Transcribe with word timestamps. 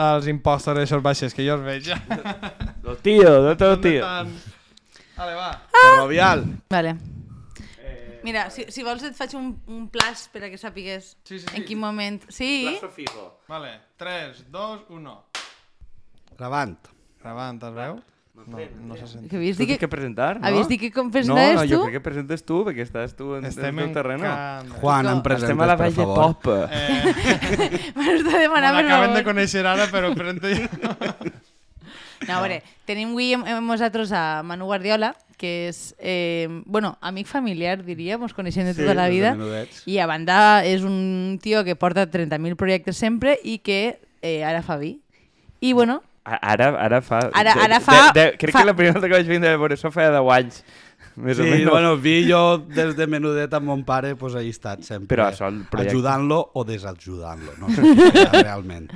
als 0.00 0.26
impostors 0.32 0.78
d'aixòs 0.80 1.02
baixes, 1.04 1.34
que 1.36 1.44
jo 1.46 1.58
els 1.58 1.64
veig. 1.66 1.90
Los 2.82 3.00
tíos, 3.04 3.30
¿dónde 3.36 3.52
están 3.52 3.68
los 3.74 3.80
tíos? 3.84 4.06
Tan... 4.06 4.34
Vale, 5.16 5.34
va. 5.36 5.50
Ferrovial. 5.82 6.44
Vale. 6.70 6.94
Mira, 8.22 8.50
si, 8.52 8.66
si 8.68 8.82
vols 8.84 9.02
et 9.08 9.16
faig 9.16 9.32
un, 9.38 9.50
un 9.72 9.86
plaç 9.92 10.26
per 10.32 10.42
a 10.44 10.50
que 10.52 10.58
sàpigues 10.60 11.14
Sí, 11.24 11.38
sí, 11.38 11.44
sí. 11.46 11.54
en 11.56 11.64
quin 11.68 11.78
moment... 11.80 12.24
Sí? 12.28 12.76
fijo. 12.92 13.40
Vale, 13.48 13.72
3, 14.00 14.44
2, 14.52 14.82
1. 14.92 15.14
Gravant. 16.36 16.76
Gravant, 17.22 17.60
es 17.68 17.74
veu? 17.76 18.00
No, 18.46 18.58
no 18.86 18.96
se 18.96 19.06
sent. 19.06 19.28
Que 19.30 19.36
havies 19.36 19.56
¿Tú 19.56 19.60
dit 19.62 19.66
tienes 19.68 19.78
que 19.78 19.86
que, 19.86 19.88
presentar, 19.88 20.40
no? 20.40 20.46
havies 20.46 20.66
dit 20.68 20.80
que 20.80 20.90
com 20.92 21.10
No, 21.10 21.34
no, 21.54 21.60
tu? 21.62 21.66
yo 21.66 21.80
creo 21.82 21.92
que 21.92 22.00
presentes 22.00 22.44
tú, 22.44 22.64
porque 22.64 22.82
estás 22.82 23.14
tú 23.14 23.36
en, 23.36 23.44
Estem 23.44 23.78
en 23.78 23.84
en 23.84 23.88
tu 23.90 23.94
terreno. 23.94 24.22
can... 24.24 24.68
Juan, 24.80 25.06
em 25.06 25.16
Estem 25.18 25.32
Estem 25.36 25.60
a 25.60 25.66
la 25.66 25.76
presentes, 25.76 26.06
vall 26.06 26.06
de 26.06 26.14
favor. 26.14 26.36
pop. 26.40 26.68
Eh, 26.70 27.92
M'has 27.94 28.24
de 28.24 28.38
demanar, 28.38 28.74
per 28.74 28.84
l'acaben 28.84 29.10
de 29.14 29.22
favor. 29.22 29.24
conèixer 29.34 29.66
ara, 29.66 29.86
però 29.90 30.14
presento 30.14 30.48
jo. 30.48 30.66
No, 32.28 32.34
a 32.36 32.40
veure, 32.42 32.62
tenim 32.86 33.12
avui 33.14 33.32
amb, 33.34 33.46
nosaltres 33.64 34.12
a 34.12 34.42
Manu 34.44 34.66
Guardiola, 34.68 35.14
que 35.40 35.68
és, 35.70 35.94
eh, 35.98 36.48
bueno, 36.66 36.98
amic 37.00 37.26
familiar, 37.26 37.78
diria, 37.84 38.18
ens 38.20 38.34
coneixem 38.36 38.66
de 38.68 38.74
tota 38.76 38.92
la 38.94 39.06
des 39.08 39.14
de 39.22 39.30
vida. 39.38 39.64
I 39.88 39.96
a 39.98 40.06
banda 40.06 40.64
és 40.68 40.82
un 40.84 41.38
tio 41.40 41.62
que 41.64 41.76
porta 41.80 42.04
30.000 42.10 42.56
projectes 42.60 42.96
sempre 43.00 43.38
i 43.42 43.58
que 43.64 44.00
eh, 44.20 44.44
ara 44.44 44.60
fa 44.62 44.76
vi. 44.76 44.98
I 45.60 45.72
bueno, 45.72 46.02
Ara, 46.24 46.68
ara 46.78 47.00
fa... 47.02 47.18
Ara- 47.32 47.54
de- 47.54 47.60
ara 47.64 47.78
de- 47.78 47.84
fa- 47.84 48.12
De, 48.14 48.26
crec 48.38 48.52
fa- 48.52 48.60
que 48.60 48.66
la 48.66 48.74
primera 48.76 49.00
vegada 49.00 49.08
que 49.08 49.22
vaig 49.22 49.28
vindre 49.28 49.50
a 49.50 49.56
veure 49.56 49.74
això 49.78 49.90
feia 49.92 50.10
10 50.12 50.30
anys. 50.36 50.62
Més 51.20 51.38
o 51.40 51.42
Sí, 51.42 51.50
menys. 51.50 51.68
bueno, 51.68 51.96
vi 51.98 52.22
jo 52.30 52.58
des 52.70 52.94
de 52.96 53.06
menudet 53.10 53.52
amb 53.52 53.66
mon 53.66 53.80
pare, 53.84 54.14
pues 54.16 54.34
ahí 54.38 54.46
he 54.46 54.50
estat 54.54 54.84
sempre. 54.86 55.16
Però 55.18 55.26
projecte- 55.68 55.90
Ajudant-lo 55.90 56.38
o 56.54 56.62
desajudant-lo, 56.64 57.56
no 57.58 57.68
sé 57.74 57.82
realment. 58.44 58.92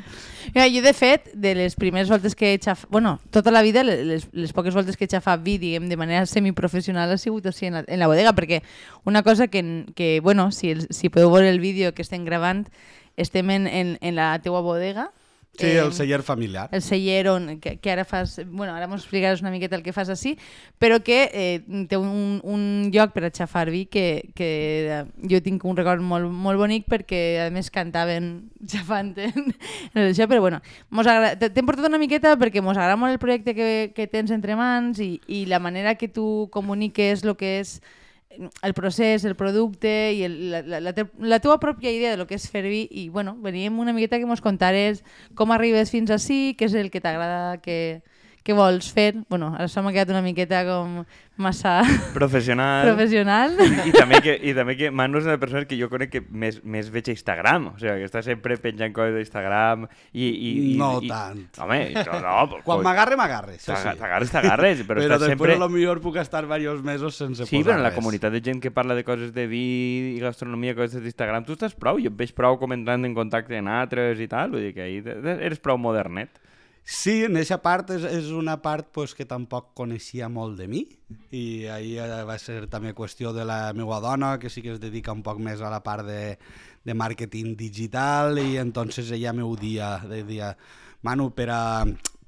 mira, 0.54 0.68
jo 0.70 0.80
de 0.84 0.92
fet, 0.94 1.32
de 1.34 1.54
les 1.56 1.74
primeres 1.74 2.08
voltes 2.08 2.36
que 2.36 2.54
he 2.54 2.58
xafat, 2.62 2.88
bueno, 2.88 3.18
tota 3.30 3.50
la 3.50 3.62
vida, 3.62 3.82
les, 3.82 4.28
les 4.32 4.52
poques 4.52 4.72
voltes 4.74 4.96
que 4.96 5.04
he 5.04 5.08
xafat 5.10 5.42
vi, 5.42 5.58
diguem, 5.58 5.88
de 5.90 5.96
manera 5.96 6.24
semiprofessional 6.26 7.10
ha 7.10 7.18
sigut 7.18 7.46
així 7.50 7.66
en 7.66 7.80
la, 7.80 7.84
en 7.88 7.98
la 7.98 8.06
bodega, 8.06 8.32
perquè 8.32 8.62
una 9.04 9.22
cosa 9.24 9.48
que, 9.48 9.84
que 9.96 10.20
bueno, 10.22 10.50
si, 10.52 10.70
el, 10.70 10.86
si 10.94 11.08
podeu 11.10 11.32
veure 11.34 11.50
el 11.50 11.58
vídeo 11.60 11.92
que 11.94 12.02
estem 12.06 12.24
gravant, 12.24 12.68
estem 13.16 13.50
en, 13.50 13.66
en, 13.66 13.98
en 14.00 14.14
la 14.16 14.38
teua 14.40 14.60
bodega, 14.60 15.10
Sí, 15.56 15.66
el 15.66 15.92
celler 15.92 16.22
familiar. 16.22 16.68
el 16.72 16.82
celler 16.82 17.28
on, 17.28 17.60
que, 17.60 17.76
que 17.78 17.90
ara 17.90 18.04
fas... 18.04 18.40
Bueno, 18.46 18.74
ara 18.74 18.88
m'ho 18.90 18.98
explicaràs 18.98 19.42
una 19.42 19.52
miqueta 19.54 19.76
el 19.76 19.84
que 19.84 19.94
fas 19.94 20.10
així, 20.10 20.34
però 20.82 20.98
que 21.04 21.30
eh, 21.32 21.84
té 21.88 21.98
un, 21.98 22.40
un 22.42 22.90
lloc 22.94 23.14
per 23.14 23.26
a 23.28 23.30
xafar 23.30 23.68
vi 23.70 23.84
que, 23.86 24.30
que 24.34 24.50
eh, 24.90 25.00
jo 25.30 25.40
tinc 25.44 25.64
un 25.64 25.78
record 25.78 26.02
molt, 26.02 26.26
molt 26.26 26.58
bonic 26.58 26.88
perquè 26.90 27.22
a 27.46 27.48
més 27.54 27.70
cantaven 27.70 28.50
xafant 28.74 29.14
en, 29.14 29.54
en 29.94 30.02
això, 30.08 30.26
però 30.30 30.42
bueno, 30.42 30.60
t'hem 30.90 31.66
portat 31.66 31.86
una 31.86 32.02
miqueta 32.02 32.34
perquè 32.40 32.62
mos 32.64 32.76
agrada 32.76 32.98
molt 32.98 33.14
el 33.14 33.22
projecte 33.22 33.54
que, 33.54 33.92
que 33.94 34.08
tens 34.10 34.34
entre 34.34 34.58
mans 34.58 34.98
i, 34.98 35.20
i 35.28 35.44
la 35.46 35.62
manera 35.62 35.94
que 35.94 36.10
tu 36.10 36.48
comuniques 36.50 37.22
el 37.22 37.36
que 37.38 37.60
és 37.60 37.78
el 38.62 38.74
procés, 38.74 39.24
el 39.24 39.36
producte 39.36 40.12
i 40.14 40.22
el, 40.26 40.36
la, 40.50 40.62
la, 40.62 40.80
la, 40.80 40.94
la 41.18 41.38
teva 41.40 41.58
pròpia 41.62 41.92
idea 41.92 42.10
de 42.12 42.20
lo 42.20 42.26
que 42.26 42.38
és 42.38 42.48
fer 42.50 42.64
vi 42.66 42.84
i 42.90 43.08
bueno, 43.08 43.36
veníem 43.42 43.78
una 43.78 43.92
miqueta 43.92 44.18
que 44.18 44.28
mos 44.28 44.42
contares 44.44 45.04
com 45.34 45.52
arribes 45.52 45.92
fins 45.94 46.12
ací, 46.14 46.54
què 46.58 46.68
és 46.70 46.74
el 46.78 46.90
que 46.90 47.02
t'agrada 47.04 47.60
que, 47.62 48.02
que 48.44 48.52
vols 48.52 48.90
fer. 48.92 49.14
Bueno, 49.32 49.54
ara 49.56 49.64
això 49.64 49.80
m'ha 49.82 49.90
quedat 49.94 50.10
una 50.12 50.20
miqueta 50.22 50.60
com 50.68 50.98
massa 51.40 51.80
Professional. 52.14 52.84
professional. 52.86 53.56
I, 53.58 53.88
i, 53.88 53.92
també 53.96 54.20
que, 54.22 54.34
I 54.38 54.52
també 54.54 54.76
que 54.78 54.90
Manu 54.94 55.18
és 55.18 55.24
una 55.26 55.38
persona 55.42 55.64
que 55.66 55.78
jo 55.80 55.88
conec 55.90 56.12
que 56.12 56.20
més, 56.30 56.60
més 56.62 56.90
veig 56.94 57.08
a 57.08 57.14
Instagram. 57.16 57.70
O 57.72 57.74
sigui, 57.80 57.94
que 58.04 58.06
està 58.06 58.20
sempre 58.22 58.58
penjant 58.62 58.92
coses 58.94 59.16
d'Instagram 59.16 59.86
i, 60.12 60.28
i, 60.28 60.52
i... 60.74 60.76
No 60.78 60.90
i, 61.02 61.08
tant. 61.10 61.40
Home, 61.64 61.80
no, 61.96 62.20
no, 62.26 62.60
Quan 62.68 62.84
m'agarre, 62.86 63.16
m'agarre, 63.18 63.56
sí. 63.58 63.72
T'agarres, 63.72 64.30
t'agarres, 64.30 64.84
però, 64.86 65.00
Però, 65.04 65.08
però 65.08 65.18
després 65.24 65.34
sempre... 65.34 65.58
lo 65.64 65.70
millor 65.72 65.98
puc 66.04 66.20
estar 66.22 66.44
diversos 66.46 66.84
mesos 66.86 67.16
sense 67.18 67.48
Sí, 67.48 67.58
posar 67.58 67.64
però 67.72 67.78
en 67.80 67.82
la 67.88 67.90
res. 67.90 67.98
comunitat 67.98 68.36
de 68.36 68.44
gent 68.44 68.60
que 68.62 68.70
parla 68.70 68.94
de 68.94 69.02
coses 69.08 69.32
de 69.34 69.48
vi 69.50 69.64
i 70.14 70.20
gastronomia, 70.22 70.76
coses 70.78 71.02
d'Instagram, 71.02 71.48
tu 71.48 71.56
estàs 71.56 71.74
prou, 71.74 71.98
jo 71.98 72.12
et 72.12 72.20
veig 72.20 72.36
prou 72.36 72.60
com 72.60 72.76
entrant 72.76 73.08
en 73.08 73.16
contacte 73.16 73.56
amb 73.58 73.72
altres 73.74 74.20
i 74.22 74.28
tal, 74.30 74.52
vull 74.54 74.68
dir 74.68 74.74
que 74.76 74.84
ahí 74.86 75.00
eres 75.40 75.58
prou 75.64 75.80
modernet. 75.80 76.43
Sí, 76.84 77.22
en 77.24 77.38
aquesta 77.38 77.62
part 77.64 77.88
és, 77.94 78.02
és 78.04 78.26
una 78.36 78.58
part 78.60 78.90
pues, 78.92 79.14
que 79.16 79.24
tampoc 79.24 79.70
coneixia 79.78 80.28
molt 80.28 80.58
de 80.60 80.66
mi. 80.68 80.82
I 81.32 81.64
ahir 81.72 82.02
eh, 82.04 82.18
va 82.28 82.36
ser 82.38 82.66
també 82.68 82.92
qüestió 82.92 83.32
de 83.32 83.46
la 83.48 83.72
meva 83.72 84.02
dona, 84.04 84.34
que 84.38 84.50
sí 84.52 84.60
que 84.60 84.74
es 84.74 84.82
dedica 84.82 85.14
un 85.16 85.22
poc 85.24 85.40
més 85.40 85.64
a 85.64 85.72
la 85.72 85.80
part 85.84 86.04
de, 86.04 86.36
de 86.84 86.96
màrqueting 86.96 87.54
digital 87.56 88.36
i 88.42 88.58
entonces 88.60 89.08
ella 89.16 89.32
m'ho 89.32 89.54
dia, 89.56 89.96
dia, 90.28 90.52
Manu, 91.00 91.30
per 91.32 91.48
a, 91.56 91.62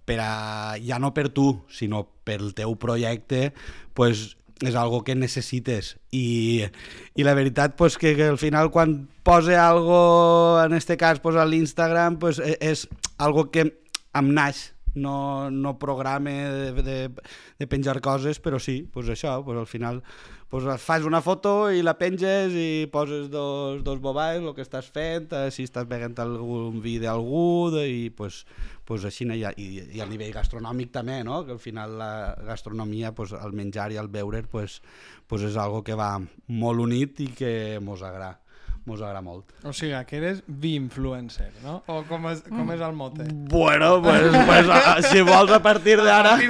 per 0.08 0.18
a, 0.24 0.32
ja 0.80 0.98
no 1.04 1.12
per 1.12 1.28
tu, 1.36 1.50
sinó 1.68 2.06
per 2.24 2.40
el 2.40 2.54
teu 2.56 2.78
projecte, 2.80 3.52
pues, 3.92 4.38
és 4.64 4.72
algo 4.72 5.02
que 5.04 5.12
necessites 5.12 5.98
i, 6.16 6.64
i 7.12 7.24
la 7.28 7.34
veritat 7.36 7.74
pues, 7.76 7.98
que, 8.00 8.14
que 8.16 8.30
al 8.32 8.38
final 8.40 8.70
quan 8.72 9.02
pose 9.20 9.52
algo 9.52 10.56
en 10.64 10.72
este 10.72 10.96
cas 10.96 11.20
pues, 11.20 11.36
a 11.36 11.44
l'Instagram 11.44 12.16
pues, 12.18 12.38
e- 12.40 12.56
és 12.64 12.86
algo 13.18 13.50
que 13.50 13.66
em 14.16 14.32
naix 14.36 14.70
no, 14.96 15.50
no 15.50 15.78
programa 15.78 16.30
de, 16.30 16.82
de, 16.82 17.12
de 17.58 17.66
penjar 17.68 18.00
coses, 18.00 18.40
però 18.40 18.58
sí, 18.58 18.80
pues 18.90 19.10
això, 19.12 19.38
pues 19.44 19.58
al 19.60 19.68
final 19.68 20.02
pues 20.48 20.64
fas 20.80 21.02
una 21.02 21.20
foto 21.20 21.72
i 21.74 21.82
la 21.82 21.96
penges 21.98 22.54
i 22.54 22.86
poses 22.92 23.28
dos, 23.30 23.82
dos 23.84 24.00
boballs, 24.00 24.44
el 24.46 24.54
que 24.54 24.64
estàs 24.64 24.88
fent, 24.94 25.28
eh, 25.34 25.50
si 25.50 25.66
estàs 25.66 25.88
veient 25.90 26.16
algun 26.22 26.80
vi 26.82 26.96
d'algú, 27.02 27.74
i 27.82 28.08
pues, 28.14 28.44
pues 28.86 29.04
així, 29.04 29.26
i, 29.26 29.42
i, 29.42 29.68
i 29.98 30.00
a 30.00 30.06
nivell 30.06 30.32
gastronòmic 30.34 30.94
també, 30.94 31.20
no? 31.26 31.42
que 31.44 31.52
al 31.58 31.62
final 31.62 31.98
la 31.98 32.10
gastronomia, 32.46 33.12
pues, 33.12 33.34
el 33.36 33.52
menjar 33.52 33.90
i 33.92 34.00
el 34.00 34.08
beure, 34.08 34.44
pues, 34.48 34.80
pues 35.26 35.42
és 35.42 35.58
algo 35.58 35.82
que 35.82 35.98
va 35.98 36.14
molt 36.48 36.80
unit 36.80 37.20
i 37.26 37.32
que 37.34 37.52
mos 37.82 38.06
agrada 38.06 38.45
mos 38.86 39.02
agrada 39.02 39.22
molt. 39.22 39.50
O 39.66 39.72
sigui, 39.74 39.98
que 40.06 40.16
eres 40.20 40.42
vi-influencer, 40.46 41.50
no? 41.64 41.80
O 41.90 42.00
com 42.08 42.28
és, 42.30 42.42
com 42.46 42.70
és 42.72 42.82
el 42.86 42.94
mote? 42.96 43.26
Bueno, 43.50 44.00
pues, 44.02 44.30
pues 44.46 44.70
a, 44.70 44.96
si 45.02 45.22
vols 45.26 45.52
a 45.52 45.60
partir 45.62 45.98
d'ara... 46.02 46.36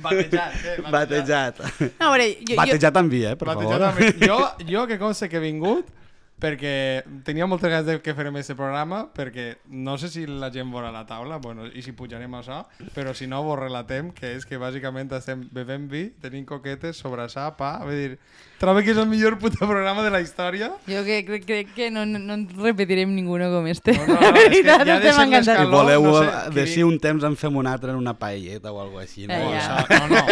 Batejat, 0.00 0.54
eh? 0.64 0.76
Batejat. 0.88 1.58
No, 1.98 2.06
a 2.06 2.10
veure, 2.14 2.28
jo, 2.40 2.54
jo, 2.54 2.56
Batejat 2.62 2.98
amb 3.02 3.12
vi, 3.12 3.24
eh, 3.28 3.34
per 3.36 3.50
Batejat 3.50 3.82
favor. 3.82 3.88
amb. 3.90 4.22
Jo, 4.22 4.38
jo 4.72 4.86
que 4.88 4.98
consta 5.02 5.28
que 5.28 5.36
he 5.36 5.44
vingut 5.44 5.90
perquè 6.38 7.02
tenia 7.26 7.46
moltes 7.50 7.70
ganes 7.70 7.86
de 7.86 7.98
que 8.02 8.14
farem 8.14 8.36
aquest 8.38 8.54
programa 8.58 9.04
perquè 9.14 9.56
no 9.74 9.96
sé 9.98 10.08
si 10.12 10.26
la 10.26 10.50
gent 10.54 10.70
veurà 10.72 10.92
la 10.94 11.04
taula 11.06 11.38
bueno, 11.42 11.66
i 11.66 11.82
si 11.82 11.92
pujarem 11.92 12.34
a 12.34 12.42
això 12.42 12.60
però 12.94 13.14
si 13.14 13.26
no 13.26 13.40
ho 13.42 13.56
relatem 13.58 14.12
que 14.14 14.36
és 14.36 14.46
que 14.46 14.58
bàsicament 14.60 15.10
estem 15.18 15.48
bevent 15.52 15.88
vi, 15.90 16.08
tenim 16.22 16.44
coquetes, 16.46 16.96
sobrassar, 17.02 17.56
pa 17.58 17.78
vull 17.82 17.96
dir, 17.98 18.18
trobo 18.58 18.82
que 18.86 18.92
és 18.94 18.98
el 19.02 19.08
millor 19.10 19.38
puto 19.42 19.66
programa 19.66 20.04
de 20.06 20.10
la 20.14 20.20
història 20.22 20.70
jo 20.86 21.02
que, 21.06 21.20
crec, 21.26 21.46
crec 21.46 21.74
que 21.74 21.90
no, 21.90 22.06
no, 22.06 22.18
no 22.22 22.38
repetirem 22.62 23.14
ninguno 23.14 23.50
com 23.50 23.66
este. 23.66 23.94
No, 23.98 24.06
no, 24.06 24.20
no, 24.20 24.20
La 24.20 24.28
és 24.28 24.34
que 24.34 24.48
veritat, 24.48 24.84
ja 24.86 24.96
estem 24.98 25.02
deixem 25.06 25.24
encantats. 25.28 25.60
Si 25.60 25.72
voleu, 25.72 26.02
no 26.04 26.12
no 26.12 26.18
sé, 26.22 26.28
qui- 26.48 26.54
d'ací 26.58 26.82
un 26.86 26.98
temps 27.02 27.24
en 27.24 27.36
fem 27.36 27.56
un 27.56 27.66
altre 27.70 27.90
en 27.94 27.98
una 27.98 28.14
paelleta 28.18 28.72
o 28.72 28.80
alguna 28.82 29.02
així. 29.06 29.26
No? 29.26 29.34
Eh, 29.34 29.54
ja. 29.54 29.84
sea, 29.86 29.98
no, 29.98 30.08
no, 30.14 30.22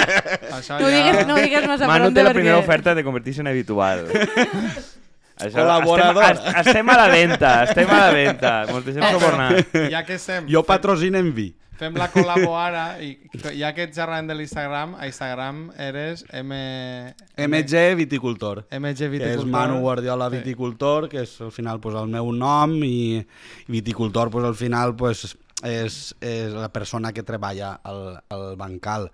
això 0.58 0.78
No 0.80 0.86
ho 0.86 0.92
digues, 0.94 1.26
no 1.26 1.36
digues 1.40 1.66
massa 1.66 1.86
Manu 1.90 2.06
pronto 2.10 2.18
té 2.18 2.24
la 2.24 2.30
perquè... 2.30 2.40
primera 2.42 2.58
oferta 2.58 2.94
de 2.94 3.04
convertir-se 3.06 3.42
en 3.42 3.50
habitual. 3.54 4.06
Això, 5.36 5.58
Col·laborador. 5.60 6.22
Estem, 6.24 6.48
es- 6.48 6.66
estem 6.66 6.88
a 6.88 6.97
la 6.97 7.08
venda, 7.12 7.52
estem 7.64 7.91
a 7.91 7.98
la 8.06 8.10
venda. 8.15 8.53
Mos 8.72 8.84
deixem 8.86 9.03
subornar. 9.12 9.50
ja 9.92 10.03
que 10.09 10.15
estem 10.16 10.47
Jo 10.48 10.62
patrocino 10.65 11.18
en 11.18 11.34
vi. 11.36 11.50
Fem 11.77 11.92
la 11.92 12.06
col·labo 12.09 12.54
ara 12.56 12.97
i 13.04 13.10
ja 13.59 13.74
que 13.77 13.84
ets 13.84 13.98
xerrant 13.98 14.24
de 14.30 14.33
l'Instagram, 14.34 14.94
a 14.97 15.04
Instagram 15.10 15.59
eres 15.77 16.22
M... 16.33 16.56
MG 17.36 17.83
Viticultor. 17.98 18.62
MG 18.72 18.97
que 18.97 19.04
és 19.04 19.10
Viticultor. 19.12 19.50
Manu 19.53 19.83
Guardiola 19.84 20.30
Sí. 20.30 20.38
Viticultor, 20.38 21.10
que 21.12 21.21
és 21.27 21.34
al 21.44 21.53
final 21.53 21.78
pues, 21.84 21.94
el 22.00 22.09
meu 22.09 22.33
nom, 22.33 22.78
i 22.83 23.21
Viticultor 23.68 24.30
pues, 24.33 24.47
al 24.48 24.54
final 24.56 24.97
pues, 24.97 25.36
és, 25.68 26.15
és 26.24 26.56
la 26.56 26.71
persona 26.72 27.12
que 27.12 27.22
treballa 27.22 27.74
al, 27.84 28.22
al 28.33 28.56
bancal. 28.56 29.10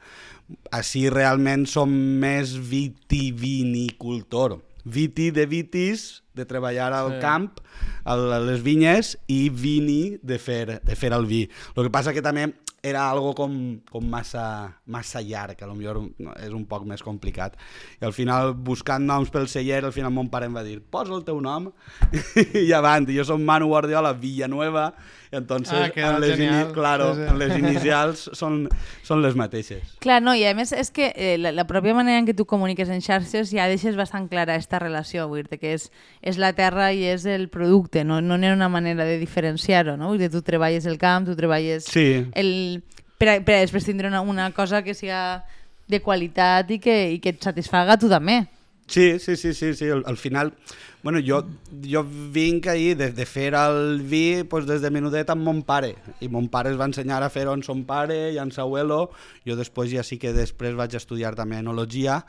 Així 0.70 1.08
realment 1.10 1.66
som 1.66 1.90
més 2.22 2.54
vitivinicultor. 2.70 4.60
Viti 4.84 5.30
de 5.30 5.46
vitis, 5.46 6.22
de 6.34 6.44
treballar 6.48 6.92
al 6.92 7.12
Sí. 7.14 7.20
camp, 7.20 7.60
a 8.04 8.16
les 8.16 8.62
vinyes, 8.62 9.18
i 9.28 9.48
vini 9.50 10.18
de 10.22 10.38
fer, 10.38 10.80
de 10.82 10.96
fer 10.96 11.12
el 11.12 11.26
vi. 11.26 11.48
El 11.76 11.84
que 11.84 11.90
passa 11.90 12.12
que 12.12 12.22
també 12.22 12.54
era 12.82 13.04
algo 13.10 13.32
com, 13.34 13.80
com 13.92 14.02
massa, 14.10 14.74
massa 14.86 15.20
llarg, 15.22 15.54
que 15.56 15.64
potser 15.68 15.94
és 16.42 16.50
un 16.52 16.64
poc 16.66 16.84
més 16.84 17.00
complicat. 17.02 17.54
I 18.00 18.04
al 18.04 18.12
final, 18.12 18.54
buscant 18.54 19.04
noms 19.06 19.30
pel 19.30 19.46
celler, 19.46 19.84
al 19.84 19.92
final 19.92 20.10
mon 20.10 20.28
pare 20.28 20.46
em 20.46 20.56
va 20.56 20.64
dir 20.64 20.80
posa 20.80 21.14
el 21.14 21.22
teu 21.22 21.40
nom 21.40 21.70
i 22.58 22.72
avant. 22.72 23.06
Jo 23.06 23.24
som 23.24 23.40
Manu 23.44 23.68
Guardiola 23.68 24.12
Villanueva, 24.14 24.94
Entonces, 25.32 25.72
Ah, 25.74 25.90
en 25.96 26.20
les, 26.20 26.36
genial. 26.36 26.66
ini 26.66 26.72
claro, 26.74 27.14
Sí, 27.14 27.22
sí. 27.22 27.26
en 27.30 27.38
les 27.38 27.58
inicials 27.58 28.30
són, 28.36 28.68
són 29.02 29.22
les 29.24 29.34
mateixes. 29.34 29.94
Clar, 29.98 30.20
no, 30.22 30.34
i 30.36 30.44
a 30.44 30.52
més 30.54 30.72
és 30.76 30.90
que 30.92 31.08
eh, 31.16 31.38
la, 31.40 31.50
la 31.56 31.64
pròpia 31.66 31.94
manera 31.96 32.18
en 32.20 32.26
què 32.28 32.34
tu 32.36 32.44
comuniques 32.44 32.90
en 32.92 33.00
xarxes 33.00 33.50
ja 33.50 33.64
deixes 33.66 33.96
bastant 33.96 34.28
clara 34.28 34.52
aquesta 34.58 34.78
relació, 34.78 35.24
vull 35.32 35.46
dir 35.48 35.58
que 35.58 35.72
és, 35.72 35.88
és 36.20 36.36
la 36.36 36.52
terra 36.52 36.90
i 36.92 37.02
és 37.08 37.24
el 37.24 37.48
producte, 37.48 38.04
no 38.04 38.20
no 38.20 38.36
n'hi 38.36 38.52
ha 38.52 38.54
una 38.54 38.68
manera 38.68 39.04
de 39.08 39.16
diferenciar-ho, 39.18 39.96
no? 39.96 40.08
Vull 40.12 40.18
dir, 40.20 40.28
tu 40.30 40.42
treballes 40.44 40.84
el 40.84 40.98
camp, 41.00 41.24
tu 41.26 41.34
treballes 41.34 41.88
Sí, 41.88 42.26
el, 42.36 42.82
per, 43.16 43.28
a, 43.28 43.40
per 43.40 43.56
a 43.56 43.60
després 43.64 43.88
tindre 43.88 44.08
una, 44.12 44.20
una 44.20 44.50
cosa 44.52 44.82
que 44.84 44.92
siga 44.94 45.46
de 45.88 46.00
qualitat 46.04 46.70
i 46.70 46.78
que, 46.78 46.98
i 47.16 47.18
que 47.24 47.30
et 47.32 47.40
satisfaga 47.42 47.94
a 47.96 47.98
tu 47.98 48.08
també. 48.12 48.42
Sí, 48.86 49.18
sí, 49.18 49.36
sí, 49.36 49.54
sí, 49.54 49.74
sí. 49.74 49.88
Al, 49.88 50.02
al 50.06 50.16
final, 50.16 50.54
bueno, 51.02 51.18
jo, 51.24 51.42
jo 51.82 52.02
vinc 52.04 52.66
ahir 52.66 52.96
de, 52.96 53.10
de 53.12 53.26
fer 53.26 53.54
el 53.56 54.02
vi 54.02 54.42
pues, 54.44 54.66
des 54.66 54.82
de 54.82 54.90
menudet 54.92 55.30
amb 55.32 55.46
mon 55.46 55.62
pare, 55.66 55.94
i 56.20 56.28
mon 56.28 56.48
pare 56.52 56.72
es 56.72 56.80
va 56.80 56.88
ensenyar 56.90 57.22
a 57.22 57.30
fer-ho 57.32 57.54
amb 57.54 57.64
son 57.64 57.86
pare 57.88 58.18
i 58.34 58.40
amb 58.42 58.52
sa 58.52 58.66
abuelo, 58.66 59.06
jo 59.48 59.56
després 59.56 59.90
ja 59.94 60.04
sí 60.04 60.18
que 60.20 60.34
després 60.36 60.76
vaig 60.76 60.94
estudiar 60.98 61.34
també 61.38 61.62
enologia, 61.62 62.20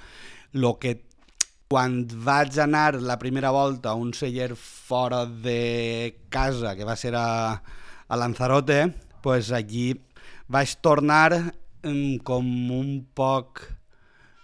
lo 0.54 0.78
que 0.80 1.02
quan 1.74 2.04
vaig 2.06 2.60
anar 2.62 3.02
la 3.02 3.18
primera 3.20 3.52
volta 3.52 3.92
a 3.92 3.98
un 4.00 4.14
celler 4.14 4.54
fora 4.56 5.26
de 5.26 6.16
casa, 6.30 6.76
que 6.78 6.86
va 6.86 6.96
ser 6.96 7.16
a, 7.18 7.64
a 8.08 8.18
Lanzarote, 8.18 8.94
pues 9.26 9.52
allí 9.52 9.96
vaig 10.48 10.78
tornar 10.86 11.34
em, 11.84 12.20
com 12.22 12.46
un 12.72 13.00
poc 13.18 13.64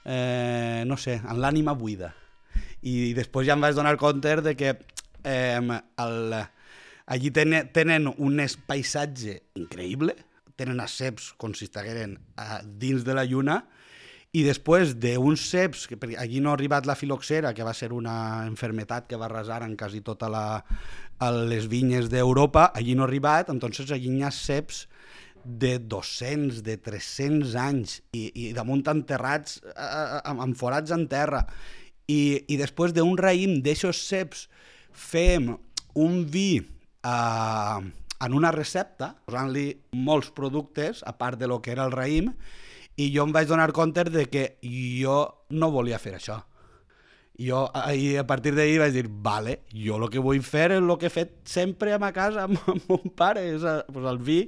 eh, 0.10 0.84
no 0.90 0.98
sé, 0.98 1.20
amb 1.22 1.40
l'ànima 1.44 1.76
buida. 1.78 2.12
I 2.82 3.14
després 3.14 3.48
ja 3.48 3.58
em 3.58 3.62
vaig 3.62 3.78
donar 3.78 3.98
compte 4.02 4.40
de 4.42 4.56
que 4.58 4.74
eh, 4.74 5.60
el, 5.60 6.38
allí 7.06 7.32
tenen, 7.36 7.70
tenen 7.76 8.10
un 8.18 8.42
paisatge 8.68 9.40
increïble, 9.60 10.16
tenen 10.60 10.82
els 10.84 10.96
ceps 11.00 11.34
com 11.40 11.54
si 11.56 11.70
estigueren 11.70 12.18
dins 12.82 13.06
de 13.08 13.16
la 13.16 13.28
lluna, 13.28 13.62
i 14.30 14.44
després 14.46 14.92
d'uns 15.02 15.42
ceps, 15.50 15.88
que 15.90 15.98
allí 16.22 16.42
no 16.42 16.52
ha 16.52 16.58
arribat 16.58 16.86
la 16.86 16.98
filoxera, 16.98 17.54
que 17.58 17.66
va 17.66 17.74
ser 17.74 17.90
una 17.94 18.46
enfermetat 18.46 19.08
que 19.10 19.18
va 19.18 19.26
arrasar 19.26 19.64
en 19.66 19.74
quasi 19.78 20.04
tota 20.06 20.30
la, 20.30 20.44
les 21.50 21.66
vinyes 21.70 22.12
d'Europa, 22.12 22.70
allí 22.76 22.94
no 22.94 23.06
ha 23.06 23.10
arribat, 23.10 23.50
entonces 23.50 23.90
allí 23.92 24.12
hi 24.20 24.24
ha 24.24 24.30
ceps 24.30 24.86
de 25.50 25.78
200, 25.80 26.62
de 26.64 26.78
300 26.78 27.56
anys 27.58 28.00
i, 28.14 28.30
i 28.30 28.50
damunt 28.54 28.86
enterrats 28.92 29.60
eh, 29.74 30.20
amb, 30.30 30.54
forats 30.60 30.94
en 30.94 31.08
terra. 31.10 31.44
I, 32.10 32.46
i 32.50 32.58
després 32.60 32.94
d'un 32.94 33.18
raïm 33.18 33.60
d'eixos 33.66 34.02
ceps 34.10 34.48
fem 34.94 35.52
un 35.98 36.22
vi 36.30 36.60
eh, 36.60 37.80
en 38.20 38.36
una 38.36 38.52
recepta 38.54 39.14
posant-li 39.26 39.68
molts 39.96 40.30
productes 40.36 41.04
a 41.08 41.16
part 41.18 41.40
de 41.40 41.50
lo 41.50 41.62
que 41.64 41.74
era 41.74 41.88
el 41.88 41.96
raïm 41.96 42.34
i 43.00 43.10
jo 43.14 43.26
em 43.26 43.34
vaig 43.34 43.48
donar 43.48 43.72
compte 43.74 44.04
de 44.12 44.26
que 44.30 44.46
jo 44.62 45.22
no 45.50 45.72
volia 45.72 46.02
fer 46.02 46.18
això 46.18 46.42
jo 47.40 47.70
ahir, 47.74 48.20
a 48.20 48.28
partir 48.28 48.52
d'ahir 48.56 48.82
vaig 48.82 48.94
dir, 48.94 49.06
vale, 49.08 49.62
jo 49.72 49.96
el 49.98 50.10
que 50.12 50.20
vull 50.24 50.42
fer 50.44 50.74
és 50.76 50.82
el 50.82 50.92
que 51.00 51.08
he 51.08 51.14
fet 51.14 51.38
sempre 51.48 51.94
a 51.96 52.00
ma 52.02 52.12
casa 52.16 52.44
amb, 52.48 52.60
amb 52.68 52.92
mon 52.92 53.14
pare, 53.16 53.46
és 53.56 53.64
eh, 53.64 53.80
pues, 53.88 54.06
el 54.12 54.20
vi 54.20 54.42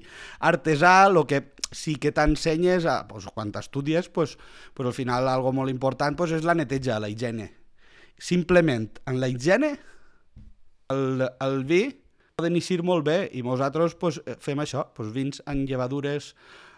artesà, 0.51 1.07
el 1.07 1.23
que 1.29 1.41
sí 1.71 1.95
que 1.95 2.11
t'ensenyes, 2.11 2.85
a, 2.85 3.05
pues, 3.07 3.29
quan 3.31 3.53
t'estudies, 3.55 4.11
pues, 4.11 4.35
pues, 4.75 4.85
al 4.87 4.97
final 4.97 5.29
algo 5.31 5.53
molt 5.55 5.71
important 5.71 6.19
pues, 6.19 6.35
és 6.35 6.43
la 6.43 6.57
neteja, 6.57 6.99
la 6.99 7.09
higiene. 7.09 7.53
Simplement, 8.21 8.99
en 9.07 9.21
la 9.23 9.31
higiene, 9.31 9.77
el, 10.91 11.23
el 11.39 11.63
vi 11.65 11.85
poden 12.35 12.57
eixir 12.59 12.81
molt 12.83 13.05
bé 13.07 13.17
i 13.37 13.43
nosaltres 13.45 13.95
pues, 14.01 14.19
fem 14.43 14.59
això, 14.63 14.89
pues, 14.97 15.13
vins 15.15 15.43
amb 15.49 15.69
llevadures 15.69 16.33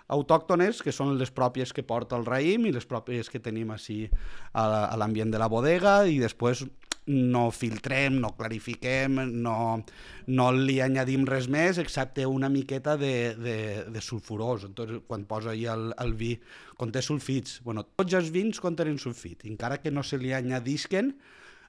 autòctones, 0.07 0.81
que 0.83 0.91
són 0.91 1.15
les 1.17 1.31
pròpies 1.31 1.71
que 1.73 1.83
porta 1.83 2.17
el 2.19 2.25
raïm 2.27 2.67
i 2.67 2.73
les 2.75 2.85
pròpies 2.85 3.29
que 3.31 3.39
tenim 3.39 3.71
així 3.71 4.07
a, 4.53 4.65
la- 4.67 4.85
a 4.91 4.97
l'ambient 4.97 5.31
de 5.31 5.39
la 5.39 5.47
bodega 5.49 6.03
i 6.07 6.19
després 6.19 6.65
no 7.05 7.49
filtrem, 7.51 8.15
no 8.23 8.29
clarifiquem, 8.37 9.17
no, 9.43 9.83
no 10.27 10.45
li 10.55 10.77
añadim 10.79 11.25
res 11.27 11.49
més 11.51 11.77
excepte 11.81 12.23
una 12.25 12.47
miqueta 12.47 12.95
de, 12.95 13.35
de, 13.35 13.55
de 13.91 14.01
sulfurós. 14.01 14.63
Entonces, 14.63 15.01
quan 15.07 15.25
posa 15.27 15.51
ahí 15.51 15.65
el, 15.67 15.89
el 15.99 16.13
vi, 16.15 16.37
conté 16.79 17.01
sulfits. 17.03 17.57
Bueno, 17.65 17.83
tots 17.83 18.15
els 18.15 18.31
vins 18.31 18.59
contenen 18.63 18.95
sulfit, 19.03 19.43
encara 19.51 19.81
que 19.83 19.91
no 19.91 20.03
se 20.03 20.17
li 20.17 20.31
añadisquen, 20.31 21.17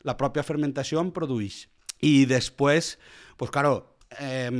la 0.06 0.14
pròpia 0.20 0.46
fermentació 0.46 1.02
en 1.02 1.10
produeix. 1.16 1.64
I 2.04 2.26
després, 2.30 2.94
pues 3.36 3.50
claro, 3.50 3.93
eh, 4.20 4.50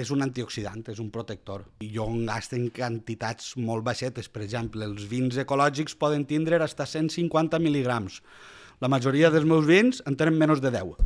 és 0.00 0.10
un 0.10 0.22
antioxidant, 0.24 0.82
és 0.92 0.98
un 1.02 1.10
protector. 1.10 1.64
I 1.80 1.90
jo 1.94 2.06
en 2.10 2.26
gasto 2.26 2.56
en 2.56 2.68
quantitats 2.70 3.54
molt 3.56 3.84
baixetes. 3.86 4.28
Per 4.28 4.42
exemple, 4.42 4.84
els 4.84 5.04
vins 5.10 5.36
ecològics 5.38 5.94
poden 5.98 6.24
tindre 6.26 6.58
fins 6.58 6.80
a 6.80 6.86
150 6.86 7.58
mil·ligrams. 7.62 8.20
La 8.80 8.88
majoria 8.92 9.30
dels 9.30 9.46
meus 9.48 9.66
vins 9.66 10.02
en 10.06 10.16
tenen 10.16 10.36
menys 10.36 10.60
de 10.60 10.70
10, 10.70 10.96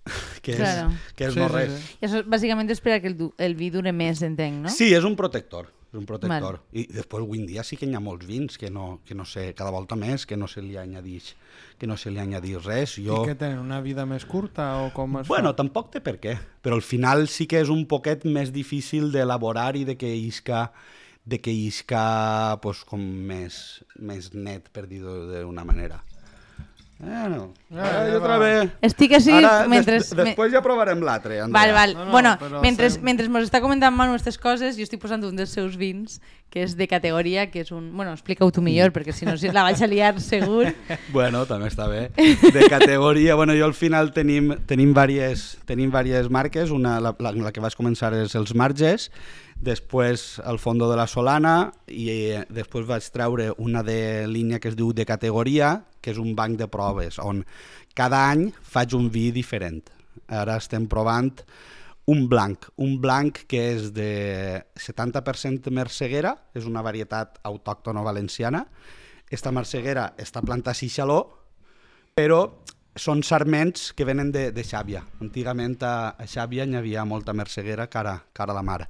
que 0.42 0.52
és, 0.52 0.58
Claro. 0.58 0.88
que 1.14 1.26
és 1.28 1.34
Sí, 1.34 1.40
no 1.40 1.48
sí, 1.48 1.54
res. 1.54 1.72
sí. 1.76 1.98
I 2.00 2.06
això 2.08 2.22
bàsicament 2.26 2.70
és 2.70 2.80
per 2.80 2.96
a 2.96 3.00
que 3.00 3.12
el, 3.12 3.18
el 3.38 3.54
vi 3.54 3.70
dure 3.70 3.92
més, 3.92 4.22
entenc, 4.26 4.64
no? 4.64 4.72
Sí, 4.74 4.92
és 4.94 5.04
un 5.04 5.14
protector. 5.16 5.68
És 5.90 5.98
un 5.98 6.06
protector. 6.06 6.60
Val. 6.60 6.78
I 6.78 6.84
després 6.94 7.24
avui 7.24 7.40
dia 7.48 7.64
sí 7.66 7.74
que 7.76 7.88
hi 7.88 7.96
ha 7.98 8.02
molts 8.02 8.28
vins 8.28 8.58
que 8.60 8.70
no, 8.70 9.00
que 9.06 9.16
no 9.18 9.24
sé, 9.26 9.48
cada 9.58 9.72
volta 9.74 9.98
més, 9.98 10.26
que 10.26 10.38
no 10.38 10.46
se 10.46 10.62
li 10.62 10.76
añadix, 10.78 11.32
que 11.78 11.88
no 11.90 11.96
se 11.98 12.12
li 12.14 12.22
añadix 12.22 12.62
res. 12.62 12.94
Jo... 13.02 13.24
I 13.24 13.32
que 13.32 13.38
tenen 13.40 13.58
una 13.58 13.80
vida 13.82 14.06
més 14.06 14.24
curta 14.28 14.70
o 14.84 14.92
com 14.94 15.18
es 15.18 15.28
Bueno, 15.30 15.50
fa? 15.50 15.58
tampoc 15.64 15.90
té 15.96 16.02
per 16.04 16.20
què, 16.22 16.36
però 16.62 16.78
al 16.78 16.86
final 16.86 17.26
sí 17.26 17.48
que 17.50 17.58
és 17.64 17.72
un 17.74 17.86
poquet 17.90 18.24
més 18.24 18.54
difícil 18.54 19.10
d'elaborar 19.10 19.74
i 19.76 19.84
de 19.88 19.98
que 19.98 20.14
isca 20.14 20.68
de 21.24 21.38
que 21.40 21.52
isca 21.52 22.58
pues, 22.62 22.84
com 22.88 23.02
més, 23.02 23.82
més 23.98 24.32
net, 24.34 24.70
per 24.72 24.86
dir-ho 24.90 25.26
d'una 25.28 25.66
manera. 25.68 26.00
Bueno, 27.00 27.54
Ja, 27.72 27.80
ara 27.80 28.00
ja 28.04 28.10
jo 28.12 28.18
otra 28.18 28.34
vez. 28.36 28.70
Estic 28.84 29.14
així 29.16 29.32
Ara, 29.32 29.62
mentre... 29.70 29.94
des, 30.02 30.10
després 30.18 30.50
ja 30.52 30.60
provarem 30.60 31.00
l'altre, 31.00 31.38
Andrea. 31.40 31.72
Val, 31.72 31.72
val. 31.72 31.94
No, 31.96 32.04
no, 32.04 32.10
bueno, 32.12 32.60
mentre, 32.60 32.90
fem- 32.92 33.06
mentre 33.08 33.28
mos 33.32 33.46
està 33.46 33.62
comentant 33.64 33.94
Manu 33.96 34.12
aquestes 34.18 34.36
coses, 34.42 34.76
jo 34.76 34.84
estic 34.84 35.00
posant 35.00 35.24
un 35.24 35.38
dels 35.38 35.54
seus 35.56 35.78
vins, 35.80 36.18
que 36.52 36.60
és 36.66 36.74
de 36.76 36.88
categoria, 36.90 37.46
que 37.48 37.62
és 37.64 37.70
un... 37.72 37.88
Bueno, 37.96 38.12
explica-ho 38.12 38.50
tu 38.52 38.60
millor, 38.60 38.92
perquè 38.92 39.14
si 39.16 39.24
no 39.24 39.38
si 39.40 39.48
la 39.48 39.64
vaig 39.64 39.80
a 39.80 39.88
liar 39.88 40.12
segur. 40.20 40.66
Bueno, 41.14 41.46
també 41.48 41.70
està 41.72 41.88
bé. 41.88 42.10
De 42.18 42.66
categoria, 42.68 43.34
bueno, 43.38 43.54
jo 43.56 43.64
al 43.64 43.74
final 43.74 44.12
tenim, 44.12 44.52
tenim, 44.68 44.92
vàries, 44.94 45.54
tenim 45.64 45.88
vàries 45.94 46.28
marques, 46.28 46.68
una, 46.74 46.98
la, 47.00 47.14
la, 47.18 47.32
la 47.48 47.52
que 47.54 47.64
vaig 47.64 47.78
començar 47.78 48.12
és 48.18 48.36
els 48.36 48.52
Marges, 48.54 49.08
després 49.60 50.40
el 50.48 50.58
Fondo 50.58 50.88
de 50.90 50.96
la 50.96 51.06
Solana 51.06 51.70
i 51.92 52.08
eh, 52.10 52.44
després 52.48 52.86
vaig 52.88 53.06
treure 53.12 53.50
una 53.60 53.82
de 53.84 54.26
línia 54.26 54.58
que 54.60 54.72
es 54.72 54.76
diu 54.76 54.94
de 54.96 55.04
categoria, 55.06 55.74
que 56.00 56.14
és 56.14 56.20
un 56.20 56.32
banc 56.34 56.56
de 56.58 56.68
proves, 56.72 57.20
on 57.20 57.44
cada 57.96 58.24
any 58.30 58.48
faig 58.62 58.96
un 58.96 59.10
vi 59.12 59.28
diferent. 59.36 59.82
Ara 60.32 60.56
estem 60.60 60.86
provant 60.88 61.30
un 62.10 62.24
blanc, 62.28 62.70
un 62.80 62.96
blanc 63.00 63.44
que 63.50 63.60
és 63.74 63.90
de 63.94 64.62
70% 64.80 65.70
merceguera, 65.70 66.34
és 66.56 66.66
una 66.66 66.82
varietat 66.82 67.38
autòctona 67.46 68.02
valenciana. 68.02 68.64
Esta 69.30 69.52
merceguera 69.54 70.14
està 70.18 70.42
plantada 70.42 70.74
a 70.74 70.80
Xixaló, 70.80 71.20
però 72.16 72.40
són 73.00 73.22
sarments 73.24 73.90
que 73.96 74.04
venen 74.04 74.28
de, 74.34 74.50
de 74.52 74.62
Xàbia. 74.66 75.00
Antigament 75.24 75.78
a, 75.86 76.12
a 76.20 76.26
Xàbia 76.28 76.66
hi 76.68 76.76
havia 76.76 77.06
molta 77.08 77.32
merceguera 77.32 77.86
cara, 77.88 78.18
cara 78.36 78.52
a 78.52 78.58
la 78.58 78.64
mar. 78.66 78.82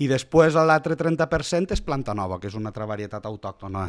I 0.00 0.08
després 0.08 0.56
l'altre 0.56 0.96
30% 0.96 1.76
és 1.76 1.82
planta 1.84 2.14
nova, 2.16 2.38
que 2.40 2.48
és 2.48 2.56
una 2.56 2.72
altra 2.72 2.88
varietat 2.88 3.26
autòctona 3.28 3.84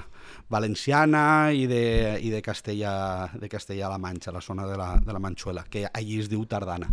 valenciana 0.52 1.24
i 1.56 1.68
de, 1.72 1.84
i 2.20 2.32
de 2.34 2.42
Castella 2.44 3.30
de 3.40 3.50
Castella-La 3.50 4.00
Manxa, 4.02 4.34
la 4.36 4.42
zona 4.44 4.68
de 4.68 4.76
la, 4.78 4.96
de 5.00 5.16
la 5.16 5.22
Manxuela, 5.24 5.64
que 5.70 5.86
allí 5.88 6.20
es 6.20 6.28
diu 6.32 6.44
tardana. 6.46 6.92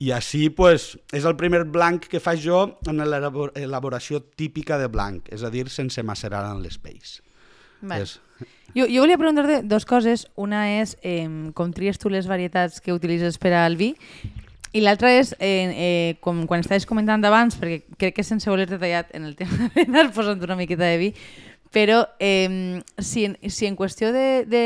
I 0.00 0.10
així 0.16 0.48
pues, 0.56 0.94
és 1.12 1.26
el 1.28 1.36
primer 1.36 1.66
blanc 1.68 2.08
que 2.08 2.22
faig 2.24 2.40
jo 2.42 2.62
en 2.88 3.04
l'elaboració 3.04 4.22
típica 4.34 4.80
de 4.80 4.88
blanc, 4.88 5.28
és 5.30 5.44
a 5.44 5.50
dir, 5.52 5.68
sense 5.68 6.02
macerar 6.02 6.42
en 6.50 6.64
l'espeix. 6.64 7.20
Vale. 7.82 8.02
És- 8.02 8.18
Jo, 8.74 8.86
jo 8.86 9.02
volia 9.02 9.18
preguntar-te 9.18 9.62
dues 9.66 9.86
coses. 9.88 10.28
Una 10.38 10.66
és 10.78 10.96
eh, 11.02 11.26
com 11.54 11.72
tries 11.74 11.98
tu 11.98 12.12
les 12.12 12.28
varietats 12.30 12.80
que 12.80 12.94
utilitzes 12.94 13.38
per 13.42 13.54
al 13.58 13.76
vi 13.80 13.94
i 14.72 14.82
l'altra 14.84 15.10
és, 15.18 15.32
eh, 15.42 15.66
eh, 15.74 16.16
com 16.22 16.44
quan 16.46 16.62
estaves 16.62 16.86
comentant 16.86 17.24
abans, 17.26 17.56
perquè 17.58 17.82
crec 17.98 18.20
que 18.20 18.24
sense 18.26 18.46
voler-te 18.50 18.78
tallat 18.78 19.10
en 19.16 19.26
el 19.26 19.34
tema 19.34 19.70
d'anar 19.74 20.12
posant 20.16 20.42
una 20.46 20.54
miqueta 20.54 20.86
de 20.86 21.00
vi, 21.00 21.08
però 21.74 22.04
eh, 22.22 22.78
si, 22.98 23.24
en, 23.26 23.36
si 23.50 23.66
en 23.66 23.74
qüestió 23.78 24.12
de, 24.14 24.44
de 24.46 24.62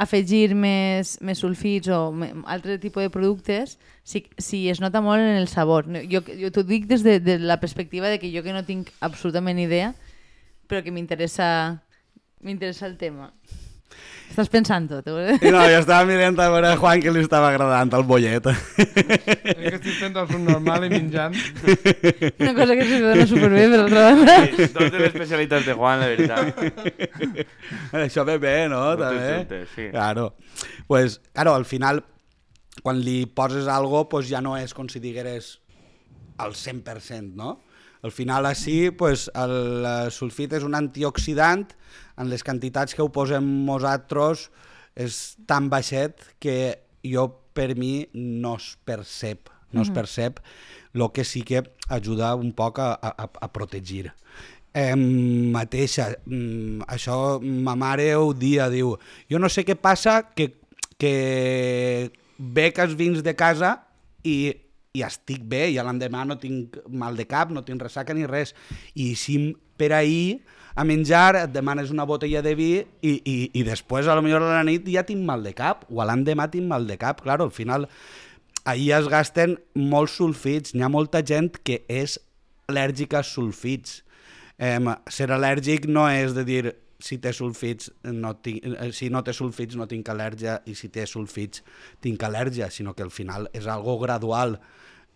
afegir 0.00 0.54
més, 0.56 1.16
més 1.20 1.40
sulfits 1.40 1.92
o 1.92 2.00
altre 2.48 2.78
tipus 2.80 3.04
de 3.04 3.12
productes, 3.12 3.76
si, 4.04 4.24
si 4.38 4.66
es 4.70 4.80
nota 4.80 5.02
molt 5.04 5.20
en 5.20 5.36
el 5.40 5.48
sabor. 5.48 5.88
Jo, 6.08 6.22
jo 6.24 6.52
t'ho 6.52 6.64
dic 6.64 6.88
des 6.88 7.04
de, 7.04 7.18
de 7.20 7.38
la 7.40 7.60
perspectiva 7.60 8.08
de 8.08 8.20
que 8.20 8.32
jo 8.32 8.44
que 8.44 8.56
no 8.56 8.64
tinc 8.64 8.92
absolutament 9.00 9.60
idea, 9.60 9.92
però 10.68 10.82
que 10.84 10.92
m'interessa 10.92 11.82
m'interessa 12.44 12.86
el 12.86 12.96
tema. 13.00 13.30
Estàs 14.26 14.50
pensant 14.52 14.88
tot. 14.90 15.06
Eh? 15.06 15.36
I 15.46 15.50
no, 15.54 15.60
jo 15.70 15.78
estava 15.78 16.04
mirant 16.08 16.36
a 16.42 16.48
veure 16.52 16.72
a 16.74 16.78
Juan 16.80 17.00
que 17.00 17.12
li 17.14 17.22
estava 17.22 17.48
agradant 17.52 17.92
el 17.96 18.02
bollet. 18.08 18.48
És 18.50 19.54
que 19.54 19.70
estic 19.78 19.94
fent 20.00 20.18
el 20.20 20.32
normal 20.44 20.84
i 20.88 20.90
menjant. 20.92 21.36
Una 22.42 22.52
cosa 22.58 22.76
que 22.76 22.88
se 22.90 22.98
dona 23.04 23.26
superbé, 23.30 23.62
per 23.72 23.78
altra 23.84 24.02
banda. 24.10 24.34
Sí, 24.50 24.66
dos 24.74 24.90
de 24.90 24.98
les 24.98 25.08
especialitats 25.14 25.70
de 25.70 25.76
Juan, 25.78 26.02
la 26.02 26.10
veritat. 26.12 26.60
Això 28.02 28.26
ve 28.28 28.36
bé, 28.42 28.56
no? 28.72 28.82
Moltes 28.90 29.06
També. 29.06 29.30
juntes, 29.38 29.72
sí. 29.76 29.88
Claro. 29.94 30.26
Pues, 30.90 31.20
claro, 31.32 31.54
al 31.54 31.64
final, 31.64 32.02
quan 32.82 33.00
li 33.00 33.22
poses 33.30 33.70
algo, 33.72 34.08
pues 34.10 34.28
ja 34.28 34.42
no 34.44 34.58
és 34.58 34.74
com 34.76 34.90
si 34.92 35.00
digueres 35.00 35.54
al 36.42 36.58
100%, 36.58 37.32
no? 37.38 37.60
Al 38.04 38.12
final, 38.12 38.46
així, 38.46 38.90
pues, 38.90 39.30
el 39.34 39.86
eh, 39.86 39.96
sulfit 40.14 40.52
és 40.58 40.66
un 40.66 40.76
antioxidant, 40.76 41.70
en 42.16 42.30
les 42.30 42.44
quantitats 42.44 42.96
que 42.96 43.04
ho 43.04 43.10
posem 43.12 43.44
nosaltres 43.66 44.48
és 44.96 45.36
tan 45.48 45.68
baixet 45.72 46.22
que 46.40 46.56
jo, 47.04 47.28
per 47.56 47.74
mi, 47.76 48.08
no 48.14 48.56
es 48.56 48.74
percep, 48.84 49.50
no 49.72 49.84
es 49.84 49.92
percep, 49.92 50.40
el 50.96 51.04
que 51.12 51.24
sí 51.24 51.42
que 51.44 51.62
ajuda 51.92 52.34
un 52.34 52.52
poc 52.56 52.80
a, 52.80 52.94
a, 52.96 53.28
a 53.28 53.48
protegir. 53.52 54.10
Eh, 54.76 54.96
mateixa, 54.96 56.10
mm, 56.24 56.84
això 56.92 57.38
ma 57.40 57.76
mare 57.76 58.10
ho 58.16 58.32
dia, 58.36 58.68
diu, 58.72 58.94
jo 59.30 59.40
no 59.40 59.48
sé 59.52 59.64
què 59.64 59.76
passa 59.76 60.18
que, 60.36 60.50
que 61.00 62.10
bec 62.36 62.80
els 62.84 62.96
vins 62.96 63.22
de 63.24 63.32
casa 63.36 63.76
i, 64.24 64.52
i 64.96 65.04
estic 65.04 65.44
bé, 65.48 65.66
i 65.72 65.80
l'endemà 65.80 66.24
no 66.28 66.36
tinc 66.40 66.76
mal 66.88 67.16
de 67.16 67.24
cap, 67.28 67.52
no 67.52 67.64
tinc 67.64 67.84
ressaca 67.84 68.16
ni 68.16 68.28
res. 68.28 68.52
I 68.94 69.14
si 69.16 69.38
per 69.76 69.92
ahir 69.96 70.42
a 70.76 70.84
menjar 70.84 71.38
et 71.40 71.52
demanes 71.54 71.90
una 71.90 72.04
botella 72.04 72.42
de 72.44 72.52
vi 72.54 72.70
i, 72.76 73.12
i, 73.16 73.36
i 73.56 73.64
després 73.64 74.06
a 74.06 74.14
lo 74.14 74.22
millor 74.24 74.44
a 74.44 74.52
la 74.58 74.64
nit 74.68 74.86
ja 74.92 75.06
tinc 75.08 75.24
mal 75.24 75.42
de 75.42 75.54
cap, 75.56 75.86
o 75.88 76.02
a 76.02 76.06
l'endemà 76.08 76.50
tinc 76.52 76.68
mal 76.68 76.86
de 76.86 76.98
cap. 77.00 77.22
Claro, 77.24 77.48
al 77.48 77.54
final 77.56 77.88
ahir 78.68 78.92
es 78.98 79.08
gasten 79.08 79.56
molts 79.74 80.18
sulfits, 80.20 80.74
n'hi 80.74 80.84
ha 80.84 80.92
molta 80.92 81.24
gent 81.24 81.56
que 81.64 81.80
és 81.88 82.18
al·lèrgica 82.68 83.22
als 83.22 83.32
sulfits. 83.32 84.02
Eh, 84.58 84.76
ser 85.08 85.30
al·lèrgic 85.32 85.88
no 85.88 86.06
és 86.12 86.36
de 86.36 86.44
dir 86.44 86.64
si 87.00 87.18
té 87.20 87.32
sulfits 87.36 87.90
no 88.12 88.34
tinc, 88.44 88.64
eh, 88.64 88.92
si 88.92 89.08
no 89.12 89.22
té 89.24 89.32
sulfits 89.36 89.76
no 89.80 89.88
tinc 89.88 90.08
al·lèrgia 90.12 90.60
i 90.68 90.74
si 90.76 90.92
té 90.92 91.06
sulfits 91.08 91.62
tinc 92.04 92.20
al·lèrgia, 92.20 92.70
sinó 92.70 92.94
que 92.94 93.04
al 93.04 93.12
final 93.12 93.48
és 93.56 93.66
algo 93.66 93.98
gradual 94.02 94.58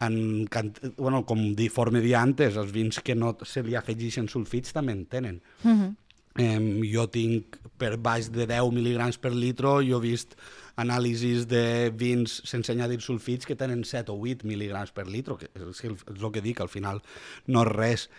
en, 0.00 0.48
bueno, 0.96 1.24
com 1.26 1.54
di, 1.54 1.68
forma 1.68 2.00
dia 2.00 2.22
antes, 2.22 2.56
els 2.56 2.72
vins 2.72 3.00
que 3.04 3.14
no 3.14 3.36
se 3.44 3.62
li 3.62 3.74
afegeixen 3.76 4.28
sulfits 4.28 4.72
també 4.72 4.92
en 4.92 5.04
tenen. 5.06 5.42
Uh 5.64 5.70
-huh. 5.70 5.94
Eh, 6.38 6.80
jo 6.92 7.08
tinc 7.10 7.56
per 7.76 7.96
baix 7.98 8.30
de 8.30 8.46
10 8.46 8.70
mil·ligrams 8.72 9.18
per 9.18 9.32
litro, 9.34 9.80
jo 9.82 9.98
he 9.98 10.00
vist 10.00 10.36
anàlisis 10.76 11.46
de 11.48 11.90
vins 11.94 12.42
sense 12.44 12.70
añadir 12.72 13.00
sulfits 13.02 13.44
que 13.44 13.56
tenen 13.56 13.84
7 13.84 14.12
o 14.12 14.14
8 14.14 14.44
mil·ligrams 14.46 14.92
per 14.92 15.08
litro, 15.08 15.36
que 15.36 15.48
és, 15.54 15.84
el- 15.84 15.96
és 16.14 16.22
el 16.22 16.30
que 16.32 16.40
dic, 16.40 16.60
al 16.60 16.68
final 16.68 17.02
no 17.46 17.62
és 17.62 17.68
res. 17.68 18.10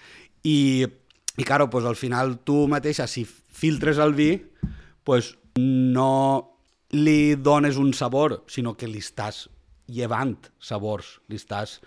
I, 0.43 0.85
i 1.37 1.43
claro, 1.43 1.69
pues, 1.69 1.85
al 1.85 1.95
final 1.95 2.39
tu 2.43 2.67
mateixa, 2.67 3.07
si 3.07 3.25
filtres 3.25 3.97
el 3.97 4.13
vi, 4.13 4.41
pues, 5.03 5.37
no 5.55 6.51
li 6.91 7.35
dones 7.35 7.77
un 7.77 7.93
sabor, 7.93 8.43
sinó 8.47 8.75
que 8.75 8.87
li 8.87 8.99
estàs 8.99 9.49
llevant 9.91 10.37
sabors, 10.59 11.19
li 11.29 11.37
estàs 11.39 11.79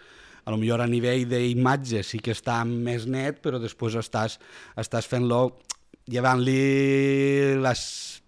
a 0.44 0.52
lo 0.52 0.58
millor 0.60 0.82
a 0.84 0.86
nivell 0.86 1.24
d'imatge 1.30 2.02
sí 2.04 2.18
que 2.20 2.34
està 2.36 2.58
més 2.68 3.06
net, 3.08 3.38
però 3.40 3.56
després 3.62 3.94
estàs, 3.96 4.36
estàs 4.76 5.08
fent-lo 5.08 5.54
llevant-li 6.12 7.56
la 7.64 7.72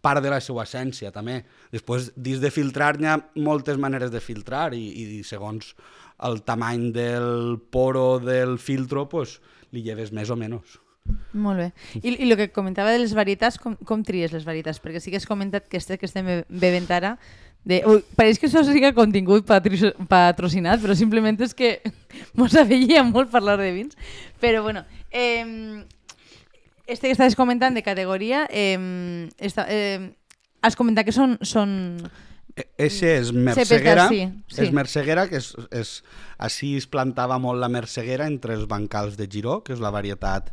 part 0.00 0.23
de 0.25 0.30
la 0.33 0.40
seva 0.40 0.64
essència, 0.64 1.11
també. 1.12 1.42
Després, 1.75 2.11
dins 2.16 2.40
de 2.40 2.50
filtrar, 2.54 2.95
n'hi 2.97 3.09
ha 3.11 3.18
moltes 3.42 3.76
maneres 3.83 4.12
de 4.14 4.23
filtrar 4.23 4.71
i, 4.76 4.85
i 5.18 5.23
segons 5.26 5.75
el 6.25 6.40
tamany 6.47 6.90
del 6.95 7.59
poro 7.75 8.18
del 8.23 8.56
filtro, 8.62 9.09
pues, 9.12 9.40
li 9.75 9.83
lleves 9.85 10.12
més 10.14 10.30
o 10.33 10.37
menys. 10.40 10.78
Molt 11.38 11.61
bé. 11.61 11.66
I, 12.00 12.14
i 12.16 12.25
el 12.26 12.37
que 12.38 12.49
comentava 12.54 12.90
de 12.95 13.02
les 13.02 13.12
varietats, 13.14 13.61
com, 13.62 13.76
com 13.87 14.00
tries 14.06 14.33
les 14.35 14.47
varietats? 14.47 14.80
Perquè 14.83 15.02
sí 15.02 15.12
que 15.12 15.21
has 15.21 15.28
comentat 15.28 15.68
que 15.71 15.78
este 15.78 15.99
que 16.00 16.09
estem 16.09 16.26
be- 16.26 16.45
bevent 16.49 16.88
ara, 16.90 17.16
de, 17.66 17.80
ui, 17.90 18.02
pareix 18.14 18.38
que 18.38 18.46
això 18.46 18.62
sigui 18.62 18.92
contingut 18.94 19.46
patri- 19.49 19.92
patrocinat, 20.08 20.78
però 20.82 20.94
simplement 20.94 21.40
és 21.42 21.54
que 21.58 21.80
mos 22.38 22.54
aveia 22.54 23.02
molt 23.06 23.32
parlar 23.32 23.58
de 23.58 23.73
vins. 23.75 23.99
Però 24.40 24.62
bueno, 24.62 24.85
eh, 25.11 25.82
este 26.87 27.08
que 27.08 27.16
estaves 27.16 27.35
comentant 27.35 27.75
de 27.75 27.82
categoria, 27.82 28.46
eh, 28.50 29.26
esta, 29.38 29.66
eh, 29.68 30.12
has 30.62 30.78
comentat 30.78 31.04
que 31.08 31.14
són, 31.14 31.37
són 31.42 31.75
E- 32.56 32.64
Eixe 32.87 33.11
és 33.18 33.32
merceguera, 33.37 34.06
sí, 34.08 34.23
sí. 34.49 34.62
és 34.64 34.70
merceguera, 34.73 35.26
que 35.28 35.37
és, 35.42 35.50
és, 35.76 35.90
així 36.40 36.70
es 36.78 36.87
plantava 36.88 37.37
molt 37.37 37.61
la 37.61 37.68
merceguera 37.68 38.25
entre 38.30 38.54
els 38.56 38.64
bancals 38.70 39.18
de 39.18 39.26
Giró, 39.28 39.58
que 39.61 39.75
és 39.75 39.82
la 39.85 39.90
varietat 39.92 40.49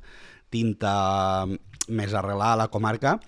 tinta 0.51 1.46
més 1.88 2.12
arrelada 2.12 2.58
a 2.58 2.62
la 2.65 2.67
comarca, 2.74 3.20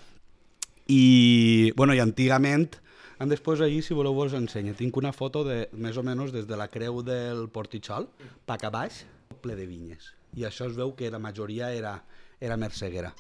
i, 0.92 1.72
bueno, 1.80 1.96
i 1.96 2.02
antigament, 2.04 2.76
en 3.20 3.32
després 3.32 3.62
ahir, 3.64 3.82
si 3.84 3.96
voleu, 3.98 4.16
vos 4.18 4.36
ensenyo. 4.36 4.76
Tinc 4.78 4.98
una 5.00 5.14
foto 5.16 5.44
de, 5.48 5.66
més 5.72 5.98
o 5.98 6.04
menys 6.04 6.34
des 6.36 6.48
de 6.50 6.60
la 6.60 6.68
creu 6.72 7.02
del 7.06 7.48
Portitxol, 7.54 8.10
pa 8.46 8.58
a 8.62 8.74
baix, 8.74 9.04
ple 9.42 9.56
de 9.56 9.66
vinyes. 9.70 10.12
I 10.36 10.48
això 10.50 10.68
es 10.70 10.76
veu 10.76 10.94
que 10.98 11.12
la 11.12 11.20
majoria 11.20 11.72
era, 11.74 11.96
era 12.40 12.58
merceguera. 12.60 13.14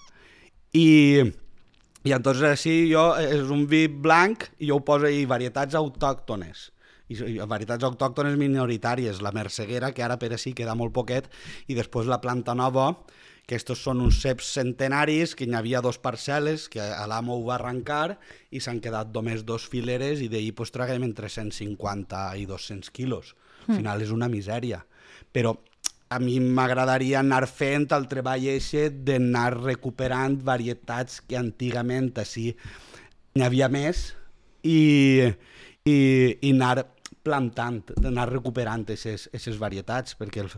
I, 0.75 1.24
i 2.04 2.12
entonces 2.12 2.44
així 2.50 2.78
jo, 2.92 3.14
és 3.16 3.52
un 3.52 3.66
vi 3.72 3.86
blanc 3.88 4.50
i 4.60 4.70
jo 4.70 4.82
ho 4.82 4.86
poso 4.86 5.08
ahí 5.08 5.24
varietats 5.25 5.78
autòctones 5.80 6.70
i, 7.08 7.16
i 7.16 7.38
varietats 7.46 7.86
autòctones 7.86 8.38
minoritàries, 8.40 9.22
la 9.22 9.34
merceguera, 9.36 9.92
que 9.94 10.04
ara 10.04 10.18
per 10.22 10.32
així 10.36 10.56
queda 10.58 10.75
molt 10.78 10.94
poquet, 10.96 11.30
i 11.68 11.78
després 11.78 12.10
la 12.10 12.22
planta 12.24 12.56
nova, 12.58 12.92
que 13.46 13.58
estos 13.60 13.84
són 13.86 14.02
uns 14.02 14.22
ceps 14.24 14.48
centenaris, 14.58 15.36
que 15.38 15.46
n'hi 15.46 15.58
havia 15.60 15.82
dos 15.86 16.00
parcel·les, 16.02 16.68
que 16.72 16.82
a 16.82 17.06
l'amo 17.10 17.38
ho 17.38 17.46
va 17.46 17.60
arrencar, 17.60 18.18
i 18.50 18.62
s'han 18.62 18.82
quedat 18.82 19.14
només 19.14 19.46
dos 19.46 19.68
fileres, 19.70 20.24
i 20.25 20.30
d'ahir 20.32 20.56
pues, 20.58 20.74
traguem 20.74 21.06
entre 21.06 21.30
150 21.30 22.25
i 22.42 22.48
200 22.50 22.92
quilos. 22.96 23.36
Al 23.68 23.80
final 23.80 24.02
és 24.06 24.12
una 24.14 24.30
misèria. 24.30 24.82
Però 25.34 25.56
a 26.10 26.20
mi 26.22 26.38
m'agradaria 26.40 27.20
anar 27.20 27.46
fent 27.50 27.88
el 27.98 28.06
treball 28.10 28.46
eixe 28.52 28.90
d'anar 28.90 29.50
recuperant 29.58 30.38
varietats 30.46 31.22
que 31.25 31.38
antigament 31.40 32.12
així 32.22 32.52
n'hi 33.36 33.44
havia 33.46 33.70
més 33.70 34.12
i, 34.64 35.25
i, 35.86 35.98
i 36.42 36.52
anar 36.54 36.86
plantant, 37.25 37.82
d'anar 37.98 38.27
recuperant 38.29 38.86
aquestes 38.86 39.58
varietats, 39.60 40.13
perquè 40.20 40.44
al, 40.46 40.51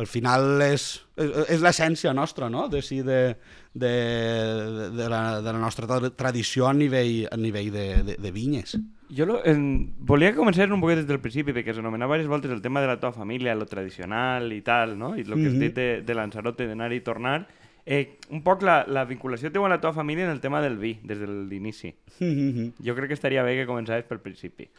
al 0.00 0.08
final 0.08 0.62
és, 0.64 0.86
és, 1.20 1.34
és 1.58 1.60
l'essència 1.62 2.14
nostra, 2.16 2.48
no?, 2.50 2.66
de, 2.72 2.80
sí, 2.82 3.02
de, 3.04 3.36
de, 3.76 3.92
de, 4.96 5.08
la, 5.12 5.40
de 5.44 5.52
la 5.52 5.58
nostra 5.60 5.86
tra- 5.86 6.10
tradició 6.16 6.66
a 6.68 6.74
nivell, 6.74 7.26
a 7.30 7.36
nivell 7.36 7.70
de, 7.74 7.86
de, 8.08 8.16
de 8.18 8.32
vinyes. 8.32 8.76
Jo 9.14 9.26
lo, 9.28 9.36
en, 9.46 9.92
volia 10.00 10.32
començar 10.34 10.64
un 10.72 10.80
poquet 10.82 11.02
des 11.02 11.06
del 11.10 11.20
principi, 11.22 11.52
perquè 11.54 11.74
s'anomenava 11.76 12.16
diverses 12.16 12.30
voltes 12.32 12.50
el 12.54 12.62
tema 12.64 12.80
de 12.80 12.88
la 12.88 12.96
teva 12.98 13.12
família, 13.12 13.54
lo 13.54 13.66
tradicional 13.70 14.48
i 14.56 14.62
tal, 14.64 14.96
no? 14.98 15.12
I 15.14 15.20
el 15.26 15.34
que 15.36 15.46
has 15.50 15.52
Mhm. 15.54 15.60
dit 15.60 15.76
de, 15.76 15.88
de 16.02 16.14
Lanzarote, 16.16 16.66
d'anar 16.66 16.90
i 16.96 17.02
tornar. 17.04 17.44
Eh, 17.84 18.16
un 18.32 18.40
poc 18.42 18.62
la, 18.64 18.78
la 18.88 19.04
vinculació 19.04 19.50
teva 19.52 19.66
amb 19.68 19.74
la 19.74 19.80
teva 19.82 19.92
família 19.92 20.24
en 20.24 20.30
el 20.32 20.40
tema 20.40 20.62
del 20.64 20.78
vi, 20.80 20.94
des 21.04 21.18
de 21.20 21.26
l'inici. 21.28 21.92
Jo 22.80 22.94
crec 22.96 23.10
que 23.12 23.18
estaria 23.18 23.42
bé 23.44 23.58
que 23.58 23.66
començaves 23.68 24.08
pel 24.08 24.22
principi. 24.24 24.70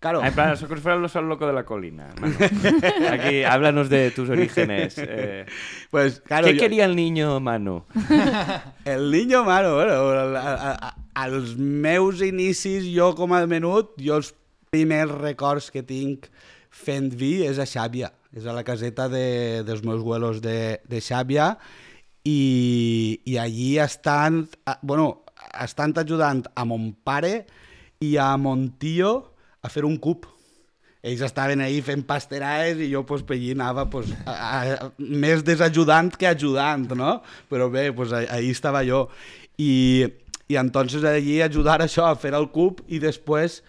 Claro. 0.00 0.20
Ah, 0.22 0.28
en 0.28 0.34
plan, 0.34 0.56
si 0.56 0.64
fuera 0.66 0.94
el 0.94 1.08
sol 1.08 1.28
loco 1.28 1.44
de 1.46 1.52
la 1.52 1.64
colina. 1.64 2.10
Manu. 2.20 2.34
Aquí, 3.10 3.42
háblanos 3.42 3.88
de 3.88 4.10
tus 4.12 4.28
orígenes. 4.30 4.94
Eh, 4.96 5.44
Pues, 5.90 6.20
claro, 6.20 6.46
¿Qué 6.46 6.54
jo- 6.54 6.60
quería 6.60 6.84
el 6.84 6.94
niño 6.94 7.40
Manu? 7.40 7.82
El 8.84 9.10
niño 9.10 9.44
malo, 9.44 9.74
bueno, 9.74 10.36
a, 10.38 10.54
a, 10.54 10.72
a, 10.88 10.96
als 11.14 11.56
meus 11.58 12.22
inicis, 12.22 12.84
jo 12.94 13.14
com 13.16 13.32
a 13.34 13.42
menut, 13.50 13.96
jo 13.98 14.16
els 14.20 14.30
primers 14.70 15.10
records 15.18 15.70
que 15.74 15.82
tinc 15.82 16.28
fent 16.70 17.10
vi 17.18 17.42
és 17.48 17.58
a 17.58 17.66
Xàbia, 17.66 18.12
és 18.36 18.46
a 18.46 18.52
la 18.54 18.62
caseta 18.62 19.08
de, 19.10 19.64
dels 19.66 19.82
meus 19.82 19.98
abuelos 20.04 20.38
de, 20.44 20.78
de 20.86 21.00
Xàbia, 21.02 21.56
i, 22.24 23.20
i 23.24 23.36
allí 23.38 23.78
estan, 23.82 24.44
bueno, 24.82 25.24
estan 25.60 25.92
ajudant 25.96 26.44
a 26.54 26.64
mon 26.68 26.92
pare 26.92 27.46
i 28.04 28.14
a 28.20 28.36
mon 28.38 28.68
tio 28.78 29.32
a 29.62 29.70
fer 29.72 29.84
un 29.88 29.96
cub. 29.98 30.26
Ells 31.02 31.22
estaven 31.22 31.60
ahí 31.62 31.78
fent 31.84 32.02
pasteraes 32.06 32.80
i 32.82 32.88
jo 32.90 33.04
pues, 33.06 33.22
per 33.22 33.36
allí 33.36 33.52
anava 33.54 33.86
pues, 33.90 34.10
a, 34.26 34.34
a, 34.34 34.88
més 34.98 35.44
desajudant 35.46 36.10
que 36.18 36.26
ajudant, 36.26 36.88
no? 36.98 37.20
Però 37.50 37.68
bé, 37.70 37.92
pues, 37.94 38.12
a- 38.12 38.26
ahí 38.34 38.50
estava 38.50 38.82
jo. 38.86 39.06
I, 39.58 40.08
i 40.50 40.58
entonces 40.58 41.04
allí 41.06 41.40
ajudar 41.42 41.80
això 41.84 42.08
a 42.08 42.16
fer 42.18 42.34
el 42.34 42.50
cub 42.50 42.82
i 42.88 42.98
després 43.02 43.62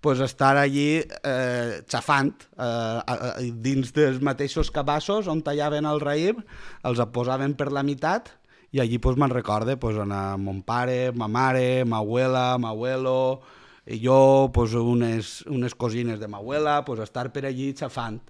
pues, 0.00 0.20
estar 0.22 0.54
allí 0.60 1.02
eh, 1.02 1.82
xafant 1.90 2.34
eh, 2.54 2.62
a, 2.62 3.02
a, 3.02 3.30
dins 3.42 3.90
dels 3.96 4.22
mateixos 4.22 4.70
cabassos 4.70 5.26
on 5.26 5.42
tallaven 5.42 5.88
el 5.90 5.98
raïm, 5.98 6.42
els 6.86 7.02
posaven 7.10 7.56
per 7.58 7.72
la 7.74 7.82
meitat 7.82 8.30
i 8.70 8.78
allí 8.82 9.00
pues, 9.02 9.18
me'n 9.18 9.32
recorde 9.34 9.74
pues, 9.82 9.98
anar 9.98 10.36
amb 10.36 10.46
mon 10.46 10.62
pare, 10.62 11.10
ma 11.16 11.26
mare, 11.26 11.82
ma 11.82 11.98
abuela, 12.04 12.52
ma 12.62 12.70
abuelo, 12.70 13.40
i 13.86 14.00
jo, 14.02 14.50
pues, 14.52 14.74
unes, 14.74 15.42
unes 15.46 15.74
cosines 15.74 16.18
de 16.18 16.28
ma 16.28 16.38
abuela, 16.38 16.84
pues, 16.84 17.00
estar 17.00 17.30
per 17.32 17.46
allí 17.46 17.72
xafant. 17.74 18.20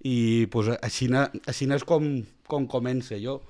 I 0.00 0.46
pues, 0.52 0.70
així, 0.82 1.08
així 1.46 1.68
és 1.72 1.84
com, 1.84 2.24
com 2.48 2.66
comença 2.66 3.18
jo. 3.20 3.40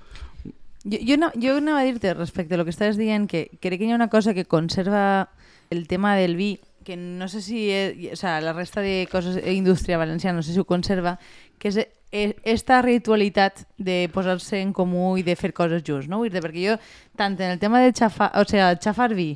Jo, 0.83 0.99
jo, 1.01 1.17
no, 1.19 1.31
jo 1.35 1.57
anava 1.59 1.81
a 1.81 1.87
dir-te 1.87 2.13
respecte 2.13 2.55
a 2.55 2.57
lo 2.57 2.65
que 2.65 2.71
estaves 2.71 2.97
dient 2.97 3.27
que 3.27 3.47
crec 3.59 3.79
que 3.79 3.87
hi 3.87 3.91
ha 3.91 3.99
una 3.99 4.09
cosa 4.09 4.33
que 4.33 4.45
conserva 4.45 5.29
el 5.69 5.87
tema 5.87 6.15
del 6.15 6.35
vi 6.35 6.59
que 6.87 6.95
no 6.95 7.27
sé 7.27 7.41
si 7.41 7.65
és, 7.69 8.13
o 8.13 8.15
sea, 8.15 8.39
la 8.39 8.53
resta 8.53 8.79
de 8.79 9.09
coses 9.11 9.35
indústria 9.51 9.97
valenciana 9.97 10.37
no 10.37 10.43
sé 10.43 10.53
si 10.53 10.59
ho 10.59 10.63
conserva 10.63 11.17
que 11.59 11.67
és 11.67 11.77
eh, 12.11 12.37
esta 12.47 12.79
ritualitat 12.81 13.65
de 13.75 14.07
posar-se 14.13 14.61
en 14.61 14.71
comú 14.71 15.17
i 15.19 15.25
de 15.27 15.35
fer 15.35 15.51
coses 15.51 15.83
junts, 15.83 16.07
no? 16.07 16.21
Perquè 16.23 16.63
jo, 16.63 16.77
tant 17.19 17.35
en 17.35 17.57
el 17.57 17.59
tema 17.59 17.81
de 17.83 17.91
xafar, 17.91 18.31
o 18.39 18.45
sea, 18.47 18.71
xafar 18.79 19.11
vi 19.17 19.33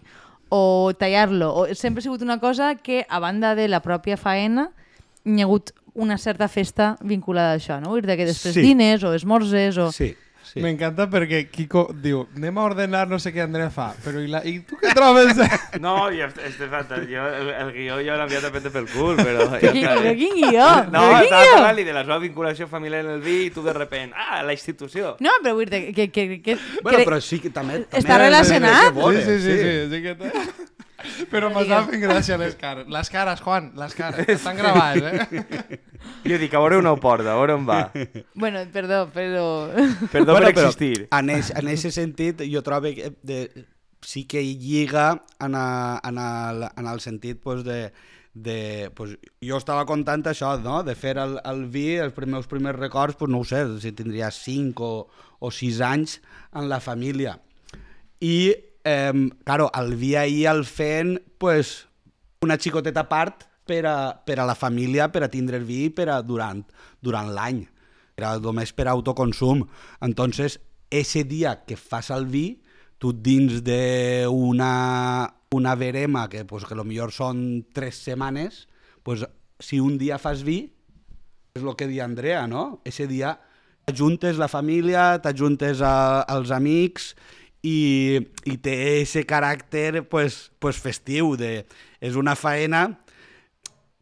o 0.51 0.91
tallar-lo, 0.99 1.47
o, 1.55 1.65
sempre 1.79 2.01
ha 2.01 2.03
sigut 2.03 2.21
una 2.25 2.39
cosa 2.41 2.73
que, 2.75 3.05
a 3.07 3.19
banda 3.23 3.53
de 3.55 3.69
la 3.71 3.79
pròpia 3.81 4.17
faena, 4.19 4.69
hi 5.23 5.39
ha 5.39 5.45
hagut 5.47 5.71
una 5.95 6.17
certa 6.19 6.47
festa 6.51 6.97
vinculada 7.01 7.53
a 7.55 7.59
això, 7.59 7.77
no? 7.79 7.93
Vull 7.95 8.03
dir, 8.03 8.17
que 8.19 8.25
després 8.27 8.53
Sí. 8.53 8.59
sí. 8.59 8.67
dines 8.67 9.03
o 9.07 9.13
esmorzes 9.15 9.77
o... 9.79 9.89
Sí, 9.95 10.11
sí. 10.51 10.59
M'encanta 10.63 11.07
perquè 11.11 11.45
Kiko 11.51 11.85
diu, 12.03 12.25
anem 12.35 12.57
a 12.59 12.65
ordenar 12.67 13.05
no 13.09 13.19
sé 13.23 13.31
què 13.33 13.43
Andrea 13.45 13.69
fa, 13.73 13.89
però 14.03 14.19
i, 14.19 14.27
la, 14.31 14.41
i 14.47 14.57
tu 14.67 14.77
què 14.81 14.91
trobes? 14.97 15.39
No, 15.81 15.95
jo, 16.11 16.27
este 16.45 16.67
fatal. 16.69 17.05
Jo, 17.09 17.23
el, 17.25 17.49
el 17.55 17.71
guió 17.75 17.97
jo 18.03 18.17
l'havia 18.19 18.41
de 18.43 18.51
prendre 18.53 18.71
pel 18.73 18.89
cul, 18.91 19.15
però... 19.21 19.47
Quin, 19.61 19.79
però 19.85 20.01
bé. 20.03 20.13
quin 20.19 20.35
guió? 20.37 20.67
No, 20.91 21.05
Però 21.07 21.21
quin 21.21 21.29
estava 21.29 21.55
parlant 21.55 21.81
de 21.87 21.95
la 21.95 22.03
seva 22.05 22.19
vinculació 22.25 22.67
familiar 22.71 23.03
en 23.05 23.13
el 23.15 23.23
vi 23.23 23.37
i 23.47 23.49
tu 23.55 23.63
de 23.65 23.73
repent, 23.77 24.11
ah, 24.13 24.41
la 24.45 24.53
institució. 24.57 25.15
No, 25.23 25.33
però 25.41 25.55
vull 25.57 25.71
dir 25.71 25.87
que... 25.95 26.09
que, 26.11 26.27
que, 26.35 26.41
que 26.43 26.57
Bueno, 26.83 27.03
però 27.07 27.21
sí 27.23 27.39
que 27.41 27.49
també... 27.53 27.85
també 27.85 28.03
Està 28.03 28.19
relacionat? 28.21 28.91
veure, 28.97 29.23
sí, 29.25 29.39
sí, 29.39 29.57
sí, 29.57 29.59
sí, 29.63 29.89
sí 29.95 30.03
que. 30.05 30.80
Però 31.31 31.49
m'està 31.53 31.81
fent 31.87 32.03
gràcia 32.03 32.37
les 32.41 32.55
cares. 32.59 32.87
Les 32.91 33.11
cares, 33.13 33.41
Juan, 33.45 33.71
les 33.79 33.95
cares. 33.97 34.29
Estan 34.37 34.59
gravades, 34.59 35.03
eh? 35.11 35.79
Jo 36.25 36.37
dic, 36.41 36.53
a 36.53 36.61
veure 36.63 36.79
on 36.81 36.87
ho 36.89 36.95
porta, 36.97 37.33
a 37.33 37.37
veure 37.37 37.53
on 37.59 37.67
va. 37.67 37.83
Bueno, 38.33 38.63
perdó, 38.73 39.03
però... 39.13 39.43
Perdó 40.09 40.33
Bueno, 40.33 40.47
per 40.47 40.55
existir. 40.55 41.07
En 41.13 41.29
aquest 41.29 41.91
sentit, 41.93 42.41
jo 42.49 42.63
trobo 42.65 42.89
que 42.97 43.11
de, 43.21 43.43
sí 44.01 44.25
que 44.25 44.41
hi 44.41 44.55
lliga 44.57 45.23
en, 45.39 45.55
a, 45.55 45.99
en, 46.03 46.17
el, 46.17 46.65
en 46.75 46.87
el 46.87 47.01
sentit 47.01 47.39
pues, 47.41 47.63
de, 47.63 47.93
de, 48.33 48.91
pues, 48.95 49.17
jo 49.45 49.59
estava 49.61 49.85
contant 49.85 50.25
això, 50.31 50.55
no? 50.61 50.81
de 50.87 50.95
fer 50.95 51.17
el, 51.21 51.37
el 51.45 51.65
vi, 51.71 51.85
els 52.01 52.17
meus 52.25 52.49
primers 52.49 52.79
records, 52.79 53.17
pues, 53.19 53.31
no 53.31 53.41
ho 53.41 53.47
sé, 53.47 53.63
si 53.83 53.93
tindria 53.93 54.31
5 54.31 54.89
o, 54.89 55.07
o 55.39 55.51
6 55.51 55.81
anys 55.85 56.19
en 56.53 56.69
la 56.69 56.81
família. 56.81 57.37
I, 58.21 58.53
eh, 58.83 59.29
claro, 59.43 59.69
el 59.77 59.95
vi 59.95 60.15
ahir 60.15 60.47
el 60.47 60.65
fent, 60.65 61.19
pues, 61.37 61.87
una 62.41 62.57
xicoteta 62.57 63.07
part 63.09 63.45
per 63.65 63.85
a, 63.85 63.97
per 64.25 64.39
a 64.39 64.45
la 64.45 64.55
família, 64.55 65.11
per 65.11 65.23
a 65.23 65.29
tindre 65.29 65.57
el 65.57 65.65
vi 65.65 65.89
per 65.89 66.09
a 66.09 66.21
durant, 66.21 66.63
durant 67.01 67.29
l'any. 67.33 67.61
Era 68.17 68.35
només 68.39 68.73
per 68.73 68.87
a 68.87 68.95
autoconsum. 68.95 69.63
Entonces, 70.01 70.59
ese 70.89 71.23
dia 71.23 71.63
que 71.65 71.77
fas 71.77 72.09
el 72.11 72.25
vi, 72.27 72.61
tu 72.97 73.13
dins 73.13 73.61
d'una 73.63 74.73
una 75.53 75.75
verema 75.75 76.29
que, 76.29 76.45
pues, 76.45 76.63
que 76.65 76.75
millor 76.79 77.11
són 77.11 77.65
tres 77.73 77.97
setmanes, 77.99 78.67
pues, 79.03 79.25
si 79.59 79.79
un 79.83 79.97
dia 79.97 80.17
fas 80.17 80.43
vi, 80.47 80.71
és 81.53 81.63
el 81.63 81.75
que 81.75 81.87
dia 81.87 82.05
Andrea, 82.05 82.45
no? 82.47 82.79
Ese 82.85 83.07
dia 83.07 83.33
t'ajuntes 83.85 84.37
la 84.39 84.47
família, 84.47 85.19
t'ajuntes 85.21 85.81
a- 85.81 86.21
als 86.21 86.51
amics 86.55 87.15
i, 87.63 88.19
i 88.49 88.55
té 88.57 88.75
ese 89.01 89.23
caràcter 89.27 90.03
pues, 90.09 90.49
pues 90.59 90.79
festiu, 90.81 91.35
de, 91.37 91.65
és 92.01 92.15
una 92.17 92.35
faena 92.35 92.87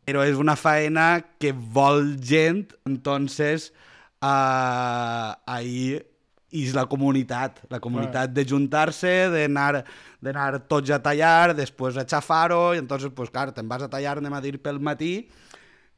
però 0.10 0.24
és 0.26 0.40
una 0.42 0.56
faena 0.58 1.20
que 1.38 1.52
vol 1.54 2.16
gent, 2.18 2.72
entonces 2.90 3.70
uh, 4.26 5.36
ahí 5.46 6.00
és 6.50 6.72
la 6.74 6.88
comunitat, 6.90 7.60
la 7.70 7.78
comunitat 7.84 8.32
de 8.34 8.42
juntar-se, 8.50 9.12
d'anar 9.30 9.84
d'anar 10.20 10.48
tots 10.68 10.90
a 10.90 10.98
tallar, 11.00 11.54
després 11.56 12.00
a 12.02 12.08
xafar-ho, 12.10 12.74
i 12.74 12.80
entonces, 12.82 13.12
pues, 13.16 13.30
clar, 13.30 13.52
te'n 13.54 13.70
vas 13.70 13.86
a 13.86 13.88
tallar, 13.92 14.18
anem 14.18 14.34
a 14.34 14.42
dir, 14.42 14.56
pel 14.60 14.82
matí, 14.84 15.28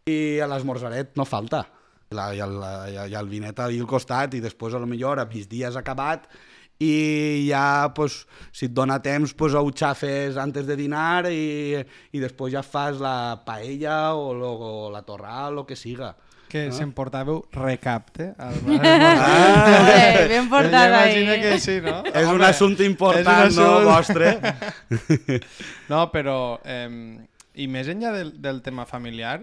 i 0.05 0.17
a 0.43 0.49
l'esmorzaret 0.51 1.15
no 1.17 1.23
falta. 1.25 1.63
La, 2.11 2.27
i, 2.35 2.41
el, 2.43 2.57
i, 2.91 2.97
el- 2.99 3.13
i 3.13 3.15
el 3.15 3.31
vinet 3.31 3.63
al 3.63 3.79
costat, 3.87 4.35
i 4.35 4.43
després 4.43 4.75
a 4.75 4.81
lo 4.83 4.89
millor 4.91 5.23
a 5.23 5.25
migdia 5.31 5.69
has 5.71 5.79
acabat, 5.79 6.27
i 6.81 7.45
ja, 7.47 7.91
pues, 7.93 8.23
si 8.51 8.65
et 8.65 8.73
dona 8.73 8.97
temps, 9.05 9.35
pues, 9.37 9.53
ho 9.53 9.61
xafes 9.69 10.37
antes 10.41 10.65
de 10.65 10.75
dinar 10.79 11.27
i, 11.29 11.77
i 12.11 12.19
després 12.23 12.53
ja 12.55 12.63
fas 12.65 12.97
la 12.97 13.43
paella 13.45 14.15
o, 14.17 14.33
lo, 14.33 14.51
o 14.57 14.91
la 14.91 15.03
torral, 15.05 15.59
o 15.61 15.65
que 15.69 15.75
siga. 15.77 16.15
Que 16.51 16.65
Ah. 16.67 16.71
se'n 16.75 16.89
portàveu 16.91 17.45
recapte. 17.55 18.33
Al 18.41 18.57
Ah. 18.81 20.25
Ben 20.27 20.49
portada 20.49 21.03
ahí. 21.03 21.21
Imagina 21.23 21.41
que 21.41 21.59
sí, 21.63 21.77
no? 21.81 22.01
És 22.13 22.27
un 22.27 22.41
assumpte 22.43 22.83
important, 22.83 23.45
és 23.47 23.55
un 23.55 23.63
no, 23.63 23.93
assumpte- 23.95 24.41
vostre? 24.41 25.39
No, 25.91 26.09
però... 26.11 26.59
Eh, 26.65 27.27
I 27.61 27.65
més 27.67 27.87
enllà 27.91 28.13
del, 28.15 28.29
del 28.41 28.61
tema 28.63 28.85
familiar, 28.87 29.41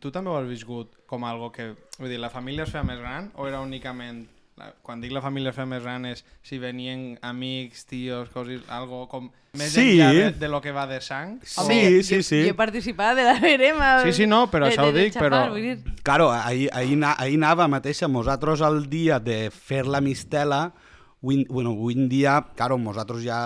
tu 0.00 0.08
també 0.12 0.30
ho 0.32 0.36
has 0.40 0.46
viscut 0.48 0.94
com 1.06 1.24
algo 1.28 1.50
que... 1.52 1.70
Vull 1.98 2.08
dir, 2.08 2.18
la 2.20 2.30
família 2.32 2.64
es 2.64 2.70
feia 2.72 2.84
més 2.88 2.98
gran 3.00 3.30
o 3.36 3.46
era 3.48 3.60
únicament... 3.60 4.26
La, 4.60 4.74
quan 4.84 5.00
dic 5.00 5.12
la 5.16 5.22
família 5.24 5.54
gran 5.80 6.04
és 6.04 6.20
si 6.44 6.58
venien 6.60 7.14
amics, 7.24 7.86
tios, 7.88 8.28
coses, 8.28 8.60
algo 8.68 9.06
com... 9.08 9.30
Més 9.56 9.72
Sí. 9.72 9.96
enllà 9.98 10.10
de, 10.12 10.26
de 10.38 10.48
lo 10.52 10.60
que 10.60 10.70
va 10.70 10.84
de 10.86 11.00
sang? 11.00 11.38
Sí, 11.42 11.56
jo, 11.96 12.02
sí, 12.04 12.18
sí. 12.22 12.42
Jo 12.44 12.50
he 12.52 12.54
participat 12.54 13.16
de 13.16 13.24
la 13.24 13.38
verema. 13.42 13.88
Sí, 14.04 14.12
sí, 14.12 14.26
no, 14.28 14.44
però 14.52 14.68
de- 14.68 14.74
això 14.76 14.84
ho 14.84 14.92
de- 14.92 14.98
de 14.98 15.04
dic, 15.08 15.14
xafar, 15.16 15.30
però-. 15.50 15.96
Claro, 16.04 16.28
ahir, 16.30 16.68
ahir, 16.76 16.98
na- 17.00 17.16
ahir 17.18 17.38
anava 17.40 17.66
mateixa, 17.72 18.06
nosaltres 18.06 18.60
el 18.60 18.84
dia 18.92 19.18
de 19.18 19.48
fer 19.50 19.86
la 19.88 20.00
mistela, 20.04 20.74
avui, 21.22 21.46
bueno, 21.48 21.70
avui 21.72 21.94
en 21.96 22.06
dia, 22.12 22.36
claro, 22.54 22.76
nosaltres 22.78 23.24
ja 23.24 23.40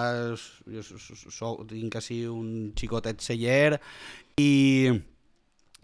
jo 0.66 0.82
sou, 0.82 1.62
tinc 1.70 1.96
així 2.02 2.24
un 2.26 2.72
xicotet 2.76 3.22
celler 3.24 3.78
i, 4.36 4.90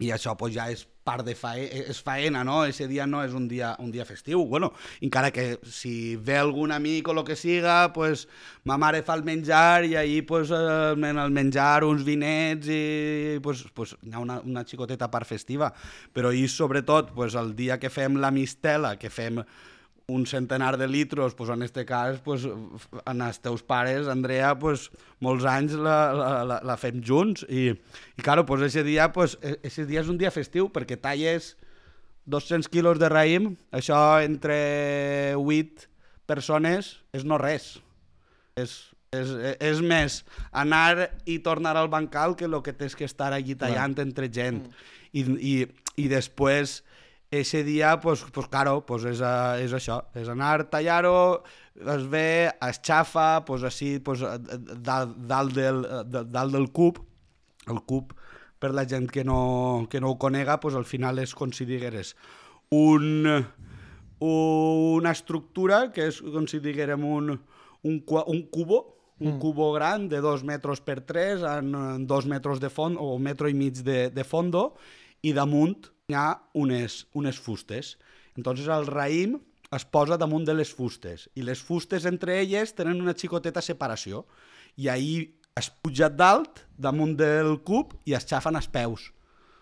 i 0.00 0.10
això 0.12 0.36
pues, 0.36 0.52
ja 0.58 0.68
és 0.74 0.84
part 1.10 1.26
de 1.26 1.34
faena, 1.34 1.82
és 1.90 2.00
faena, 2.06 2.44
no? 2.46 2.62
Ese 2.68 2.86
dia 2.90 3.06
no 3.10 3.24
és 3.26 3.34
un 3.34 3.48
dia, 3.50 3.74
un 3.82 3.90
dia 3.90 4.06
festiu. 4.06 4.44
Bueno, 4.46 4.70
encara 5.02 5.32
que 5.34 5.58
si 5.66 6.14
ve 6.16 6.38
algun 6.38 6.70
amic 6.72 7.08
o 7.10 7.16
lo 7.16 7.24
que 7.26 7.36
siga, 7.36 7.92
pues, 7.92 8.28
ma 8.64 8.78
mare 8.78 9.02
fa 9.02 9.16
el 9.18 9.24
menjar 9.26 9.88
i 9.88 9.96
ahir 9.98 10.24
pues, 10.26 10.52
eh, 10.54 10.92
en 10.94 11.18
el 11.18 11.34
menjar 11.34 11.82
uns 11.88 12.04
vinets 12.06 12.70
i 12.70 13.40
pues, 13.42 13.64
pues, 13.74 13.96
hi 14.06 14.14
ha 14.14 14.22
una, 14.22 14.38
una 14.46 14.64
xicoteta 14.64 15.10
part 15.10 15.26
festiva. 15.26 15.72
Però 16.14 16.30
i 16.32 16.46
sobretot 16.48 17.14
pues, 17.16 17.34
el 17.34 17.56
dia 17.58 17.80
que 17.82 17.90
fem 17.90 18.20
la 18.22 18.30
mistela, 18.30 18.94
que 19.00 19.10
fem 19.10 19.42
un 20.10 20.26
centenar 20.26 20.76
de 20.76 20.88
litros, 20.90 21.34
pues, 21.38 21.50
en 21.50 21.62
este 21.62 21.84
cas, 21.86 22.18
pues, 22.24 22.44
en 22.44 23.22
els 23.22 23.38
teus 23.40 23.62
pares, 23.62 24.08
Andrea, 24.10 24.52
pues, 24.58 24.88
molts 25.22 25.46
anys 25.48 25.78
la, 25.78 25.98
la, 26.16 26.28
la, 26.44 26.60
la 26.66 26.76
fem 26.80 27.00
junts 27.06 27.46
i, 27.48 27.70
i 27.70 28.22
claro, 28.26 28.44
pues, 28.46 28.62
ese 28.66 28.82
dia, 28.84 29.12
pues, 29.14 29.38
e- 29.42 29.58
ese 29.62 29.86
dia 29.86 30.02
és 30.02 30.10
un 30.12 30.18
dia 30.20 30.32
festiu 30.34 30.68
perquè 30.74 30.98
talles 31.00 31.54
200 32.30 32.68
quilos 32.70 33.00
de 33.00 33.08
raïm, 33.10 33.54
això 33.72 34.20
entre 34.22 35.34
8 35.38 35.88
persones 36.30 36.98
és 37.16 37.24
no 37.26 37.38
res. 37.40 37.78
És, 38.60 38.76
és, 39.14 39.30
és 39.58 39.80
més 39.82 40.20
anar 40.52 41.08
i 41.26 41.40
tornar 41.42 41.76
al 41.78 41.88
bancal 41.90 42.36
que 42.36 42.46
el 42.46 42.60
que 42.62 42.74
tens 42.76 42.94
que 42.94 43.08
estar 43.08 43.32
allí 43.32 43.56
tallant 43.58 43.96
entre 44.02 44.28
gent. 44.30 44.66
I, 45.12 45.24
i, 45.26 45.54
I 45.98 46.06
després, 46.12 46.80
ese 47.30 47.62
dia, 47.64 48.00
pues, 48.00 48.24
pues 48.32 48.48
claro, 48.48 48.84
pues 48.86 49.04
és, 49.06 49.20
a, 49.22 49.60
és 49.62 49.70
això, 49.72 50.00
és 50.18 50.26
anar, 50.28 50.64
tallar-ho, 50.70 51.42
es 51.78 52.08
ve, 52.10 52.50
es 52.68 52.80
xafa, 52.82 53.44
pues 53.46 53.62
així, 53.62 53.98
pues, 54.00 54.22
a- 54.22 54.34
a- 54.34 54.58
dalt, 54.58 55.16
dalt, 55.30 55.54
del, 55.54 55.82
de- 56.10 56.24
dalt 56.26 56.52
del 56.52 56.70
cub, 56.72 56.98
el 57.68 57.78
cub, 57.86 58.14
per 58.58 58.72
la 58.74 58.84
gent 58.84 59.06
que 59.10 59.22
no, 59.24 59.86
que 59.88 60.00
no 60.00 60.10
ho 60.10 60.18
conega, 60.18 60.58
pues 60.60 60.74
al 60.74 60.84
final 60.84 61.18
és 61.22 61.32
com 61.34 61.52
si 61.54 61.64
digueres 61.64 62.16
un, 62.70 63.24
una 64.18 65.10
estructura 65.12 65.90
que 65.94 66.08
és 66.10 66.18
com 66.20 66.46
si 66.50 66.58
diguérem 66.60 67.04
un, 67.06 67.30
un, 67.82 68.02
un 68.26 68.42
cubo, 68.50 68.96
un 69.20 69.38
cubo 69.38 69.72
gran 69.72 70.08
de 70.08 70.20
dos 70.20 70.42
metres 70.44 70.80
per 70.80 71.00
tres, 71.04 71.42
en, 71.42 71.74
en 71.74 72.06
dos 72.06 72.26
metres 72.26 72.60
de 72.60 72.70
fons, 72.72 72.96
o 72.98 73.14
un 73.16 73.22
metro 73.22 73.48
i 73.48 73.54
mig 73.54 73.80
de, 73.84 74.08
de 74.10 74.24
fondo, 74.24 74.74
i 75.22 75.32
damunt 75.36 75.90
hi 76.10 76.16
ha 76.18 76.26
unes, 76.54 77.04
unes 77.14 77.38
fustes. 77.38 77.96
Entonces 78.36 78.68
el 78.68 78.86
raïm 78.90 79.38
es 79.70 79.84
posa 79.86 80.18
damunt 80.18 80.46
de 80.46 80.54
les 80.58 80.72
fustes, 80.74 81.28
i 81.38 81.44
les 81.46 81.60
fustes 81.62 82.06
entre 82.08 82.40
elles 82.40 82.74
tenen 82.74 83.00
una 83.02 83.14
xicoteta 83.14 83.62
separació, 83.62 84.24
i 84.76 84.88
ahir 84.90 85.36
es 85.58 85.70
puja 85.70 86.08
dalt, 86.10 86.64
damunt 86.78 87.16
del 87.18 87.60
cub, 87.66 87.94
i 88.06 88.16
es 88.18 88.26
xafen 88.26 88.58
els 88.58 88.66
peus. 88.70 89.10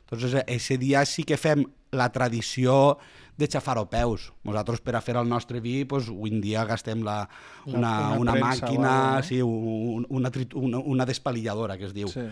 Entonces, 0.07 0.43
ese 0.47 0.79
dia 0.81 1.05
sí 1.05 1.25
que 1.29 1.37
fem 1.37 1.67
la 1.93 2.09
tradició 2.13 2.97
de 3.37 3.47
xafaropeus. 3.47 4.31
Nosaltres 4.49 4.81
per 4.85 4.97
a 4.97 5.03
fer 5.05 5.19
el 5.21 5.29
nostre 5.29 5.61
vi, 5.61 5.83
pues, 5.89 6.09
avui 6.09 6.33
en 6.33 6.41
dia 6.41 6.65
gastem 6.69 7.05
la, 7.05 7.21
una, 7.67 7.77
una 7.77 7.93
una, 8.17 8.33
premsa 8.33 8.65
o 8.65 8.73
màquina, 8.73 8.95
sí, 9.23 9.43
un, 9.45 10.07
una, 10.09 10.33
una, 10.55 10.81
una 10.81 11.07
despalilladora, 11.07 11.77
que 11.77 11.87
es 11.91 11.95
diu, 11.95 12.09
Sí. 12.09 12.25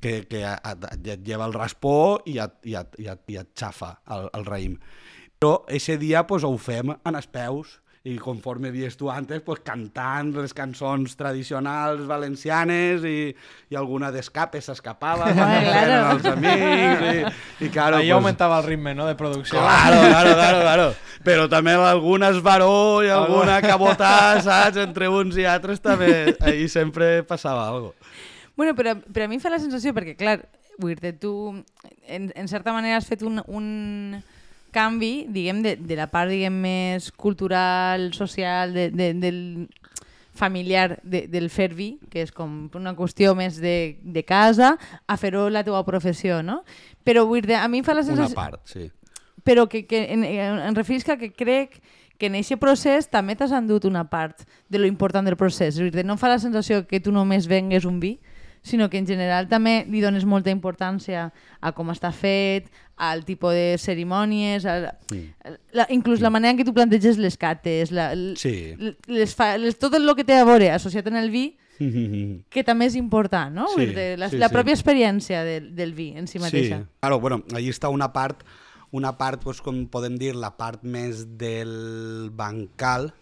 Que, 0.00 0.26
que 0.30 0.42
et, 0.44 0.86
et 1.06 1.24
lleva 1.26 1.48
el 1.48 1.56
raspó 1.56 2.20
i 2.26 2.38
et, 2.42 2.56
i 2.68 2.76
et, 2.78 3.00
i 3.02 3.10
et, 3.12 3.24
i 3.32 3.40
et 3.42 3.50
xafa 3.58 3.96
el, 4.16 4.30
el 4.36 4.46
raïm. 4.48 4.78
Però 5.36 5.64
ese 5.68 5.98
dia 6.00 6.26
pues, 6.26 6.44
ho 6.44 6.54
fem 6.56 6.94
en 6.96 7.18
els 7.18 7.28
peus 7.28 7.80
i 8.06 8.14
conforme 8.22 8.70
dies 8.70 8.94
tu 8.94 9.08
antes, 9.10 9.40
pues, 9.42 9.58
cantant 9.66 10.28
les 10.36 10.52
cançons 10.54 11.16
tradicionals 11.18 12.04
valencianes 12.06 13.02
i, 13.02 13.32
i 13.72 13.78
alguna 13.78 14.12
d'escape 14.14 14.60
s'escapava 14.62 15.26
quan 15.34 15.54
eren 15.56 15.90
claro. 15.90 16.12
els 16.14 16.28
amics 16.30 17.02
i, 17.10 17.66
i 17.66 17.72
claro, 17.74 17.98
Ahí 17.98 18.06
pues, 18.06 18.14
aumentava 18.14 18.60
el 18.60 18.68
ritme, 18.68 18.94
no?, 18.94 19.08
de 19.10 19.16
producció. 19.18 19.58
Claro, 19.58 19.98
claro, 20.06 20.36
claro, 20.38 20.62
claro. 20.62 20.86
Però 21.26 21.48
també 21.50 21.74
alguna 21.74 22.30
esbaró 22.30 23.02
i 23.02 23.10
alguna 23.10 23.58
cabotà, 23.64 24.38
saps? 24.46 24.78
Entre 24.86 25.10
uns 25.10 25.34
i 25.42 25.48
altres 25.50 25.82
també, 25.82 26.36
ahí 26.46 26.70
sempre 26.70 27.24
passava 27.26 27.66
alguna 27.66 27.90
cosa. 27.90 28.34
Bueno, 28.56 28.74
però, 28.74 28.96
però 28.96 29.26
a 29.26 29.28
mi 29.28 29.36
em 29.36 29.42
fa 29.42 29.52
la 29.52 29.60
sensació, 29.60 29.92
perquè 29.96 30.16
clar, 30.16 30.38
vull 30.80 30.96
dir 31.00 31.14
tu 31.20 31.32
en, 32.08 32.30
en 32.34 32.48
certa 32.48 32.72
manera 32.72 32.98
has 32.98 33.08
fet 33.08 33.22
un, 33.26 33.42
un 33.46 34.22
canvi, 34.72 35.26
diguem, 35.32 35.62
de, 35.64 35.76
de 35.76 35.96
la 35.96 36.08
part 36.12 36.32
diguem, 36.32 36.56
més 36.64 37.10
cultural, 37.12 38.10
social, 38.16 38.74
de, 38.76 38.90
de, 38.92 39.12
del 39.20 39.40
familiar 40.36 41.00
de, 41.02 41.24
del 41.32 41.48
fer 41.50 41.70
vi, 41.74 41.94
que 42.12 42.20
és 42.26 42.32
com 42.34 42.66
una 42.76 42.92
qüestió 42.96 43.32
més 43.34 43.56
de, 43.62 43.96
de 44.04 44.22
casa, 44.26 44.74
a 45.08 45.16
fer-ho 45.16 45.48
la 45.50 45.64
teva 45.64 45.80
professió, 45.86 46.42
no? 46.44 46.60
Però 47.06 47.24
vull 47.26 47.44
dir, 47.44 47.56
a 47.56 47.66
mi 47.72 47.80
em 47.80 47.86
fa 47.86 47.96
la 47.96 48.04
Una 48.04 48.12
sensació 48.12 48.36
part, 48.36 48.60
sí. 48.68 48.90
però 49.44 49.64
que, 49.68 49.86
que 49.88 50.04
en, 50.12 50.24
en, 50.28 50.60
en 50.68 50.76
referisca 50.76 51.16
que 51.16 51.32
crec 51.32 51.80
que 52.18 52.28
en 52.28 52.36
aquest 52.38 52.60
procés 52.60 53.08
també 53.12 53.36
t'has 53.36 53.52
endut 53.52 53.84
una 53.88 54.06
part 54.08 54.44
de 54.68 54.80
lo 54.80 54.88
important 54.88 55.24
del 55.26 55.36
procés. 55.36 55.76
És 55.76 55.92
dir, 55.92 56.04
no 56.04 56.16
em 56.16 56.20
fa 56.20 56.30
la 56.32 56.40
sensació 56.40 56.84
que 56.88 57.00
tu 57.00 57.12
només 57.12 57.48
vengues 57.48 57.88
un 57.88 57.98
vi, 58.00 58.16
sinó 58.66 58.88
que 58.90 58.98
en 58.98 59.06
general 59.06 59.46
també 59.48 59.84
li 59.86 60.00
dones 60.02 60.24
molta 60.26 60.50
importància 60.50 61.28
a 61.62 61.72
com 61.72 61.92
està 61.94 62.10
fet, 62.12 62.66
al 62.96 63.22
tipus 63.28 63.52
de 63.54 63.76
cerimònies, 63.78 64.64
a, 64.66 64.96
la, 65.76 65.86
inclús 65.92 66.22
la 66.24 66.32
manera 66.32 66.54
en 66.54 66.58
què 66.58 66.66
tu 66.66 66.74
planteges 66.74 67.20
les 67.20 67.36
cates, 67.38 67.92
la, 67.94 68.10
Sí. 68.40 68.74
les, 69.06 69.36
les, 69.60 69.78
tot 69.78 69.94
el 69.94 70.10
que 70.16 70.24
té 70.24 70.40
a 70.40 70.48
veure 70.48 70.72
associat 70.74 71.06
en 71.12 71.16
el 71.20 71.30
vi, 71.30 71.46
que 72.52 72.64
també 72.64 72.88
és 72.88 72.96
important, 72.96 73.52
no? 73.54 73.68
Sí, 73.74 73.86
dir, 73.92 74.14
la, 74.18 74.30
sí, 74.32 74.40
la 74.40 74.48
sí. 74.48 74.54
pròpia 74.54 74.74
experiència 74.74 75.44
del, 75.44 75.74
del 75.76 75.92
vi 75.94 76.14
en 76.16 76.26
si 76.26 76.40
mateixa. 76.42 76.80
Sí, 76.82 76.96
claro, 77.00 77.20
bueno, 77.20 77.42
allí 77.54 77.68
està 77.70 77.92
una 77.92 78.10
part, 78.16 78.42
una 78.96 79.16
part, 79.18 79.42
pues, 79.44 79.60
com 79.60 79.84
podem 79.92 80.16
dir, 80.16 80.32
la 80.34 80.54
part 80.56 80.82
més 80.82 81.26
del 81.38 82.30
bancal, 82.32 83.12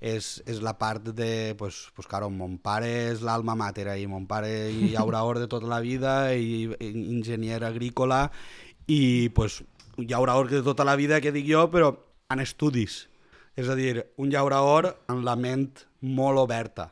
és, 0.00 0.42
és 0.48 0.62
la 0.64 0.78
part 0.80 1.04
de, 1.12 1.54
pues, 1.58 1.90
pues 1.94 2.08
claro, 2.08 2.30
mon 2.32 2.56
pare 2.58 2.88
és 3.12 3.20
l'alma 3.20 3.54
mater 3.54 3.86
ahí, 3.92 4.06
mon 4.08 4.26
pare 4.26 4.70
i 4.72 4.90
llaurador 4.94 5.38
de 5.42 5.48
tota 5.48 5.68
la 5.68 5.80
vida 5.84 6.32
i, 6.34 6.64
i 6.80 6.88
enginyer 7.16 7.62
agrícola 7.64 8.30
i 8.88 9.28
pues, 9.36 9.60
un 9.98 10.06
llaurador 10.08 10.48
de 10.48 10.62
tota 10.64 10.84
la 10.88 10.96
vida 10.96 11.20
que 11.20 11.32
dic 11.32 11.46
jo, 11.50 11.68
però 11.70 11.92
en 12.32 12.40
estudis. 12.40 13.04
És 13.58 13.68
a 13.68 13.74
dir, 13.76 14.06
un 14.16 14.30
llaurador 14.32 14.94
amb 15.10 15.24
la 15.26 15.36
ment 15.36 15.68
molt 16.00 16.38
oberta 16.40 16.88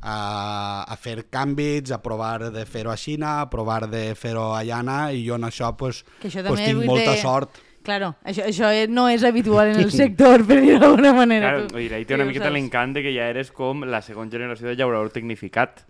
a, 0.00 0.84
a 0.88 0.96
fer 0.96 1.28
canvis, 1.30 1.92
a 1.92 2.00
provar 2.02 2.50
de 2.50 2.64
fer-ho 2.66 2.90
a 2.90 2.96
Xina, 2.98 3.40
a 3.42 3.50
provar 3.52 3.86
de 3.90 4.14
fer-ho 4.18 4.50
a 4.56 4.62
Llana, 4.64 5.12
i 5.12 5.22
jo 5.26 5.36
en 5.36 5.46
això 5.46 5.70
pues, 5.76 6.02
Que 6.20 6.28
això 6.32 6.42
pues, 6.46 6.64
tinc 6.64 6.82
molta 6.88 7.12
dir- 7.14 7.22
sort. 7.22 7.60
Claro, 7.90 8.12
això, 8.22 8.46
això 8.46 8.70
no 8.88 9.08
és 9.10 9.24
habitual 9.26 9.72
en 9.74 9.80
el 9.82 9.90
sector, 9.90 10.44
per 10.46 10.60
dir 10.62 10.78
d'alguna 10.78 11.10
manera. 11.12 11.48
Claro, 11.56 11.66
tu- 11.66 11.74
vull 11.74 11.88
dir, 11.88 11.94
ahí 11.98 12.04
tu 12.04 12.12
té 12.14 12.14
una 12.20 12.24
ho 12.28 12.28
miqueta 12.30 12.50
l'encant 12.54 12.94
de 12.94 13.02
que 13.02 13.10
ja 13.16 13.26
eres 13.32 13.50
com 13.50 13.82
la 13.82 13.98
segona 14.06 14.30
generació 14.30 14.68
de 14.70 14.76
llaurador 14.78 15.10
tecnificat. 15.10 15.82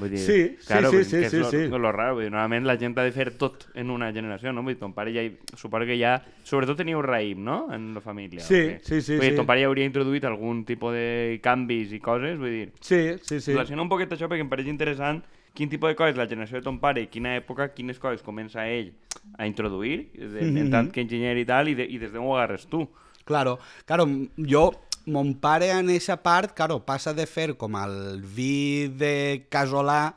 Vull 0.00 0.08
dir, 0.08 0.18
Sí, 0.24 0.36
sí, 0.56 0.66
claro, 0.70 0.88
sí, 0.88 0.96
dir, 0.96 1.04
sí, 1.04 1.18
que 1.18 1.26
és 1.26 1.30
sí, 1.34 1.38
lo, 1.42 1.50
sí. 1.50 1.58
lo 1.68 1.92
raro. 1.92 2.14
Vull 2.16 2.24
dir, 2.24 2.30
normalment 2.32 2.64
la 2.64 2.78
gent 2.80 2.94
ha 2.96 3.04
de 3.04 3.12
fer 3.12 3.26
tot 3.36 3.66
en 3.76 3.90
una 3.92 4.08
generació, 4.10 4.50
no? 4.56 4.62
Vull 4.64 4.72
dir, 4.72 4.78
ton 4.80 4.94
pare 4.96 5.12
ja... 5.12 5.26
Suposo 5.54 5.84
que 5.84 5.98
ja... 6.00 6.14
Sobretot 6.48 6.78
teniu 6.80 7.02
raïm, 7.04 7.42
no?, 7.44 7.66
en 7.76 7.90
la 7.92 8.00
família. 8.00 8.40
Sí, 8.40 8.78
sí, 8.80 9.02
sí, 9.04 9.18
Vull 9.18 9.26
dir, 9.26 9.34
sí. 9.34 9.36
ton 9.36 9.44
pare 9.50 9.60
ja 9.60 9.68
hauria 9.68 9.84
introduït 9.84 10.24
algun 10.24 10.64
tipus 10.64 10.96
de 10.96 11.38
canvis 11.44 11.92
i 11.92 12.00
coses, 12.00 12.38
vull 12.40 12.48
dir... 12.56 12.70
Sí, 12.80 13.02
sí, 13.20 13.42
sí. 13.44 13.52
Relaciona 13.52 13.84
un 13.84 13.92
poquet 13.92 14.16
això 14.16 14.30
perquè 14.32 14.40
em 14.40 14.48
pareix 14.48 14.72
interessant 14.72 15.20
quin 15.54 15.68
tipus 15.68 15.92
de 15.92 15.96
coses 15.96 16.16
la 16.16 16.28
generació 16.28 16.60
de 16.60 16.66
ton 16.66 16.78
pare 16.80 17.06
quina 17.12 17.36
època, 17.38 17.70
quines 17.76 18.00
coses 18.00 18.24
comença 18.24 18.64
ell 18.68 18.92
a 19.38 19.46
introduir, 19.46 20.10
de, 20.16 20.46
en 20.48 20.70
tant 20.72 20.90
que 20.92 21.04
enginyer 21.04 21.36
i 21.38 21.46
tal, 21.48 21.70
i, 21.70 21.76
de, 21.78 21.86
i 21.86 22.00
des 22.00 22.12
d'on 22.12 22.26
ho 22.26 22.36
agarres 22.36 22.66
tu. 22.70 22.86
Claro, 23.28 23.58
claro, 23.86 24.06
jo, 24.36 24.64
mon 25.06 25.34
pare 25.42 25.70
en 25.74 25.90
eixa 25.92 26.18
part, 26.22 26.54
claro, 26.58 26.80
passa 26.86 27.14
de 27.14 27.26
fer 27.26 27.52
com 27.58 27.76
el 27.78 28.22
vi 28.22 28.88
de 28.88 29.46
casolà 29.52 30.14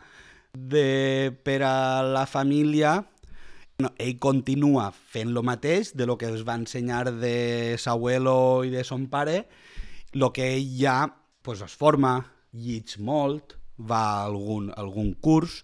de, 0.53 1.33
per 1.43 1.59
a 1.67 1.75
la 2.05 2.25
família, 2.29 3.01
no, 3.81 3.91
ell 3.99 4.15
continua 4.23 4.87
fent 4.95 5.33
lo 5.35 5.43
mateix 5.43 5.91
de 5.99 6.07
lo 6.07 6.15
que 6.17 6.29
es 6.31 6.45
va 6.47 6.55
ensenyar 6.55 7.11
de 7.11 7.75
s'abuelo 7.81 8.63
i 8.63 8.71
de 8.71 8.85
son 8.87 9.09
pare, 9.11 9.43
lo 10.13 10.31
que 10.31 10.53
ell 10.55 10.71
ja 10.79 10.97
pues, 11.43 11.61
es 11.61 11.75
forma, 11.75 12.17
llits 12.55 12.97
molt, 12.97 13.57
va 13.77 14.01
a 14.11 14.25
algun, 14.25 14.71
algun 14.75 15.13
curs 15.21 15.63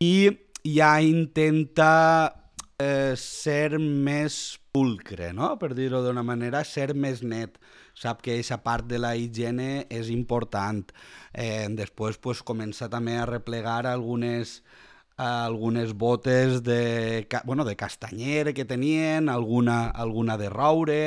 i 0.00 0.30
ja 0.64 0.96
intenta 1.02 2.32
eh, 2.78 3.14
ser 3.16 3.78
més 3.78 4.58
pulcre, 4.72 5.32
no? 5.36 5.52
per 5.60 5.72
dir-ho 5.76 6.00
d'una 6.04 6.24
manera, 6.24 6.64
ser 6.64 6.92
més 6.94 7.22
net. 7.22 7.58
Sap 7.94 8.22
que 8.24 8.38
aquesta 8.38 8.62
part 8.64 8.86
de 8.88 8.98
la 8.98 9.12
higiene 9.20 9.84
és 9.92 10.08
important. 10.08 10.86
Eh, 11.32 11.68
després 11.76 12.16
pues, 12.18 12.40
comença 12.42 12.88
també 12.88 13.18
a 13.20 13.28
replegar 13.28 13.84
algunes, 13.86 14.62
algunes 15.20 15.92
botes 15.92 16.62
de, 16.64 17.28
bueno, 17.44 17.66
de 17.68 17.76
castanyer 17.76 18.54
que 18.56 18.64
tenien, 18.64 19.28
alguna, 19.28 19.90
alguna 19.90 20.38
de 20.40 20.48
roure, 20.48 21.02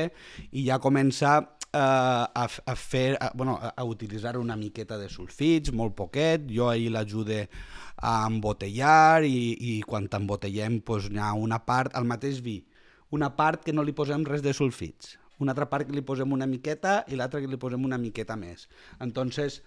i 0.51 0.67
ja 0.69 0.77
comença 0.79 1.54
a, 1.75 2.45
f- 2.47 2.63
a 2.65 2.75
fer, 2.75 3.17
a, 3.19 3.31
bueno, 3.35 3.57
a, 3.61 3.73
a 3.75 3.83
utilitzar 3.83 4.37
una 4.37 4.55
miqueta 4.55 4.97
de 4.97 5.09
sulfits, 5.11 5.73
molt 5.75 5.95
poquet, 5.97 6.47
jo 6.51 6.69
ahir 6.71 6.91
l'ajude 6.93 7.45
a 7.97 8.15
embotellar 8.27 9.23
i, 9.27 9.55
i 9.59 9.75
quan 9.87 10.07
t'embotellem 10.11 10.79
pues, 10.85 11.09
hi 11.11 11.19
ha 11.19 11.33
una 11.35 11.61
part, 11.67 11.95
al 11.95 12.07
mateix 12.07 12.41
vi, 12.45 12.61
una 13.11 13.33
part 13.37 13.63
que 13.63 13.73
no 13.75 13.83
li 13.83 13.93
posem 13.95 14.25
res 14.27 14.43
de 14.43 14.53
sulfits, 14.55 15.17
una 15.39 15.51
altra 15.51 15.67
part 15.71 15.87
que 15.87 15.95
li 15.95 16.03
posem 16.05 16.31
una 16.31 16.47
miqueta 16.47 17.03
i 17.11 17.19
l'altra 17.19 17.41
que 17.43 17.51
li 17.51 17.59
posem 17.59 17.83
una 17.83 17.99
miqueta 17.99 18.35
més. 18.39 18.69
Entonces, 19.03 19.61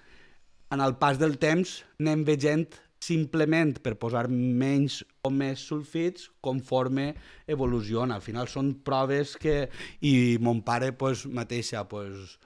en 0.72 0.80
el 0.84 0.96
pas 1.00 1.18
del 1.20 1.38
temps 1.40 1.82
anem 2.00 2.24
veient 2.28 2.76
simplement 3.02 3.76
per 3.82 3.94
posar 4.00 4.26
menys 4.28 5.02
o 5.22 5.30
més 5.30 5.62
sulfits 5.70 6.28
conforme 6.44 7.12
evoluciona. 7.46 8.18
Al 8.18 8.24
final 8.24 8.50
són 8.50 8.74
proves 8.84 9.36
que... 9.38 9.68
I 10.02 10.38
mon 10.42 10.62
pare 10.66 10.92
pues, 10.96 11.24
mateixa, 11.26 11.84
pues, 11.88 12.38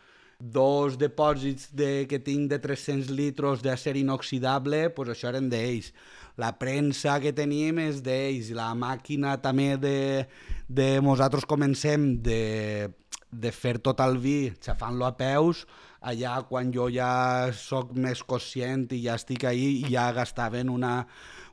dos 0.42 0.98
depòsits 0.98 1.70
de, 1.70 2.06
que 2.10 2.18
tinc 2.18 2.50
de 2.50 2.58
300 2.58 3.12
litres 3.14 3.62
d'acer 3.62 3.94
inoxidable, 4.00 4.88
pues 4.96 5.12
això 5.12 5.30
eren 5.30 5.46
d'ells. 5.52 5.92
La 6.40 6.50
premsa 6.58 7.18
que 7.22 7.30
tenim 7.36 7.78
és 7.78 8.00
d'ells, 8.02 8.50
la 8.56 8.72
màquina 8.74 9.36
també 9.44 9.76
de, 9.78 10.26
de 10.66 10.88
nosaltres 11.04 11.46
comencem 11.46 12.16
de, 12.24 12.90
de 13.30 13.52
fer 13.54 13.78
tot 13.78 14.02
el 14.02 14.18
vi 14.18 14.52
xafant-lo 14.64 15.06
a 15.06 15.14
peus, 15.16 15.62
allà 16.02 16.36
quan 16.48 16.72
jo 16.74 16.88
ja 16.92 17.52
sóc 17.56 17.92
més 17.94 18.22
conscient 18.26 18.88
i 18.92 19.04
ja 19.06 19.16
estic 19.20 19.46
ahí, 19.48 19.82
ja 19.90 20.10
gastaven 20.16 20.70
una, 20.70 21.06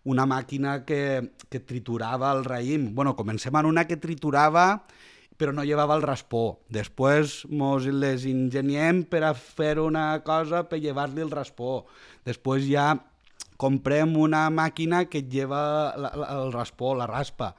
una 0.05 0.25
màquina 0.29 0.79
que, 0.85 1.33
que 1.49 1.61
triturava 1.61 2.31
el 2.37 2.43
raïm. 2.45 2.89
Bueno, 2.95 3.15
comencem 3.15 3.55
en 3.55 3.69
una 3.69 3.85
que 3.87 3.97
triturava 3.97 4.83
però 5.39 5.53
no 5.55 5.63
llevava 5.63 5.95
el 5.95 6.03
raspó. 6.03 6.59
Després 6.67 7.45
mos 7.47 7.85
les 7.87 8.25
ingeniem 8.27 9.05
per 9.07 9.23
a 9.23 9.31
fer 9.31 9.77
una 9.79 10.19
cosa 10.27 10.65
per 10.67 10.81
llevar-li 10.83 11.23
el 11.23 11.31
raspó. 11.31 11.85
Després 12.27 12.65
ja 12.67 12.89
comprem 13.59 14.17
una 14.19 14.49
màquina 14.51 15.05
que 15.07 15.23
lleva 15.23 15.61
el 15.95 16.51
raspó, 16.51 16.91
la 16.95 17.07
raspa. 17.07 17.53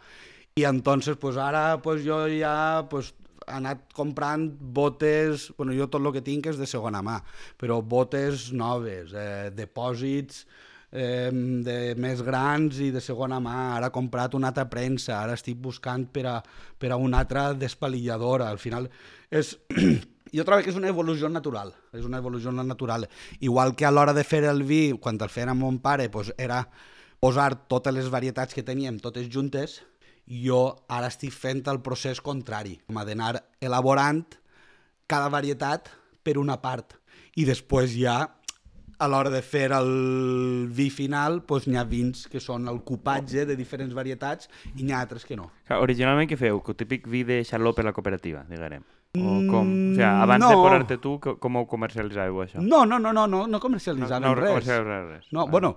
I 0.60 0.66
entonces, 0.68 1.16
pues 1.16 1.38
ara 1.40 1.80
pues 1.80 2.04
jo 2.04 2.26
ja 2.28 2.84
pues, 2.90 3.14
anat 3.52 3.92
comprant 3.96 4.48
botes, 4.60 5.50
bueno, 5.58 5.74
jo 5.76 5.88
tot 5.90 6.02
el 6.02 6.12
que 6.14 6.24
tinc 6.24 6.48
és 6.50 6.58
de 6.60 6.68
segona 6.70 7.02
mà, 7.02 7.18
però 7.60 7.80
botes 7.82 8.50
noves, 8.56 9.14
eh, 9.14 9.50
depòsits 9.56 10.44
eh, 10.92 11.30
de 11.66 11.78
més 12.00 12.22
grans 12.26 12.78
i 12.80 12.90
de 12.94 13.02
segona 13.04 13.40
mà. 13.42 13.56
Ara 13.76 13.90
he 13.90 13.94
comprat 13.94 14.34
una 14.38 14.50
altra 14.50 14.68
premsa, 14.70 15.18
ara 15.20 15.36
estic 15.38 15.58
buscant 15.62 16.06
per 16.12 16.26
a, 16.26 16.38
per 16.78 16.92
a 16.92 16.98
una 17.00 17.20
altra 17.24 17.50
despalilladora. 17.54 18.50
Al 18.50 18.62
final 18.62 18.90
és... 19.30 19.56
jo 20.30 20.44
trobo 20.46 20.62
que 20.62 20.70
és 20.70 20.78
una 20.78 20.90
evolució 20.90 21.28
natural, 21.28 21.72
és 21.96 22.04
una 22.06 22.20
evolució 22.22 22.52
natural. 22.54 23.08
Igual 23.40 23.74
que 23.74 23.86
a 23.86 23.90
l'hora 23.90 24.14
de 24.14 24.24
fer 24.24 24.44
el 24.46 24.62
vi, 24.62 24.92
quan 25.02 25.18
el 25.18 25.32
feia 25.32 25.50
amb 25.50 25.64
mon 25.64 25.80
pare, 25.82 26.08
pues 26.08 26.32
era 26.38 26.64
posar 27.20 27.52
totes 27.68 27.94
les 27.94 28.10
varietats 28.10 28.54
que 28.54 28.64
teníem 28.64 29.00
totes 29.02 29.28
juntes, 29.28 29.80
jo 30.30 30.60
ara 30.88 31.10
estic 31.10 31.34
fent 31.34 31.64
el 31.68 31.80
procés 31.82 32.22
contrari, 32.22 32.78
com 32.86 33.00
a 33.00 33.04
d'anar 33.04 33.34
elaborant 33.60 34.22
cada 35.10 35.28
varietat 35.28 35.90
per 36.22 36.38
una 36.38 36.60
part. 36.62 36.94
I 37.36 37.46
després 37.48 37.96
ja, 37.98 38.20
a 39.00 39.08
l'hora 39.08 39.32
de 39.32 39.40
fer 39.42 39.70
el 39.74 39.90
vi 40.70 40.90
final, 40.94 41.40
doncs 41.48 41.66
n'hi 41.66 41.80
ha 41.80 41.86
vins 41.88 42.26
que 42.30 42.42
són 42.42 42.68
el 42.70 42.82
cupatge 42.86 43.46
de 43.48 43.56
diferents 43.58 43.96
varietats 43.96 44.50
i 44.76 44.84
n'hi 44.84 44.94
ha 44.94 45.02
altres 45.02 45.26
que 45.26 45.38
no. 45.40 45.50
Originalment 45.80 46.30
què 46.30 46.38
feu? 46.38 46.62
El 46.62 46.78
típic 46.78 47.08
vi 47.10 47.24
de 47.26 47.42
xaló 47.48 47.74
per 47.74 47.88
la 47.88 47.96
cooperativa, 47.96 48.44
diguem. 48.50 48.86
O 49.18 49.42
com? 49.50 49.66
O 49.66 49.94
sigui, 49.96 50.04
abans 50.06 50.38
no. 50.44 50.48
de 50.50 50.54
posar-te 50.54 50.96
tu, 51.02 51.16
co- 51.18 51.34
com 51.42 51.56
ho 51.58 51.64
comercialitzàveu, 51.66 52.44
això? 52.44 52.60
No, 52.62 52.84
no, 52.86 53.00
no, 53.02 53.10
no, 53.12 53.24
no, 53.26 53.40
no 53.42 53.46
no, 53.50 53.58
comercialitzàvem 53.58 54.22
no 54.22 54.36
res. 54.38 54.52
comercialitzàveu 54.52 55.08
res. 55.16 55.24
No, 55.34 55.42
Ah. 55.42 55.50
bueno, 55.50 55.76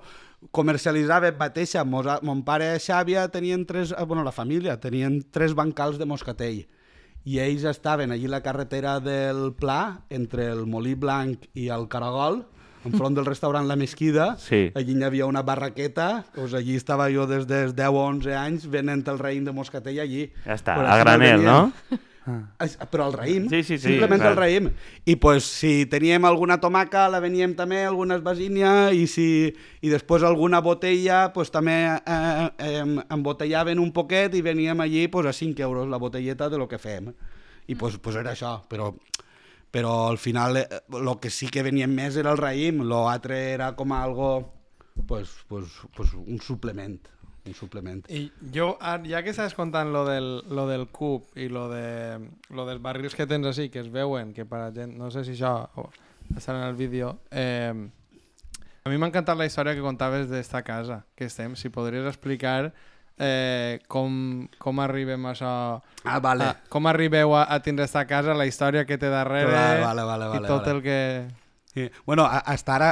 comercialitzava 0.51 1.31
mateixa. 1.39 1.83
Mos, 1.83 2.05
mon 2.21 2.43
pare 2.45 2.75
i 2.75 2.79
Xàbia 2.79 3.25
tenien 3.31 3.65
tres, 3.65 3.91
eh, 3.91 4.03
bueno, 4.05 4.23
la 4.23 4.31
família, 4.31 4.79
tenien 4.79 5.23
tres 5.31 5.55
bancals 5.55 5.97
de 5.97 6.05
moscatell. 6.05 6.67
I 7.25 7.39
ells 7.39 7.63
estaven 7.63 8.11
allí 8.11 8.27
la 8.27 8.41
carretera 8.43 8.99
del 8.99 9.53
Pla, 9.57 10.01
entre 10.09 10.49
el 10.51 10.67
Molí 10.67 10.93
Blanc 10.93 11.45
i 11.55 11.69
el 11.69 11.87
Caragol, 11.87 12.45
enfront 12.85 13.15
del 13.15 13.25
restaurant 13.25 13.65
La 13.65 13.75
Mesquida. 13.75 14.35
Sí. 14.43 14.71
Allí 14.75 14.93
hi 14.93 15.03
havia 15.03 15.25
una 15.25 15.41
barraqueta, 15.41 16.25
doncs 16.35 16.53
allí 16.53 16.75
estava 16.75 17.09
jo 17.09 17.25
des 17.25 17.47
dels 17.47 17.73
10 17.73 17.87
o 17.89 18.05
11 18.05 18.35
anys 18.35 18.67
venent 18.69 19.07
el 19.07 19.17
raïm 19.17 19.43
de 19.45 19.53
moscatell 19.53 19.99
allí. 19.99 20.31
Ja 20.45 20.53
està, 20.53 20.75
a 20.85 20.99
granel, 20.99 21.41
no? 21.43 21.71
Es- 22.63 22.77
Però 22.91 23.07
el 23.09 23.13
raïm, 23.13 23.49
Sí, 23.49 23.63
sí, 23.63 23.77
sí, 23.77 23.87
simplement 23.89 24.21
clar. 24.21 24.31
el 24.31 24.37
raïm. 24.39 24.69
I 25.05 25.15
pues, 25.17 25.43
si 25.43 25.85
teníem 25.85 26.23
alguna 26.25 26.59
tomaca, 26.61 27.09
la 27.09 27.19
veníem 27.19 27.55
també, 27.55 27.83
alguna 27.83 28.15
esbasínia, 28.15 28.91
i, 28.93 29.07
si, 29.07 29.53
i 29.81 29.89
després 29.91 30.23
alguna 30.23 30.61
botella, 30.61 31.33
pues, 31.33 31.51
també 31.51 31.75
eh, 31.97 32.49
eh, 32.57 32.83
embotellaven 33.09 33.79
un 33.79 33.91
poquet 33.91 34.35
i 34.35 34.41
veníem 34.41 34.79
allí 34.79 35.07
pues, 35.07 35.25
a 35.27 35.33
5 35.33 35.61
euros 35.61 35.87
la 35.89 35.97
botelleta 35.97 36.49
de 36.49 36.57
lo 36.57 36.67
que 36.67 36.77
fem. 36.79 37.13
I 37.67 37.75
pues, 37.75 37.97
pues 37.97 38.15
era 38.15 38.31
això, 38.31 38.61
però, 38.69 38.93
però 39.71 40.09
al 40.09 40.17
final 40.17 40.57
eh, 40.57 40.67
lo 40.89 41.19
que 41.19 41.29
sí 41.29 41.47
que 41.47 41.63
veníem 41.63 41.91
més 41.95 42.15
era 42.15 42.31
el 42.31 42.37
raïm, 42.37 42.83
l'altre 42.87 43.51
era 43.53 43.73
com 43.75 43.91
algo, 43.91 44.53
pues, 45.07 45.29
pues, 45.47 45.65
pues 45.95 46.13
un 46.13 46.39
suplement. 46.39 46.99
Un 47.43 47.55
suplement. 47.57 48.05
I 48.07 48.29
jo, 48.55 48.69
ara, 48.79 49.03
ja 49.03 49.19
que 49.23 49.33
estàs 49.33 49.55
contant 49.57 49.91
lo 49.91 50.05
del, 50.07 50.29
lo 50.47 50.63
del 50.69 50.87
cub 50.95 51.33
i 51.35 51.49
lo, 51.51 51.65
de, 51.71 52.21
lo 52.55 52.63
dels 52.69 52.79
barrils 52.81 53.17
que 53.19 53.27
tens 53.27 53.49
així, 53.49 53.67
que 53.73 53.81
es 53.83 53.91
veuen, 53.91 54.31
que 54.35 54.45
per 54.47 54.61
a 54.63 54.71
gent, 54.75 54.95
no 54.99 55.11
sé 55.11 55.25
si 55.27 55.35
això 55.35 55.57
o, 55.75 55.89
està 56.37 56.55
en 56.55 56.63
el 56.69 56.79
vídeo, 56.79 57.17
eh, 57.31 57.73
a 58.83 58.91
mi 58.91 58.97
m'ha 58.99 59.07
encantat 59.11 59.39
la 59.39 59.47
història 59.47 59.75
que 59.75 59.83
contaves 59.83 60.27
d'esta 60.31 60.63
casa 60.63 61.03
que 61.15 61.27
estem. 61.31 61.53
Si 61.59 61.71
podries 61.71 62.07
explicar 62.09 62.73
eh, 63.17 63.79
com, 63.87 64.47
com 64.59 64.81
arribem 64.83 65.27
a 65.27 65.31
això... 65.31 65.53
Ah, 66.03 66.19
vale. 66.23 66.49
A, 66.51 66.57
com 66.71 66.87
arribeu 66.91 67.35
a, 67.37 67.45
a 67.47 67.61
tindre 67.63 67.85
esta 67.87 68.03
casa, 68.09 68.35
la 68.35 68.47
història 68.49 68.83
que 68.89 68.97
té 68.99 69.11
darrere 69.11 69.51
Clar, 69.51 69.79
vale, 69.83 70.03
vale, 70.03 70.27
vale, 70.33 70.43
i 70.43 70.49
tot 70.49 70.65
vale. 70.65 70.75
el 70.75 70.83
que... 70.83 70.99
Sí. 71.73 71.87
Bueno, 72.05 72.25
hasta 72.29 72.75
ara, 72.75 72.89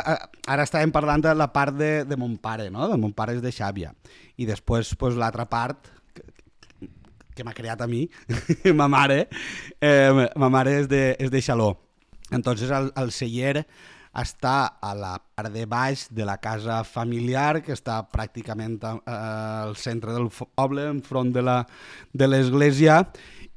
ara 0.50 0.64
estàvem 0.66 0.90
parlant 0.94 1.22
de 1.22 1.36
la 1.38 1.52
part 1.54 1.76
de, 1.78 1.92
de 2.10 2.18
mon 2.18 2.34
pare, 2.42 2.70
no? 2.74 2.88
De 2.90 2.98
mon 2.98 3.12
pare 3.14 3.36
és 3.38 3.42
de 3.44 3.52
Xàbia. 3.54 3.92
I 4.42 4.48
després, 4.50 4.96
pues, 4.98 5.14
l'altra 5.22 5.46
part, 5.46 5.86
que, 6.16 6.24
que 7.38 7.46
m'ha 7.46 7.54
creat 7.54 7.84
a 7.86 7.88
mi, 7.88 8.08
ma 8.80 8.88
mare, 8.90 9.28
eh, 9.80 10.28
ma 10.36 10.50
mare 10.50 10.80
és 10.82 10.90
de, 10.90 11.04
és 11.22 11.30
de 11.30 11.42
Xaló. 11.46 11.76
Entonces, 12.32 12.72
el, 12.74 12.90
el 12.98 13.12
celler 13.14 13.66
està 14.18 14.56
a 14.84 14.96
la 14.98 15.14
part 15.38 15.54
de 15.54 15.68
baix 15.70 16.08
de 16.12 16.26
la 16.28 16.40
casa 16.44 16.82
familiar, 16.84 17.62
que 17.64 17.72
està 17.78 18.02
pràcticament 18.12 18.80
a- 18.84 18.98
a- 19.06 19.20
al 19.68 19.78
centre 19.80 20.12
del 20.18 20.28
poble, 20.34 20.90
enfront 20.90 21.30
de 21.32 22.28
l'església, 22.28 23.04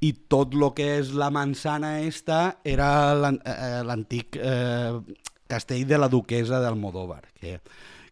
i 0.04 0.12
tot 0.28 0.52
el 0.56 0.66
que 0.76 0.86
és 0.98 1.14
la 1.16 1.30
manzana 1.32 2.00
esta 2.04 2.58
era 2.64 3.14
l'an- 3.16 3.40
eh, 3.44 3.80
l'antic 3.86 4.36
eh, 4.36 5.00
castell 5.48 5.86
de 5.88 5.98
la 5.98 6.10
duquesa 6.12 6.60
d'Almodóvar, 6.60 7.22
que, 7.40 7.60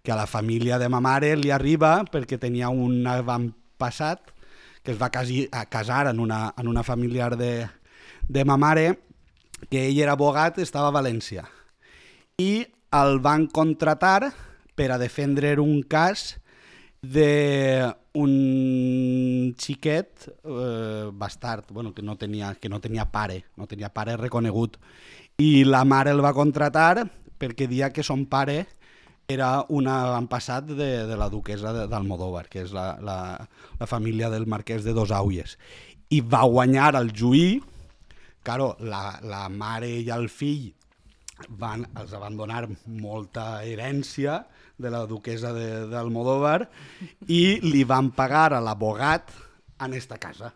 que 0.02 0.12
a 0.12 0.16
la 0.16 0.26
família 0.26 0.78
de 0.78 0.88
ma 0.88 1.02
mare 1.04 1.34
li 1.36 1.52
arriba 1.52 2.00
perquè 2.08 2.38
tenia 2.40 2.70
un 2.72 3.04
avantpassat 3.06 4.32
que 4.82 4.92
es 4.94 5.00
va 5.00 5.10
casi, 5.14 5.46
a 5.52 5.66
casar 5.70 6.08
en 6.10 6.18
una, 6.18 6.54
en 6.58 6.66
una 6.68 6.82
familiar 6.82 7.36
de, 7.36 7.68
de 8.28 8.44
ma 8.44 8.56
mare, 8.58 8.98
que 9.70 9.86
ell 9.86 10.00
era 10.02 10.16
abogat, 10.16 10.58
estava 10.58 10.88
a 10.90 10.96
València. 10.96 11.44
I 12.42 12.66
el 12.98 13.20
van 13.22 13.46
contratar 13.46 14.32
per 14.74 14.90
a 14.90 14.98
defendre 14.98 15.54
un 15.62 15.84
cas 15.86 16.32
d'un 18.14 19.54
xiquet 19.58 20.28
eh, 20.44 21.10
bastard, 21.12 21.64
bueno, 21.70 21.94
que 21.94 22.02
no 22.02 22.16
tenia, 22.16 22.54
que 22.54 22.68
no 22.68 22.80
tenia 22.80 23.10
pare, 23.10 23.44
no 23.56 23.66
tenia 23.66 23.92
pare 23.92 24.16
reconegut. 24.16 24.76
I 25.40 25.64
la 25.64 25.84
mare 25.84 26.12
el 26.12 26.20
va 26.24 26.34
contratar 26.36 27.08
perquè 27.40 27.66
dia 27.66 27.90
que 27.90 28.04
son 28.06 28.26
pare 28.26 28.66
era 29.28 29.64
un 29.68 29.88
avantpassat 29.88 30.66
de, 30.74 30.90
de 31.08 31.16
la 31.16 31.30
duquesa 31.32 31.86
d'Almodóvar, 31.88 32.48
que 32.52 32.66
és 32.66 32.72
la, 32.74 32.98
la, 33.00 33.18
la 33.80 33.88
família 33.88 34.28
del 34.30 34.46
marquès 34.46 34.84
de 34.84 34.92
Dosaulles. 34.92 35.56
I 36.12 36.20
va 36.20 36.42
guanyar 36.44 36.92
el 37.00 37.12
juí, 37.16 37.62
claro, 38.44 38.76
la, 38.80 39.18
la 39.24 39.48
mare 39.48 39.88
i 40.02 40.10
el 40.12 40.28
fill 40.28 40.72
van, 41.48 41.86
els 41.96 42.12
van 42.12 42.36
donar 42.36 42.66
molta 42.86 43.62
herència 43.64 44.42
de 44.82 44.90
la 44.90 45.04
duquesa 45.06 45.52
de- 45.56 45.86
d'Almodóvar 45.90 46.66
i 47.28 47.60
li 47.62 47.84
van 47.88 48.10
pagar 48.12 48.50
a 48.54 48.60
l'abogat 48.60 49.30
en 49.82 49.94
esta 49.94 50.18
casa. 50.18 50.52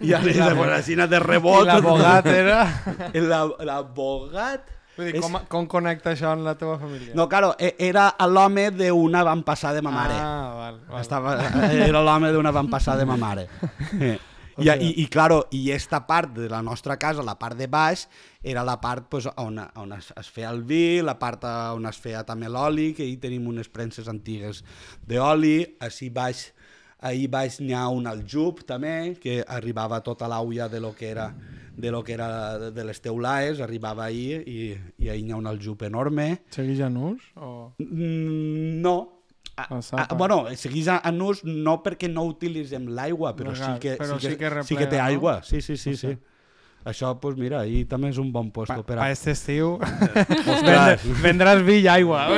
I 0.00 0.12
a 0.14 0.20
la 0.22 0.54
Borracina 0.56 1.06
de 1.06 1.18
rebot... 1.20 1.66
L'abogat 1.66 2.26
era... 2.32 2.62
La- 3.14 3.44
L'abogat... 3.60 4.70
Vull 4.96 5.08
dir, 5.08 5.16
és- 5.18 5.24
com, 5.24 5.38
com 5.50 5.64
connecta 5.66 6.12
això 6.12 6.28
amb 6.30 6.44
la 6.46 6.52
teva 6.54 6.76
família? 6.78 7.14
No, 7.18 7.24
claro, 7.28 7.54
e- 7.58 7.72
era 7.82 8.08
l'home 8.30 8.68
d'una 8.70 9.24
avantpassada 9.24 9.74
de 9.80 9.82
ma 9.82 9.90
mare. 9.90 10.14
Ah, 10.14 10.52
val, 10.54 10.76
val. 10.86 11.00
Estava, 11.02 11.32
era 11.74 12.02
l'home 12.06 12.30
d'una 12.32 12.52
avantpassada 12.54 13.02
de 13.02 13.08
ma 13.10 13.16
mare. 13.18 13.48
Eh. 14.00 14.18
I, 14.62 14.68
i, 14.70 14.88
i, 15.02 15.08
claro, 15.10 15.48
i 15.50 15.72
esta 15.74 16.04
part 16.06 16.30
de 16.36 16.44
la 16.46 16.60
nostra 16.62 16.94
casa, 16.96 17.24
la 17.26 17.34
part 17.34 17.58
de 17.58 17.66
baix, 17.66 18.04
era 18.44 18.62
la 18.62 18.76
part 18.80 19.08
pues, 19.08 19.26
on, 19.40 19.58
on 19.80 19.92
es, 19.96 20.12
es 20.20 20.28
feia 20.30 20.50
el 20.52 20.62
vi, 20.68 21.00
la 21.02 21.16
part 21.18 21.46
on 21.48 21.88
es 21.88 21.96
feia 21.98 22.22
també 22.28 22.50
l'oli, 22.52 22.92
que 22.94 23.06
hi 23.08 23.16
tenim 23.22 23.48
unes 23.48 23.70
premses 23.72 24.10
antigues 24.12 24.60
d'oli, 25.08 25.56
així 25.80 26.10
baix, 26.12 26.50
ahir 27.00 27.30
baix 27.32 27.58
n'hi 27.64 27.72
ha 27.74 27.88
un 27.88 28.06
aljub 28.06 28.60
també, 28.68 29.14
que 29.20 29.40
arribava 29.48 30.02
tota 30.04 30.28
l'aulla 30.28 30.68
de 30.68 30.80
lo 30.84 30.92
que 30.94 31.08
era 31.10 31.32
de 31.74 31.90
lo 31.90 32.04
que 32.04 32.12
era 32.14 32.70
de- 32.70 32.84
les 32.86 33.00
teulaes, 33.02 33.58
arribava 33.60 34.04
ahir 34.04 34.44
i, 34.46 34.76
i 35.02 35.08
ahir 35.10 35.24
n'hi 35.24 35.32
ha 35.34 35.40
un 35.40 35.48
aljub 35.50 35.82
enorme. 35.82 36.44
Segueix 36.54 36.84
en 36.86 36.96
ús? 36.96 37.24
O... 37.34 37.72
Mm, 37.82 38.80
no. 38.84 38.94
A, 39.56 39.66
a, 40.02 40.14
bueno, 40.14 40.44
segueix 40.58 40.88
en 40.94 41.18
ús 41.22 41.42
no 41.46 41.80
perquè 41.82 42.08
no 42.10 42.24
utilitzem 42.30 42.86
l'aigua, 42.94 43.34
però, 43.34 43.52
Legal, 43.54 43.74
sí 43.74 43.82
que, 43.82 43.96
però 43.98 44.20
sí, 44.20 44.28
sí 44.28 44.36
que, 44.36 44.50
que 44.52 44.62
sí 44.62 44.76
que 44.76 44.86
té 44.86 44.98
replega, 44.98 45.02
no? 45.02 45.08
aigua. 45.08 45.34
Sí, 45.46 45.60
sí, 45.62 45.76
sí, 45.76 45.96
sí. 45.96 46.14
Això, 46.84 47.14
pues 47.16 47.38
mira, 47.40 47.62
ahí 47.64 47.84
també 47.88 48.10
és 48.12 48.18
un 48.20 48.28
bon 48.32 48.50
Pa, 48.50 48.58
puesto 48.58 48.82
per 48.84 48.98
pa 48.98 49.06
a... 49.06 49.10
este 49.14 49.32
estiu 49.32 49.78
Ostres. 49.80 51.06
vendràs 51.22 51.62
vi 51.64 51.78
i 51.80 51.88
aigua. 51.88 52.26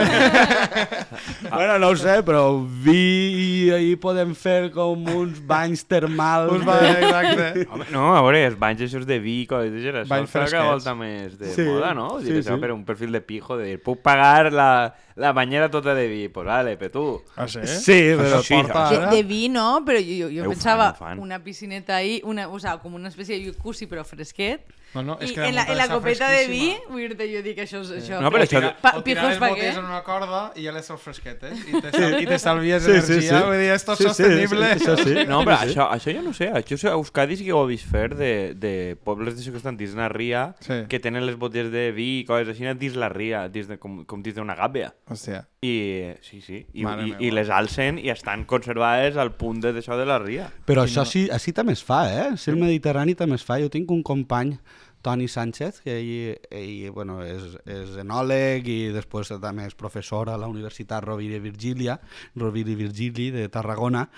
Bueno, 1.51 1.79
no 1.79 1.89
ho 1.89 1.97
sé, 1.97 2.19
però 2.27 2.43
vi 2.85 2.97
i 3.41 3.71
ahí 3.75 3.93
podem 4.01 4.35
fer 4.39 4.69
com 4.75 5.03
uns 5.15 5.39
banys 5.47 5.85
termals. 5.89 6.53
Us 6.59 6.65
va, 6.67 6.77
de- 6.83 6.91
exacte. 7.01 7.67
Home, 7.73 7.87
no, 7.95 8.07
a 8.17 8.21
veure, 8.23 8.43
els 8.51 8.59
banys 8.61 8.83
aixòs 8.87 9.07
de 9.09 9.19
vi 9.23 9.41
i 9.45 9.47
coses 9.51 9.73
d'això, 9.75 9.95
això 10.03 10.11
Banys 10.11 10.33
farà 10.35 10.49
cada 10.51 10.71
volta 10.73 10.95
més 10.99 11.37
de 11.41 11.53
Sí, 11.55 11.67
moda, 11.69 11.93
no? 11.97 12.09
Sí, 12.23 12.43
sí. 12.43 12.59
Per 12.61 12.73
un 12.75 12.85
perfil 12.89 13.15
de 13.17 13.23
pijo, 13.25 13.57
de 13.59 13.71
dir, 13.73 13.79
puc 13.83 14.03
pagar 14.05 14.53
la, 14.53 14.71
la 15.17 15.33
banyera 15.33 15.71
tota 15.71 15.95
de 15.97 16.07
vi, 16.09 16.29
pues 16.29 16.47
vale, 16.47 16.77
pe 16.77 16.91
tu. 16.93 17.23
Ah, 17.37 17.49
sí? 17.49 17.61
Sí, 17.67 17.99
però... 18.17 18.43
Sí, 18.45 18.55
porta 18.55 18.89
De, 18.91 18.97
ara. 18.97 19.11
de 19.11 19.23
vi 19.25 19.49
no, 19.49 19.83
però 19.85 19.99
jo, 19.99 20.29
jo, 20.29 20.31
jo 20.45 20.51
pensava 20.53 20.93
fan, 20.93 21.17
fan. 21.17 21.21
una 21.25 21.43
piscineta 21.43 21.97
ahí, 21.97 22.21
una, 22.25 22.49
o 22.49 22.61
sea, 22.61 22.77
com 22.79 22.95
una 22.95 23.09
espècie 23.09 23.39
de 23.39 23.49
jacuzzi 23.49 23.89
però 23.89 24.05
fresquet. 24.05 24.69
No, 24.97 25.03
no, 25.05 25.17
és 25.21 25.31
I 25.31 25.35
que 25.37 25.45
en 25.51 25.55
la, 25.55 25.65
en 25.69 25.77
la 25.79 25.87
copeta 25.91 26.31
de 26.33 26.47
vi, 26.49 26.71
vull 26.89 27.13
dir 27.19 27.29
jo 27.35 27.43
dic 27.45 27.59
això 27.65 27.83
és 27.85 27.91
això. 28.01 28.21
No, 28.25 28.31
però 28.33 28.47
això- 28.47 28.63
Pa, 28.81 28.95
o 28.97 29.03
tirar 29.05 29.29
pa 29.39 29.51
botes 29.53 29.77
en 29.77 29.85
una 29.85 30.01
corda 30.07 30.41
i 30.57 30.65
ja 30.65 30.73
les 30.73 30.87
treus 30.89 31.03
fresquetes 31.05 31.61
i 31.69 31.81
te, 31.85 31.93
sal, 31.99 32.17
i 32.23 32.27
te 32.27 32.39
salvies 32.41 32.83
Sí, 32.87 32.93
sí, 33.01 33.13
energia. 33.13 33.39
sí. 33.41 33.45
Vull 33.47 33.61
dir, 33.61 33.71
esto 33.77 33.93
és 33.93 33.99
Sí, 33.99 34.05
sí, 34.05 34.09
sostenible. 34.09 34.73
sí, 34.73 34.85
això 34.87 34.97
sí. 35.05 35.15
No, 35.33 35.43
però 35.45 35.59
això, 35.67 35.89
això 35.93 36.15
jo 36.17 36.23
no 36.25 36.33
sé, 36.33 36.51
això 36.51 36.79
a 36.89 36.97
Euskadi 36.97 37.37
sí 37.37 37.45
que 37.45 37.53
ho 37.53 37.65
he 37.67 37.69
vist 37.75 37.87
fer 37.91 38.15
de, 38.17 38.33
de 38.57 38.75
pobles 39.05 39.37
d'això 39.37 39.53
que 39.53 39.61
estan 39.63 39.77
dins 39.77 39.93
una 39.95 40.09
ria, 40.09 40.55
Sí. 40.61 40.83
que 40.89 40.99
tenen 41.01 41.27
les 41.27 41.37
botelles 41.37 41.71
de 41.73 41.91
vi 41.93 42.21
i 42.21 42.25
coses 42.25 42.49
així 42.55 42.65
dins 42.81 42.97
la 42.97 43.09
ria, 43.13 43.47
dins 43.53 43.69
de, 43.69 43.77
com, 43.79 44.05
com 44.09 44.23
dins 44.23 44.35
d'una 44.37 44.57
gàbia. 44.57 44.95
Hòstia. 45.11 45.45
I, 45.67 46.13
sí, 46.23 46.41
sí, 46.41 46.61
i, 46.75 46.85
Mare 46.85 47.03
i, 47.03 47.11
meva. 47.11 47.23
i 47.27 47.31
les 47.35 47.49
alcen 47.51 47.99
i 47.99 48.09
estan 48.13 48.45
conservades 48.47 49.17
al 49.19 49.33
punt 49.37 49.61
de 49.65 49.73
d'això 49.75 49.97
de 49.99 50.05
la 50.07 50.19
ria. 50.23 50.47
Però 50.69 50.85
això 50.87 51.05
sí, 51.05 51.27
així 51.33 51.53
també 51.53 51.73
es 51.75 51.83
fa, 51.83 52.05
eh? 52.13 52.37
Si 52.39 52.51
el 52.53 52.57
Mediterrani 52.61 53.15
també 53.19 53.35
es 53.35 53.45
fa. 53.45 53.59
Jo 53.59 53.69
tinc 53.73 53.91
un 53.91 54.03
company, 54.07 54.55
Toni 55.03 55.29
Sánchez, 55.29 55.81
que 55.85 55.99
ell, 56.01 56.39
ell 56.51 56.91
bueno, 56.91 57.21
és, 57.23 57.57
és 57.67 57.97
enòleg 58.03 58.67
i 58.67 58.79
després 58.95 59.31
també 59.43 59.67
és 59.69 59.77
professor 59.79 60.31
a 60.31 60.39
la 60.41 60.49
Universitat 60.51 61.05
Rovira 61.05 61.39
i 61.39 61.45
Virgília, 61.45 61.99
Rovira 62.35 62.73
i 62.73 62.79
Virgili 62.79 63.31
de 63.31 63.49
Tarragona, 63.49 64.09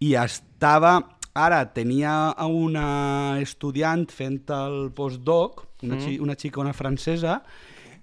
i 0.00 0.14
estava 0.14 0.98
ara 1.34 1.64
tenia 1.74 2.34
una 2.46 3.38
estudiant 3.40 4.06
fent 4.10 4.50
el 4.50 4.90
postdoc, 4.94 5.66
una, 5.82 5.96
Mm. 5.96 6.20
una 6.22 6.34
xica, 6.36 6.60
una 6.60 6.72
francesa, 6.72 7.42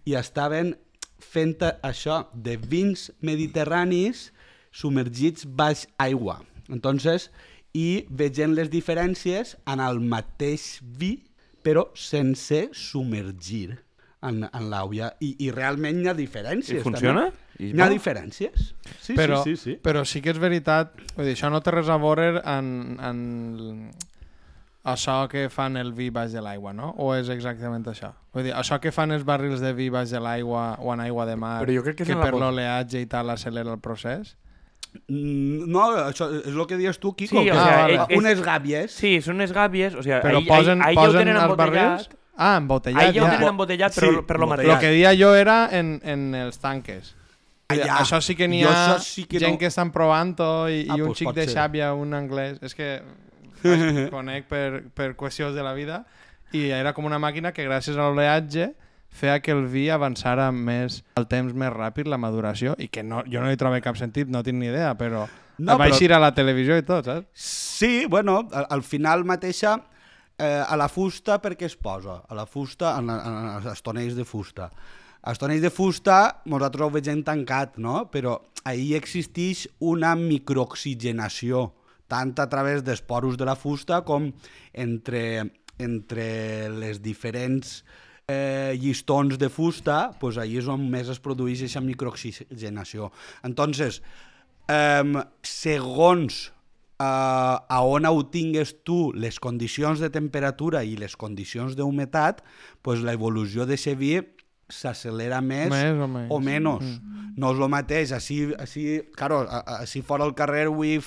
i 0.05 0.15
estaven 0.15 0.75
fent 1.19 1.57
això 1.83 2.27
de 2.33 2.57
vins 2.57 3.11
mediterranis 3.21 4.31
submergits 4.71 5.45
baix 5.45 5.87
aigua. 5.97 6.41
Entonces, 6.69 7.31
i 7.73 8.05
veient 8.09 8.55
les 8.55 8.69
diferències 8.69 9.55
en 9.67 9.79
el 9.79 9.99
mateix 9.99 10.79
vi, 10.81 11.26
però 11.67 11.83
sense 11.99 12.63
submergir 12.71 13.75
en, 14.23 14.41
en 14.47 14.69
l'aigua. 14.71 15.11
I, 15.21 15.33
I 15.45 15.51
realment 15.53 15.99
hi 16.01 16.07
ha 16.09 16.15
diferències. 16.17 16.79
I 16.79 16.83
funciona? 16.87 17.27
També. 17.27 17.43
I 17.59 17.71
Hi 17.73 17.81
ha 17.81 17.87
bo? 17.87 17.93
diferències. 17.95 18.67
Sí, 19.01 19.15
però, 19.17 19.41
sí, 19.43 19.55
sí, 19.57 19.71
sí. 19.73 19.79
però 19.83 20.03
sí 20.05 20.21
que 20.21 20.29
és 20.31 20.39
veritat, 20.39 20.93
vull 21.17 21.25
dir, 21.27 21.33
això 21.35 21.49
no 21.51 21.59
té 21.65 21.73
res 21.73 21.89
a 21.89 21.97
veure 22.01 22.27
en, 22.45 22.67
en 23.01 23.17
això 24.87 25.15
que 25.27 25.47
fan 25.51 25.75
el 25.81 25.89
vi 25.97 26.09
baix 26.13 26.31
de 26.31 26.41
l'aigua, 26.45 26.71
no? 26.77 26.93
O 27.03 27.09
és 27.17 27.27
exactament 27.33 27.83
això? 27.91 28.13
Vull 28.35 28.45
dir, 28.47 28.53
això 28.55 28.77
que 28.79 28.93
fan 28.95 29.11
els 29.11 29.25
barrils 29.27 29.59
de 29.63 29.73
vi 29.75 29.89
baix 29.91 30.13
de 30.13 30.21
l'aigua 30.23 30.77
o 30.79 30.93
en 30.93 31.01
aigua 31.03 31.25
de 31.27 31.35
mar, 31.35 31.57
Però 31.65 31.75
jo 31.75 31.83
crec 31.83 31.97
que 31.99 32.05
que 32.07 32.15
per 32.21 32.31
bo- 32.31 32.39
l'oleatge 32.45 33.01
i 33.03 33.09
tal 33.11 33.33
accelera 33.33 33.73
el 33.75 33.81
procés? 33.83 34.35
No, 35.07 35.83
això 36.07 36.27
és 36.41 36.53
el 36.53 36.65
que 36.67 36.77
dius 36.77 36.99
tu, 36.99 37.13
Kiko. 37.15 37.39
Sí, 37.39 37.45
que 37.45 37.51
o 37.51 37.55
sea, 37.55 37.85
ah, 37.85 37.89
és- 38.09 38.17
unes 38.17 38.41
gàbies. 38.43 38.91
Sí, 38.91 39.19
són 39.21 39.35
unes 39.35 39.53
gàbies, 39.53 39.95
o 39.95 40.03
sigui, 40.03 40.19
Però 40.23 40.37
ahí, 40.39 40.45
posen, 40.47 40.81
ahí, 40.81 40.89
ahí 40.89 40.95
ja 40.95 41.01
ho 41.01 41.05
posen 41.05 41.19
tenen 41.19 41.35
els 41.35 41.43
embotellat. 41.43 41.73
barrils... 41.73 42.09
Ah, 42.39 42.57
embotellat, 42.57 43.01
Ahí 43.03 43.13
ja 43.15 43.23
ho 43.23 43.29
tenen 43.31 43.47
embotellat, 43.49 43.93
Sí, 43.93 44.01
però, 44.01 44.25
per 44.25 44.35
lo. 44.37 44.45
Lo 44.45 44.47
mateix. 44.55 44.79
que 44.79 44.91
dia 44.91 45.13
jo 45.17 45.33
era 45.35 45.69
en, 45.71 45.99
en 46.03 46.35
els 46.35 46.59
tanques. 46.59 47.15
Dir, 47.69 47.81
Allà. 47.81 47.97
Això 48.03 48.21
sí 48.21 48.35
que 48.35 48.47
n'hi 48.47 48.63
ha 48.63 48.97
sí 48.99 49.25
que 49.25 49.39
gent 49.39 49.53
no. 49.55 49.57
que 49.59 49.65
estan 49.67 49.91
provant-ho 49.91 50.69
i, 50.69 50.85
Ah, 50.89 50.95
i 50.97 51.01
un 51.01 51.07
pues 51.11 51.17
xic 51.19 51.33
de 51.33 51.47
ser. 51.47 51.55
xàbia, 51.57 51.93
un 51.93 52.13
anglès... 52.13 52.59
És 52.61 52.75
que 52.75 53.01
conec 54.13 54.45
per, 54.47 54.83
per 54.93 55.15
qüestions 55.17 55.55
de 55.55 55.63
la 55.65 55.73
vida 55.73 56.03
i 56.53 56.69
era 56.71 56.93
com 56.93 57.05
una 57.09 57.17
màquina 57.19 57.51
que 57.51 57.65
gràcies 57.67 57.97
a 57.97 58.05
l'oleatge 58.07 58.69
feia 59.09 59.39
que 59.41 59.51
el 59.51 59.65
vi 59.71 59.87
avançara 59.89 60.51
més 60.51 61.01
el 61.17 61.27
temps 61.27 61.53
més 61.57 61.71
ràpid, 61.73 62.07
la 62.07 62.19
maduració, 62.21 62.75
i 62.77 62.87
que 62.87 63.03
no, 63.03 63.23
jo 63.25 63.41
no 63.41 63.51
hi 63.51 63.57
trobo 63.57 63.79
cap 63.81 63.97
sentit, 63.97 64.27
no 64.29 64.43
tinc 64.43 64.59
ni 64.61 64.67
idea, 64.69 64.93
però 64.97 65.25
No, 65.57 65.71
no, 65.73 65.77
vaig 65.81 65.95
però- 65.97 66.15
a 66.17 66.19
la 66.21 66.33
televisió 66.37 66.77
i 66.77 66.83
tot, 66.85 67.05
saps? 67.05 67.27
Sí, 67.33 68.05
bueno, 68.05 68.47
al, 68.53 68.67
al 68.69 68.83
final 68.83 69.23
mateixa 69.25 69.77
eh, 70.37 70.61
a 70.67 70.75
la 70.77 70.87
fusta 70.87 71.39
perquè 71.41 71.65
es 71.65 71.75
posa, 71.75 72.21
a 72.29 72.35
la 72.37 72.45
fusta, 72.45 72.95
en, 72.99 73.09
en, 73.09 73.37
en 73.57 73.67
els 73.71 73.81
tonells 73.81 74.15
de 74.15 74.25
fusta. 74.25 74.69
Els 75.27 75.39
tonells 75.41 75.63
de 75.65 75.71
fusta 75.73 76.43
nosaltres 76.45 76.85
ho 76.85 76.91
veiem 76.93 77.23
tancat, 77.25 77.79
no? 77.81 78.05
però 78.13 78.37
ahir 78.69 78.95
existeix 78.99 79.65
una 79.79 80.13
microoxigenació, 80.15 81.71
tant 82.07 82.35
a 82.39 82.45
través 82.47 82.83
dels 82.85 83.01
poros 83.01 83.35
de 83.37 83.45
la 83.49 83.55
fusta 83.59 84.03
com 84.07 84.29
entre, 84.73 85.23
entre 85.79 86.69
les 86.69 87.01
diferents 87.01 87.81
eh, 87.81 88.05
llistons 88.75 89.37
de 89.39 89.47
fusta, 89.47 90.11
pues 90.19 90.35
ahí 90.37 90.57
és 90.59 90.67
on 90.67 90.81
més 90.91 91.07
es 91.07 91.19
produeix 91.23 91.61
aquesta 91.63 91.79
microoxigenació. 91.79 93.07
Entonces, 93.47 94.01
eh, 94.67 95.23
segons 95.47 96.51
eh, 96.99 97.05
a 97.05 97.79
on 97.87 98.05
ho 98.09 98.25
tingues 98.27 98.75
tu 98.83 99.13
les 99.15 99.39
condicions 99.39 100.01
de 100.03 100.09
temperatura 100.11 100.83
i 100.83 100.97
les 100.99 101.15
condicions 101.15 101.77
d'humetat, 101.79 102.43
pues 102.83 102.99
l'evolució 102.99 103.65
de 103.65 103.79
vi 103.95 104.17
s'accelera 104.67 105.39
més, 105.39 105.69
Més 105.71 105.95
o 105.95 106.07
menys. 106.11 106.27
o 106.29 106.39
menys. 106.43 106.83
Mm. 106.99 107.35
No 107.39 107.53
és 107.53 107.59
el 107.63 107.69
mateix. 107.71 108.11
Així, 108.11 108.41
així, 108.59 109.03
claro, 109.15 109.45
així 109.79 110.01
fora 110.03 110.25
al 110.27 110.35
carrer 110.35 110.65
avui 110.67 110.97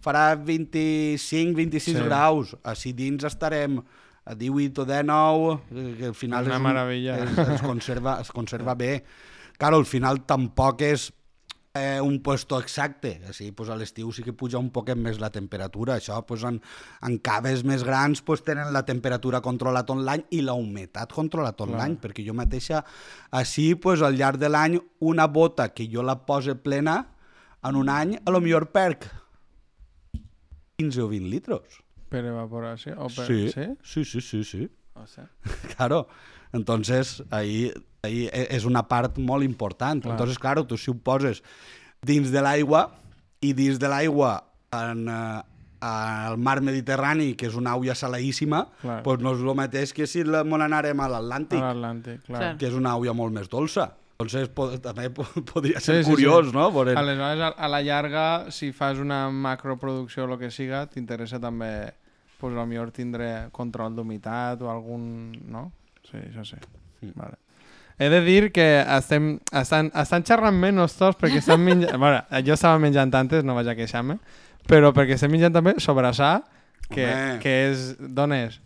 farà 0.00 0.32
25-26 0.40 1.80
Sí. 1.84 1.92
graus. 2.08 2.56
Així 2.64 2.94
dins 2.96 3.22
estarem 3.28 3.82
18 4.26 4.82
o 4.82 4.84
19, 4.84 5.60
eh, 5.70 5.94
que 5.98 6.06
al 6.06 6.14
final 6.14 6.46
Una 6.46 6.58
és 6.58 6.62
meravella. 6.62 7.18
Es, 7.24 7.38
es, 7.56 7.62
conserva, 7.62 8.20
es 8.22 8.30
conserva 8.30 8.74
bé. 8.74 9.02
Claro, 9.58 9.78
al 9.82 9.86
final 9.86 10.22
tampoc 10.26 10.82
és 10.86 11.10
eh, 11.74 12.00
un 12.00 12.20
puesto 12.22 12.60
exacte. 12.60 13.16
Així, 13.28 13.50
pues, 13.56 13.70
a 13.70 13.76
l'estiu 13.78 14.12
sí 14.12 14.22
que 14.22 14.34
puja 14.36 14.60
un 14.60 14.70
poquet 14.74 14.98
més 14.98 15.20
la 15.22 15.32
temperatura. 15.34 15.96
Això, 15.98 16.20
pues, 16.28 16.44
en, 16.48 16.60
en 17.02 17.18
caves 17.24 17.64
més 17.66 17.84
grans 17.86 18.22
pues, 18.22 18.44
tenen 18.46 18.72
la 18.74 18.84
temperatura 18.86 19.42
controlada 19.44 19.88
tot 19.88 20.02
l'any 20.02 20.26
i 20.30 20.42
la 20.46 20.54
humetat 20.58 21.12
controlada 21.12 21.56
tot 21.58 21.72
l'any, 21.74 21.98
perquè 22.02 22.26
jo 22.26 22.36
mateixa, 22.36 22.84
així, 23.30 23.72
pues, 23.74 24.02
al 24.02 24.18
llarg 24.18 24.40
de 24.42 24.52
l'any, 24.52 24.78
una 25.00 25.26
bota 25.26 25.70
que 25.74 25.88
jo 25.90 26.04
la 26.06 26.20
pose 26.26 26.54
plena, 26.54 27.00
en 27.62 27.78
un 27.78 27.88
any, 27.88 28.16
a 28.18 28.34
lo 28.34 28.40
millor 28.42 28.70
perc 28.74 29.06
15 30.78 31.02
o 31.02 31.08
20 31.08 31.30
litros. 31.30 31.81
Per 32.12 32.22
evaporació? 32.28 32.94
O 33.00 33.08
per... 33.08 33.26
Sí, 33.26 33.48
sí? 33.50 33.66
sí, 33.82 34.04
sí, 34.04 34.20
sí, 34.20 34.44
sí. 34.44 34.68
O 34.94 35.06
sigui, 35.08 35.26
Claro. 35.76 36.06
Entonces, 36.52 37.22
ahí, 37.30 37.72
ahí 38.04 38.26
e- 38.28 38.48
és 38.52 38.66
una 38.68 38.82
part 38.88 39.16
molt 39.18 39.42
important. 39.46 40.02
Clar. 40.04 40.12
Entonces, 40.12 40.38
claro, 40.38 40.66
tu 40.68 40.76
si 40.76 40.90
ho 40.92 40.94
poses 41.00 41.40
dins 42.04 42.28
de 42.30 42.42
l'aigua 42.44 42.90
i 43.40 43.54
dins 43.56 43.78
de 43.80 43.88
l'aigua 43.88 44.34
en, 44.76 45.06
eh, 45.08 45.40
al 45.82 46.36
mar 46.38 46.60
Mediterrani, 46.62 47.32
que 47.34 47.48
és 47.48 47.56
una 47.58 47.72
aigua 47.72 47.94
salaíssima, 47.98 48.66
Clar. 48.82 49.00
pues 49.02 49.18
no 49.24 49.32
és 49.34 49.40
el 49.40 49.54
mateix 49.58 49.94
que 49.96 50.06
si 50.06 50.22
la- 50.28 50.44
mos 50.44 50.60
n'anàrem 50.60 51.00
a 51.02 51.08
l'Atlàntic, 51.08 52.20
que 52.60 52.66
és 52.68 52.74
una 52.76 52.92
aigua 52.94 53.14
molt 53.16 53.32
més 53.34 53.48
dolça. 53.50 53.88
Entonces, 54.20 54.48
po 54.54 54.68
també 54.78 55.08
po 55.10 55.24
podria 55.54 55.80
Sí, 55.80 55.86
ser 55.88 56.04
sí, 56.04 56.10
curiós, 56.10 56.50
sí. 56.50 56.54
no? 56.54 56.68
Veure... 56.70 56.92
Aleshores, 57.00 57.40
a, 57.40 57.48
a 57.56 57.68
la 57.72 57.80
llarga, 57.82 58.50
si 58.52 58.70
fas 58.76 58.98
una 59.02 59.24
macroproducció 59.30 60.28
o 60.28 60.32
el 60.34 60.38
que 60.38 60.50
siga, 60.54 60.84
t'interessa 60.86 61.40
també, 61.42 61.72
pues, 62.42 62.58
a 62.58 62.66
millor 62.66 62.90
tindre 62.90 63.48
control 63.54 63.94
d'humitat 63.96 64.62
o 64.62 64.70
algun... 64.72 65.30
No? 65.46 65.68
Sí, 66.08 66.18
això 66.18 66.44
sí. 66.44 66.58
Vale. 67.14 67.38
He 67.98 68.08
de 68.10 68.20
dir 68.24 68.50
que 68.50 68.66
estem, 68.82 69.36
estan, 69.54 69.92
estan 69.94 70.24
xerrant 70.26 70.58
menys 70.58 70.96
tots 70.98 71.18
perquè 71.20 71.38
estan 71.38 71.62
menjant... 71.68 71.94
bueno, 72.02 72.24
jo 72.42 72.56
estava 72.56 72.80
menjant 72.82 73.14
antes, 73.14 73.44
no 73.46 73.54
vaig 73.54 73.70
a 73.70 73.76
queixar-me, 73.78 74.18
però 74.66 74.90
perquè 74.96 75.14
estem 75.14 75.30
menjant 75.30 75.54
també 75.54 75.76
sobrassà, 75.78 76.34
que, 76.88 77.06
Home. 77.06 77.38
que 77.44 77.56
és... 77.70 77.92
D'on 78.02 78.34
és? 78.36 78.58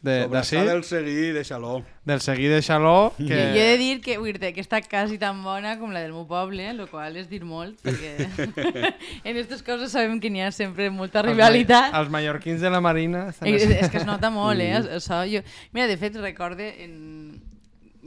De, 0.00 0.22
Sobrassar 0.22 0.60
d'ací? 0.60 0.68
del 0.70 0.84
seguir 0.86 1.32
de 1.34 1.42
xaló. 1.44 1.82
Del 2.06 2.20
seguí 2.22 2.46
de 2.46 2.60
Xaló, 2.62 3.12
que... 3.16 3.24
Que... 3.28 3.38
Jo 3.52 3.62
he 3.64 3.70
de 3.72 3.78
dir 3.78 4.00
que, 4.00 4.14
dir 4.22 4.52
que 4.54 4.62
està 4.62 4.78
quasi 4.86 5.18
tan 5.18 5.42
bona 5.42 5.74
com 5.80 5.90
la 5.90 6.00
del 6.04 6.12
meu 6.14 6.22
poble, 6.30 6.68
el 6.70 6.84
qual 6.88 7.16
és 7.18 7.26
dir 7.28 7.42
molt, 7.44 7.80
perquè 7.82 8.12
en 9.24 9.32
aquestes 9.32 9.64
coses 9.66 9.90
sabem 9.90 10.20
que 10.22 10.30
n'hi 10.30 10.44
ha 10.46 10.52
sempre 10.54 10.86
molta 10.94 11.20
els 11.24 11.32
rivalitat. 11.32 11.90
ma- 11.92 11.98
Els 12.04 12.12
mallorquins 12.14 12.62
de 12.62 12.70
la 12.70 12.80
Marina 12.80 13.26
estan... 13.32 13.50
És, 13.50 13.66
és 13.66 13.90
que 13.90 13.98
es 13.98 14.06
nota 14.06 14.30
molt, 14.30 14.62
eh? 14.62 14.78
Això, 15.00 15.24
jo... 15.28 15.42
Mira, 15.74 15.88
de 15.90 15.98
fet, 16.00 16.16
recorde... 16.22 16.70
En... 16.86 17.42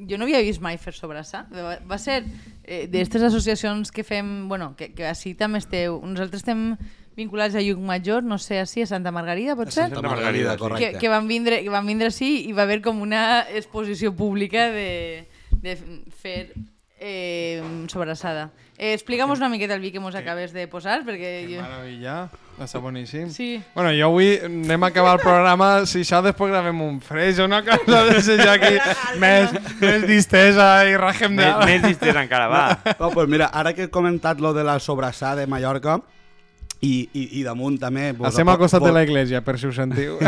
Jo 0.08 0.18
no 0.18 0.24
havia 0.26 0.40
vist 0.42 0.64
mai 0.64 0.80
fer 0.82 0.96
sobrassar. 0.96 1.44
Va, 1.54 1.76
va 1.86 1.98
ser 2.02 2.24
eh, 2.64 2.88
d'aquestes 2.88 3.28
associacions 3.28 3.92
que 3.94 4.06
fem... 4.08 4.48
Bueno, 4.50 4.72
que, 4.80 4.94
que 4.96 5.06
així 5.12 5.36
també 5.38 5.60
esteu... 5.62 6.00
Nosaltres 6.08 6.42
estem 6.42 6.72
vinculats 7.18 7.56
a 7.56 7.62
Llucmajor, 7.62 8.24
no 8.24 8.38
sé, 8.40 8.60
així, 8.62 8.84
a 8.84 8.90
Santa 8.90 9.12
Margarida, 9.12 9.56
pot 9.60 9.70
ser? 9.70 9.90
Santa 9.90 10.00
Santa 10.02 10.16
Margarida, 10.16 10.58
correcte. 10.58 10.94
que, 10.94 11.00
que, 11.00 11.10
van 11.12 11.28
vindre, 11.28 11.62
que 11.64 11.70
van 11.74 11.86
vindre 11.86 12.12
així 12.12 12.48
i 12.48 12.54
va 12.56 12.64
haver 12.64 12.82
com 12.82 13.02
una 13.02 13.42
exposició 13.50 14.16
pública 14.16 14.70
de, 14.72 15.28
de 15.62 15.78
fer 16.22 16.54
eh, 17.02 17.62
sobrassada. 17.88 18.52
Eh, 18.78 18.94
Explica'm 18.94 19.30
una 19.30 19.50
miqueta 19.50 19.76
el 19.76 19.82
vi 19.82 19.92
que 19.92 20.00
mos 20.00 20.16
acabes 20.16 20.54
de 20.54 20.68
posar, 20.68 21.02
perquè... 21.06 21.46
Que 21.46 21.58
Jo... 21.58 21.62
meravella, 21.62 22.16
està 22.62 22.80
boníssim. 22.82 23.28
Sí. 23.30 23.50
Bueno, 23.76 23.92
jo 23.94 24.08
avui 24.08 24.40
anem 24.46 24.86
a 24.86 24.90
acabar 24.90 25.18
el 25.18 25.22
programa, 25.22 25.70
si 25.90 26.02
això 26.06 26.22
després 26.26 26.50
gravem 26.54 26.80
un 26.82 27.02
freix 27.02 27.42
o 27.42 27.46
una 27.50 27.60
cosa 27.66 28.06
de 28.08 28.22
ser 28.26 28.40
ja 28.42 28.56
aquí 28.56 28.74
més, 29.22 29.54
més 29.82 30.08
distesa 30.08 30.72
i 30.90 30.98
rajem 30.98 31.36
de... 31.38 31.46
Més, 31.46 31.68
més 31.74 31.86
distès 31.90 32.18
encara, 32.24 32.48
va. 32.50 32.64
No, 33.02 33.12
pues 33.14 33.30
mira, 33.30 33.52
ara 33.54 33.76
que 33.78 33.90
he 33.90 33.94
comentat 33.94 34.42
lo 34.42 34.54
de 34.54 34.64
la 34.66 34.80
sobrassada 34.80 35.42
de 35.42 35.48
Mallorca, 35.50 36.00
i, 36.82 37.10
i, 37.14 37.28
i 37.40 37.44
damunt 37.46 37.78
també... 37.82 38.12
Pues, 38.18 38.34
Estem 38.34 38.50
al 38.50 38.60
costat 38.62 38.84
de 38.84 38.94
la 38.94 39.04
iglesia, 39.06 39.44
per 39.46 39.58
si 39.62 39.70
ho 39.70 39.76
sentiu. 39.76 40.18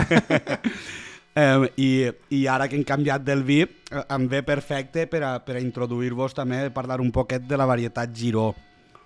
Eh, 1.33 1.65
i, 1.81 1.87
I 2.37 2.43
ara 2.45 2.67
que 2.69 2.75
hem 2.77 2.83
canviat 2.85 3.23
del 3.25 3.39
vi, 3.41 3.63
eh, 3.65 4.01
em 4.13 4.27
ve 4.29 4.43
perfecte 4.45 5.07
per 5.09 5.23
a, 5.25 5.31
per 5.41 5.55
a 5.57 5.61
introduir-vos 5.63 6.35
també, 6.37 6.59
parlar 6.69 6.99
un 7.01 7.09
poquet 7.09 7.47
de 7.49 7.57
la 7.57 7.65
varietat 7.65 8.13
Giró. 8.13 8.51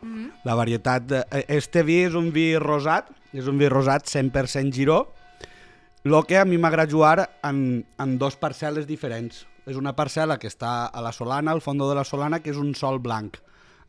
Mm 0.02 0.10
-hmm. 0.10 0.32
La 0.44 0.56
varietat... 0.56 1.06
De, 1.08 1.24
eh, 1.32 1.46
este 1.48 1.84
vi 1.84 2.04
és 2.04 2.16
un 2.20 2.32
vi 2.34 2.58
rosat, 2.58 3.08
és 3.32 3.48
un 3.48 3.58
vi 3.58 3.70
rosat 3.70 4.10
100% 4.12 4.74
Giró, 4.74 5.14
el 6.04 6.26
que 6.26 6.38
a 6.38 6.43
mi 6.43 6.58
m'agrada 6.58 6.91
jugar 6.91 7.39
en, 7.43 7.86
en 7.98 8.18
dos 8.18 8.36
parcel·les 8.36 8.86
diferents. 8.86 9.48
És 9.66 9.76
una 9.76 9.95
parcel·la 9.95 10.38
que 10.38 10.48
està 10.48 10.88
a 10.88 11.02
la 11.02 11.12
Solana, 11.12 11.52
al 11.52 11.62
fons 11.62 11.80
de 11.80 11.95
la 11.95 12.04
Solana, 12.04 12.39
que 12.39 12.52
és 12.52 12.58
un 12.58 12.76
sol 12.76 13.00
blanc. 13.00 13.38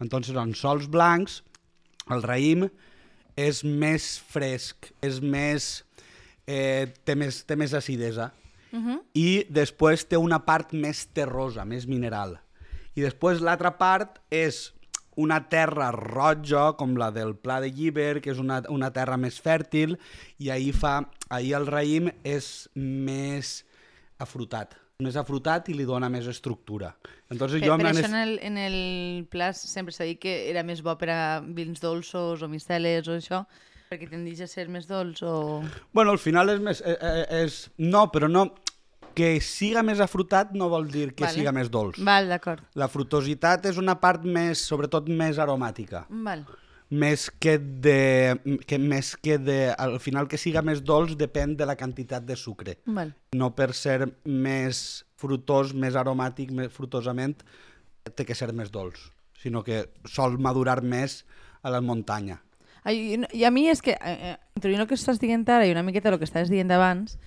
Entonces, 0.01 0.37
en 0.37 0.55
sols 0.55 0.89
blancs, 0.89 1.43
el 2.11 2.23
raïm 2.23 2.69
és 3.39 3.62
més 3.64 4.16
fresc, 4.32 4.91
és 5.05 5.20
més... 5.22 5.68
Eh, 6.49 6.89
té, 7.05 7.12
més 7.12 7.43
té 7.45 7.59
més 7.61 7.74
acidesa. 7.76 8.30
Uh 8.72 8.80
-huh. 8.80 8.99
I 9.14 9.45
després 9.49 10.05
té 10.05 10.16
una 10.16 10.41
part 10.47 10.72
més 10.72 11.07
terrosa, 11.12 11.64
més 11.64 11.86
mineral. 11.86 12.39
I 12.95 13.01
després 13.05 13.41
l'altra 13.41 13.76
part 13.78 14.18
és 14.30 14.72
una 15.14 15.49
terra 15.49 15.91
roja, 15.93 16.72
com 16.78 16.97
la 16.97 17.11
del 17.11 17.36
Pla 17.36 17.61
de 17.61 17.70
Lliber, 17.70 18.20
que 18.20 18.30
és 18.30 18.39
una, 18.39 18.62
una 18.68 18.91
terra 18.91 19.16
més 19.16 19.41
fèrtil, 19.41 19.99
i 20.39 20.51
ahir, 20.51 20.72
fa, 20.72 21.11
ahir 21.28 21.55
el 21.55 21.66
raïm 21.66 22.11
és 22.24 22.68
més 22.74 23.64
afrutat 24.18 24.88
més 24.99 25.15
afrutat 25.15 25.69
i 25.71 25.77
li 25.79 25.85
dona 25.87 26.09
més 26.11 26.27
estructura. 26.27 26.89
Entonces, 27.31 27.61
Per, 27.61 27.69
jo 27.69 27.75
per 27.79 27.87
això 27.93 28.09
en 28.09 28.17
el, 28.19 28.33
en 28.43 28.57
el 28.59 28.79
pla 29.31 29.53
sempre 29.55 29.95
s'ha 29.95 30.09
dit 30.09 30.19
que 30.19 30.33
era 30.51 30.65
més 30.67 30.81
bo 30.83 30.97
per 30.99 31.13
a 31.15 31.19
vins 31.45 31.79
dolços 31.79 32.43
o 32.43 32.49
misteles 32.51 33.07
o 33.07 33.15
això, 33.15 33.45
perquè 33.93 34.09
tendeix 34.11 34.43
a 34.43 34.49
ser 34.51 34.67
més 34.67 34.89
dolç 34.91 35.23
o... 35.23 35.37
Bueno, 35.95 36.17
al 36.17 36.19
final 36.19 36.51
és 36.51 36.59
més... 36.59 36.83
És, 36.83 36.99
és, 37.45 37.61
no, 37.79 38.09
però 38.11 38.27
no... 38.27 38.49
Que 39.15 39.37
siga 39.43 39.85
més 39.87 40.03
afrutat 40.03 40.51
no 40.59 40.67
vol 40.71 40.91
dir 40.91 41.13
que 41.13 41.29
Vale. 41.29 41.35
siga 41.35 41.55
més 41.55 41.71
dolç. 41.71 42.03
Val, 42.03 42.27
d'acord. 42.31 42.67
La 42.79 42.91
frutositat 42.91 43.71
és 43.71 43.79
una 43.79 44.01
part 44.03 44.27
més, 44.27 44.67
sobretot 44.67 45.07
més 45.11 45.39
aromàtica. 45.43 46.09
Val. 46.27 46.43
Més 46.91 47.28
que 47.30 47.59
de... 47.59 48.39
Que, 48.66 48.78
més 48.80 49.12
que 49.20 49.36
de... 49.39 49.59
Al 49.76 49.99
final 50.01 50.28
que 50.28 50.41
siga 50.41 50.62
més 50.64 50.80
dolç 50.80 51.16
depèn 51.20 51.57
de 51.59 51.68
la 51.68 51.76
quantitat 51.76 52.24
de 52.24 52.36
sucre. 52.36 52.78
Val. 52.86 53.12
No 53.36 53.53
per 53.57 53.74
ser 53.76 54.09
més 54.24 55.05
frutós, 55.18 55.74
més 55.74 55.99
aromàtic, 55.99 56.53
més 56.55 56.72
frutosament, 56.72 57.36
té 58.14 58.24
que 58.24 58.36
ser 58.39 58.53
més 58.57 58.70
dolç, 58.72 59.01
sinó 59.36 59.64
que 59.66 59.84
sol 60.09 60.39
madurar 60.41 60.80
més 60.82 61.24
a 61.62 61.72
la 61.74 61.82
muntanya. 61.84 62.39
Ai, 62.89 63.18
I 63.34 63.45
a 63.45 63.51
mi 63.53 63.66
és 63.68 63.82
que, 63.84 63.93
eh, 63.93 64.32
eh, 64.32 64.36
introduint 64.57 64.84
el 64.84 64.89
que 64.89 64.97
estàs 64.97 65.18
dient 65.20 65.45
ara 65.49 65.66
i 65.66 65.74
una 65.74 65.82
miqueta 65.82 66.09
el 66.09 66.18
que 66.18 66.28
estàs 66.28 66.49
dient 66.49 66.70
abans, 66.72 67.18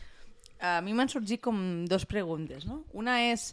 a 0.61 0.79
mi 0.81 0.93
m'han 0.93 1.09
sorgit 1.09 1.41
com 1.41 1.85
dos 1.89 2.05
preguntes. 2.05 2.65
No? 2.65 2.83
Una 2.93 3.19
és 3.31 3.51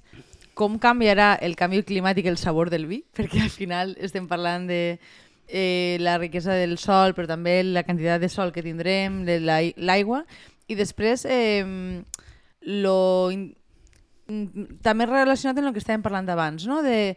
com 0.54 0.78
canviarà 0.78 1.34
el 1.42 1.56
canvi 1.56 1.82
climàtic 1.82 2.26
el 2.28 2.38
sabor 2.38 2.70
del 2.70 2.86
vi, 2.86 3.02
perquè 3.16 3.42
al 3.42 3.50
final 3.50 3.96
estem 3.98 4.28
parlant 4.28 4.68
de 4.68 4.98
eh, 5.48 5.96
la 6.00 6.18
riquesa 6.18 6.52
del 6.54 6.76
sol, 6.78 7.14
però 7.16 7.26
també 7.26 7.62
la 7.64 7.82
quantitat 7.84 8.20
de 8.20 8.28
sol 8.28 8.52
que 8.52 8.62
tindrem, 8.62 9.24
de 9.24 9.40
l'ai- 9.40 9.74
l'aigua, 9.76 10.24
i 10.68 10.74
després 10.76 11.24
eh, 11.28 11.64
lo 12.62 13.30
in- 13.32 13.54
mm, 14.28 14.80
també 14.82 15.06
relacionat 15.06 15.58
amb 15.58 15.68
el 15.68 15.72
que 15.74 15.80
estàvem 15.82 16.02
parlant 16.04 16.28
abans, 16.28 16.66
no? 16.66 16.82
de 16.82 17.16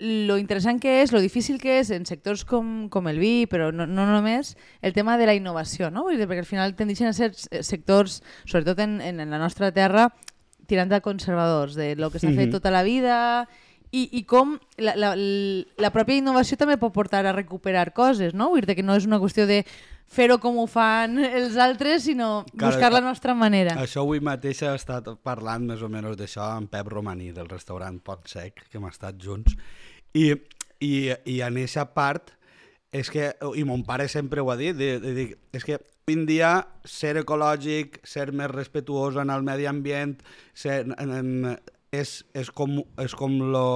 lo 0.00 0.38
interessant 0.40 0.80
que 0.80 1.02
és, 1.02 1.12
lo 1.12 1.20
difícil 1.20 1.58
que 1.60 1.78
és 1.80 1.90
en 1.92 2.06
sectors 2.08 2.46
com, 2.48 2.88
com 2.88 3.06
el 3.10 3.18
vi, 3.20 3.44
però 3.46 3.68
no, 3.70 3.84
no 3.86 4.06
només, 4.08 4.54
el 4.80 4.94
tema 4.96 5.18
de 5.20 5.26
la 5.28 5.34
innovació, 5.36 5.90
no? 5.92 6.06
Vull 6.06 6.16
dir, 6.16 6.24
perquè 6.26 6.40
al 6.40 6.48
final 6.48 6.72
tendeixen 6.74 7.10
a 7.10 7.12
ser 7.12 7.34
s- 7.36 7.50
sectors, 7.68 8.22
sobretot 8.48 8.80
en, 8.80 8.94
en 9.04 9.20
la 9.28 9.36
nostra 9.38 9.68
terra, 9.76 10.06
tirant 10.66 10.90
a 10.96 11.02
conservadors, 11.04 11.74
de 11.76 11.96
lo 12.00 12.08
que 12.10 12.18
s'ha 12.18 12.30
fet 12.32 12.48
Mhm. 12.48 12.54
tota 12.56 12.70
la 12.72 12.82
vida, 12.82 13.46
i, 13.90 14.06
i 14.18 14.22
com 14.28 14.54
la, 14.78 14.94
la, 14.98 15.14
la 15.16 15.90
pròpia 15.94 16.20
innovació 16.20 16.58
també 16.60 16.76
pot 16.78 16.94
portar 16.94 17.24
a 17.26 17.34
recuperar 17.34 17.90
coses, 17.96 18.34
no? 18.34 18.50
Vull 18.52 18.66
dir 18.66 18.76
que 18.78 18.86
no 18.86 18.96
és 18.98 19.06
una 19.08 19.18
qüestió 19.22 19.46
de 19.50 19.64
fer-ho 20.10 20.38
com 20.42 20.58
ho 20.58 20.66
fan 20.70 21.18
els 21.22 21.56
altres, 21.60 22.04
sinó 22.06 22.44
Clar, 22.50 22.70
buscar 22.70 22.90
la 22.92 23.02
nostra 23.04 23.34
manera. 23.34 23.76
Això 23.78 24.02
avui 24.02 24.22
mateix 24.22 24.62
he 24.62 24.72
estat 24.74 25.10
parlant 25.26 25.68
més 25.70 25.82
o 25.82 25.90
menys 25.90 26.18
d'això 26.18 26.46
amb 26.56 26.70
Pep 26.70 26.90
Romaní, 26.90 27.30
del 27.34 27.50
restaurant 27.50 28.00
Pot 28.02 28.30
Sec, 28.30 28.64
que 28.68 28.78
hem 28.78 28.88
estat 28.90 29.18
junts. 29.22 29.54
I, 30.14 30.32
i, 30.82 30.92
i 31.30 31.40
en 31.46 31.60
aquesta 31.62 31.86
part, 31.94 32.34
és 32.90 33.10
que, 33.10 33.30
i 33.54 33.62
mon 33.66 33.84
pare 33.86 34.08
sempre 34.10 34.42
ho 34.42 34.50
ha 34.50 34.58
dit, 34.58 34.74
de, 34.74 34.96
de, 35.02 35.14
de, 35.14 35.26
és 35.54 35.66
que 35.66 35.78
avui 35.78 36.16
en 36.18 36.24
dia 36.26 36.54
ser 36.82 37.14
ecològic, 37.20 38.00
ser 38.02 38.32
més 38.34 38.50
respetuós 38.50 39.18
en 39.22 39.30
el 39.30 39.46
medi 39.46 39.68
ambient, 39.70 40.16
ser, 40.58 40.82
en, 40.98 41.14
en, 41.14 41.30
és, 41.92 42.24
és 42.34 42.50
com, 42.50 42.78
és 43.02 43.14
com 43.18 43.36
lo, 43.52 43.66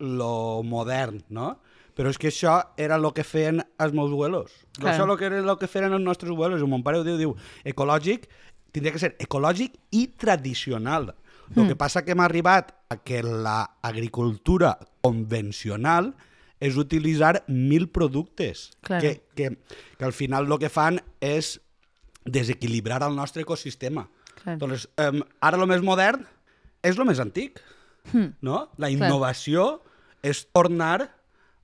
lo 0.00 0.62
modern, 0.66 1.22
no? 1.30 1.56
Però 1.96 2.10
és 2.12 2.18
que 2.20 2.28
això 2.28 2.58
era 2.76 2.98
el 3.00 3.06
que 3.16 3.24
feien 3.24 3.62
els 3.80 3.94
meus 3.96 4.10
abuelos. 4.12 4.50
Claro. 4.52 4.80
Claro. 4.80 4.90
Això 4.92 5.06
lo 5.08 5.16
que 5.16 5.24
era 5.30 5.38
el 5.40 5.56
que 5.56 5.68
feien 5.70 5.94
els 5.96 6.02
nostres 6.04 6.30
abuelos. 6.34 6.60
I 6.60 6.66
mon 6.68 6.82
pare 6.84 6.98
ho 7.00 7.04
diu, 7.06 7.16
diu, 7.16 7.36
ecològic 7.64 8.26
tindria 8.74 8.92
que 8.92 9.00
ser 9.00 9.14
ecològic 9.22 9.78
i 9.96 10.08
tradicional. 10.20 11.14
El 11.54 11.62
Hmm. 11.62 11.68
que 11.68 11.76
passa 11.76 12.02
que 12.04 12.10
hem 12.12 12.20
arribat 12.20 12.74
a 12.90 12.96
que 12.98 13.22
l'agricultura 13.22 14.76
convencional 15.00 16.12
és 16.60 16.76
utilitzar 16.76 17.44
mil 17.48 17.88
productes 17.88 18.72
Claro. 18.82 19.00
que, 19.02 19.22
que, 19.34 19.56
que 19.96 20.04
al 20.04 20.12
final 20.12 20.50
el 20.50 20.58
que 20.58 20.68
fan 20.68 21.00
és 21.20 21.60
desequilibrar 22.24 23.02
el 23.06 23.14
nostre 23.16 23.42
ecosistema. 23.42 24.08
Clar. 24.42 24.58
Doncs, 24.58 24.88
um, 24.98 25.22
ara 25.40 25.56
el 25.56 25.66
més 25.70 25.82
modern 25.82 26.26
és 26.86 26.98
el 26.98 27.08
més 27.08 27.20
antic, 27.22 27.60
Hmm. 28.12 28.36
no? 28.40 28.68
La 28.78 28.86
innovació 28.92 29.80
és 30.22 30.44
tornar 30.54 31.08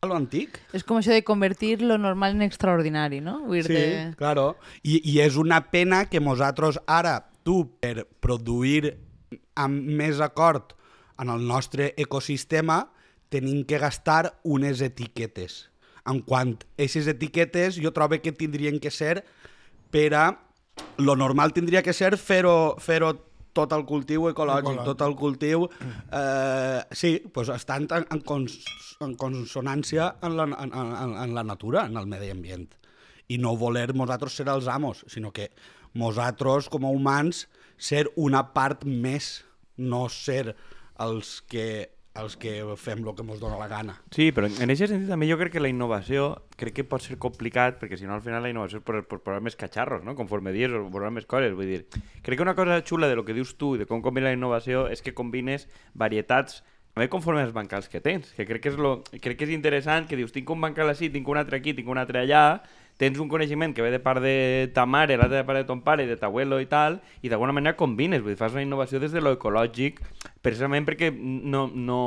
a 0.02 0.06
lo 0.10 0.16
antic. 0.18 0.56
És 0.74 0.82
com 0.82 0.98
això 0.98 1.14
de 1.14 1.22
convertir 1.22 1.76
lo 1.86 1.94
normal 2.02 2.34
en 2.34 2.42
extraordinari, 2.42 3.20
no? 3.22 3.36
Vull 3.46 3.62
Sí, 3.62 3.72
dir 3.76 4.16
claro. 4.18 4.56
I, 4.82 4.98
I 5.06 5.20
és 5.22 5.36
una 5.38 5.60
pena 5.70 6.06
que 6.10 6.18
nosaltres 6.20 6.80
ara, 6.90 7.28
tu, 7.46 7.60
per 7.78 8.08
produir 8.18 8.96
amb 9.54 9.86
més 9.86 10.18
acord 10.20 10.74
en 11.22 11.30
el 11.30 11.46
nostre 11.46 11.92
ecosistema, 11.96 12.88
tenim 13.30 13.62
que 13.64 13.78
gastar 13.78 14.40
unes 14.42 14.80
etiquetes. 14.82 15.68
En 16.04 16.18
quant 16.26 16.56
a 16.58 16.66
aquestes 16.82 17.06
etiquetes, 17.06 17.78
jo 17.78 17.92
trobo 17.94 18.18
que 18.20 18.32
tindrien 18.34 18.80
que 18.82 18.90
ser 18.90 19.22
per 19.94 20.08
a... 20.14 20.24
Lo 20.96 21.14
normal 21.16 21.52
tindria 21.52 21.82
que 21.84 21.92
ser 21.92 22.16
fer-ho 22.16 22.74
fer 22.80 23.02
tot 23.52 23.72
el 23.76 23.84
cultiu 23.88 24.28
ecològic, 24.30 24.68
Ecològic. 24.70 24.84
tot 24.88 25.02
el 25.06 25.16
cultiu... 25.16 25.66
Eh, 26.12 26.80
sí, 26.92 27.18
pues 27.32 27.50
estant 27.52 27.88
en, 27.92 28.06
en, 28.10 28.22
cons, 28.26 28.58
en 29.04 29.16
consonància 29.20 30.14
en 30.22 30.36
la, 30.38 30.44
en, 30.44 30.72
en, 30.72 31.16
en 31.24 31.34
la 31.34 31.44
natura, 31.44 31.86
en 31.86 31.96
el 32.00 32.08
medi 32.10 32.30
ambient 32.32 32.68
i 33.32 33.38
no 33.40 33.54
voler 33.56 33.92
nosaltres 33.96 34.34
ser 34.36 34.48
els 34.52 34.68
amos, 34.68 35.04
sinó 35.08 35.32
que 35.32 35.50
nosaltres, 35.96 36.68
com 36.72 36.84
a 36.84 36.92
humans, 36.92 37.46
ser 37.78 38.06
una 38.16 38.42
part 38.52 38.84
més, 38.84 39.44
no 39.76 40.08
ser 40.12 40.54
els 41.00 41.40
que, 41.48 41.90
els 42.18 42.34
que 42.36 42.52
fem 42.76 43.00
el 43.00 43.14
que 43.16 43.24
ens 43.24 43.40
dona 43.40 43.56
la 43.60 43.68
gana. 43.70 43.94
Sí, 44.12 44.28
però 44.36 44.48
en 44.50 44.72
aquest 44.72 44.92
sentit 44.92 45.08
també 45.08 45.28
jo 45.30 45.38
crec 45.40 45.54
que 45.54 45.62
la 45.62 45.70
innovació 45.72 46.26
crec 46.60 46.76
que 46.76 46.84
pot 46.88 47.04
ser 47.04 47.16
complicat 47.22 47.78
perquè 47.80 47.96
si 47.96 48.08
no 48.08 48.16
al 48.18 48.24
final 48.24 48.44
la 48.44 48.50
innovació 48.52 48.82
és 48.82 48.84
per, 48.84 49.00
per 49.08 49.22
posar 49.24 49.40
més 49.44 49.56
catxarros, 49.56 50.04
no? 50.04 50.16
Conforme 50.18 50.52
dies 50.52 50.74
o 50.76 50.84
posar 50.92 51.12
més 51.14 51.28
coses, 51.28 51.56
vull 51.56 51.70
dir. 51.72 51.80
Crec 52.20 52.36
que 52.36 52.44
una 52.44 52.56
cosa 52.58 52.82
xula 52.84 53.08
de 53.08 53.16
lo 53.16 53.24
que 53.24 53.36
dius 53.36 53.56
tu 53.56 53.74
i 53.76 53.82
de 53.82 53.88
com 53.88 54.04
combina 54.04 54.28
la 54.28 54.36
innovació 54.36 54.86
és 54.92 55.00
que 55.00 55.16
combines 55.16 55.68
varietats 55.94 56.60
també 56.92 57.08
conforme 57.08 57.40
als 57.40 57.54
bancals 57.56 57.88
que 57.88 58.02
tens, 58.04 58.34
que 58.36 58.44
crec 58.44 58.66
que 58.66 58.68
és, 58.68 58.76
lo, 58.76 58.98
crec 59.24 59.38
que 59.40 59.46
és 59.46 59.52
interessant 59.54 60.04
que 60.04 60.18
dius, 60.18 60.32
tinc 60.34 60.50
un 60.52 60.60
bancal 60.60 60.92
així, 60.92 61.08
tinc 61.08 61.28
un 61.32 61.40
altre 61.40 61.56
aquí, 61.56 61.72
tinc 61.72 61.88
un 61.88 61.96
altre 61.96 62.20
allà, 62.20 62.60
tens 63.02 63.18
un 63.18 63.26
coneixement 63.28 63.74
que 63.74 63.82
ve 63.82 63.90
de 63.90 63.98
part 63.98 64.22
de 64.22 64.70
ta 64.74 64.84
mare, 64.86 65.16
l'altre 65.18 65.40
de 65.40 65.46
part 65.48 65.58
de 65.58 65.66
ton 65.66 65.80
pare, 65.82 66.06
de 66.06 66.14
t'abuelo 66.20 66.60
i 66.62 66.68
tal, 66.70 67.00
i 67.22 67.32
d'alguna 67.32 67.54
manera 67.56 67.74
combines, 67.74 68.22
vull 68.22 68.36
dir, 68.36 68.38
fas 68.38 68.54
una 68.54 68.62
innovació 68.62 69.00
des 69.02 69.10
de 69.10 69.22
lo 69.24 69.32
ecològic, 69.34 69.98
precisament 70.44 70.86
perquè 70.86 71.10
no, 71.10 71.64
no, 71.74 71.98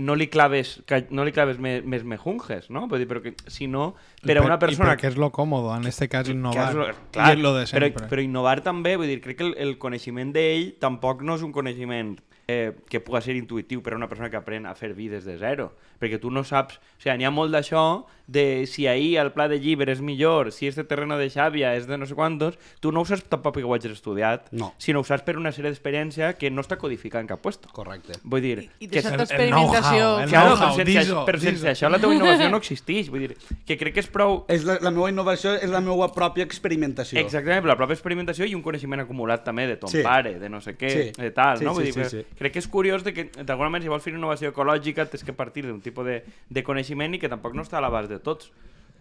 no 0.00 0.16
li 0.16 0.30
claves, 0.32 0.78
no 1.12 1.26
li 1.28 1.34
claves 1.36 1.60
més, 1.60 1.84
més 1.84 2.06
mejunges, 2.08 2.70
no? 2.72 2.86
Vull 2.88 3.02
dir, 3.02 3.08
però 3.10 3.20
que 3.20 3.34
si 3.52 3.68
no, 3.68 3.90
per 4.24 4.38
a 4.40 4.46
una 4.46 4.56
persona... 4.62 4.94
I 4.94 4.94
perquè 4.94 5.12
és 5.12 5.20
lo 5.20 5.28
còmodo, 5.34 5.74
en 5.76 5.84
este 5.92 6.08
cas, 6.08 6.32
innovar. 6.32 6.56
Que 6.56 6.66
és 6.70 6.80
lo, 6.80 6.88
clar, 7.12 7.30
és 7.34 7.44
lo 7.44 7.54
de 7.58 7.66
però, 7.66 7.90
sempre. 7.90 8.08
però 8.14 8.24
innovar 8.24 8.56
també, 8.64 8.96
vull 8.96 9.12
dir, 9.12 9.20
crec 9.20 9.42
que 9.42 9.48
el, 9.50 9.54
el 9.60 9.76
coneixement 9.82 10.32
d'ell 10.32 10.70
tampoc 10.80 11.20
no 11.26 11.36
és 11.36 11.44
un 11.44 11.52
coneixement 11.52 12.16
eh, 12.50 12.72
que 12.90 13.00
puga 13.00 13.20
ser 13.22 13.36
intuïtiu 13.38 13.82
per 13.82 13.94
a 13.94 13.96
una 14.00 14.08
persona 14.10 14.30
que 14.32 14.38
aprèn 14.40 14.66
a 14.66 14.74
fer 14.74 14.92
vi 14.98 15.08
des 15.12 15.24
de 15.24 15.36
zero. 15.38 15.70
Perquè 16.00 16.18
tu 16.18 16.30
no 16.32 16.42
saps... 16.48 16.78
O 16.80 17.02
sigui, 17.04 17.18
n'hi 17.20 17.26
ha 17.28 17.30
molt 17.34 17.52
d'això 17.54 18.06
de 18.30 18.64
si 18.70 18.86
ahir 18.86 19.18
el 19.18 19.32
pla 19.34 19.48
de 19.50 19.58
llibre 19.58 19.90
és 19.92 20.00
millor, 20.00 20.52
si 20.54 20.68
este 20.70 20.84
terreno 20.86 21.16
de 21.18 21.26
xàvia 21.32 21.72
és 21.76 21.88
de 21.90 21.96
no 21.98 22.06
sé 22.06 22.14
quantos, 22.14 22.54
tu 22.78 22.92
no 22.94 23.02
ho 23.02 23.06
saps 23.08 23.24
tampoc 23.26 23.56
perquè 23.56 23.66
ho 23.66 23.74
hagis 23.74 23.90
estudiat, 23.96 24.46
No. 24.54 24.68
sinó 24.78 25.00
ho 25.02 25.04
saps 25.04 25.24
per 25.26 25.34
una 25.36 25.50
sèrie 25.50 25.72
d'experiència 25.72 26.34
que 26.38 26.48
no 26.50 26.62
està 26.62 26.78
codificada 26.78 27.22
en 27.24 27.26
cap 27.32 27.42
puesto. 27.42 27.68
Correcte. 27.74 28.14
Vull 28.22 28.40
dir... 28.44 28.68
I 28.78 28.86
que 28.86 29.00
deixar 29.00 29.12
és- 29.12 29.18
tota 29.18 29.26
experimentació... 29.26 30.04
know-how, 30.06 30.22
el 30.22 30.30
Claro, 30.30 30.54
know-how, 30.56 30.76
però 30.78 30.86
sense, 30.94 31.16
però 31.26 31.40
sense 31.42 31.68
això 31.74 31.90
la 31.90 31.98
teva 31.98 32.14
innovació 32.14 32.48
no 32.54 32.60
existeix. 32.62 33.10
Vull 33.10 33.26
dir, 33.26 33.36
que 33.66 33.76
crec 33.80 33.98
que 33.98 34.04
és 34.06 34.08
prou... 34.14 34.44
És 34.48 34.64
la, 34.68 34.78
la 34.80 34.94
meva 34.94 35.10
innovació 35.10 35.56
és 35.58 35.68
la 35.74 35.82
meva 35.84 36.08
pròpia 36.14 36.46
experimentació. 36.46 37.18
Exactament, 37.20 37.66
la 37.66 37.76
pròpia 37.76 37.98
experimentació 37.98 38.46
i 38.46 38.54
un 38.54 38.62
coneixement 38.62 39.02
acumulat 39.02 39.42
també 39.44 39.66
de 39.66 39.76
ton 39.82 39.90
Sí. 39.90 40.04
pare, 40.06 40.36
de 40.38 40.48
no 40.48 40.60
sé 40.62 40.76
què, 40.78 40.90
Sí. 40.94 41.10
de 41.18 41.30
tal, 41.34 41.58
Sí, 41.58 41.64
no? 41.66 41.74
Vull 41.74 41.90
sí, 41.90 41.92
dir, 41.92 41.94
sí, 41.94 42.00
que 42.00 42.22
sí. 42.22 42.38
Crec 42.40 42.54
que 42.56 42.58
és 42.64 42.68
curiós 42.72 43.04
de 43.04 43.12
que, 43.12 43.28
d'alguna 43.44 43.68
manera, 43.70 43.84
si 43.84 43.92
vols 43.92 44.02
fer 44.02 44.14
innovació 44.16 44.50
ecològica, 44.50 45.04
tens 45.12 45.22
que 45.22 45.32
partir 45.36 45.66
d'un 45.68 45.78
tipus 45.84 46.06
de, 46.08 46.22
de 46.48 46.62
coneixement 46.64 47.12
i 47.14 47.20
que 47.20 47.28
tampoc 47.28 47.52
no 47.54 47.62
està 47.62 47.78
a 47.78 47.84
l'abast 47.84 48.08
de 48.10 48.18
tots. 48.18 48.50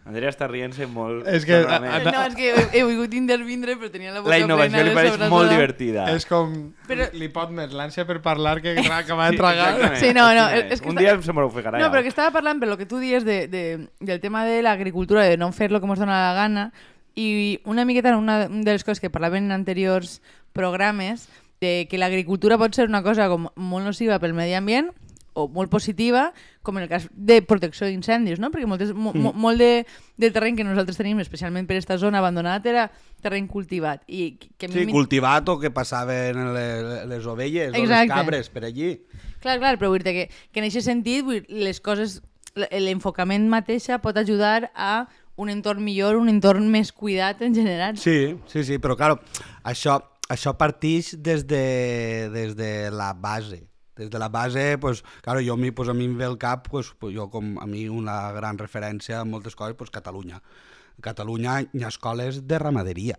Andrea 0.10 0.30
està 0.32 0.48
rient-se 0.48 0.88
molt. 0.88 1.28
És 1.28 1.44
que- 1.46 1.58
sonorament. 1.62 2.08
a- 2.08 2.12
No, 2.12 2.22
és 2.26 2.36
que 2.36 2.48
he, 2.50 2.80
he 2.80 2.84
volgut 2.88 3.14
intervindre, 3.14 3.76
però 3.78 3.92
tenia 3.92 4.14
la 4.14 4.22
boca 4.24 4.32
la 4.32 4.40
innovació 4.40 4.72
plena 4.72 4.88
li 4.90 4.96
pareix 4.96 5.12
sobrassada. 5.12 5.30
molt 5.30 5.52
divertida. 5.52 6.06
És 6.16 6.26
com... 6.26 6.54
Però- 6.88 7.10
Li 7.14 7.28
pot 7.30 7.52
més 7.52 7.72
l'ànsia 7.76 8.06
per 8.08 8.22
parlar 8.22 8.62
que 8.64 8.74
acabar 8.80 9.30
de 9.30 9.38
tragar. 9.38 9.74
exactament, 9.76 10.00
Sí, 10.00 10.14
no, 10.16 10.24
no, 10.34 10.48
exactament. 10.48 10.72
és 10.74 10.82
que 10.82 10.90
Un 10.90 10.96
està- 10.96 11.00
dia 11.04 11.22
se 11.22 11.34
m'ho 11.36 11.46
ofegarà. 11.46 11.80
No, 11.84 11.92
però 11.92 12.02
que 12.02 12.08
estava 12.10 12.32
parlant 12.32 12.60
per 12.60 12.70
lo 12.72 12.78
que 12.80 12.88
tu 12.88 12.98
dies 12.98 13.24
de, 13.28 13.48
de, 13.48 13.88
del 14.00 14.20
tema 14.20 14.46
de 14.46 14.62
l'agricultura, 14.64 15.24
de 15.24 15.38
no 15.38 15.52
fer 15.52 15.70
lo 15.72 15.80
que 15.82 15.86
ens 15.88 16.00
dona 16.00 16.30
la 16.30 16.34
gana, 16.34 16.72
i 17.16 17.60
una 17.66 17.84
miqueta 17.86 18.16
una 18.18 18.48
de 18.48 18.72
les 18.72 18.84
coses 18.84 19.00
que 19.02 19.10
parlaven 19.12 19.44
en 19.46 19.52
anteriors 19.52 20.22
programes, 20.54 21.28
de 21.62 21.88
que 21.90 22.00
l'agricultura 22.00 22.58
pot 22.58 22.76
ser 22.76 22.88
una 22.88 23.04
cosa 23.04 23.28
com 23.32 23.50
molt 23.56 23.86
nociva 23.86 24.20
pel 24.20 24.34
medi 24.34 24.56
ambient 24.56 24.92
o 25.40 25.48
molt 25.48 25.70
positiva, 25.72 26.34
com 26.66 26.78
en 26.78 26.84
el 26.84 26.90
cas 26.90 27.06
de 27.14 27.40
protecció 27.46 27.88
d'incendis, 27.88 28.40
no? 28.42 28.50
perquè 28.52 28.68
moltes, 28.68 28.92
mo, 28.94 29.14
mo, 29.16 29.32
molt 29.32 29.62
de, 29.62 29.86
de 30.20 30.32
terreny 30.36 30.58
que 30.58 30.66
nosaltres 30.68 30.98
tenim, 31.00 31.22
especialment 31.24 31.68
per 31.70 31.78
aquesta 31.78 32.00
zona 32.02 32.20
abandonat, 32.20 32.66
era 32.68 32.90
terreny 33.24 33.48
cultivat. 33.48 34.04
I 34.08 34.34
que, 34.40 34.68
Sí, 34.68 34.88
cultivat 34.92 35.48
o 35.54 35.60
que 35.62 35.72
passaven 35.72 36.42
les, 36.56 37.06
les 37.08 37.30
ovelles 37.30 37.72
o 37.72 37.78
les 37.78 37.86
Exacte. 37.86 38.12
cabres 38.12 38.52
per 38.52 38.66
allí. 38.68 38.92
Clar, 39.40 39.60
clar, 39.62 39.78
però 39.80 39.94
vull 39.94 40.04
dir 40.04 40.16
que, 40.18 40.28
que 40.52 40.60
en 40.64 40.68
aquest 40.68 40.90
sentit 40.90 41.24
dir, 41.30 41.46
les 41.48 41.80
coses, 41.80 42.20
l'enfocament 42.56 43.48
mateixa 43.52 44.02
pot 44.04 44.18
ajudar 44.20 44.72
a 44.76 45.08
un 45.40 45.48
entorn 45.54 45.86
millor, 45.86 46.18
un 46.20 46.28
entorn 46.28 46.68
més 46.68 46.92
cuidat 46.92 47.40
en 47.46 47.56
general. 47.56 47.96
Sí, 48.02 48.36
sí, 48.52 48.66
sí, 48.68 48.80
però 48.82 48.98
claro, 49.00 49.22
això, 49.64 50.02
això 50.30 50.54
partix 50.58 51.16
des 51.18 51.44
de, 51.50 52.30
des 52.32 52.56
de 52.56 52.90
la 52.94 53.14
base. 53.14 53.66
Des 53.98 54.10
de 54.10 54.20
la 54.22 54.30
base, 54.30 54.78
pues, 54.78 55.04
claro, 55.22 55.42
jo, 55.44 55.56
a 55.56 55.72
pues, 55.76 55.90
a 55.90 55.94
mi 55.94 56.06
em 56.06 56.18
ve 56.18 56.24
al 56.24 56.38
cap, 56.38 56.70
pues, 56.70 56.94
pues, 56.98 57.14
jo 57.16 57.30
com 57.30 57.58
a 57.60 57.66
mi 57.66 57.90
una 57.90 58.32
gran 58.32 58.58
referència 58.58 59.20
en 59.20 59.30
moltes 59.30 59.56
coses, 59.56 59.76
pues, 59.76 59.90
Catalunya. 59.90 60.38
A 60.38 61.02
Catalunya 61.02 61.60
hi 61.74 61.84
ha 61.84 61.90
escoles 61.90 62.48
de 62.48 62.60
ramaderia, 62.60 63.18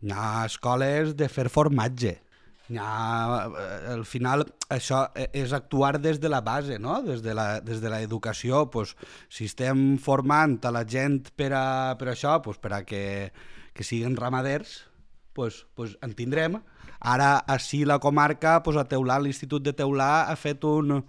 hi 0.00 0.10
ha 0.14 0.46
escoles 0.46 1.14
de 1.16 1.28
fer 1.28 1.50
formatge, 1.50 2.22
hi 2.70 2.78
ha, 2.80 3.50
eh, 3.52 3.92
al 3.92 4.06
final 4.06 4.46
això 4.70 5.10
e- 5.14 5.28
és 5.34 5.52
actuar 5.52 6.00
des 6.00 6.20
de 6.20 6.30
la 6.30 6.40
base, 6.40 6.78
no? 6.78 7.02
des 7.02 7.22
de 7.22 7.90
l'educació. 7.90 8.70
Pues, 8.70 8.96
si 9.28 9.44
estem 9.44 9.98
formant 9.98 10.58
a 10.64 10.70
la 10.70 10.86
gent 10.88 11.28
per 11.36 11.52
a, 11.52 11.96
per 11.98 12.08
a 12.08 12.12
això, 12.12 12.40
pues, 12.40 12.56
per 12.56 12.72
a 12.72 12.84
que, 12.84 13.32
que 13.74 13.84
siguin 13.84 14.16
ramaders, 14.16 14.86
pues, 15.32 15.66
pues 15.74 15.96
en 16.02 16.14
tindrem. 16.18 16.60
Ara, 17.00 17.36
així 17.50 17.84
la 17.84 17.98
comarca, 17.98 18.60
pues, 18.62 18.78
a 18.78 18.86
Teulà, 18.88 19.18
l'Institut 19.20 19.64
de 19.64 19.74
Teulà 19.74 20.28
ha 20.30 20.36
fet 20.36 20.64
un, 20.64 21.00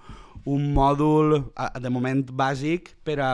un 0.46 0.74
mòdul, 0.74 1.38
de 1.80 1.92
moment 1.94 2.26
bàsic, 2.34 2.96
per 3.06 3.20
a 3.22 3.32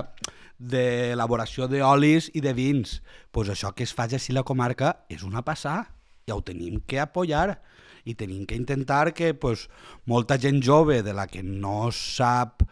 d'elaboració 0.60 1.70
d'olis 1.72 2.30
i 2.36 2.42
de 2.44 2.54
vins. 2.54 3.02
pues 3.32 3.48
això 3.50 3.74
que 3.76 3.84
es 3.84 3.94
faci 3.94 4.16
així 4.16 4.34
la 4.34 4.44
comarca 4.44 5.06
és 5.08 5.24
una 5.24 5.44
passada, 5.46 5.88
ja 6.28 6.36
ho 6.36 6.42
tenim 6.42 6.82
que 6.86 7.00
apoyar 7.00 7.62
i 8.04 8.16
tenim 8.16 8.46
que 8.46 8.56
intentar 8.56 9.14
que 9.14 9.34
pues, 9.34 9.70
molta 10.06 10.38
gent 10.38 10.62
jove 10.64 11.02
de 11.04 11.14
la 11.14 11.28
que 11.28 11.44
no 11.44 11.92
sap 11.92 12.64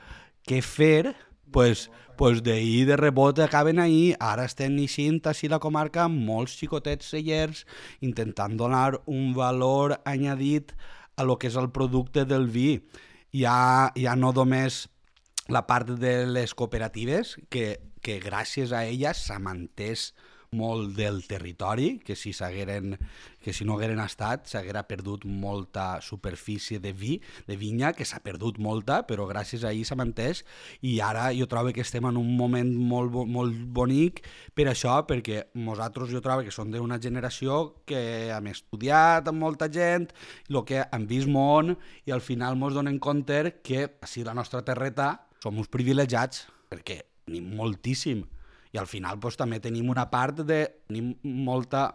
què 0.48 0.62
fer, 0.62 1.16
pues, 1.52 1.90
pues 2.18 2.42
d'ahir 2.44 2.88
de 2.90 2.98
rebot 2.98 3.40
acaben 3.40 3.80
ahir, 3.80 4.18
ara 4.20 4.48
estem 4.50 4.76
neixint 4.76 5.22
així 5.30 5.48
la 5.48 5.62
comarca 5.64 6.04
amb 6.08 6.20
molts 6.28 6.58
xicotets 6.60 7.14
cellers 7.14 7.64
intentant 8.02 8.58
donar 8.58 9.00
un 9.06 9.34
valor 9.38 10.00
añadit 10.06 10.74
a 11.16 11.24
lo 11.24 11.38
que 11.38 11.48
és 11.48 11.56
el 11.56 11.72
producte 11.72 12.26
del 12.26 12.48
vi. 12.48 12.82
Ja, 13.34 13.94
ja 13.98 14.16
no 14.16 14.34
només 14.34 14.88
la 15.48 15.66
part 15.68 15.90
de 15.90 16.26
les 16.28 16.54
cooperatives, 16.54 17.38
que, 17.50 17.80
que 18.02 18.20
gràcies 18.24 18.74
a 18.74 18.84
elles 18.86 19.26
s'ha 19.28 19.40
mantès 19.40 20.12
molt 20.52 20.96
del 20.96 21.26
territori, 21.28 22.00
que 22.00 22.16
si 22.16 22.32
que 23.48 23.54
si 23.54 23.66
no 23.66 23.76
hagueren 23.76 24.00
estat 24.00 24.48
s'haguera 24.48 24.84
perdut 24.88 25.26
molta 25.26 26.02
superfície 26.02 26.80
de 26.80 26.92
vi, 26.94 27.22
de 27.48 27.56
vinya, 27.56 27.94
que 27.94 28.06
s'ha 28.06 28.20
perdut 28.20 28.60
molta, 28.60 29.06
però 29.08 29.28
gràcies 29.28 29.64
a 29.64 29.72
ell 29.72 29.86
s'ha 29.86 29.96
mantès 29.96 30.44
i 30.82 31.00
ara 31.00 31.30
jo 31.36 31.48
trobo 31.48 31.72
que 31.74 31.82
estem 31.82 32.06
en 32.06 32.18
un 32.18 32.36
moment 32.38 32.74
molt, 32.76 33.12
molt 33.12 33.56
bonic 33.56 34.24
per 34.56 34.68
això, 34.72 35.00
perquè 35.08 35.48
nosaltres 35.56 36.12
jo 36.12 36.22
trobo 36.22 36.44
que 36.44 36.52
som 36.52 36.72
d'una 36.72 37.00
generació 37.00 37.84
que 37.86 38.30
hem 38.36 38.52
estudiat 38.52 39.28
amb 39.28 39.40
molta 39.40 39.72
gent, 39.72 40.12
el 40.50 40.64
que 40.66 40.84
hem 40.84 41.08
vist 41.08 41.28
món 41.28 41.76
i 42.06 42.12
al 42.12 42.22
final 42.22 42.58
ens 42.58 42.76
donem 42.76 43.00
compte 43.00 43.62
que 43.64 43.88
si 44.04 44.24
la 44.24 44.36
nostra 44.36 44.64
terreta 44.64 45.28
som 45.44 45.58
uns 45.58 45.70
privilegiats, 45.72 46.48
perquè 46.68 47.04
tenim 47.28 47.54
moltíssim 47.56 48.26
i 48.74 48.78
al 48.78 48.88
final 48.88 49.20
pues, 49.20 49.38
també 49.40 49.60
tenim 49.64 49.90
una 49.90 50.10
part 50.12 50.44
de... 50.44 50.66
tenim 50.88 51.16
molta 51.24 51.90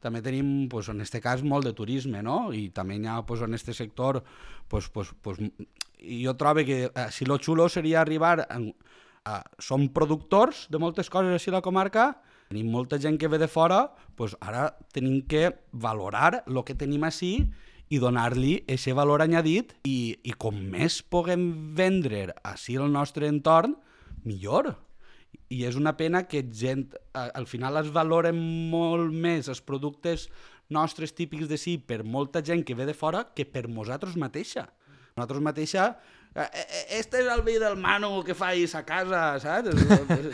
també 0.00 0.20
tenim, 0.22 0.68
pues, 0.70 0.90
en 0.92 1.00
este 1.00 1.18
cas, 1.24 1.40
molt 1.42 1.64
de 1.66 1.72
turisme, 1.74 2.20
no? 2.22 2.52
I 2.54 2.68
també 2.70 2.98
hi 3.00 3.06
ha, 3.10 3.16
pues, 3.26 3.40
en 3.42 3.56
este 3.56 3.72
sector, 3.74 4.20
pues, 4.68 4.86
pues, 4.92 5.08
pues, 5.22 5.40
jo 5.98 6.36
trobo 6.36 6.64
que 6.64 6.84
eh, 6.84 7.06
si 7.10 7.24
lo 7.24 7.38
xulo 7.38 7.68
seria 7.68 8.00
arribar 8.00 8.46
a, 8.48 8.60
a, 9.24 9.42
som 9.58 9.88
productors 9.88 10.66
de 10.70 10.78
moltes 10.78 11.10
coses 11.10 11.34
així 11.34 11.50
a 11.50 11.58
la 11.58 11.64
comarca, 11.64 12.12
tenim 12.50 12.70
molta 12.70 13.00
gent 13.02 13.18
que 13.18 13.28
ve 13.28 13.40
de 13.42 13.48
fora, 13.48 13.88
pues 14.14 14.36
ara 14.40 14.68
tenim 14.94 15.22
que 15.26 15.50
valorar 15.72 16.44
el 16.46 16.62
que 16.64 16.76
tenim 16.78 17.04
així 17.04 17.48
i 17.88 17.98
donar-li 18.02 18.60
aquest 18.62 18.94
valor 18.94 19.22
añadit 19.22 19.74
i, 19.86 20.16
i 20.22 20.32
com 20.38 20.54
més 20.54 21.00
puguem 21.02 21.74
vendre 21.74 22.28
així 22.46 22.78
el 22.78 22.90
nostre 22.92 23.26
entorn, 23.30 23.76
millor. 24.26 24.74
I 25.52 25.62
és 25.68 25.76
una 25.78 25.96
pena 25.96 26.24
que 26.26 26.42
gent, 26.50 26.88
al 27.14 27.46
final 27.46 27.78
es 27.82 27.92
valoren 27.94 28.38
molt 28.70 29.12
més 29.14 29.48
els 29.52 29.62
productes 29.62 30.28
nostres 30.68 31.14
típics 31.14 31.48
de 31.48 31.58
sí 31.58 31.76
per 31.78 32.02
molta 32.04 32.42
gent 32.42 32.64
que 32.66 32.74
ve 32.74 32.86
de 32.86 32.94
fora 32.94 33.28
que 33.34 33.46
per 33.46 33.68
nosaltres 33.68 34.16
mateixa. 34.18 34.66
Nosaltres 35.16 35.40
mateixa 35.40 35.84
eh, 36.34 36.42
eh, 36.52 36.98
este 36.98 37.22
és 37.22 37.28
el 37.32 37.40
vi 37.46 37.54
del 37.56 37.78
Manu 37.80 38.22
que 38.24 38.34
fa 38.36 38.50
a 38.50 38.82
casa, 38.84 39.20
saps? 39.40 39.70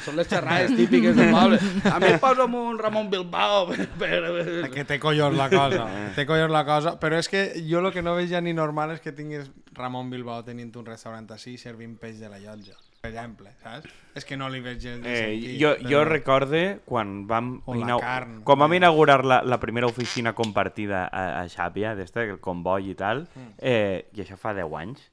Són 0.03 0.17
les 0.17 0.29
xerrades 0.29 0.75
típiques 0.81 1.15
del 1.15 1.31
poble. 1.31 1.61
A 1.87 2.01
mi 2.03 2.11
posa'm 2.19 2.55
un 2.59 2.79
Ramon 2.79 3.11
Bilbao 3.11 3.69
per... 3.71 3.87
per... 3.99 4.71
Que 4.75 4.85
té 4.85 4.99
collons 4.99 5.37
la 5.37 5.49
cosa, 5.53 5.87
té 6.17 6.27
collons 6.27 6.53
la 6.53 6.65
cosa, 6.67 6.97
però 6.99 7.21
és 7.23 7.29
que 7.29 7.45
jo 7.69 7.79
el 7.79 7.93
que 7.93 8.03
no 8.03 8.17
veig 8.19 8.33
ja 8.33 8.41
ni 8.41 8.53
normal 8.53 8.97
és 8.97 9.05
que 9.05 9.13
tinguis 9.13 9.51
Ramon 9.77 10.11
Bilbao 10.11 10.43
tenint 10.43 10.75
un 10.75 10.89
restaurant 10.89 11.31
així 11.31 11.55
servint 11.61 11.95
peix 12.01 12.19
de 12.19 12.33
la 12.33 12.43
llotja, 12.43 12.75
per 13.03 13.11
exemple, 13.11 13.51
saps? 13.61 13.91
És 14.15 14.25
que 14.25 14.37
no 14.39 14.47
li 14.49 14.61
veig 14.63 14.79
de 14.79 14.93
Eh, 15.03 15.17
sentit. 15.19 15.59
jo, 15.61 15.73
jo 15.83 16.03
però- 16.05 16.09
recorde 16.09 16.79
quan 16.85 17.27
vam, 17.27 17.61
O 17.67 17.75
la 17.75 17.81
inau- 17.81 18.01
carn, 18.01 18.43
quan 18.45 18.57
vam 18.61 18.69
també. 18.71 18.77
inaugurar 18.77 19.25
la, 19.25 19.43
la 19.43 19.59
primera 19.59 19.89
oficina 19.89 20.35
compartida 20.35 21.09
a, 21.11 21.41
a 21.41 21.45
Xàbia, 21.49 21.97
d'esta, 21.97 22.23
el 22.23 22.39
comboi 22.39 22.91
i 22.91 22.95
tal, 22.95 23.27
Mm. 23.35 23.49
eh, 23.59 24.07
i 24.15 24.21
això 24.21 24.37
fa 24.37 24.55
10 24.55 24.73
anys, 24.79 25.11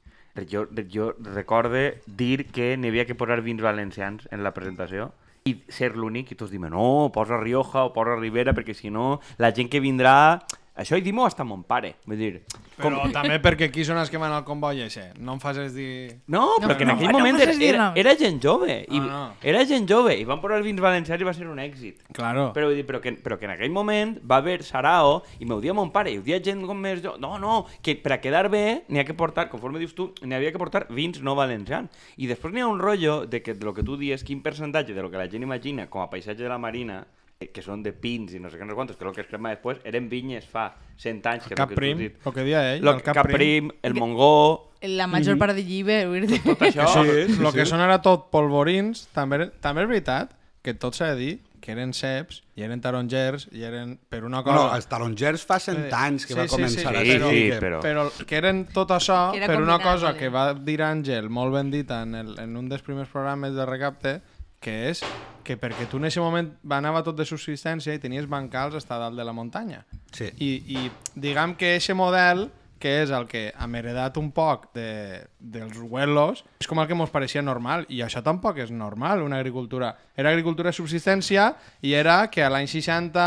jo, 0.48 0.68
jo 0.88 1.16
recorde 1.34 2.00
dir 2.06 2.46
que 2.52 2.78
n'hi 2.78 2.90
havia 2.90 3.06
que 3.08 3.16
posar 3.16 3.42
vins 3.42 3.60
valencians 3.62 4.28
en 4.32 4.44
la 4.44 4.54
presentació 4.54 5.12
i 5.46 5.64
ser 5.68 5.96
l'únic 5.96 6.32
i 6.32 6.36
tots 6.36 6.52
diuen 6.52 6.70
no, 6.70 7.10
posa 7.12 7.38
Rioja 7.42 7.86
o 7.86 7.92
posa 7.94 8.16
Ribera 8.20 8.54
perquè 8.54 8.76
si 8.76 8.92
no 8.92 9.20
la 9.40 9.52
gent 9.52 9.68
que 9.68 9.80
vindrà 9.80 10.40
això 10.80 10.98
hi 10.98 11.04
dimo 11.06 11.26
hasta 11.28 11.44
mon 11.44 11.64
pare 11.68 11.96
vull 12.08 12.18
dir, 12.20 12.34
Però 12.80 13.04
també 13.12 13.40
perquè 13.44 13.68
qui 13.72 13.84
són 13.84 13.98
els 14.00 14.10
que 14.12 14.20
van 14.22 14.32
al 14.32 14.46
comboi 14.48 14.82
ese? 14.86 15.10
No 15.20 15.34
em 15.36 15.42
facis 15.44 15.74
dir... 15.76 16.22
No, 16.32 16.46
No, 16.60 16.68
però 16.68 16.78
que 16.80 16.86
en 16.86 16.90
no, 16.94 16.96
aquell 16.96 17.12
no 17.12 17.20
moment 17.20 17.36
poses 17.38 17.60
era, 17.60 17.74
era, 17.74 17.88
era 18.00 18.14
gent 18.16 18.40
jove. 18.44 18.86
I, 18.88 19.00
No, 19.00 19.10
no. 19.10 19.24
Era 19.44 19.66
gent 19.68 19.88
jove. 19.90 20.16
I 20.16 20.24
van 20.28 20.40
posar 20.40 20.62
els 20.62 20.66
vins 20.66 20.80
valencians 20.80 21.20
i 21.20 21.28
va 21.28 21.34
ser 21.36 21.50
un 21.52 21.60
èxit. 21.60 22.06
Claro. 22.16 22.50
Però, 22.56 22.70
vull 22.70 22.80
dir, 22.80 22.86
però, 22.88 23.02
que, 23.04 23.12
però 23.20 23.36
que 23.40 23.50
en 23.50 23.54
aquell 23.58 23.74
moment 23.76 24.16
va 24.24 24.40
haver 24.40 24.62
Sarao 24.64 25.20
i 25.40 25.48
m'ho 25.50 25.60
dia 25.60 25.76
mon 25.76 25.92
pare, 25.92 26.14
i 26.16 26.22
ho 26.22 26.24
dia 26.24 26.40
gent 26.44 26.64
com 26.68 26.80
més 26.80 27.04
jo. 27.04 27.18
No, 27.20 27.36
no, 27.42 27.66
que 27.84 27.98
per 28.00 28.16
a 28.16 28.22
quedar 28.24 28.48
bé 28.50 28.86
n'hi 28.88 29.04
ha 29.04 29.08
que 29.08 29.18
portar, 29.18 29.50
conforme 29.52 29.84
dius 29.84 29.94
tu, 29.98 30.14
n'hi 30.24 30.40
havia 30.40 30.56
que 30.56 30.62
portar 30.62 30.86
vins 30.90 31.20
no 31.20 31.36
valencians. 31.36 31.92
I 32.16 32.32
després 32.32 32.56
n'hi 32.56 32.64
ha 32.64 32.72
un 32.72 32.80
rotllo 32.80 33.26
de 33.28 33.44
que 33.44 33.54
de 33.60 33.68
lo 33.68 33.76
que 33.76 33.84
tu 33.84 34.00
dius, 34.00 34.24
quin 34.24 34.40
percentatge 34.46 34.96
de 34.96 35.04
lo 35.04 35.12
que 35.12 35.20
la 35.20 35.28
gent 35.28 35.44
imagina 35.44 35.90
com 35.92 36.02
a 36.02 36.10
paisatge 36.10 36.44
de 36.46 36.50
la 36.50 36.58
marina 36.58 37.04
que 37.40 37.62
són 37.64 37.80
de 37.86 37.94
pins 37.96 38.34
i 38.36 38.40
no 38.44 38.50
sé 38.52 38.58
què, 38.60 38.66
no 38.68 38.74
sé 38.74 38.76
quantos, 38.76 38.98
que 39.00 39.06
el 39.08 39.14
que 39.16 39.22
es 39.24 39.28
crema 39.30 39.54
després, 39.54 39.78
eren 39.88 40.10
vinyes 40.12 40.44
fa 40.52 40.74
100 41.00 41.22
anys. 41.32 41.46
Que 41.48 41.56
Cap 41.56 41.70
el 41.70 41.72
que 41.72 41.74
has 41.78 41.80
prim, 41.80 41.98
dit. 42.04 42.18
el 42.28 42.34
que 42.36 42.44
dia 42.44 42.64
ell, 42.74 42.82
Lo, 42.84 42.92
el 42.98 43.02
cap, 43.02 43.16
cap 43.16 43.30
prim. 43.30 43.38
prim, 43.70 43.70
el 43.82 43.94
mongó, 43.96 44.66
La 44.82 45.08
major 45.08 45.38
part 45.40 45.56
de 45.56 45.64
llibre, 45.64 46.02
vull 46.08 46.26
dir. 46.28 46.42
tot 46.44 46.60
això. 46.68 46.84
Sí, 46.92 47.38
el 47.40 47.54
que 47.56 47.66
són 47.66 47.80
ara 47.84 48.02
tot 48.04 48.28
polvorins, 48.32 49.06
també, 49.16 49.46
també 49.64 49.86
és 49.86 49.88
veritat 49.94 50.36
que 50.64 50.74
tot 50.76 50.96
s'ha 51.00 51.14
de 51.14 51.16
dir 51.20 51.32
que 51.64 51.72
eren 51.72 51.92
ceps, 51.96 52.42
i 52.56 52.64
eren 52.64 52.80
tarongers, 52.84 53.48
i 53.56 53.64
eren... 53.68 53.98
Per 54.10 54.22
una 54.28 54.40
cosa... 54.44 54.58
Bueno, 54.60 54.76
els 54.76 54.88
tarongers 54.92 55.44
fa 55.48 55.58
100 55.60 55.90
anys 55.96 56.26
que 56.28 56.36
va 56.36 56.46
començar 56.48 56.92
a 56.96 57.02
sí, 57.04 57.12
ser. 57.12 57.22
sí, 57.24 57.42
que- 57.52 57.60
però- 57.60 57.80
Però 57.84 58.06
que 58.26 58.36
eren 58.40 58.66
tot 58.74 58.92
això 58.96 59.32
per 59.46 59.58
una 59.62 59.78
cosa 59.80 60.12
vale. 60.12 60.18
que 60.20 60.30
va 60.32 60.46
dir 60.56 60.78
Àngel, 60.84 61.28
molt 61.30 61.54
ben 61.56 61.72
dita 61.72 62.02
en, 62.04 62.16
el, 62.16 62.36
en 62.40 62.56
un 62.58 62.68
dels 62.72 62.82
primers 62.84 63.08
programes 63.12 63.56
de 63.56 63.66
recapte, 63.68 64.22
que 64.60 64.76
és 64.92 65.04
que 65.44 65.58
perquè 65.58 65.88
tu 65.90 65.98
en 65.98 66.06
aquest 66.10 66.22
moment 66.22 66.52
va 66.62 66.78
anava 66.78 67.02
tot 67.06 67.18
de 67.18 67.26
subsistència 67.26 67.96
i 67.96 68.02
tenies 68.04 68.28
bancals 68.30 68.76
a 68.78 69.00
dalt 69.00 69.18
de 69.18 69.26
la 69.26 69.34
muntanya. 69.34 69.86
Sí. 70.14 70.30
I, 70.38 70.50
i 70.76 70.90
diguem 71.16 71.56
que 71.58 71.76
aquest 71.78 71.98
model 71.98 72.50
que 72.80 73.02
és 73.04 73.12
el 73.12 73.28
que 73.28 73.50
hem 73.52 73.76
heredat 73.76 74.18
un 74.18 74.30
poc 74.32 74.70
de, 74.74 75.28
dels 75.40 75.78
huelos, 75.78 76.46
és 76.64 76.68
com 76.70 76.80
el 76.80 76.88
que 76.88 76.96
ens 76.96 77.12
pareixia 77.12 77.44
normal, 77.44 77.84
i 77.92 78.00
això 78.06 78.24
tampoc 78.24 78.62
és 78.64 78.72
normal, 78.72 79.22
una 79.22 79.38
agricultura. 79.38 79.92
Era 80.16 80.32
agricultura 80.32 80.72
de 80.72 80.78
subsistència 80.80 81.52
i 81.84 81.94
era 82.00 82.22
que 82.32 82.46
a 82.46 82.50
l'any 82.50 82.72
60 82.72 83.26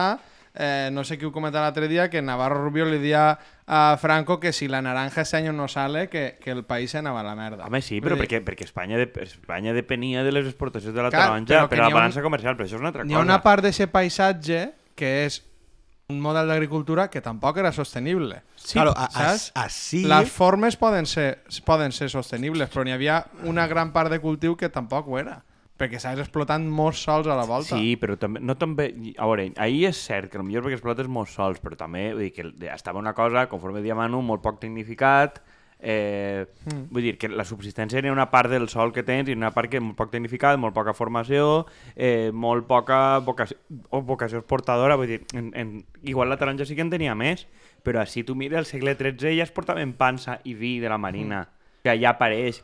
eh, 0.55 0.90
no 0.92 1.05
sé 1.05 1.18
qui 1.18 1.24
ho 1.26 1.32
comentava 1.32 1.64
l'altre 1.66 1.88
dia, 1.88 2.09
que 2.11 2.20
Navarro 2.22 2.62
Rubio 2.62 2.84
li 2.84 2.98
dia 2.98 3.38
a 3.66 3.96
Franco 4.00 4.38
que 4.38 4.53
si 4.53 4.68
la 4.68 4.82
naranja 4.82 5.22
este 5.22 5.36
año 5.36 5.53
no 5.53 5.68
sale, 5.68 6.09
que, 6.09 6.38
que 6.42 6.50
el 6.50 6.64
país 6.64 6.90
se 6.90 6.98
anava 6.98 7.20
a 7.20 7.22
la 7.24 7.34
merda. 7.34 7.64
Home, 7.66 7.80
sí, 7.82 8.00
però 8.00 8.16
dir, 8.16 8.24
perquè, 8.26 8.42
perquè 8.44 8.64
Espanya, 8.64 8.98
de, 8.98 9.11
Espanya 9.22 9.72
depenia 9.72 10.22
de 10.24 10.32
les 10.32 10.46
exportacions 10.46 10.94
de 10.94 11.03
la 11.03 11.11
Clar, 11.11 11.28
taronja 11.28 11.68
per 11.68 11.78
a 11.78 11.82
la 11.82 11.88
un- 11.88 11.94
balança 11.94 12.22
comercial, 12.22 12.57
però 12.57 12.66
això 12.66 12.76
és 12.76 12.80
una 12.80 12.88
altra 12.92 13.05
cosa. 13.07 13.16
ha 13.16 13.22
una 13.24 13.40
part 13.42 13.64
d'aquest 13.64 13.90
paisatge 13.92 14.72
que 14.94 15.24
és 15.26 15.42
un 16.12 16.20
model 16.20 16.46
d'agricultura 16.50 17.09
que 17.09 17.22
tampoc 17.24 17.57
era 17.57 17.70
sostenible. 17.72 18.42
Sí, 18.57 18.74
claro, 18.74 18.92
a, 18.94 19.07
a, 19.07 19.09
saps? 19.30 19.53
així... 19.55 20.03
Les 20.05 20.28
formes 20.28 20.76
poden 20.76 21.07
ser, 21.07 21.38
poden 21.64 21.92
ser 21.96 22.11
sostenibles, 22.12 22.68
però 22.68 22.84
n'hi 22.84 22.92
havia 22.92 23.22
una 23.48 23.64
gran 23.70 23.94
part 23.94 24.11
de 24.12 24.18
cultiu 24.20 24.57
que 24.61 24.68
tampoc 24.68 25.09
ho 25.09 25.16
era 25.18 25.38
perquè 25.80 25.98
s'has 26.02 26.20
explotant 26.22 26.66
molts 26.68 27.00
sols 27.06 27.26
a 27.26 27.36
la 27.38 27.46
volta. 27.48 27.78
Sí, 27.78 27.96
però 28.00 28.18
també, 28.20 28.42
no 28.44 28.56
també... 28.60 28.90
A 29.16 29.26
veure, 29.26 29.48
ahir 29.56 29.88
és 29.90 30.04
cert 30.06 30.30
que 30.30 30.38
potser 30.40 30.62
perquè 30.62 30.78
explotes 30.78 31.08
molts 31.10 31.34
sols, 31.38 31.62
però 31.62 31.78
també 31.78 32.10
vull 32.12 32.28
dir, 32.28 32.34
que 32.36 32.74
estava 32.74 33.02
una 33.02 33.16
cosa, 33.16 33.48
conforme 33.50 33.82
Diamano, 33.82 34.22
molt 34.22 34.44
poc 34.44 34.60
tecnificat, 34.62 35.42
Eh, 35.84 36.46
mm. 36.64 36.84
Vull 36.94 37.02
dir 37.02 37.16
que 37.18 37.26
la 37.26 37.42
subsistència 37.42 37.98
era 37.98 38.12
una 38.14 38.28
part 38.30 38.52
del 38.52 38.68
sol 38.70 38.92
que 38.94 39.02
tens 39.02 39.26
i 39.28 39.34
una 39.34 39.50
part 39.50 39.68
que 39.72 39.80
molt 39.82 39.98
poc 39.98 40.12
tecnificat, 40.12 40.54
molt 40.62 40.76
poca 40.76 40.94
formació, 40.94 41.66
eh, 41.96 42.30
molt 42.30 42.68
poca 42.70 43.18
vocació, 43.26 43.58
o 43.90 44.00
vocació 44.06 44.38
exportadora. 44.38 44.94
Vull 45.00 45.10
dir, 45.10 45.20
en, 45.34 45.50
en, 45.58 45.74
igual 46.06 46.30
la 46.30 46.38
taronja 46.38 46.68
sí 46.68 46.78
que 46.78 46.86
en 46.86 46.94
tenia 46.94 47.16
més, 47.18 47.48
però 47.82 47.98
així 48.00 48.22
tu 48.22 48.38
mires 48.38 48.62
el 48.62 48.70
segle 48.70 48.94
XIII 48.94 49.34
ja 49.40 49.48
es 49.48 49.50
portaven 49.50 49.96
pansa 49.98 50.38
i 50.46 50.54
vi 50.54 50.76
de 50.78 50.92
la 50.92 51.02
marina, 51.02 51.42
mm. 51.42 51.82
que 51.82 51.98
ja 51.98 52.14
apareix... 52.14 52.62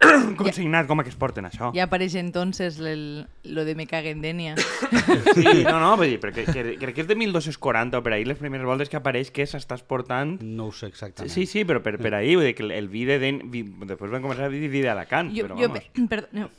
Con 0.30 0.34
consignat, 0.36 0.86
com 0.88 1.02
que 1.04 1.10
es 1.12 1.16
porten 1.20 1.44
això? 1.44 1.70
Ja 1.76 1.84
apareix 1.84 2.14
entonces 2.16 2.78
el, 2.80 3.26
lo 3.44 3.64
de 3.68 3.74
me 3.76 3.86
caguen 3.86 4.22
Denia. 4.24 4.54
Sí, 5.36 5.44
no, 5.66 5.76
no, 5.82 5.92
vull 6.00 6.08
dir, 6.14 6.20
perquè 6.24 6.46
que, 6.48 6.62
crec 6.80 6.94
que 6.96 7.04
és 7.04 7.08
de 7.10 7.16
1240 7.20 7.98
o 8.00 8.02
per 8.06 8.14
ahir 8.16 8.26
les 8.30 8.38
primeres 8.40 8.64
voltes 8.66 8.88
que 8.88 8.96
apareix 9.00 9.30
que 9.34 9.44
s'està 9.46 9.76
exportant... 9.76 10.38
No 10.40 10.70
ho 10.70 10.72
sé 10.72 10.88
exactament. 10.88 11.32
Sí, 11.34 11.44
sí, 11.50 11.66
però 11.68 11.82
per, 11.84 11.98
per 12.00 12.14
ahir, 12.16 12.38
vull 12.40 12.48
dir 12.48 12.54
que 12.56 12.64
el, 12.64 12.72
el 12.76 12.88
vi 12.88 13.04
de... 13.08 13.18
Den... 13.22 13.42
Vi, 13.52 13.62
després 13.84 14.12
van 14.14 14.24
començar 14.24 14.48
a 14.48 14.52
dir 14.52 14.68
vi 14.72 14.82
d'Alacant, 14.86 15.34
Jo, 15.36 15.48
però 15.50 15.60
jo, 15.60 15.68
vamos. 15.68 15.88
pe- 15.92 16.08
perdó, 16.08 16.28
no. 16.32 16.50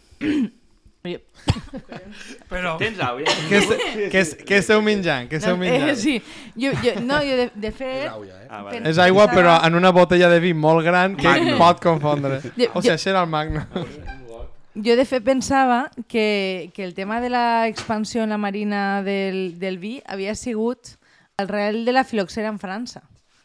Però... 2.51 2.75
Tens 2.77 2.99
au, 3.01 3.19
ja? 3.23 3.33
Què, 3.49 3.57
est 3.57 3.71
què, 4.11 4.19
est 4.21 4.43
què 4.47 4.59
esteu 4.61 4.81
menjant? 4.85 5.27
Què 5.31 5.39
esteu 5.39 5.55
no, 5.57 5.61
menjant? 5.63 5.89
eh, 5.89 5.95
sí, 6.03 6.17
jo, 6.55 6.71
jo, 6.83 6.93
no, 7.01 7.17
jo 7.25 7.37
de, 7.39 7.47
de 7.55 7.71
És 7.71 7.77
fet... 7.79 8.07
auia, 8.11 8.35
eh? 8.43 8.47
Ah, 8.51 8.61
vale. 8.67 8.81
És 8.91 8.99
aigua, 9.01 9.27
però 9.31 9.55
en 9.65 9.75
una 9.79 9.91
botella 9.95 10.29
de 10.29 10.39
vi 10.43 10.53
molt 10.53 10.85
gran 10.85 11.15
que 11.17 11.27
Magnum. 11.27 11.57
pot 11.61 11.81
confondre. 11.83 12.41
Jo- 12.57 12.69
O 12.73 12.81
sigui, 12.83 12.93
això 12.95 13.13
era 13.15 13.23
el 13.25 13.31
Magnum. 13.31 13.65
Jo 14.71 14.93
de 14.95 15.03
fet 15.03 15.23
pensava 15.25 15.89
que, 16.07 16.69
que 16.73 16.85
el 16.85 16.93
tema 16.95 17.19
de 17.19 17.27
la 17.29 17.67
expansió 17.67 18.23
en 18.23 18.29
la 18.31 18.37
marina 18.39 19.01
del, 19.03 19.57
del 19.59 19.77
vi 19.81 19.97
havia 20.07 20.31
sigut 20.35 20.93
el 21.37 21.49
real 21.49 21.83
de 21.83 21.91
la 21.91 22.05
filoxera 22.07 22.47
en 22.47 22.59
França. 22.61 23.01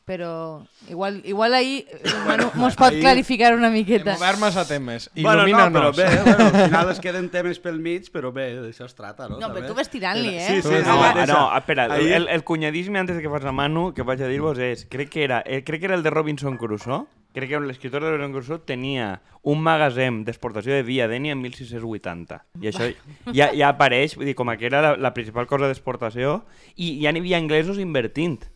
Però 0.07 0.63
igual, 0.89 1.21
igual 1.25 1.53
ahí 1.53 1.85
eh, 1.91 1.99
bueno, 2.25 2.53
mos 2.55 2.77
pot 2.79 2.93
Ahí- 2.93 3.01
clarificar 3.01 3.57
una 3.57 3.67
Hem 3.67 3.73
miqueta. 3.75 4.15
obert 4.17 4.39
massa 4.39 4.63
temes. 4.65 5.11
Bueno, 5.17 5.45
no, 5.49 5.59
però 5.73 5.91
bé, 5.93 6.07
bueno, 6.25 6.45
al 6.47 6.65
final 6.71 6.91
es 6.93 7.01
queden 7.01 7.29
temes 7.29 7.59
pel 7.59 7.81
mig, 7.83 8.07
però 8.15 8.31
bé, 8.33 8.55
d'això 8.63 8.87
es 8.87 8.95
trata, 8.95 9.27
no? 9.29 9.41
No, 9.43 9.51
però 9.53 9.67
tu 9.67 9.75
vas 9.75 9.91
tirant-li, 9.91 10.37
eh? 10.39 10.47
Sí, 10.47 10.63
sí, 10.63 10.69
sí. 10.69 10.83
No, 10.87 11.03
Ah, 11.03 11.27
no, 11.27 11.41
espera, 11.59 11.89
Ahir- 11.91 12.15
el, 12.21 12.29
el 12.29 12.45
cunyadisme 12.45 13.01
antes 13.01 13.17
de 13.17 13.23
que 13.23 13.29
fas 13.29 13.43
la 13.43 13.51
Manu, 13.51 13.93
que 13.95 14.03
vaig 14.07 14.23
a 14.23 14.29
dir-vos 14.31 14.57
és, 14.63 14.87
crec 14.87 15.11
que 15.11 15.25
era, 15.27 15.43
eh, 15.45 15.65
crec 15.65 15.81
que 15.81 15.87
era 15.91 15.97
el 15.99 16.05
de 16.07 16.11
Robinson 16.15 16.57
Crusoe, 16.57 17.03
crec 17.35 17.51
que 17.51 17.59
l'escriptor 17.67 18.01
de 18.07 18.11
Robinson 18.15 18.33
Crusoe 18.33 18.63
tenia 18.65 19.21
un 19.43 19.59
magatzem 19.61 20.23
d'exportació 20.25 20.73
de 20.73 20.85
vi 20.87 21.01
a 21.03 21.09
Denia 21.11 21.35
en 21.35 21.43
1680. 21.43 22.45
I 22.63 22.71
això 22.71 22.93
ja, 23.35 23.51
ja 23.53 23.75
apareix, 23.75 24.15
vull 24.17 24.31
dir, 24.31 24.37
com 24.39 24.55
que 24.55 24.71
era 24.71 24.81
la, 24.83 24.95
la 24.97 25.13
principal 25.19 25.49
cosa 25.51 25.67
d'exportació, 25.67 26.45
i 26.77 27.01
ja 27.03 27.11
n'hi 27.11 27.21
havia 27.27 27.43
anglesos 27.43 27.83
invertint 27.83 28.47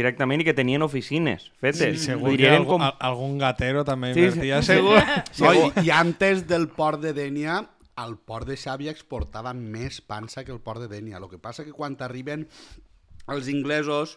directament 0.00 0.42
i 0.42 0.46
que 0.48 0.54
tenien 0.56 0.82
oficines 0.82 1.50
fetes. 1.62 2.02
Segur 2.08 2.32
Vull 2.32 2.40
que 2.40 2.50
algú, 2.50 2.72
com... 2.74 2.82
al- 2.88 2.96
algun 3.12 3.36
gatero 3.40 3.84
també 3.86 4.10
Sí, 4.14 4.20
sí. 4.20 4.26
invertia, 4.32 4.62
segur. 4.66 4.98
No, 5.44 5.52
i, 5.54 5.86
I 5.86 5.92
antes 5.94 6.46
del 6.50 6.66
port 6.74 7.00
de 7.04 7.12
Dènia, 7.16 7.60
el 8.00 8.14
port 8.16 8.48
de 8.48 8.56
Xàbia 8.56 8.92
exportava 8.94 9.52
més 9.54 10.00
pansa 10.00 10.42
que 10.46 10.52
el 10.54 10.60
port 10.64 10.80
de 10.80 10.88
Dènia. 10.88 11.18
El 11.20 11.28
que 11.28 11.38
passa 11.38 11.66
que 11.66 11.74
quan 11.76 11.98
arriben 12.00 12.46
els 13.30 13.48
inglesos, 13.52 14.16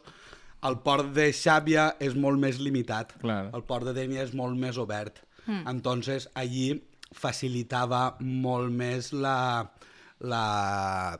el 0.63 0.77
port 0.85 1.09
de 1.13 1.25
Xàbia 1.35 1.89
és 1.99 2.15
molt 2.15 2.39
més 2.39 2.61
limitat. 2.63 3.11
Clar. 3.19 3.49
El 3.53 3.65
port 3.67 3.83
de 3.89 3.93
Dènia 3.97 4.23
és 4.23 4.31
molt 4.33 4.55
més 4.57 4.79
obert. 4.79 5.19
Mm. 5.45 5.65
Entonces, 5.73 6.29
allí 6.39 6.69
facilitava 7.11 8.15
molt 8.23 8.71
més 8.71 9.11
la... 9.13 9.37
la 10.23 11.19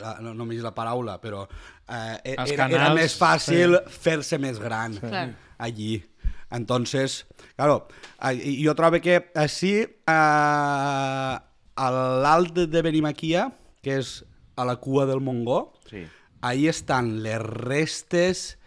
la, 0.00 0.16
no 0.24 0.32
només 0.34 0.62
la 0.64 0.72
paraula, 0.74 1.18
però 1.22 1.44
eh, 1.46 2.16
era, 2.34 2.44
era 2.46 2.68
canals, 2.68 2.94
més 2.98 3.16
fàcil 3.20 3.78
fer-se 3.88 4.38
més 4.42 4.58
gran 4.62 4.96
Clar. 5.00 5.28
allí. 5.58 6.02
Entonces, 6.50 7.24
claro, 7.56 7.88
eh, 8.22 8.56
jo 8.62 8.74
trobo 8.78 9.00
que 9.02 9.18
així 9.34 9.72
eh, 9.82 11.34
a 11.76 11.88
l'alt 12.22 12.60
de 12.70 12.82
Benimaquia, 12.82 13.48
que 13.82 13.98
és 14.00 14.20
a 14.56 14.64
la 14.64 14.76
cua 14.80 15.06
del 15.06 15.20
Mongó, 15.20 15.72
Sí. 15.90 16.06
ahí 16.42 16.66
estan 16.68 17.22
les 17.22 17.38
restes 17.42 18.58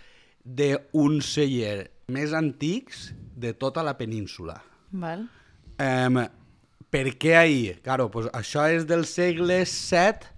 d'un 0.44 1.22
celler 1.22 1.92
més 2.08 2.34
antics 2.34 3.14
de 3.36 3.54
tota 3.54 3.84
la 3.84 3.98
península. 3.98 4.62
Val. 4.92 5.28
Um, 5.80 6.18
per 6.90 7.06
què 7.22 7.36
ahir? 7.38 7.80
Claro, 7.86 8.10
pues 8.12 8.28
això 8.34 8.66
és 8.74 8.88
del 8.90 9.06
segle 9.06 9.62
VII 9.64 10.32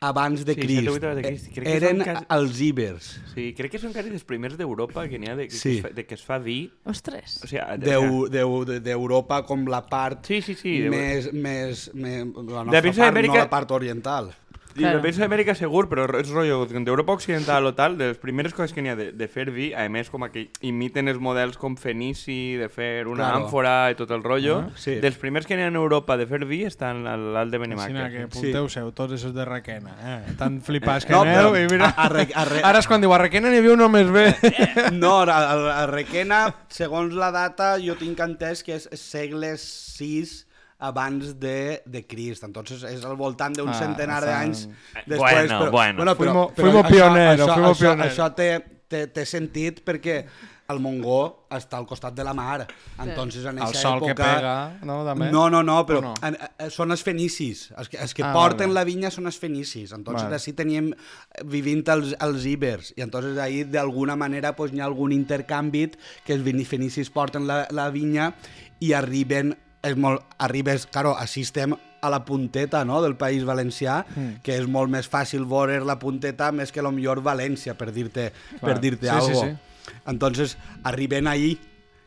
abans 0.00 0.44
de 0.44 0.54
Sí, 0.54 0.60
Crist. 0.60 0.88
abans 0.88 1.16
de 1.16 1.22
Crist. 1.22 1.46
Crec 1.54 1.64
que 1.64 1.76
Eren 1.76 1.98
cas- 2.04 2.24
els 2.28 2.60
íbers. 2.60 3.20
Sí, 3.34 3.54
crec 3.56 3.70
que 3.72 3.78
són 3.78 3.92
quasi 3.92 4.10
dels 4.10 4.24
primers 4.24 4.56
d'Europa 4.58 5.08
que 5.08 5.18
n'hi 5.18 5.28
ha 5.30 5.36
de, 5.36 5.48
que, 5.48 5.54
Sí. 5.56 5.76
es 5.78 5.82
fa, 5.82 5.88
de 5.88 6.04
que 6.06 6.14
es 6.14 6.22
fa 6.24 6.38
vi. 6.38 6.70
Ostres. 6.84 7.40
O 7.42 7.46
sigui, 7.46 7.62
d'Eu- 7.78 8.28
d'Eu- 8.28 8.64
de- 8.66 8.80
d'Europa 8.80 9.42
com 9.44 9.64
la 9.66 9.86
part 9.86 10.24
Sí, 10.26 10.42
sí, 10.42 10.54
sí, 10.54 10.80
de- 10.80 10.90
més, 10.90 11.32
més, 11.32 11.90
més 11.94 12.26
la 12.26 12.64
nostra 12.64 13.12
part, 13.12 13.26
no 13.26 13.34
la 13.36 13.50
part 13.50 13.70
oriental. 13.70 14.34
I 14.76 14.80
la 14.82 14.88
Claro. 14.90 15.00
península 15.02 15.24
d'Amèrica 15.26 15.54
segur, 15.56 15.88
però 15.88 16.04
és 16.20 16.28
rotllo 16.28 16.66
d'Europa 16.66 17.12
Occidental 17.16 17.64
o 17.66 17.72
tal, 17.74 17.96
de 17.96 18.08
les 18.08 18.18
primeres 18.18 18.52
coses 18.52 18.74
que 18.74 18.82
n'hi 18.82 18.90
ha 18.90 18.96
de, 18.96 19.10
de 19.12 19.28
fer 19.28 19.50
vi, 19.50 19.70
a 19.72 19.88
més 19.88 20.10
com 20.12 20.22
a 20.22 20.28
que 20.30 20.50
imiten 20.60 21.08
els 21.08 21.18
models 21.18 21.56
com 21.56 21.76
fenici, 21.80 22.56
de 22.60 22.68
fer 22.68 23.06
una 23.06 23.30
Claro. 23.30 23.46
àmfora 23.46 23.90
i 23.90 23.94
tot 23.96 24.10
el 24.10 24.22
rotllo, 24.22 24.58
Ah, 24.66 24.70
sí. 24.76 24.96
dels 25.00 25.16
primers 25.16 25.46
que 25.46 25.56
n'hi 25.56 25.62
ha 25.62 25.68
en 25.68 25.76
Europa 25.76 26.16
de 26.16 26.26
fer 26.26 26.44
vi 26.44 26.64
estan 26.64 27.06
a 27.06 27.16
l'alt 27.16 27.50
de 27.50 27.56
Així 27.56 27.68
Benimàquia. 27.70 28.10
que 28.10 28.22
apunteu-seu, 28.24 28.92
tots 28.92 29.14
esos 29.14 29.32
de 29.34 29.44
Requena. 29.44 29.96
Eh? 30.02 30.34
Tan 30.36 30.60
flipats 30.60 31.06
que 31.06 31.12
No, 31.12 31.22
aneu 31.22 31.52
però 31.52 31.64
i 31.64 31.68
mira... 31.72 31.94
a- 31.96 32.04
a 32.04 32.08
Re- 32.08 32.28
a 32.34 32.44
Re- 32.44 32.62
Ara 32.62 32.78
és 32.80 32.86
quan 32.86 33.00
diu 33.00 33.12
a 33.14 33.18
Requena 33.18 33.48
n'hi 33.50 33.58
havia 33.58 33.72
un 33.72 33.78
només 33.78 34.10
bé. 34.12 34.34
No, 34.92 35.22
a, 35.22 35.24
a, 35.24 35.82
a 35.82 35.86
Requena, 35.86 36.54
segons 36.68 37.14
la 37.14 37.30
data, 37.30 37.78
jo 37.80 37.94
tinc 37.96 38.18
entès 38.20 38.62
que 38.62 38.74
és 38.76 38.88
segle 38.92 39.54
VI 39.56 40.44
abans 40.78 41.38
de, 41.40 41.82
de 41.86 42.06
Crist. 42.06 42.44
Entonces 42.44 42.82
és 42.84 43.04
al 43.04 43.16
voltant 43.16 43.54
d'un 43.56 43.68
Ah, 43.70 43.78
centenar 43.78 44.22
estan- 44.22 44.52
d'anys 44.52 44.68
després. 45.06 45.48
Bueno, 45.48 45.70
bueno. 45.70 46.14
Fuimos- 46.16 46.52
fuimos 46.56 46.86
pioneros, 46.90 47.40
això, 47.46 47.54
fuimos 47.54 47.76
això, 47.76 47.80
pioneros. 47.80 48.12
Això 48.18 48.34
té, 48.34 48.50
té, 48.88 49.06
té 49.08 49.24
sentit 49.26 49.82
perquè 49.84 50.24
el 50.68 50.80
Mongó 50.82 51.46
està 51.48 51.76
al 51.78 51.86
costat 51.86 52.12
de 52.12 52.24
la 52.24 52.32
mar. 52.34 52.66
Entonces, 52.98 53.44
en 53.46 53.60
El 53.62 53.72
sol 53.72 54.00
època... 54.00 54.08
que 54.08 54.14
pega, 54.16 54.78
no, 54.82 55.04
també? 55.06 55.30
No, 55.30 55.48
no, 55.48 55.62
no, 55.62 55.76
però 55.86 56.00
no? 56.02 56.14
En, 56.26 56.34
en, 56.58 56.70
són 56.74 56.90
els 56.90 57.04
fenicis. 57.06 57.68
Els 57.78 57.88
que, 57.88 57.96
els 58.02 58.12
que 58.12 58.24
Ah, 58.24 58.32
porten 58.34 58.66
vale. 58.72 58.74
la 58.80 58.84
vinya 58.84 59.10
són 59.14 59.26
els 59.26 59.38
fenicis. 59.38 59.92
Entonces, 59.92 60.24
Vale. 60.24 60.34
així 60.34 60.52
teníem 60.58 60.90
eh, 60.92 61.44
vivint 61.44 61.86
els, 61.88 62.16
els 62.20 62.44
ibers. 62.50 62.92
I 62.96 63.02
entonces 63.06 63.38
ahí, 63.38 63.62
d'alguna 63.62 64.16
manera, 64.16 64.56
pues, 64.56 64.72
hi 64.74 64.80
ha 64.80 64.86
algun 64.86 65.12
intercanvi 65.12 65.92
que 66.24 66.34
els 66.34 66.42
fenicis 66.68 67.10
porten 67.10 67.46
la, 67.46 67.68
la 67.70 67.88
vinya 67.90 68.32
i 68.80 68.92
arriben 68.92 69.56
és 69.88 69.96
molt, 69.96 70.22
arribes, 70.38 70.86
claro, 70.86 71.14
així 71.18 71.42
estem 71.46 71.74
a 72.02 72.10
la 72.10 72.24
punteta 72.24 72.84
no, 72.84 73.00
del 73.02 73.16
País 73.16 73.44
Valencià, 73.44 74.04
mm. 74.14 74.42
que 74.44 74.56
és 74.60 74.66
molt 74.70 74.90
més 74.92 75.08
fàcil 75.10 75.44
veure 75.48 75.80
la 75.84 75.98
punteta 75.98 76.52
més 76.52 76.70
que 76.72 76.82
lo 76.84 76.92
millor 76.92 77.22
València, 77.24 77.74
per 77.74 77.90
dir-te 77.92 78.30
per 78.60 78.78
dir-te 78.80 79.06
Sí, 79.08 79.12
algo. 79.14 79.40
sí, 79.42 79.48
sí. 79.50 79.92
Entonces, 80.06 80.56
arriben 80.84 81.26
ahí, 81.26 81.58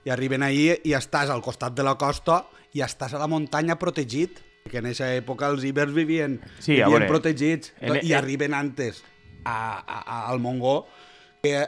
i 0.05 0.09
arriben 0.09 0.43
ahí 0.43 0.69
i 0.83 0.93
estàs 0.95 1.29
al 1.29 1.41
costat 1.41 1.75
de 1.75 1.83
la 1.83 1.95
costa 1.99 2.45
i 2.73 2.81
estàs 2.85 3.13
a 3.13 3.19
la 3.19 3.27
muntanya 3.27 3.75
protegit, 3.79 4.39
que 4.69 4.77
en 4.79 4.85
aquesta 4.85 5.09
època 5.15 5.47
els 5.49 5.63
ibers 5.65 5.91
vivien, 5.95 6.39
Sí, 6.59 6.73
vivien 6.77 6.91
veure, 6.91 7.07
protegits 7.07 7.73
en- 7.81 7.99
i 8.03 8.11
en- 8.13 8.17
arriben 8.19 8.53
antes 8.53 9.03
a, 9.43 9.79
a, 9.79 9.99
a, 10.05 10.17
al 10.29 10.39
Mongó 10.39 10.85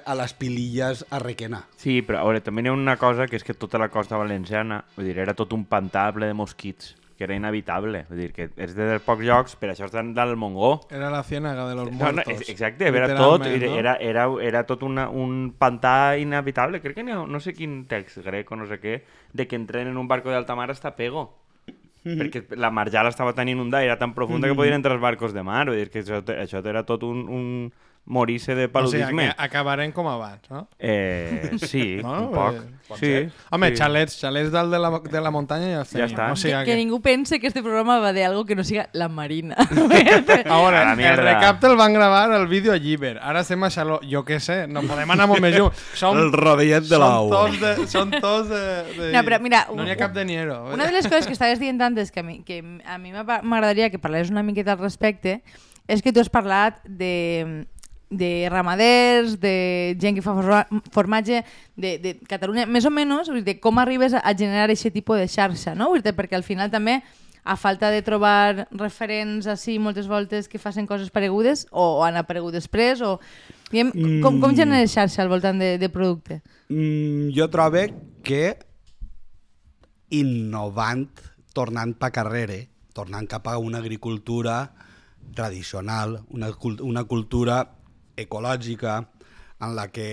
a 0.06 0.16
les 0.16 0.34
pililles 0.34 1.06
a 1.10 1.20
Requena. 1.20 1.66
Sí, 1.80 2.02
però 2.04 2.20
a 2.20 2.26
veure, 2.28 2.42
també 2.44 2.62
hi 2.66 2.68
ha 2.68 2.74
una 2.76 2.98
cosa 3.00 3.28
que 3.28 3.38
és 3.40 3.44
que 3.48 3.54
tota 3.56 3.80
la 3.80 3.88
costa 3.90 4.18
valenciana, 4.20 4.82
vull 4.98 5.08
dir, 5.08 5.20
era 5.24 5.34
tot 5.38 5.54
un 5.56 5.64
pantà 5.66 6.10
ple 6.12 6.28
de 6.28 6.34
mosquits, 6.36 6.98
que 7.16 7.24
era 7.24 7.36
inevitable. 7.38 8.04
Vull 8.10 8.20
dir, 8.20 8.32
que 8.36 8.50
és 8.58 8.74
de 8.76 8.90
dels 8.90 9.04
pocs 9.06 9.24
llocs, 9.24 9.56
per 9.56 9.70
això 9.72 9.86
estan 9.88 10.12
dalt 10.18 10.36
Mongó. 10.36 10.74
Era 10.92 11.10
la 11.14 11.24
ciénaga 11.24 11.70
de 11.70 11.76
los 11.76 11.92
No, 11.92 11.98
no, 12.12 12.14
muertos. 12.20 12.34
ex- 12.42 12.50
exacte, 12.50 12.88
era 12.90 13.16
tot, 13.16 13.46
no? 13.46 13.52
era, 13.80 13.96
era, 13.96 14.28
era 14.42 14.66
tot 14.68 14.84
una, 14.84 15.08
un 15.10 15.54
pantà 15.58 16.18
inevitable. 16.20 16.82
Crec 16.82 16.96
que 17.00 17.06
ha, 17.12 17.22
no 17.26 17.40
sé 17.40 17.54
quin 17.54 17.86
text 17.88 18.18
grec 18.26 18.52
o 18.52 18.58
no 18.60 18.68
sé 18.68 18.80
què, 18.82 19.04
de 19.32 19.48
que 19.48 19.56
entren 19.56 19.88
en 19.88 19.96
un 19.98 20.08
barco 20.10 20.32
d'alta 20.32 20.56
mar 20.56 20.70
hasta 20.72 20.96
Pego. 20.98 21.38
perquè 22.04 22.58
la 22.58 22.72
marjal 22.74 23.06
estava 23.08 23.32
tan 23.38 23.48
inundada 23.48 23.84
i 23.84 23.88
era 23.88 24.00
tan 24.00 24.16
profunda 24.18 24.48
que 24.50 24.56
podien 24.58 24.74
entrar 24.74 24.96
els 24.98 25.02
barcos 25.04 25.32
de 25.38 25.44
mar. 25.46 25.68
Vull 25.70 25.78
dir 25.78 25.92
que 25.94 26.02
això, 26.02 26.20
això 26.26 26.60
era 26.66 26.82
tot 26.84 27.04
un, 27.06 27.28
un 27.30 27.72
morir-se 28.06 28.56
de 28.56 28.66
O 28.66 28.68
sigui, 28.68 28.74
paludisme. 29.04 29.24
que 29.30 29.36
acabarem 29.38 29.92
com 29.92 30.08
abans, 30.10 30.42
no? 30.50 30.68
Eh, 30.80 31.52
sí, 31.62 32.00
No? 32.02 32.28
un 32.28 32.32
poc. 32.34 32.56
Eh, 33.02 33.30
sí. 33.30 33.34
Home, 33.52 33.70
sí. 33.70 33.76
xalets, 33.78 34.18
xalets 34.20 34.52
dalt 34.52 34.72
de 34.74 34.80
la, 34.80 34.90
de 35.00 35.22
la 35.22 35.32
muntanya 35.32 35.68
ja 35.70 35.80
els 35.86 35.92
Ja 35.96 36.06
està. 36.10 36.32
O 36.34 36.36
sigui, 36.36 36.52
Que, 36.66 36.66
que 36.66 36.76
ningú 36.76 37.00
pense 37.02 37.40
que 37.40 37.48
este 37.48 37.62
programa 37.64 38.00
va 38.00 38.12
de 38.12 38.26
algo 38.26 38.44
que 38.46 38.56
no 38.56 38.64
siga 38.66 38.90
la 38.92 39.08
Marina. 39.08 39.56
Ahora, 40.50 40.82
A 40.82 40.86
la 40.86 40.92
el 40.92 40.98
mierda. 40.98 41.34
recapte 41.34 41.68
el 41.68 41.76
van 41.78 41.94
gravar 41.94 42.32
el 42.34 42.48
vídeo 42.48 42.74
a 42.74 42.78
Lliber. 42.78 43.20
Ara 43.22 43.42
estem 43.42 43.64
a 43.64 43.70
Xaló. 43.70 44.00
Jo 44.04 44.26
què 44.26 44.40
sé, 44.40 44.68
no 44.68 44.82
podem 44.84 45.10
anar 45.12 45.28
molt 45.30 45.40
més 45.40 45.56
lluny. 45.56 45.72
Som, 45.96 46.18
El 46.18 46.34
rovellet 46.34 46.84
de 46.90 46.98
de... 47.62 47.88
Són 47.88 48.12
tots 48.12 48.50
de, 48.50 48.62
de... 48.98 49.12
No, 49.14 49.24
però 49.24 49.40
mira, 49.40 49.68
No 49.72 49.84
n'hi 49.86 49.92
ha 49.92 49.94
un- 49.96 50.00
cap 50.00 50.14
de 50.14 50.26
niero. 50.26 50.66
Una 50.74 50.86
de 50.86 50.92
les 50.92 51.08
coses 51.08 51.28
que 51.28 51.34
estaves 51.38 51.60
dient 51.60 51.80
antes 51.82 52.12
que 52.12 52.20
a 52.20 52.24
mi, 52.24 52.42
que 52.44 52.60
a 52.86 52.98
mi 52.98 53.14
m'agradaria 53.14 53.90
que 53.90 54.00
parlés 54.00 54.30
una 54.32 54.44
miqueta 54.44 54.74
al 54.74 54.80
respecte 54.80 55.44
és 55.88 56.02
que 56.02 56.12
tu 56.14 56.20
has 56.20 56.30
parlat 56.30 56.82
de, 56.86 57.66
de 58.12 58.50
ramaders, 58.52 59.40
de 59.40 59.96
gent 59.98 60.18
que 60.20 60.22
fa 60.22 60.36
forma- 60.36 60.68
formatge 60.92 61.42
de, 61.80 61.96
de 61.98 62.12
Catalunya, 62.28 62.68
més 62.68 62.86
o 62.86 62.92
menys 62.92 63.32
dir, 63.42 63.58
com 63.64 63.80
arribes 63.80 64.14
a, 64.14 64.22
generar 64.36 64.68
aquest 64.70 64.92
tipus 64.94 65.18
de 65.18 65.30
xarxa, 65.32 65.74
no? 65.74 65.90
Dir, 65.96 66.14
perquè 66.14 66.36
al 66.36 66.44
final 66.44 66.70
també 66.70 67.00
a 67.44 67.56
falta 67.58 67.90
de 67.90 68.04
trobar 68.06 68.68
referents 68.70 69.48
així 69.50 69.80
moltes 69.82 70.06
voltes 70.12 70.46
que 70.52 70.60
facin 70.62 70.86
coses 70.86 71.10
paregudes 71.10 71.66
o, 71.72 72.02
o 72.02 72.04
han 72.06 72.20
aparegut 72.20 72.54
després 72.54 73.02
o... 73.02 73.16
Diguem, 73.72 73.90
com, 74.22 74.42
com 74.44 74.54
generes 74.54 74.92
xarxa 74.92 75.24
al 75.24 75.32
voltant 75.32 75.58
de, 75.58 75.78
de 75.80 75.90
producte? 75.90 76.42
Mm, 76.68 77.32
jo 77.32 77.48
trobo 77.50 77.88
que 78.28 78.60
innovant, 80.12 81.08
tornant 81.56 81.96
pa 81.96 82.12
carrere, 82.12 82.66
tornant 82.94 83.30
cap 83.32 83.48
a 83.48 83.58
una 83.58 83.80
agricultura 83.80 84.74
tradicional, 85.34 86.20
una, 86.30 86.52
una 86.84 87.06
cultura 87.08 87.62
ecològica 88.22 89.00
en 89.62 89.76
la 89.78 89.88
que 89.94 90.10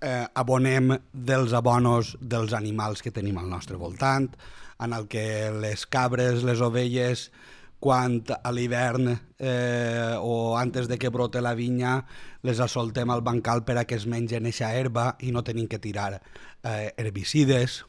eh, 0.00 0.26
abonem 0.34 0.92
dels 1.12 1.54
abonos 1.56 2.16
dels 2.20 2.52
animals 2.52 3.02
que 3.02 3.12
tenim 3.14 3.38
al 3.40 3.48
nostre 3.50 3.76
voltant, 3.80 4.28
en 4.78 4.92
el 4.92 5.06
que 5.08 5.50
les 5.56 5.86
cabres, 5.86 6.42
les 6.44 6.60
ovelles, 6.60 7.30
quan 7.80 8.22
a 8.42 8.50
l'hivern 8.52 9.08
eh, 9.38 10.16
o 10.18 10.56
antes 10.58 10.88
de 10.88 10.96
que 10.98 11.10
brote 11.12 11.42
la 11.44 11.54
vinya 11.54 11.98
les 12.42 12.60
assoltem 12.60 13.10
al 13.12 13.20
bancal 13.22 13.64
per 13.64 13.76
a 13.78 13.84
que 13.84 13.96
es 13.98 14.06
mengen 14.08 14.46
eixa 14.48 14.72
herba 14.74 15.16
i 15.20 15.32
no 15.32 15.44
tenim 15.44 15.68
que 15.68 15.78
tirar 15.78 16.16
eh, 16.64 16.92
herbicides. 16.96 17.82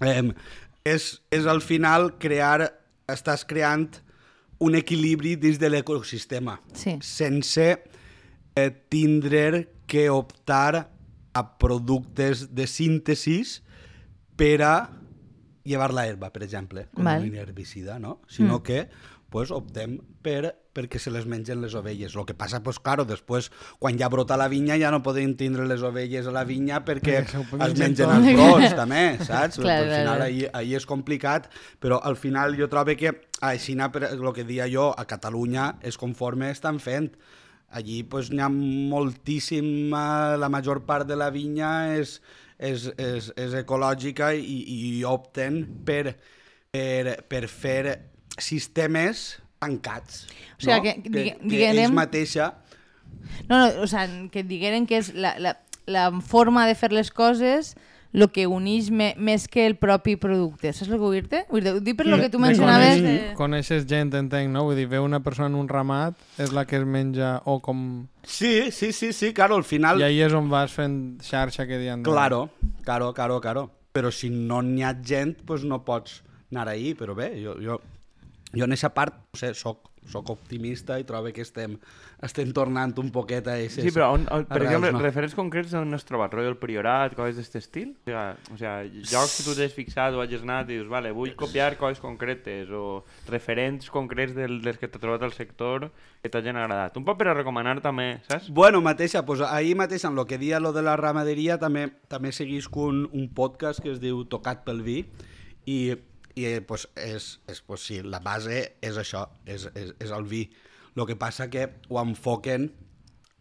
Eh, 0.00 0.22
és, 0.86 1.08
és 1.34 1.46
al 1.50 1.60
final 1.62 2.12
crear, 2.22 2.70
estàs 3.10 3.44
creant 3.48 3.88
un 4.62 4.74
equilibri 4.78 5.36
dins 5.38 5.58
de 5.58 5.68
l'ecosistema 5.70 6.58
Sí. 6.74 6.96
sense 7.02 7.66
tindre 8.92 9.68
que 9.88 10.08
optar 10.10 10.90
a 11.34 11.42
productes 11.58 12.48
de 12.54 12.66
síntesis 12.66 13.60
per 14.38 14.62
a 14.62 14.74
llevar 15.68 15.92
la 15.92 16.06
herba, 16.08 16.32
per 16.32 16.42
exemple, 16.46 16.88
com 16.94 17.04
Val. 17.04 17.26
un 17.28 17.36
herbicida, 17.36 17.98
no? 17.98 18.20
Sinó 18.28 18.62
que 18.62 18.88
pues, 19.28 19.50
optem 19.52 19.98
per 20.24 20.54
perquè 20.78 21.00
se 21.02 21.10
les 21.10 21.26
mengen 21.26 21.60
les 21.60 21.74
ovelles. 21.74 22.14
El 22.14 22.24
que 22.24 22.36
passa, 22.38 22.60
pues, 22.62 22.78
claro, 22.78 23.04
després, 23.08 23.50
quan 23.82 23.98
ja 23.98 24.08
brota 24.12 24.36
la 24.38 24.46
vinya, 24.48 24.76
ja 24.78 24.92
no 24.94 25.02
podem 25.02 25.34
tindre 25.36 25.66
les 25.66 25.82
ovelles 25.82 26.28
a 26.30 26.34
la 26.34 26.44
vinya 26.48 26.78
perquè 26.86 27.24
s'ho 27.26 27.42
es 27.66 27.74
mengen 27.80 28.12
els 28.14 28.28
brots, 28.38 28.76
també, 28.78 29.02
saps? 29.26 29.58
Clar, 29.64 29.80
al 29.82 29.90
final, 29.96 30.22
ahí, 30.28 30.44
ahí 30.54 30.76
és 30.78 30.86
complicat, 30.86 31.50
però 31.82 31.98
al 31.98 32.16
final 32.16 32.54
jo 32.58 32.70
trobo 32.70 32.94
que 32.96 33.16
així, 33.42 33.74
per 33.92 34.12
el 34.12 34.30
que 34.36 34.46
dia 34.46 34.68
jo, 34.70 34.92
a 34.94 35.04
Catalunya 35.04 35.74
és 35.82 35.98
conforme 35.98 36.52
estan 36.54 36.78
fent. 36.78 37.10
Allí 37.70 38.02
pues, 38.02 38.30
n'hi 38.32 38.40
ha 38.40 38.48
moltíssim, 38.48 39.90
la 39.92 40.48
major 40.48 40.80
part 40.88 41.06
de 41.08 41.16
la 41.20 41.28
vinya 41.30 41.94
és, 41.98 42.14
és, 42.58 42.86
és, 42.96 43.28
és 43.36 43.56
ecològica 43.60 44.30
i, 44.34 44.56
i 44.98 45.04
opten 45.04 45.60
per, 45.84 46.14
per, 46.72 47.18
per 47.28 47.42
fer 47.52 47.82
sistemes 48.40 49.36
tancats. 49.60 50.24
O 50.56 50.64
sigui, 50.64 50.72
no? 50.72 50.82
que- 50.82 50.96
que, 51.02 51.10
que 51.36 51.48
diguem- 51.50 51.82
ells 51.84 51.92
mateixa 51.94 52.54
No, 53.48 53.56
no, 53.58 53.82
o 53.82 53.86
sea, 53.88 54.06
que 54.32 54.42
digueren 54.44 54.86
que 54.86 54.98
és 55.00 55.12
la, 55.14 55.34
la, 55.40 55.54
la 55.88 56.08
forma 56.20 56.66
de 56.68 56.74
fer 56.76 56.90
les 56.92 57.10
coses 57.10 57.74
el 58.12 58.24
que 58.32 58.46
uneix 58.48 58.90
me, 58.90 59.10
més 59.18 59.46
que 59.50 59.66
el 59.68 59.76
propi 59.80 60.16
producte. 60.20 60.72
Saps 60.72 60.88
el 60.90 60.96
que 60.96 61.02
vull 61.02 61.16
dir-te? 61.18 61.42
Vull 61.50 61.66
dir, 61.84 61.94
per 61.98 62.06
lo 62.08 62.18
que 62.20 62.30
tu 62.32 62.40
mencionaves... 62.42 63.02
De... 63.04 63.16
Coneixes 63.38 63.86
gent, 63.88 64.14
entenc, 64.16 64.50
no? 64.54 64.64
Vull 64.68 64.78
dir, 64.78 64.86
ve 64.90 65.00
una 65.02 65.20
persona 65.24 65.50
en 65.52 65.58
un 65.60 65.68
ramat, 65.68 66.16
és 66.40 66.54
la 66.56 66.64
que 66.68 66.80
es 66.80 66.86
menja, 66.88 67.36
o 67.44 67.58
com... 67.64 68.06
Sí, 68.24 68.70
sí, 68.72 68.92
sí, 68.92 69.12
sí, 69.12 69.32
claro, 69.36 69.56
al 69.60 69.66
final... 69.68 70.00
I 70.00 70.08
ahí 70.08 70.22
és 70.24 70.36
on 70.36 70.48
vas 70.52 70.72
fent 70.74 71.18
xarxa 71.24 71.68
que 71.68 71.80
diuen... 71.80 72.06
Claro, 72.06 72.48
claro, 72.86 73.12
claro, 73.16 73.42
claro. 73.44 73.68
Però 73.92 74.12
si 74.14 74.30
no 74.30 74.62
n'hi 74.62 74.84
ha 74.86 74.94
gent, 75.04 75.38
pues 75.48 75.64
no 75.64 75.82
pots 75.84 76.22
anar 76.52 76.68
ahí. 76.72 76.94
Però 76.94 77.16
bé, 77.18 77.32
jo, 77.42 77.56
jo, 77.60 77.80
jo 78.54 78.64
en 78.64 78.72
aquesta 78.72 78.94
part, 78.96 79.16
no 79.34 79.38
sé, 79.38 79.52
soc, 79.54 79.90
soc 80.08 80.30
optimista 80.32 80.96
i 80.96 81.04
trobo 81.04 81.28
que 81.36 81.42
estem, 81.44 81.74
estem 82.24 82.52
tornant 82.56 82.94
un 83.02 83.10
poquet 83.12 83.44
a 83.50 83.58
aquestes 83.58 83.84
Sí, 83.84 83.92
però 83.92 84.06
on, 84.14 84.24
on, 84.32 84.46
per 84.48 84.56
arrels, 84.56 84.70
exemple, 84.70 84.92
no? 84.94 85.02
referents 85.04 85.36
concrets 85.36 85.74
on 85.76 85.92
has 85.92 86.06
trobat? 86.08 86.32
Rotllo 86.32 86.54
el 86.54 86.56
Priorat, 86.60 87.12
coses 87.18 87.36
d'aquest 87.36 87.58
estil? 87.60 87.90
O 88.06 88.08
sigui, 88.08 88.54
o 88.54 88.60
sigui, 88.62 89.04
llocs 89.12 89.36
que 89.36 89.44
tu 89.44 89.56
t'has 89.58 89.76
fixat 89.76 90.16
o 90.16 90.24
hagis 90.24 90.46
anat 90.46 90.72
i 90.72 90.78
dius, 90.78 90.88
vale, 90.88 91.12
vull 91.12 91.34
copiar 91.36 91.74
coses 91.80 92.00
concretes 92.00 92.72
o 92.72 93.02
referents 93.28 93.92
concrets 93.92 94.32
del, 94.38 94.62
dels 94.64 94.80
que 94.80 94.88
t'ha 94.88 95.02
trobat 95.02 95.28
al 95.28 95.36
sector 95.36 95.90
que 96.22 96.32
t'hagin 96.32 96.56
agradat. 96.56 96.96
Un 96.96 97.04
poc 97.04 97.20
per 97.20 97.28
a 97.28 97.36
recomanar 97.36 97.76
també, 97.84 98.14
saps? 98.30 98.48
Bueno, 98.48 98.80
mateixa, 98.80 99.26
pues 99.28 99.44
ahir 99.44 99.76
mateix, 99.76 100.08
en 100.08 100.16
lo 100.16 100.24
que 100.24 100.40
dia 100.40 100.60
lo 100.60 100.72
de 100.72 100.86
la 100.86 100.96
ramaderia, 100.96 101.60
també 101.60 101.90
també 102.08 102.32
seguisc 102.32 102.74
un, 102.80 103.04
un 103.12 103.28
podcast 103.28 103.84
que 103.84 103.92
es 103.92 104.00
diu 104.00 104.24
Tocat 104.24 104.64
pel 104.64 104.80
vi 104.86 105.02
i, 105.68 105.98
i 106.38 106.46
eh, 106.46 106.60
pues, 106.62 106.86
és, 106.94 107.28
és, 107.50 107.60
pues, 107.66 107.84
sí, 107.88 108.00
la 108.02 108.20
base 108.22 108.60
és 108.84 108.98
això, 109.00 109.26
és, 109.46 109.68
és, 109.74 109.94
és 109.98 110.14
el 110.14 110.28
vi. 110.30 110.46
El 110.94 111.06
que 111.06 111.18
passa 111.18 111.48
que 111.50 111.68
ho 111.88 112.00
enfoquen 112.02 112.70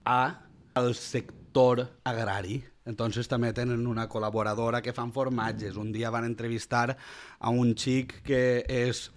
a 0.05 0.47
al 0.77 0.93
sector 0.95 1.87
agrari. 2.05 2.61
Entonces 2.87 3.27
també 3.27 3.51
tenen 3.53 3.87
una 3.89 4.07
col·laboradora 4.07 4.81
que 4.85 4.93
fan 4.95 5.11
formatges. 5.11 5.75
Un 5.75 5.91
dia 5.91 6.13
van 6.13 6.27
entrevistar 6.27 6.95
a 6.95 7.49
un 7.49 7.73
xic 7.75 8.21
que 8.27 8.41
és, 8.63 9.07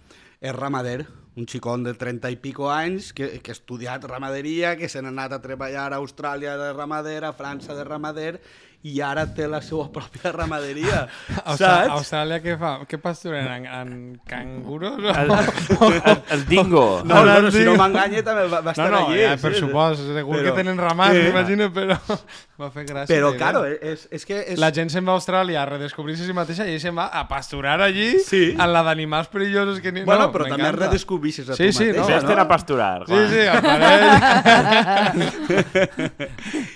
és 0.41 0.55
ramader, 0.57 1.05
un 1.39 1.47
xicón 1.47 1.85
de 1.85 1.93
30 1.95 2.33
i 2.33 2.39
pico 2.43 2.67
anys 2.73 3.13
que, 3.15 3.29
que 3.39 3.53
ha 3.53 3.55
estudiat 3.55 4.03
ramaderia, 4.09 4.75
que 4.75 4.89
se 4.91 4.99
n'ha 5.01 5.13
anat 5.13 5.37
a 5.37 5.41
treballar 5.43 5.91
a 5.93 6.01
Austràlia 6.01 6.57
de 6.59 6.73
ramader, 6.73 7.21
a 7.23 7.31
França 7.37 7.77
de 7.77 7.85
ramader, 7.87 8.41
i 8.83 8.95
ara 9.05 9.27
té 9.35 9.45
la 9.47 9.59
seva 9.61 9.87
pròpia 9.93 10.31
ramaderia, 10.33 11.03
saps? 11.45 11.91
Austràlia 11.93 12.39
què 12.41 12.55
fa? 12.57 12.71
Què 12.89 12.97
pasturen? 13.01 13.45
En, 13.45 13.65
en 13.67 13.91
canguros? 14.27 14.97
O... 15.01 15.11
El, 15.13 15.31
el, 16.01 16.21
el 16.37 16.45
dingo. 16.49 16.85
No, 17.11 17.23
no, 17.25 17.39
no, 17.43 17.51
si 17.51 17.61
no 17.67 17.73
m'enganya 17.77 18.21
també 18.25 18.45
va, 18.47 18.61
va 18.61 18.71
no, 18.71 18.71
estar 18.71 18.89
no, 18.91 18.97
allí. 19.07 19.19
ja, 19.21 19.35
per 19.41 19.51
sí, 19.53 19.59
sí. 19.59 19.65
supost, 19.65 20.01
segur 20.15 20.35
Però- 20.37 20.43
que 20.47 20.51
tenen 20.61 20.77
ramats, 20.79 21.15
Sí. 21.17 21.21
m'imagino, 21.27 21.67
però 21.75 21.97
m'ha 22.61 22.69
fet 22.73 22.87
gràcia. 22.89 23.09
Però, 23.13 23.31
claro, 23.37 23.61
és, 23.67 24.07
és 24.13 24.25
que... 24.25 24.39
És... 24.53 24.59
La 24.61 24.71
gent 24.73 24.89
se'n 24.93 25.05
va 25.05 25.11
a 25.13 25.19
Austràlia 25.19 25.61
a 25.61 25.65
redescobrir-se 25.69 26.23
a 26.23 26.29
si 26.29 26.35
mateixa 26.37 26.65
i 26.69 26.79
se'n 26.81 26.95
va 26.97 27.05
a 27.13 27.25
pasturar 27.29 27.77
allí 27.85 28.19
Sí. 28.25 28.43
en 28.55 28.73
la 28.73 28.81
d'animals 28.87 29.27
perillosos 29.33 29.79
que 29.83 29.91
ni... 29.91 30.03
Bueno, 30.07 30.27
no, 30.27 30.31
però 30.33 30.45
també 30.49 30.63
m'encanta. 30.63 30.85
redescobrisses 30.87 31.49
a 31.49 31.55
Sí, 31.59 31.69
tu 31.69 31.77
sí, 31.77 31.85
mateixa, 31.91 32.01
no, 32.01 32.07
Vés-te'n 32.15 32.37
no? 32.37 32.41
a 32.41 32.47
pasturar, 32.47 33.05
Sí, 33.07 33.19
sí, 33.29 33.41
al 33.51 33.61
parell. 33.61 35.11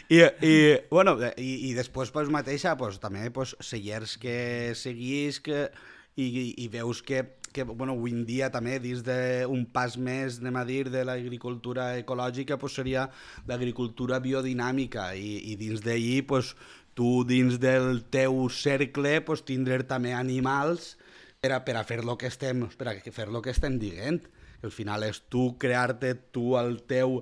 I, 0.10 0.22
i, 0.42 0.54
bueno, 0.92 1.16
i, 1.38 1.52
i 1.70 1.74
després 1.78 1.95
pues, 1.96 2.30
mateixa 2.34 2.76
pues, 2.78 3.00
també 3.00 3.30
pues, 3.32 3.56
cellers 3.64 4.18
que 4.20 4.74
seguís 4.76 5.40
que, 5.40 5.70
i, 6.16 6.26
i, 6.26 6.46
i 6.66 6.68
veus 6.72 7.02
que, 7.04 7.22
que 7.56 7.64
bueno, 7.64 7.96
avui 7.96 8.12
en 8.16 8.26
dia 8.28 8.50
també 8.52 8.78
dins 8.84 9.04
d'un 9.06 9.66
pas 9.72 9.96
més 9.98 10.40
anem 10.42 10.60
a 10.60 10.66
dir 10.68 10.90
de 10.92 11.06
l'agricultura 11.08 11.94
ecològica 12.00 12.60
pues, 12.60 12.76
seria 12.80 13.08
l'agricultura 13.48 14.20
biodinàmica 14.24 15.14
i, 15.16 15.38
i 15.52 15.58
dins 15.60 15.84
d'ahir 15.86 16.26
pues, 16.28 16.56
tu 16.96 17.24
dins 17.28 17.60
del 17.60 18.04
teu 18.12 18.48
cercle 18.50 19.20
pues, 19.28 19.44
tindre 19.48 19.84
també 19.88 20.16
animals 20.16 20.96
per 21.40 21.54
a, 21.56 21.64
per 21.64 21.78
a 21.78 21.84
fer 21.88 22.04
lo 22.04 22.18
que 22.18 22.32
estem 22.32 22.68
per 22.80 22.90
a 22.92 22.98
fer 23.12 23.30
lo 23.32 23.44
que 23.44 23.56
estem 23.56 23.80
dient 23.80 24.24
al 24.66 24.72
final 24.74 25.04
és 25.06 25.22
tu 25.30 25.54
crear-te 25.62 26.16
tu 26.34 26.56
el 26.58 26.80
teu 26.90 27.20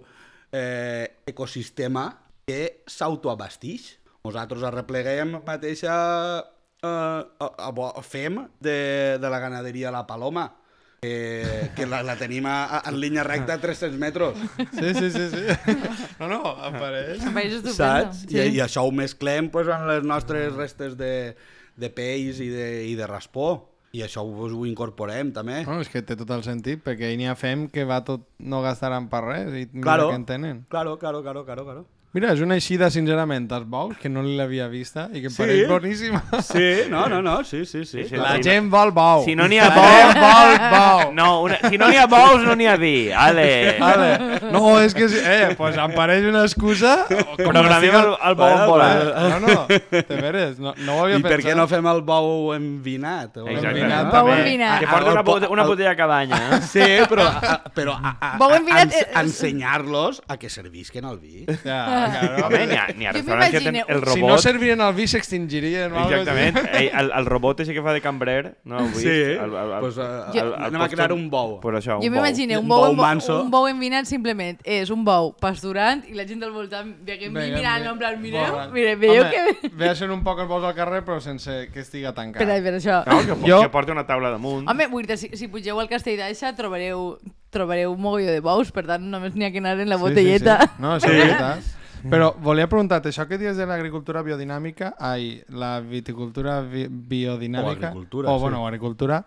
eh, 0.53 1.23
ecosistema 1.27 2.05
que 2.47 2.83
s'autoabastix. 2.87 4.02
Nosaltres 4.23 4.61
arrepleguem 4.63 5.33
mateixa 5.43 5.93
eh, 6.39 6.87
a, 6.87 7.47
a, 7.59 7.67
a, 7.67 8.03
fem 8.07 8.37
de, 8.63 9.17
de 9.19 9.29
la 9.29 9.39
ganaderia 9.43 9.89
La 9.91 10.05
Paloma, 10.07 10.45
que, 11.01 11.67
que 11.75 11.83
la, 11.85 11.99
la 12.07 12.15
tenim 12.15 12.45
a, 12.47 12.53
a, 12.77 12.79
en 12.87 13.01
línia 13.01 13.25
recta 13.27 13.57
a 13.57 13.59
300 13.59 13.97
metres, 13.99 14.39
Sí, 14.77 14.93
sí, 14.95 15.09
sí, 15.11 15.25
sí. 15.27 15.75
No, 16.21 16.29
no, 16.31 16.39
apareix. 16.69 17.19
Em 17.19 17.35
pareix 17.35 17.57
estupendo. 17.57 17.75
saps? 17.75 18.21
Sí. 18.29 18.37
I, 18.39 18.45
I 18.55 18.61
això 18.63 18.85
ho 18.87 18.93
mesclem 18.95 19.49
pues, 19.51 19.67
en 19.67 19.83
les 19.89 20.07
nostres 20.07 20.55
restes 20.55 20.95
de, 20.95 21.11
de 21.75 21.89
peix 21.91 22.39
i 22.39 22.47
de, 22.47 22.67
i 22.87 22.95
de 22.95 23.09
raspó. 23.11 23.49
I 23.91 24.05
això 24.07 24.23
ho, 24.23 24.47
ho 24.47 24.63
incorporem 24.65 25.33
també. 25.35 25.65
No, 25.67 25.81
és 25.83 25.91
que 25.91 25.99
té 26.01 26.15
tot 26.15 26.31
el 26.31 26.45
sentit, 26.47 26.79
perquè 26.87 27.11
n'hi 27.19 27.27
ha 27.27 27.35
fem 27.35 27.67
que 27.67 27.83
va 27.83 27.99
tot 28.07 28.23
no 28.39 28.63
gastaran 28.63 29.11
per 29.11 29.21
res 29.27 29.51
i 29.51 29.65
mira 29.67 29.83
Claro, 29.83 30.07
que 30.13 30.21
en 30.21 30.25
tenen. 30.31 30.63
claro, 30.71 30.95
claro, 30.97 31.19
claro, 31.27 31.43
claro, 31.43 31.67
claro. 31.67 31.83
Mira, 32.13 32.29
és 32.35 32.41
una 32.45 32.53
eixida, 32.59 32.91
sincerament, 32.93 33.47
als 33.55 33.65
bous, 33.65 33.95
que 33.97 34.05
no 34.07 34.21
l'havia 34.21 34.67
vista 34.69 35.07
i 35.11 35.19
que 35.23 35.31
em 35.31 35.33
Sí. 35.33 35.39
pareix 35.41 35.67
boníssima. 35.67 36.19
Sí, 36.45 36.83
no, 36.87 37.07
no, 37.09 37.23
no, 37.25 37.43
sí, 37.43 37.65
sí, 37.65 37.85
sí. 37.85 38.03
Sí, 38.03 38.09
sí, 38.09 38.15
La 38.21 38.35
Sí, 38.35 38.43
gent 38.45 38.69
vol 38.69 38.91
bou. 38.93 39.23
Si 39.25 39.33
no 39.35 39.47
n'hi 39.49 39.57
ha 39.57 39.71
bou- 39.73 40.13
vol 40.21 40.53
bou. 40.73 41.13
No, 41.17 41.41
una, 41.41 41.57
si 41.67 41.75
no 41.81 41.87
n'hi 41.89 41.97
ha 41.97 42.05
bous, 42.05 42.43
no 42.45 42.53
n'hi 42.55 42.67
ha 42.69 42.75
vi. 42.77 43.09
Ale. 43.11 43.77
Vale. 43.79 44.39
No, 44.51 44.79
és 44.79 44.93
que... 44.93 45.07
sí. 45.09 45.17
Eh, 45.25 45.55
pues 45.57 45.75
em 45.75 45.95
pareix 45.97 46.27
una 46.29 46.43
excusa... 46.45 47.07
Programem 47.35 47.95
el, 47.97 48.11
el 48.29 48.35
bou 48.37 48.53
en 48.59 48.67
volant. 48.69 49.01
Eh, 49.01 49.29
No, 49.33 49.39
no, 49.47 49.65
de 49.67 50.21
veres, 50.21 50.59
no, 50.59 50.75
no 50.85 50.99
ho 50.99 51.03
havia 51.07 51.17
I 51.17 51.23
per 51.23 51.31
pensat. 51.39 51.49
què 51.49 51.55
no 51.57 51.65
fem 51.67 51.87
el 51.89 52.03
bou 52.05 52.53
envinat? 52.53 53.37
O 53.41 53.47
Exacte. 53.47 53.71
envinat 53.73 54.05
no? 54.05 54.11
Bou 54.19 54.29
envinat. 54.35 54.79
Que 54.79 54.87
porta 54.87 55.07
el 55.09 55.13
una, 55.17 55.23
botella, 55.25 55.49
una 55.57 55.61
el- 55.65 55.67
botella 55.73 55.91
a 55.91 55.95
cabanya. 55.97 56.41
Eh? 56.51 56.61
Sí, 56.73 56.85
però, 57.09 57.25
a, 57.25 57.57
però 57.73 57.97
a, 57.97 58.13
a, 58.21 58.31
Bou 58.37 58.53
a, 58.53 58.57
envinat 58.61 58.85
ens- 58.93 59.01
és- 59.01 59.17
ensenyar-los 59.23 60.21
a 60.27 60.37
que 60.37 60.49
servisquen 60.53 61.05
el 61.09 61.17
vi. 61.19 61.45
Ja, 61.65 62.02
claro. 62.11 62.47
Home, 62.47 62.65
n'hi 62.67 62.75
ha, 62.77 62.87
n'hi 62.97 63.05
ha 63.05 63.11
Jo 63.11 63.17
restaurants 63.17 63.51
que 63.51 63.59
tenen 63.59 63.73
m'imagino- 63.73 63.95
el 63.95 64.01
robot... 64.01 64.13
Si 64.15 64.21
no 64.23 64.37
serviren 64.37 64.81
el 64.81 64.93
vi, 64.93 65.07
s'extingirien. 65.07 65.91
o 65.91 65.97
algo 65.97 66.09
Exactament. 66.11 66.57
Ei, 66.73 66.89
el, 66.93 67.11
el 67.15 67.25
robot 67.25 67.59
ese 67.61 67.73
que 67.73 67.81
fa 67.81 67.93
de 67.93 68.01
cambrer, 68.01 68.57
no 68.63 68.77
ho? 68.77 68.87
Sí, 68.95 69.07
el, 69.07 69.39
el, 69.39 69.53
el, 69.55 69.79
pues, 69.79 69.97
uh, 69.97 70.31
el- 70.33 70.39
el 70.39 70.53
anem 70.69 70.81
a 70.81 70.89
crear 70.89 71.11
un 71.13 71.29
bou. 71.29 71.59
Pues 71.61 71.75
això, 71.81 71.97
un 71.97 72.03
Jo 72.03 72.09
bou. 72.09 72.15
m'imagino 72.17 72.59
un 72.59 72.63
Un 72.65 72.69
bou, 72.69 72.81
bou 72.85 72.91
un, 72.91 72.97
manso. 72.97 73.41
un 73.43 73.51
bou 73.51 73.67
envinat 73.67 74.05
simplement 74.05 74.59
és 74.63 74.89
un 74.89 75.03
bou 75.05 75.33
pasturant 75.39 76.03
i 76.09 76.13
la 76.17 76.25
gent 76.27 76.39
del 76.43 76.51
voltant 76.51 76.93
veient 77.05 77.33
Vinga, 77.33 77.57
mirant, 77.57 77.85
en 77.93 77.97
plan, 77.99 78.19
mireu, 78.21 78.57
mire, 78.73 78.95
veieu 78.95 79.23
Home, 79.23 79.31
que... 79.61 79.69
Ve 79.73 79.89
a 79.89 79.95
ser 79.95 80.09
un 80.11 80.23
poc 80.23 80.39
els 80.39 80.47
bous 80.49 80.63
al 80.63 80.75
carrer, 80.75 81.03
però 81.05 81.19
sense 81.21 81.69
que 81.73 81.79
estiga 81.81 82.13
tancat. 82.13 82.41
Per, 82.43 82.59
per 82.63 82.73
això. 82.79 83.01
No, 83.07 83.19
que, 83.25 83.37
Jo- 83.49 83.61
que 83.61 83.69
porta 83.69 83.91
una 83.91 84.05
taula 84.07 84.29
damunt. 84.33 84.67
Home, 84.69 84.87
vull 84.87 85.05
dir, 85.07 85.17
si, 85.17 85.29
si 85.37 85.47
pugeu 85.47 85.79
al 85.79 85.89
Castell 85.89 86.17
d'Aixa 86.17 86.53
trobareu, 86.55 87.17
trobareu 87.53 87.91
un 87.93 88.01
mogolló 88.01 88.31
de 88.31 88.39
bous, 88.41 88.71
per 88.73 88.85
tant 88.87 89.03
només 89.11 89.35
n'hi 89.35 89.45
ha 89.45 89.51
que 89.53 89.59
anar 89.61 89.79
en 89.79 89.89
la 89.89 89.97
botelleta. 89.97 90.57
Sí, 90.61 90.67
sí, 90.67 90.73
sí. 90.75 90.81
No, 90.81 90.95
és 90.97 91.03
veritat. 91.05 91.71
Però 92.09 92.33
volia 92.43 92.67
preguntar-te, 92.67 93.09
això 93.13 93.25
que 93.29 93.37
dius 93.39 93.55
de 93.57 93.65
l'agricultura 93.69 94.21
biodinàmica, 94.25 94.93
ai, 94.99 95.43
la 95.49 95.79
viticultura 95.79 96.61
bi 96.61 96.87
biodinàmica, 96.89 97.69
O 97.69 97.71
agricultura, 97.89 98.29
o, 98.31 98.35
sí. 98.37 98.41
bueno, 98.41 98.65
agricultura, 98.67 99.23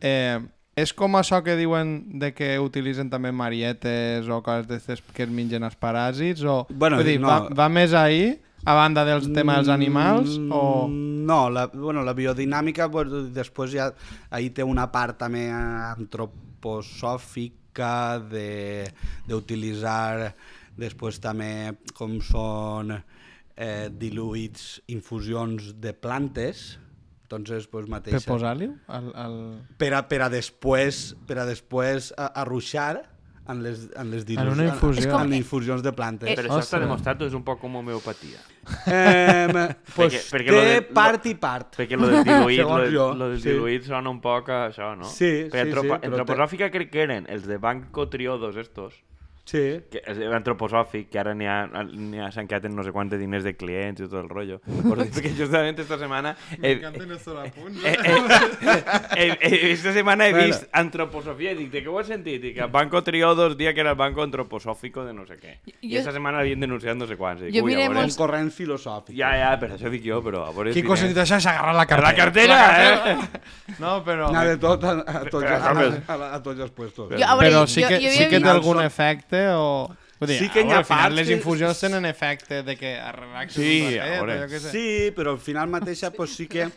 eh, 0.00 0.38
és 0.76 0.92
com 0.92 1.14
això 1.16 1.42
que 1.44 1.54
diuen 1.56 2.18
de 2.18 2.32
que 2.34 2.58
utilitzen 2.58 3.10
també 3.10 3.30
marietes 3.32 4.28
o 4.28 4.42
coses 4.42 4.66
d'aquestes 4.66 5.02
que 5.14 5.22
es 5.22 5.28
mengen 5.30 5.62
els 5.62 5.76
paràsits, 5.78 6.42
o... 6.44 6.66
Bueno, 6.70 6.96
vull 6.96 7.06
dir, 7.12 7.20
no. 7.20 7.28
va, 7.28 7.48
va 7.54 7.68
més 7.68 7.92
ahir, 7.94 8.38
a 8.64 8.74
banda 8.74 9.04
dels 9.04 9.28
temes 9.32 9.56
dels 9.60 9.68
animals, 9.68 10.38
Mm, 10.38 10.52
o... 10.52 10.88
No, 11.24 11.48
la, 11.50 11.66
bueno, 11.72 12.02
la 12.04 12.12
biodinàmica 12.12 12.90
pues, 12.92 13.08
després 13.32 13.70
ja 13.72 13.92
ahí 14.30 14.50
té 14.50 14.62
una 14.64 14.90
part 14.92 15.16
també 15.18 15.48
antroposòfica 15.50 18.18
de- 18.30 18.90
d'utilitzar 19.28 20.34
després 20.80 21.20
també 21.22 21.74
com 21.94 22.18
són 22.24 22.92
eh, 22.96 23.88
diluïts 23.90 24.80
infusions 24.94 25.72
de 25.80 25.92
plantes 25.94 26.78
entonces 27.24 27.66
pues, 27.66 27.86
Per 27.86 27.90
mateixa 27.96 28.26
posar-li? 28.28 28.68
El, 28.88 29.10
el... 29.24 29.36
per 29.80 29.92
a, 29.94 30.04
per 30.08 30.22
a 30.26 30.30
després 30.30 31.14
per 31.26 31.40
a 31.42 31.46
després 31.48 32.12
arruixar 32.16 33.02
en 33.46 33.62
les, 33.62 33.88
en 33.96 34.10
les 34.10 34.24
En 34.28 34.48
una 34.48 34.64
infusió. 34.64 35.10
en, 35.18 35.26
en 35.26 35.34
infusions 35.34 35.82
de 35.84 35.92
plantes. 35.92 36.30
Però 36.32 36.48
això 36.48 36.62
està 36.64 36.78
demostrat 36.80 37.20
és 37.26 37.34
un 37.36 37.42
poc 37.44 37.60
com 37.60 37.74
homeopatia? 37.76 38.40
Eh, 38.88 39.48
pues 39.96 40.14
Perquè- 40.14 40.22
perquè 40.32 40.48
té 40.48 40.54
lo 40.54 40.62
de- 40.64 40.82
part 40.96 41.26
i 41.28 41.34
part. 41.34 41.76
Perquè 41.76 41.98
lo 42.00 42.08
del 42.08 42.24
diluït, 42.24 42.62
lo, 42.64 42.78
jo, 42.88 43.08
lo 43.14 43.28
del 43.34 43.40
sí. 43.42 43.50
diluït 43.50 43.84
sona 43.84 44.08
un 44.08 44.22
poc 44.24 44.48
a 44.48 44.62
això, 44.70 44.94
no? 44.96 45.04
Sí, 45.04 45.50
Perquè 45.52 45.66
sí, 45.66 45.74
sí, 45.74 45.74
però 45.76 45.98
Antroposòfica 46.00 46.70
crec 46.72 46.90
que 46.94 47.04
eren 47.04 47.28
els 47.28 47.44
de 47.44 47.58
Banco 47.60 48.08
Triodos 48.08 48.56
estos, 48.56 48.96
Sí. 49.44 49.60
que 49.92 50.00
és 50.08 50.18
antroposòfic, 50.32 51.10
que 51.12 51.18
ara 51.20 51.34
n'hi 51.36 51.44
ha, 51.46 52.30
s'han 52.32 52.46
quedat 52.48 52.64
en 52.64 52.72
no 52.74 52.82
sé 52.82 52.92
quants 52.96 53.10
de 53.12 53.18
diners 53.20 53.44
de 53.44 53.52
clients 53.60 54.00
i 54.00 54.06
tot 54.08 54.22
el 54.22 54.28
rotllo. 54.30 54.56
Por 54.64 55.02
dir, 55.02 55.10
perquè 55.12 55.34
justament 55.36 55.78
esta 55.84 55.98
setmana 56.00 56.32
M'encanten 56.62 57.12
estos 57.12 57.36
apunts. 57.42 57.78
he, 57.84 57.92
he, 57.92 59.26
he, 59.26 59.26
he, 59.40 59.72
esta 59.72 59.92
setmana 59.92 60.28
he 60.28 60.32
Bueno. 60.32 60.46
vist 60.48 60.64
antroposofia 60.72 61.52
i 61.52 61.58
dic, 61.58 61.70
de 61.74 61.82
què 61.84 61.92
ho 61.92 61.98
has 62.00 62.08
sentit? 62.08 62.42
I 62.48 62.54
que 62.56 62.66
Banco 62.72 63.02
Triodos 63.04 63.56
dia 63.58 63.74
que 63.74 63.80
era 63.84 63.90
el 63.92 63.96
banco 64.00 64.22
antroposòfico 64.24 65.04
de 65.04 65.12
no 65.12 65.26
sé 65.28 65.36
què. 65.38 65.58
I 65.82 65.96
esta 66.00 66.12
setmana 66.16 66.40
havien 66.40 66.60
denunciat 66.64 66.96
no 66.96 67.06
sé 67.06 67.16
quants. 67.20 67.42
Dic, 67.44 67.54
Jo 67.54 67.64
miré 67.66 67.84
veure, 67.84 67.98
Un 67.98 68.00
molts- 68.06 68.16
corrent 68.16 68.50
filosòfic. 68.50 69.14
Ja, 69.18 69.34
ja, 69.36 69.52
per 69.60 69.74
això 69.76 69.92
dic 69.92 70.02
jo, 70.08 70.22
però 70.24 70.46
a 70.48 70.52
veure... 70.56 70.72
els 70.72 70.78
Quico 70.80 70.96
sentit 70.96 71.20
això 71.20 71.36
i 71.36 71.44
s'ha 71.44 71.52
agarrat 71.58 71.76
la 71.82 71.86
cartera. 71.86 72.08
La 72.08 72.16
cartera, 72.16 73.12
eh? 73.12 73.76
No, 73.78 73.98
però... 74.08 74.32
N'ha 74.32 74.44
de 74.48 74.56
tot 74.62 74.84
a, 74.88 74.96
a, 75.04 75.22
tots, 75.28 75.44
a, 75.44 75.60
a, 75.60 75.74
però- 75.76 76.02
a, 76.08 76.32
a, 76.38 76.42
tots 76.42 76.60
els 76.64 76.72
puestos. 76.72 77.12
Jo, 77.12 77.20
a 77.28 77.36
veure, 77.36 77.52
Però 77.54 77.66
sí 77.68 77.84
que, 77.84 78.00
jo 78.00 78.10
sí 78.16 78.26
que 78.32 78.40
té 78.40 78.48
algun 78.50 78.80
Són- 78.80 78.86
efecte 79.34 79.54
o... 79.54 79.96
Vull 80.20 80.28
dir, 80.30 80.36
Sí 80.38 80.48
que 80.48 80.60
hi 80.62 80.68
veure, 80.68 80.76
ha 80.76 80.78
al 80.78 80.84
final 80.86 81.00
parts 81.02 81.16
les 81.18 81.26
que- 81.26 81.34
infusions 81.34 81.80
tenen 81.82 82.04
efecte 82.06 82.62
de 82.62 82.76
que 82.78 82.92
es 82.96 83.14
relaxi 83.16 83.56
Sí, 83.60 83.80
un 83.82 83.88
ratet, 83.98 84.12
veure. 84.14 84.36
jo 84.38 84.46
què 84.52 84.60
sé. 84.62 84.70
Sí, 84.70 84.86
però 85.16 85.32
al 85.34 85.40
final 85.42 85.68
mateixa 85.72 86.10
pues, 86.14 86.36
sí 86.38 86.46
que 86.46 86.68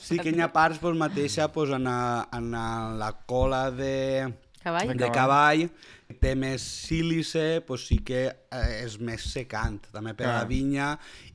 sí 0.00 0.18
que 0.18 0.30
hi 0.32 0.40
ha 0.40 0.48
parts 0.52 0.78
pues, 0.80 0.96
mateixa 0.96 1.50
pues, 1.52 1.70
en, 1.76 1.86
a, 1.86 2.26
en 2.32 2.54
a 2.56 2.94
la 2.96 3.12
cola 3.26 3.70
de, 3.70 4.32
Cavall? 4.64 4.96
de 4.96 5.10
cavall 5.12 5.66
té 6.22 6.32
més 6.38 6.62
sílice, 6.62 7.60
pues, 7.66 7.84
sí 7.90 7.98
que 8.06 8.24
eh, 8.30 8.82
és 8.86 8.96
més 8.98 9.22
secant 9.28 9.76
també 9.92 10.14
per 10.14 10.26
a 10.26 10.30
Clar. 10.30 10.40
la 10.40 10.48
vinya 10.48 10.88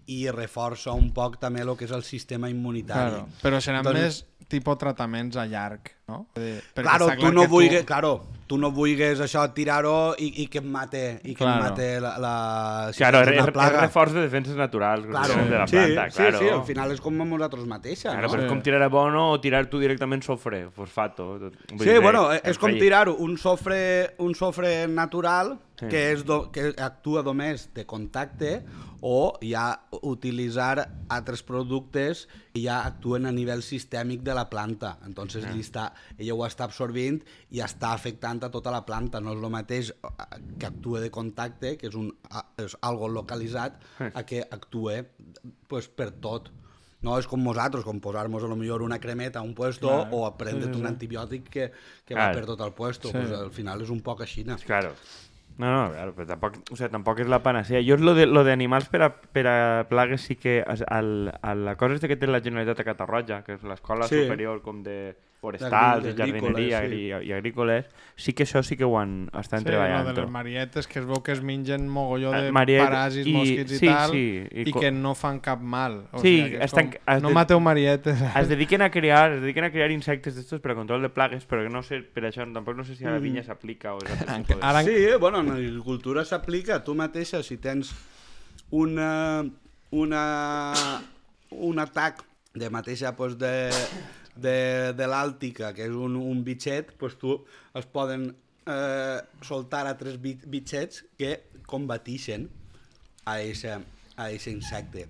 i 0.08 0.24
reforça 0.34 0.92
un 0.98 1.12
poc 1.14 1.38
també 1.40 1.62
el 1.62 1.76
que 1.78 1.86
és 1.86 1.92
el 1.96 2.04
sistema 2.04 2.50
immunitari. 2.50 3.12
Claro, 3.22 3.28
però 3.44 3.62
seran 3.62 3.84
Doncs- 3.86 4.00
més 4.02 4.22
tipus 4.52 4.78
tractaments 4.78 5.38
a 5.40 5.48
llarg, 5.48 5.90
no? 6.12 6.26
Perquè 6.36 6.84
Claro, 6.84 7.08
tu 7.18 7.32
no, 7.32 7.42
que 7.46 7.48
vulguis, 7.48 7.84
claro, 7.88 8.12
tu 8.52 8.58
no 8.60 8.70
vulguis 8.76 9.22
això 9.24 9.46
tirar-ho 9.56 10.12
i, 10.20 10.28
i 10.44 10.48
que 10.52 10.60
em 10.60 10.68
mate, 10.70 11.04
i 11.24 11.32
que 11.34 11.40
Claro. 11.40 11.64
em 11.64 11.70
mate 11.70 11.88
la, 12.04 12.12
la, 12.20 12.34
si 12.92 13.00
Claro, 13.00 13.22
és, 13.24 13.32
una 13.32 13.46
és 13.48 13.54
plaga. 13.56 13.82
reforç 13.86 14.12
de 14.18 14.26
defenses 14.28 14.56
naturals 14.60 15.06
Claro, 15.08 15.38
de 15.48 15.58
la 15.58 15.66
sí, 15.68 15.76
planta, 15.78 16.10
sí, 16.12 16.18
claro. 16.18 16.40
sí, 16.44 16.50
al 16.50 16.64
final 16.68 16.92
és 16.92 17.02
com 17.02 17.22
amb 17.24 17.32
nosaltres 17.38 17.66
mateixes, 17.66 18.12
Claro, 18.12 18.28
no? 18.28 18.34
però 18.36 18.44
és 18.46 18.52
com 18.52 18.62
tirar 18.62 18.82
abono 18.84 19.30
o 19.32 19.40
tirar 19.42 19.66
tu 19.72 19.80
directament 19.80 20.22
sofre, 20.28 20.66
fosfato. 20.76 21.38
tot. 21.40 21.56
Vull 21.72 21.80
Sí, 21.88 21.90
dir, 21.94 22.02
bueno, 22.04 22.28
és 22.34 22.60
com 22.60 22.72
tirar 22.78 23.08
un 23.10 23.38
sofre, 23.38 24.14
un 24.20 24.36
sofre 24.36 24.88
natural 24.88 25.58
Sí. 25.82 25.88
que, 25.90 26.12
és 26.12 26.24
do, 26.26 26.52
que 26.52 26.76
actua 26.78 27.24
només 27.24 27.70
de 27.74 27.88
contacte 27.88 28.62
o 29.04 29.34
ja 29.42 29.82
utilitzar 30.06 30.88
altres 31.10 31.42
productes 31.44 32.28
que 32.54 32.62
ja 32.62 32.82
actuen 32.86 33.26
a 33.26 33.32
nivell 33.34 33.64
sistèmic 33.66 34.22
de 34.22 34.36
la 34.38 34.48
planta. 34.50 34.98
Entonces, 35.08 35.44
Ah. 35.46 35.52
li 35.52 35.62
està, 35.62 35.92
ella 36.18 36.34
ho 36.36 36.46
està 36.46 36.66
absorbint 36.66 37.22
i 37.50 37.60
està 37.66 37.94
afectant 37.94 38.44
a 38.44 38.52
tota 38.52 38.70
la 38.72 38.86
planta. 38.86 39.20
No 39.20 39.34
és 39.34 39.42
el 39.44 39.50
mateix 39.50 39.90
eh, 39.90 40.40
que 40.60 40.66
actua 40.68 41.00
de 41.02 41.10
contacte, 41.10 41.78
que 41.78 41.88
és, 41.88 41.96
un, 41.96 42.16
a- 42.30 42.46
és 42.58 42.78
algo 42.82 43.10
localitzat, 43.10 43.82
a 44.14 44.24
que 44.24 44.46
actue 44.52 45.04
pues, 45.68 45.88
per 45.88 46.12
tot. 46.12 46.52
No 47.02 47.18
és 47.18 47.26
com 47.26 47.42
nosaltres, 47.42 47.84
com 47.84 47.98
posar-nos 48.00 48.44
a 48.44 48.48
lo 48.48 48.56
millor 48.56 48.84
una 48.84 49.00
cremeta 49.00 49.40
a 49.40 49.42
un 49.42 49.56
puesto 49.56 49.88
Clar. 49.88 50.10
o 50.14 50.28
a 50.28 50.38
prendre't 50.38 50.76
un 50.78 50.86
antibiòtic 50.86 51.50
que, 51.50 51.72
que 52.06 52.14
va 52.14 52.28
Clar. 52.30 52.36
per 52.36 52.46
tot 52.46 52.62
el 52.62 52.74
puesto. 52.74 53.08
Sí. 53.10 53.18
Pues, 53.18 53.32
al 53.32 53.50
final 53.50 53.82
és 53.82 53.90
un 53.90 54.02
poc 54.02 54.22
així. 54.22 54.44
Claro. 54.66 54.94
No, 55.62 55.70
no, 55.70 55.92
claro, 55.94 56.14
però 56.18 56.26
tampoc, 56.32 56.56
o 56.74 56.76
sea, 56.80 56.90
tampoc 56.90 57.20
és 57.22 57.28
la 57.30 57.42
panacea. 57.46 57.82
Jo 57.86 57.98
lo 58.02 58.16
de, 58.18 58.26
lo 58.26 58.42
de 58.44 58.52
animals 58.56 58.88
per 58.90 59.02
a, 59.06 59.10
per 59.14 59.44
a 59.48 59.58
plagues 59.90 60.22
sí 60.26 60.36
que 60.36 60.64
al, 60.66 61.32
a 61.42 61.54
la 61.56 61.76
cosa 61.78 61.94
esta 62.00 62.08
que 62.10 62.18
té 62.18 62.26
la 62.30 62.42
Generalitat 62.42 62.80
a 62.82 62.88
Catarroja, 62.88 63.44
que 63.46 63.54
és 63.60 63.64
l'escola 63.68 64.08
Sí. 64.10 64.24
superior 64.24 64.64
com 64.66 64.82
de 64.84 65.14
forestals 65.42 66.06
i 66.06 66.12
D'agrí- 66.14 66.18
jardineria 66.38 66.80
d'agrícoles, 66.82 67.26
i, 67.26 67.32
agrícoles, 67.34 67.86
sí 68.16 68.34
que 68.38 68.44
això 68.46 68.62
sí 68.64 68.78
que 68.78 68.86
ho 68.86 68.94
han, 69.00 69.28
estan 69.40 69.64
Sí, 69.64 69.66
treballant. 69.66 70.06
lo 70.06 70.14
de 70.14 70.22
les 70.22 70.30
marietes, 70.30 70.86
que 70.88 71.00
es 71.02 71.06
veu 71.10 71.24
que 71.26 71.32
es 71.34 71.42
mengen 71.42 71.88
mogolló 71.90 72.30
de 72.32 72.50
Eh, 72.50 72.52
mariet 72.54 72.84
paràsits, 72.86 73.26
i- 73.26 73.34
mosquits 73.34 73.72
i 73.72 73.80
sí, 73.80 73.86
tal, 73.90 74.12
sí, 74.12 74.24
i 74.52 74.62
i, 74.70 74.72
co- 74.72 74.80
que 74.80 74.92
no 74.92 75.16
fan 75.16 75.40
cap 75.42 75.60
mal. 75.60 76.06
O 76.14 76.20
Sí, 76.22 76.36
sigui, 76.46 76.58
estan- 76.62 76.92
com, 76.92 77.02
has 77.08 77.22
no 77.24 77.30
de- 77.30 77.34
mateu 77.34 77.60
marietes. 77.60 78.22
Es 78.22 78.48
dediquen 78.54 78.84
a 78.84 78.92
crear, 78.92 79.32
es 79.34 79.42
dediquen 79.42 79.64
a 79.66 79.72
crear 79.72 79.90
insectes 79.90 80.36
d'estos 80.36 80.62
per 80.62 80.74
a 80.74 80.76
control 80.76 81.02
de 81.02 81.10
plagues, 81.10 81.48
però 81.50 81.64
que 81.66 81.74
no 81.74 81.82
sé, 81.82 82.04
per 82.04 82.24
això 82.30 82.46
tampoc 82.54 82.78
no 82.78 82.84
sé 82.86 82.96
si 82.96 83.04
a 83.06 83.10
la 83.12 83.18
vinya 83.20 83.42
s'aplica 83.44 83.96
o 83.96 83.98
és 84.06 84.12
altre 84.12 84.38
tipus 84.46 84.62
de... 84.62 84.66
Ara, 84.68 84.84
Sí, 84.84 85.18
bueno, 85.20 85.40
en 85.42 85.50
agricultura 85.52 86.24
s'aplica. 86.24 86.84
Tu 86.84 86.94
mateixa, 86.94 87.42
si 87.42 87.58
tens 87.58 87.90
una, 88.70 89.44
una, 89.90 91.02
un 91.50 91.80
atac 91.80 92.22
de 92.54 92.70
mateixa 92.70 93.16
pues, 93.16 93.38
de, 93.40 93.72
de, 94.36 94.94
de 94.98 95.08
l'àltica, 95.10 95.72
que 95.76 95.88
és 95.90 95.96
un, 95.96 96.16
un 96.18 96.44
bitxet, 96.46 96.94
pues, 97.00 97.18
tu 97.20 97.38
es 97.78 97.88
poden 97.92 98.30
eh, 98.66 99.20
soltar 99.46 99.86
a 99.88 99.96
tres 100.00 100.20
bit, 100.22 100.46
bitxets 100.48 101.04
que 101.20 101.38
combatixen 101.68 102.48
a 103.26 103.40
eixe, 103.42 103.78
a 104.16 104.30
eixe 104.30 104.52
insecte. 104.52 105.08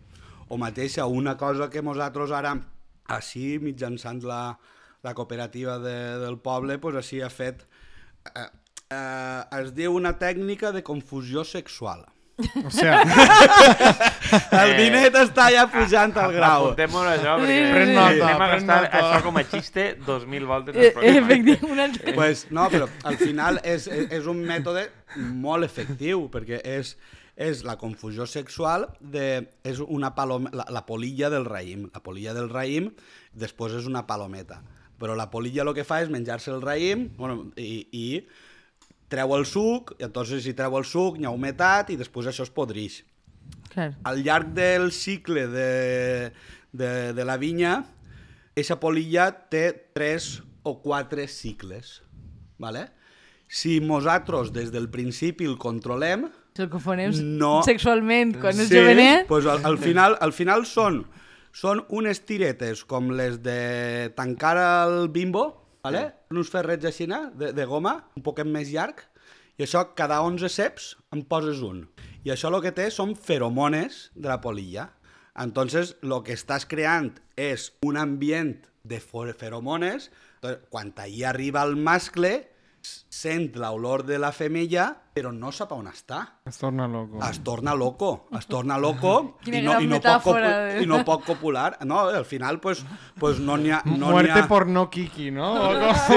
O 0.51 0.57
mateixa, 0.59 1.05
una 1.07 1.38
cosa 1.39 1.69
que 1.72 1.84
nosaltres 1.84 2.34
ara, 2.36 2.55
així, 3.11 3.57
mitjançant 3.63 4.24
la, 4.28 4.57
la 5.03 5.13
cooperativa 5.15 5.78
de, 5.80 5.97
del 6.24 6.39
poble, 6.39 6.80
pues, 6.80 6.97
així 6.99 7.22
ha 7.22 7.30
fet... 7.32 7.63
Eh, 8.36 8.47
eh, 8.91 9.61
es 9.61 9.72
diu 9.78 9.95
una 9.95 10.17
tècnica 10.19 10.74
de 10.76 10.84
confusió 10.84 11.45
sexual. 11.47 12.03
O 12.65 12.71
sea, 12.71 13.01
El 14.61 14.73
vinet 14.79 15.15
està 15.19 15.47
ja 15.53 15.65
pujant 15.71 16.13
al 16.17 16.34
grau. 16.36 16.67
Apuntem-ho 16.71 17.03
això, 17.11 17.36
perquè 17.41 17.55
Sí, 17.57 17.71
Pren 17.75 17.89
sí. 17.91 17.95
nota, 17.97 18.11
anem 18.27 18.36
a 18.36 18.38
pren 18.41 18.53
gastar 18.55 18.77
nota. 18.84 18.99
això 19.01 19.21
com 19.25 19.39
a 19.39 19.43
xiste 19.51 19.86
2.000 20.07 20.49
voltes 20.49 20.75
Eh. 20.82 20.91
Efectivament, 21.11 21.71
un 21.71 21.79
altre. 21.86 22.13
Pues, 22.17 22.45
no, 22.51 22.67
però 22.73 22.88
al 23.03 23.17
final 23.19 23.59
és, 23.63 23.88
és, 23.88 24.07
és 24.21 24.27
un 24.32 24.43
mètode 24.47 24.88
molt 25.17 25.67
efectiu, 25.67 26.27
perquè 26.34 26.61
és, 26.65 26.95
és 27.36 27.63
la 27.67 27.77
confusió 27.82 28.25
sexual 28.29 28.88
de... 28.99 29.47
És 29.67 29.79
una 29.84 30.13
palom, 30.15 30.47
la, 30.53 30.65
la 30.69 30.86
polilla 30.86 31.29
del 31.34 31.45
raïm. 31.45 31.89
La 31.93 32.01
polilla 32.03 32.34
del 32.38 32.49
raïm 32.51 32.91
després 33.34 33.73
és 33.82 33.89
una 33.89 34.05
palometa. 34.07 34.61
Però 35.01 35.15
la 35.17 35.29
polilla 35.34 35.63
el 35.65 35.73
que 35.73 35.84
fa 35.88 36.01
és 36.03 36.09
menjar-se 36.13 36.51
el 36.53 36.61
raïm 36.61 37.07
bueno, 37.17 37.51
i, 37.57 37.88
i 37.91 38.05
treu 39.12 39.36
el 39.36 39.45
suc, 39.45 39.95
i 39.99 40.05
entonces 40.07 40.45
si 40.45 40.55
treu 40.57 40.78
el 40.80 40.88
suc 40.88 41.20
hi 41.20 41.28
ha 41.28 41.34
humetat 41.36 41.91
i 41.91 41.99
després 41.99 42.30
això 42.32 42.47
es 42.47 42.53
podrix. 42.53 43.01
Clar. 43.72 43.91
Al 44.07 44.24
llarg 44.24 44.51
del 44.55 44.91
cicle 44.95 45.45
de, 45.47 46.32
de, 46.72 46.91
de 47.16 47.26
la 47.28 47.38
vinya, 47.39 47.82
aquesta 48.51 48.80
polilla 48.80 49.30
té 49.51 49.70
tres 49.95 50.41
o 50.64 50.80
quatre 50.84 51.28
cicles. 51.32 52.01
Vale? 52.62 52.88
Si 53.51 53.80
nosaltres 53.84 54.51
des 54.55 54.72
del 54.72 54.89
principi 54.91 55.47
el 55.47 55.57
controlem, 55.59 56.30
el 56.59 56.68
confonem 56.70 57.14
No. 57.39 57.62
sexualment 57.64 58.36
quan 58.41 58.59
és 58.59 58.70
jovenet... 58.70 59.26
pues 59.28 59.47
al, 59.47 59.64
al, 59.66 59.78
final, 59.80 60.18
al 60.20 60.34
final 60.36 60.66
són, 60.68 61.05
són 61.55 61.82
unes 61.89 62.22
tiretes 62.28 62.84
com 62.84 63.09
les 63.16 63.39
de 63.43 64.12
tancar 64.16 64.57
el 64.59 65.07
bimbo, 65.09 65.61
vale? 65.84 66.03
uns 66.32 66.49
ferrets 66.51 66.88
així 66.88 67.07
de, 67.09 67.51
de 67.53 67.65
goma, 67.65 67.97
un 68.17 68.23
poquet 68.23 68.47
més 68.47 68.71
llarg, 68.73 69.03
i 69.57 69.65
això 69.65 69.84
cada 69.97 70.21
11 70.25 70.49
ceps 70.49 70.95
en 71.13 71.23
poses 71.29 71.61
un. 71.61 71.84
I 72.25 72.32
això 72.34 72.49
el 72.49 72.61
que 72.63 72.73
té 72.73 72.89
són 72.93 73.15
feromones 73.15 74.09
de 74.15 74.29
la 74.29 74.39
polilla. 74.41 74.89
Entonces, 75.41 75.95
el 76.03 76.15
que 76.25 76.36
estàs 76.36 76.65
creant 76.67 77.13
és 77.39 77.71
un 77.86 77.97
ambient 77.97 78.57
de 78.84 78.99
feromones, 78.99 80.09
entonces, 80.41 80.65
quan 80.73 80.91
allà 80.97 81.29
arriba 81.29 81.63
el 81.63 81.77
mascle, 81.77 82.34
sent 82.82 83.55
l'olor 83.61 84.01
de 84.07 84.17
la 84.17 84.32
femella, 84.32 84.88
però 85.13 85.29
no 85.36 85.51
sap 85.51 85.73
on 85.75 85.86
està 85.91 86.21
Es 86.47 86.57
torna 86.57 86.88
loco. 86.88 87.19
es 87.29 87.39
torna 87.43 87.75
loco, 87.75 88.27
es 88.39 88.47
torna 88.47 88.77
loco 88.79 89.38
i 89.45 89.61
no, 89.61 89.79
i, 89.82 89.86
no 89.88 89.99
pot 90.01 90.36
de- 90.39 90.79
i 90.82 90.88
no 90.88 91.03
pot 91.05 91.23
copular. 91.25 91.77
No, 91.86 91.99
al 92.09 92.25
final 92.25 92.59
pues, 92.59 92.84
pues 93.19 93.39
no 93.39 93.57
n'hi 93.57 93.71
ha... 93.71 93.82
No 93.86 94.09
Muerte 94.11 94.39
ha... 94.39 94.47
por 94.47 94.65
no 94.67 94.89
Kiki, 94.89 95.29
¿no? 95.32 95.53
O 95.53 95.91
así. 95.91 96.13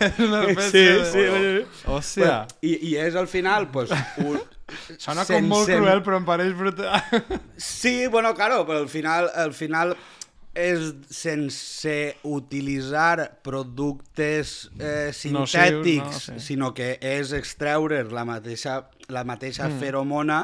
es 0.00 0.18
una 0.18 0.44
especie 0.44 1.04
Sí, 1.04 1.18
de... 1.20 1.66
sí, 1.72 1.86
Hòstia. 1.86 2.46
I, 2.62 2.74
I 2.90 2.96
és 3.06 3.14
al 3.16 3.28
final, 3.28 3.68
pues, 3.70 3.90
un... 4.24 4.40
Sona 5.00 5.24
com 5.24 5.46
molt 5.48 5.64
sense- 5.64 5.78
cruel, 5.80 6.02
però 6.04 6.18
em 6.20 6.26
pareix 6.28 6.50
brutal. 6.56 7.00
Sí, 7.56 8.06
bueno, 8.12 8.34
claro, 8.36 8.66
però 8.68 8.82
al 8.82 8.88
final, 8.92 9.30
al 9.34 9.54
final 9.56 9.94
és 10.54 10.94
sense 11.12 11.96
utilitzar 12.26 13.40
productes 13.46 14.70
eh, 14.78 15.10
sintètics, 15.14 16.28
no? 16.30 16.38
Sí. 16.38 16.38
sinó 16.50 16.72
que 16.74 16.96
és 17.00 17.32
extreure 17.36 18.04
la 18.10 18.24
mateixa, 18.28 18.80
la 19.08 19.24
mateixa 19.28 19.68
mm. 19.68 19.78
feromona, 19.82 20.40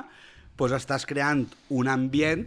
pues 0.57 0.74
estàs 0.76 1.07
creant 1.09 1.48
un 1.74 1.88
ambient 1.90 2.46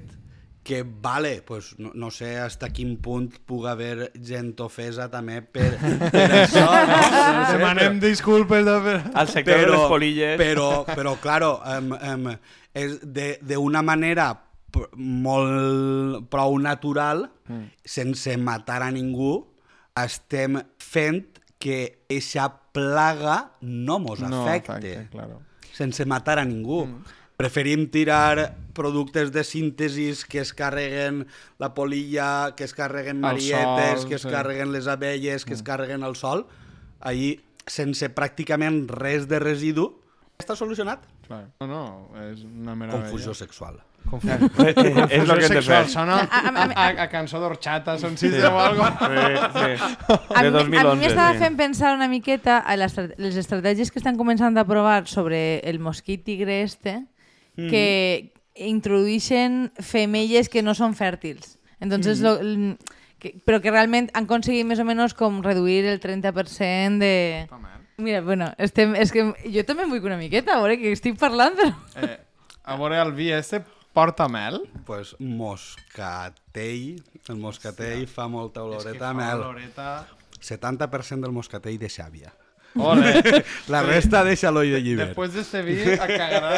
que, 0.67 0.83
vale, 0.83 1.41
pues, 1.47 1.79
no, 1.79 1.91
no 1.95 2.11
sé 2.11 2.37
hasta 2.43 2.67
quin 2.75 2.97
punt 2.99 3.37
pugui 3.47 3.69
haver 3.71 4.09
gent 4.19 4.51
ofesa 4.59 5.05
també 5.07 5.39
per, 5.39 5.69
per 6.11 6.25
això, 6.41 6.65
no? 6.67 6.97
no 6.97 7.45
sé, 7.47 7.53
Demanem 7.53 8.01
disculpes 8.03 8.67
de... 8.67 8.97
Al 9.15 9.31
sector 9.31 9.63
de 9.63 9.69
les 9.71 9.85
polilles. 9.87 10.35
però, 10.35 10.83
però 10.89 11.15
claro, 11.23 11.53
um, 11.63 11.95
um, 11.95 12.27
és 12.75 12.99
de- 12.99 13.37
d'una 13.47 13.81
manera 13.81 14.27
molt 14.93 16.27
prou 16.31 16.57
natural, 16.61 17.27
mm. 17.47 17.65
sense 17.85 18.37
matar 18.37 18.81
a 18.85 18.91
ningú, 18.93 19.41
estem 19.97 20.61
fent 20.77 21.41
que 21.57 22.05
eixa 22.09 22.49
plaga 22.73 23.53
no 23.61 23.97
mos 23.99 24.21
No, 24.21 24.43
afecte, 24.45 24.71
afecte, 24.71 25.07
claro. 25.11 25.41
sense 25.73 26.05
matar 26.05 26.39
a 26.39 26.45
ningú. 26.45 26.85
Mm. 26.85 27.15
Preferim 27.37 27.83
tirar 27.93 28.57
productes 28.73 29.29
de 29.31 29.43
síntesis 29.43 30.23
que 30.25 30.39
es 30.41 30.53
carreguen 30.57 31.27
la 31.61 31.75
polilla, 31.75 32.55
que 32.57 32.63
es 32.65 32.73
carreguen 32.73 33.21
marietes, 33.21 34.01
sol, 34.01 34.09
que 34.09 34.15
es 34.15 34.23
sí. 34.25 34.29
carreguen 34.29 34.71
les 34.73 34.87
abelles, 34.87 35.45
que 35.45 35.53
es 35.53 35.61
carreguen 35.61 36.03
al 36.03 36.15
sol, 36.15 36.47
ahir 36.99 37.43
sense 37.69 38.09
pràcticament 38.15 38.87
res 38.89 39.27
de 39.29 39.37
residu, 39.43 39.91
està 40.41 40.55
solucionat. 40.57 41.05
Clar. 41.27 41.43
No, 41.61 41.67
no, 41.69 41.83
és 42.25 42.41
una 42.47 42.73
meravella. 42.73 43.05
Confusió 43.05 43.35
sexual. 43.37 43.81
Confusió. 44.09 44.37
és 45.09 45.29
el 45.29 45.37
que 45.37 45.45
hem 45.45 45.55
de 45.57 45.61
fer. 45.65 45.81
Sona 45.91 46.21
A- 46.23 46.39
a- 46.39 46.51
a, 46.63 46.65
a, 46.71 46.87
a 47.03 47.07
cançó 47.11 47.39
d'horchata, 47.43 47.97
son 47.99 48.15
sistema 48.17 48.53
o 48.55 48.59
algo. 48.59 48.85
Sí, 48.87 49.19
sí. 49.57 50.15
A 50.35 50.43
De 50.43 50.51
mi, 50.51 50.77
a 50.77 50.83
2011. 50.87 50.95
mi 50.95 51.01
m'estava 51.05 51.33
sí. 51.33 51.39
fent 51.43 51.57
pensar 51.59 51.93
una 51.95 52.07
miqueta 52.07 52.59
a 52.59 52.75
les, 52.79 52.95
les 53.17 53.35
estratègies 53.35 53.91
que 53.91 53.99
estan 53.99 54.15
començant 54.19 54.55
a 54.57 54.65
provar 54.65 55.05
sobre 55.11 55.59
el 55.67 55.79
mosquit 55.83 56.23
tigre 56.23 56.61
este, 56.63 57.01
que 57.57 58.31
introdueixen 58.55 59.71
femelles 59.79 60.49
que 60.49 60.63
no 60.63 60.73
són 60.77 60.95
fèrtils. 60.97 61.57
Entonces, 61.79 62.21
lo, 62.25 62.37
l- 62.41 62.77
que, 63.19 63.35
però 63.45 63.59
que 63.61 63.71
realment 63.73 64.07
han 64.13 64.25
aconseguit 64.25 64.65
més 64.65 64.79
o 64.81 64.85
menys 64.87 65.13
com 65.17 65.41
reduir 65.45 65.83
el 65.89 65.99
30% 66.01 66.97
de... 67.01 67.47
Mira, 67.97 68.21
bueno, 68.21 68.51
estem, 68.61 68.93
és 68.93 69.09
que 69.09 69.23
jo 69.49 69.63
també 69.65 69.83
em 69.87 69.89
vull 69.89 70.05
una 70.05 70.19
miqueta, 70.21 70.53
a 70.53 70.61
veure, 70.61 70.77
que 70.77 70.91
estic 70.93 71.15
parlant, 71.17 71.55
però... 71.57 71.71
Eh, 71.97 72.17
a 72.69 72.75
veure, 72.77 72.99
el 73.01 73.13
vi 73.17 73.31
este 73.33 73.63
porta 73.97 74.27
mel. 74.29 74.61
pues 74.85 75.15
moscatell, 75.19 77.01
el 77.29 77.37
moscatell 77.41 78.05
fa 78.07 78.27
molta 78.29 78.61
oloreta 78.63 79.09
a 79.09 79.13
mel. 79.17 79.39
oloreta... 79.41 80.05
70% 80.37 81.25
del 81.25 81.31
moscatell 81.33 81.79
de 81.81 81.89
xàbia. 81.89 82.29
Ole. 82.77 83.23
La 83.73 83.81
resta 83.81 84.21
deixa 84.23 84.51
l'oi 84.53 84.69
de 84.69 84.83
llibert. 84.85 85.15
Després 85.15 85.33
d'este 85.33 85.63
vi, 85.65 85.79
a 85.97 86.05
cagarà... 86.05 86.51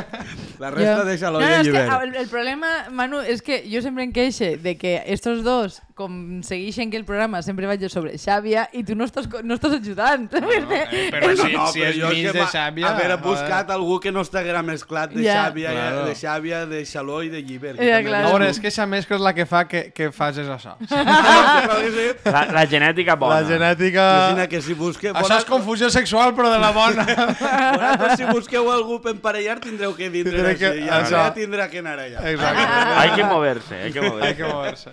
La 0.62 0.70
resta 0.74 0.98
Jo- 1.00 1.06
deixa 1.08 1.30
no, 1.32 1.38
l'oi 1.38 1.46
no, 1.46 1.48
de 1.48 1.56
és 1.56 1.62
que 1.64 1.70
llibert. 1.72 2.02
el, 2.04 2.14
el 2.20 2.28
problema, 2.28 2.72
Manu, 2.92 3.22
és 3.24 3.40
que 3.40 3.62
jo 3.64 3.80
sempre 3.80 4.04
em 4.04 4.12
queixe 4.12 4.58
de 4.60 4.76
que 4.76 4.98
estos 5.06 5.40
dos 5.46 5.80
com 5.94 6.42
segueixen 6.42 6.90
que 6.90 6.96
el 6.98 7.04
programa 7.06 7.38
sempre 7.46 7.68
vaig 7.70 7.84
sobre 7.88 8.16
Xàbia 8.18 8.64
i 8.74 8.82
tu 8.82 8.96
no 8.98 9.04
estàs, 9.06 9.28
no 9.46 9.54
estàs 9.54 9.76
ajudant. 9.76 10.24
No, 10.42 10.50
eh, 10.50 11.04
però 11.14 11.28
si, 11.38 11.52
si 11.70 11.84
és 11.86 12.00
mig 12.02 12.32
de 12.34 12.42
xàbia... 12.50 12.88
Haver 12.90 13.16
buscat 13.22 13.70
algú 13.70 14.00
que 14.02 14.10
no 14.10 14.24
estiguera 14.26 14.62
mesclat 14.66 15.12
de 15.14 15.22
Ja. 15.22 15.44
xàbia, 15.44 15.70
Claro. 15.70 16.02
de 16.08 16.14
xàbia, 16.18 16.64
de 16.66 16.80
xaló 16.84 17.22
i 17.22 17.28
de 17.30 17.42
llibert. 17.46 17.78
Ja, 17.78 18.00
claro. 18.02 18.26
A 18.26 18.30
veure, 18.32 18.48
és 18.50 18.58
que 18.58 18.66
aquesta 18.72 18.86
mescla 18.90 19.16
és 19.20 19.22
la 19.22 19.32
que 19.38 19.46
fa 19.46 19.62
que, 19.70 19.84
que 19.94 20.10
facis 20.10 20.50
això. 20.50 20.74
La, 22.24 22.44
la 22.52 22.66
genètica 22.66 23.14
bona. 23.14 23.40
La 23.40 23.46
genètica... 23.48 24.04
Cristina, 24.10 24.46
que 24.50 24.60
si 24.62 24.74
busqueu... 24.74 25.14
Això 25.14 25.38
és 25.38 25.46
confusió 25.48 25.90
sexual, 25.94 26.34
però 26.34 26.50
de 26.52 26.58
la 26.58 26.72
bona. 26.74 27.04
Vosaltres, 27.78 28.18
si 28.18 28.24
busqueu 28.34 28.70
algú 28.72 28.98
per 29.04 29.14
emparellar, 29.14 29.60
tindreu 29.62 29.94
que 29.94 30.08
vindre 30.10 30.34
Tindré 30.36 30.56
que- 30.58 30.74
això. 30.90 31.20
ara 31.22 31.34
tindrà 31.38 31.68
que 31.70 31.78
anar 31.84 31.98
allà. 32.02 32.24
Exacte. 32.34 32.66
Hay 32.98 33.10
que 33.14 33.24
moverse, 33.30 33.74
hay 33.82 33.92
que 33.92 34.00
Hay 34.00 34.10
moverse. 34.10 34.36
que 34.36 34.44
moverse. 34.52 34.90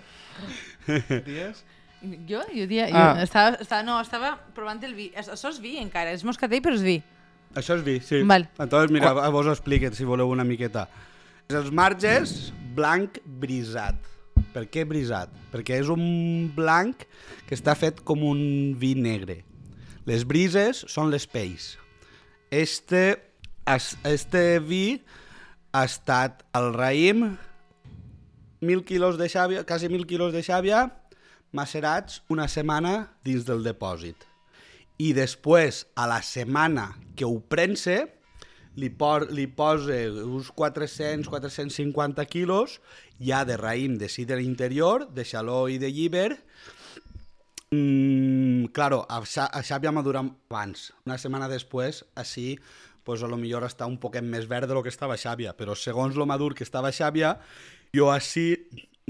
Dies? 1.27 1.63
Jo, 2.27 2.41
jo, 2.49 2.65
dia, 2.65 2.87
jo 2.89 2.97
Ah. 2.97 3.21
estava, 3.21 3.57
estava, 3.61 3.83
no, 3.85 3.99
estava 4.01 4.31
provant 4.55 4.81
el 4.83 4.95
vi. 4.97 5.11
Això 5.15 5.49
és 5.51 5.59
vi 5.61 5.75
encara, 5.77 6.11
és 6.15 6.23
moscatell 6.25 6.61
però 6.65 6.73
és 6.73 6.81
vi. 6.81 6.95
Això 7.53 7.75
és 7.77 7.83
vi, 7.85 7.99
sí. 7.99 8.21
Val. 8.23 8.47
Entonces, 8.57 8.89
mira, 8.91 9.11
a 9.11 9.29
vos 9.29 9.45
ho 9.45 9.51
expliquen, 9.51 9.93
si 9.93 10.05
voleu 10.07 10.29
una 10.31 10.43
miqueta. 10.47 10.87
Els 11.51 11.69
marges, 11.71 12.51
blanc 12.73 13.19
brisat. 13.25 13.99
Per 14.53 14.65
què 14.71 14.85
brisat? 14.87 15.29
Perquè 15.51 15.77
és 15.83 15.89
un 15.91 16.49
blanc 16.55 17.03
que 17.47 17.55
està 17.55 17.75
fet 17.77 18.01
com 18.07 18.23
un 18.23 18.73
vi 18.79 18.95
negre. 18.95 19.43
Les 20.07 20.23
brises 20.25 20.85
són 20.89 21.11
les 21.11 21.27
pells. 21.27 21.75
Este, 22.49 23.21
es- 23.67 23.97
este 24.03 24.59
vi 24.59 25.03
ha 25.71 25.83
estat 25.85 26.41
al 26.53 26.73
raïm, 26.73 27.37
mil 28.61 28.85
quilos 28.85 29.17
de 29.17 29.29
xàbia, 29.29 29.65
quasi 29.65 29.89
mil 29.89 30.07
quilos 30.07 30.33
de 30.33 30.43
xàbia, 30.45 30.87
macerats 31.51 32.21
una 32.29 32.47
setmana 32.47 33.11
dins 33.25 33.43
del 33.45 33.65
depòsit 33.65 34.31
i 35.01 35.11
després, 35.17 35.85
a 35.97 36.05
la 36.09 36.19
setmana 36.21 36.91
que 37.17 37.25
ho 37.25 37.39
prense, 37.49 37.95
li, 38.77 38.89
por, 38.93 39.25
li 39.33 39.47
posa 39.49 39.97
uns 40.23 40.51
400-450 40.57 42.25
quilos 42.29 42.77
ja 43.19 43.41
de 43.47 43.57
raïm 43.59 43.97
de 43.99 44.09
cider 44.11 44.39
interior, 44.43 45.07
de 45.09 45.25
xaló 45.25 45.65
i 45.71 45.79
de 45.81 45.89
lliber. 45.91 46.29
Mm, 47.71 48.69
claro, 48.75 49.01
a, 49.09 49.23
a 49.23 49.63
xàbia 49.65 49.95
madura 49.95 50.21
abans. 50.21 50.91
Una 51.07 51.17
setmana 51.17 51.49
després, 51.49 52.03
així, 52.15 52.59
pues, 53.07 53.23
a 53.23 53.31
lo 53.31 53.39
millor 53.41 53.65
està 53.65 53.89
un 53.89 53.97
poquet 53.97 54.25
més 54.25 54.45
verd 54.51 54.69
de 54.69 54.77
lo 54.77 54.83
que 54.85 54.93
estava 54.93 55.17
xàbia, 55.17 55.55
però 55.57 55.73
segons 55.73 56.19
lo 56.19 56.29
madur 56.29 56.53
que 56.53 56.67
estava 56.67 56.93
xàbia, 56.93 57.37
jo 57.95 58.09
així 58.11 58.55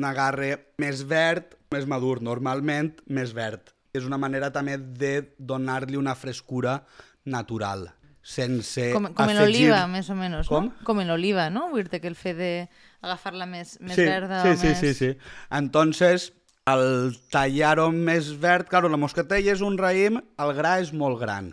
n'agarre 0.02 0.56
més 0.82 1.04
verd, 1.08 1.56
més 1.72 1.88
madur, 1.90 2.20
normalment 2.24 2.94
més 3.08 3.34
verd. 3.38 3.74
És 3.94 4.06
una 4.08 4.20
manera 4.22 4.52
també 4.56 4.78
de 4.78 5.16
donar-li 5.38 6.00
una 6.00 6.16
frescura 6.16 6.80
natural, 7.28 7.90
sense 8.24 8.92
Com, 8.94 9.10
com 9.12 9.26
afegir... 9.26 9.40
l'oliva, 9.40 9.82
més 9.92 10.10
o 10.10 10.16
menys, 10.18 10.50
Com? 10.50 10.70
no? 10.72 10.86
Com 10.88 11.02
l'oliva, 11.06 11.50
no? 11.54 11.68
Vull 11.74 11.90
dir 11.92 12.02
que 12.02 12.10
el 12.10 12.18
fet 12.18 12.38
d'agafar-la 12.40 13.48
més, 13.50 13.76
més 13.82 14.00
sí, 14.00 14.06
verda 14.08 14.44
sí, 14.46 14.54
o 14.54 14.62
sí, 14.62 14.70
més... 14.72 14.80
sí, 14.80 14.94
sí. 14.98 15.12
Entonces, 15.60 16.32
al 16.70 17.14
tallar-ho 17.34 17.90
més 17.92 18.32
verd, 18.40 18.70
claro, 18.72 18.90
la 18.90 19.00
moscatella 19.02 19.54
és 19.54 19.64
un 19.66 19.78
raïm, 19.82 20.22
el 20.22 20.54
gra 20.58 20.78
és 20.82 20.94
molt 20.94 21.20
gran. 21.22 21.52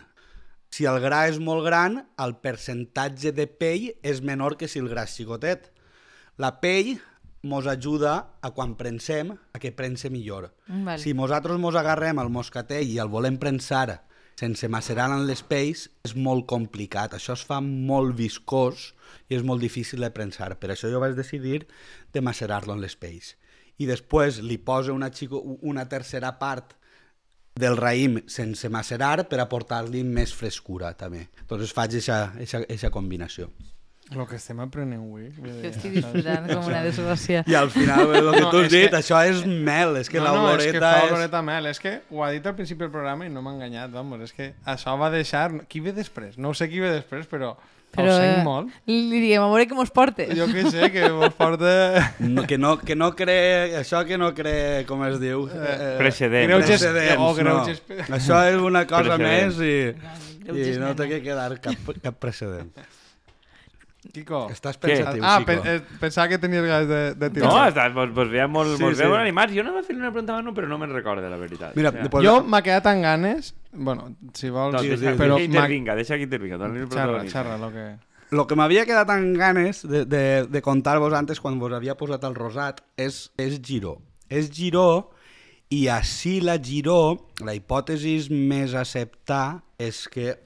Si 0.69 0.85
el 0.85 0.99
gra 1.01 1.23
és 1.27 1.39
molt 1.41 1.65
gran, 1.65 2.03
el 2.21 2.35
percentatge 2.43 3.33
de 3.33 3.47
pell 3.49 3.89
és 4.05 4.21
menor 4.21 4.55
que 4.55 4.69
si 4.69 4.79
el 4.79 4.89
gra 4.91 5.07
és 5.09 5.15
xicotet. 5.17 5.71
La 6.37 6.53
pell 6.61 6.99
mos 7.41 7.67
ajuda 7.67 8.35
a 8.41 8.51
quan 8.51 8.75
prensem 8.75 9.31
a 9.31 9.59
que 9.59 9.71
prense 9.71 10.09
millor. 10.09 10.51
Vale. 10.67 10.99
Si 10.99 11.13
nosaltres 11.13 11.59
mos 11.59 11.77
agarrem 11.79 12.19
al 12.19 12.31
moscatell 12.33 12.87
i 12.87 12.99
el 12.99 13.11
volem 13.11 13.39
prensar 13.39 14.03
sense 14.39 14.69
macerar 14.71 15.09
en 15.11 15.25
les 15.27 15.41
pells, 15.43 15.89
és 16.07 16.15
molt 16.15 16.45
complicat. 16.47 17.15
Això 17.17 17.35
es 17.35 17.43
fa 17.43 17.59
molt 17.63 18.15
viscós 18.15 18.93
i 19.27 19.35
és 19.35 19.43
molt 19.43 19.59
difícil 19.59 20.05
de 20.05 20.11
prensar. 20.15 20.53
Per 20.59 20.71
això 20.71 20.91
jo 20.91 21.01
vaig 21.03 21.17
decidir 21.17 21.65
de 22.13 22.23
macerar-lo 22.23 22.75
en 22.75 22.83
les 22.83 22.95
pells. 22.95 23.35
I 23.79 23.87
després 23.87 24.39
li 24.43 24.57
poso 24.57 24.95
una, 24.95 25.11
xico, 25.11 25.41
una 25.61 25.87
tercera 25.91 26.37
part 26.39 26.75
del 27.59 27.75
raïm 27.75 28.21
sense 28.31 28.69
macerar 28.71 29.27
per 29.27 29.41
aportar-li 29.43 30.05
més 30.07 30.31
frescura 30.35 30.93
també. 30.95 31.27
Entonces 31.43 31.75
faig 31.75 31.97
aquesta 31.99 32.91
combinació. 32.95 33.49
El 34.09 34.25
que 34.25 34.37
estem 34.39 34.57
aprenent 34.63 35.03
avui. 35.03 35.27
dir, 35.29 35.51
Que 35.61 35.69
estic 35.69 35.91
disfrutant 35.93 36.47
com 36.49 36.65
una 36.65 36.79
desgràcia. 36.87 37.43
I 37.45 37.53
al 37.59 37.69
final, 37.69 38.07
el 38.15 38.31
que 38.33 38.41
No, 38.41 38.49
tu 38.49 38.57
has 38.63 38.71
dit, 38.73 38.89
que- 38.89 38.97
això 39.03 39.19
és 39.29 39.43
mel, 39.45 39.97
és 40.01 40.09
que 40.09 40.17
no, 40.19 40.31
no, 40.33 40.55
és 40.57 40.71
que 40.71 40.79
fa 40.81 40.95
és... 41.05 41.11
oloreta 41.11 41.41
mel. 41.45 41.67
És 41.69 41.79
que 41.79 41.99
ho 42.09 42.23
ha 42.25 42.31
dit 42.33 42.45
al 42.49 42.55
principi 42.57 42.81
del 42.87 42.91
programa 42.95 43.27
i 43.27 43.29
no 43.29 43.43
m'ha 43.45 43.53
enganyat, 43.53 43.91
vamos. 43.93 44.21
És 44.25 44.33
que 44.33 44.53
això 44.65 44.97
va 44.97 45.11
deixar... 45.13 45.51
Qui 45.69 45.79
ve 45.85 45.93
després? 45.93 46.37
No 46.41 46.49
ho 46.49 46.57
sé 46.57 46.67
qui 46.73 46.79
ve 46.81 46.89
després, 46.95 47.29
però, 47.29 47.53
però 47.93 48.09
ho 48.09 48.17
sent 48.17 48.39
eh, 48.39 48.43
molt. 48.43 48.73
li 48.89 49.19
diguem, 49.21 49.45
a 49.45 49.47
veure 49.53 49.69
què 49.69 49.77
mos 49.77 49.93
portes. 49.93 50.33
Jo 50.37 50.49
què 50.49 50.65
sé, 50.73 50.89
que 50.91 51.05
vos 51.13 51.33
porta... 51.37 51.75
No, 52.25 52.47
que, 52.49 52.57
no, 52.57 52.79
que 52.81 52.95
no 52.97 53.11
cree... 53.15 53.75
Això 53.77 54.01
que 54.09 54.17
no 54.17 54.33
cree, 54.33 54.85
com 54.89 55.05
es 55.05 55.19
diu... 55.21 55.45
Eh, 55.53 55.97
Precedents. 56.01 56.49
Greuges- 56.49 56.81
precedents, 56.81 57.21
o 57.21 57.35
greuges- 57.37 57.83
no. 57.93 58.15
Això 58.17 58.41
és 58.49 58.57
una 58.57 58.87
cosa 58.89 59.17
Precedents. 59.21 59.57
més 59.57 60.55
i, 60.57 60.71
i 60.73 60.79
no 60.81 60.95
té 60.97 61.05
que 61.13 61.21
quedar 61.21 61.51
cap, 61.61 61.93
cap 62.01 62.17
precedent. 62.17 62.73
Kiko. 64.13 64.47
Estàs 64.49 64.77
pensatiu, 64.81 65.21
Ah, 65.23 65.37
Xico. 65.37 65.45
pen, 65.45 65.59
eh, 65.65 65.81
pensava 65.99 66.27
que 66.27 66.39
tenies 66.41 66.63
ganes 66.65 66.87
de, 66.89 67.13
de 67.15 67.29
No, 67.29 67.33
tirar. 67.51 67.67
està, 67.71 67.87
vos, 67.93 68.09
vos 68.13 68.29
veia 68.29 68.47
molt, 68.47 68.75
Sí, 68.77 68.83
vos 68.83 68.97
sí. 68.97 69.03
molt 69.03 69.21
animats. 69.21 69.53
Jo 69.53 69.61
anava 69.61 69.79
a 69.79 69.83
fer 69.83 69.95
una 69.95 70.11
pregunta 70.11 70.33
a 70.33 70.41
Manu, 70.41 70.53
però 70.53 70.67
no 70.67 70.77
me'n 70.79 70.91
recordo, 70.93 71.29
la 71.29 71.37
veritat. 71.37 71.75
Mira, 71.75 71.89
O 71.89 71.91
sea, 71.91 72.01
després- 72.03 72.25
jo 72.25 72.43
m'ha 72.43 72.61
quedat 72.61 72.85
amb 72.87 73.03
ganes... 73.03 73.53
Bueno, 73.71 74.15
si 74.33 74.49
vols... 74.49 74.73
no, 74.73 74.81
deixa, 74.81 75.13
però 75.15 75.35
deixa 75.35 75.37
que 75.37 75.43
intervinga, 75.45 75.95
deixa 75.95 76.17
que 76.17 76.23
intervinga. 76.23 76.57
protagonista. 76.57 77.29
xarra, 77.29 77.57
lo 77.57 77.71
que... 77.71 77.97
Lo 78.31 78.45
que 78.45 78.55
m'havia 78.55 78.85
quedat 78.85 79.09
amb 79.09 79.35
ganes 79.37 79.81
de, 79.87 80.05
de, 80.05 80.45
de 80.45 80.61
contar-vos 80.61 81.13
antes 81.13 81.39
quan 81.41 81.57
vos 81.57 81.71
havia 81.73 81.95
posat 81.97 82.23
el 82.25 82.35
rosat 82.35 82.81
és, 82.95 83.31
és 83.37 83.59
Giró. 83.61 84.01
És 84.29 84.51
Giró 84.51 85.09
i 85.69 85.87
així 85.87 86.39
la 86.41 86.57
Giró, 86.61 87.27
la 87.45 87.55
hipòtesi 87.57 88.19
més 88.29 88.73
acceptar 88.77 89.63
és 89.79 90.07
que 90.07 90.37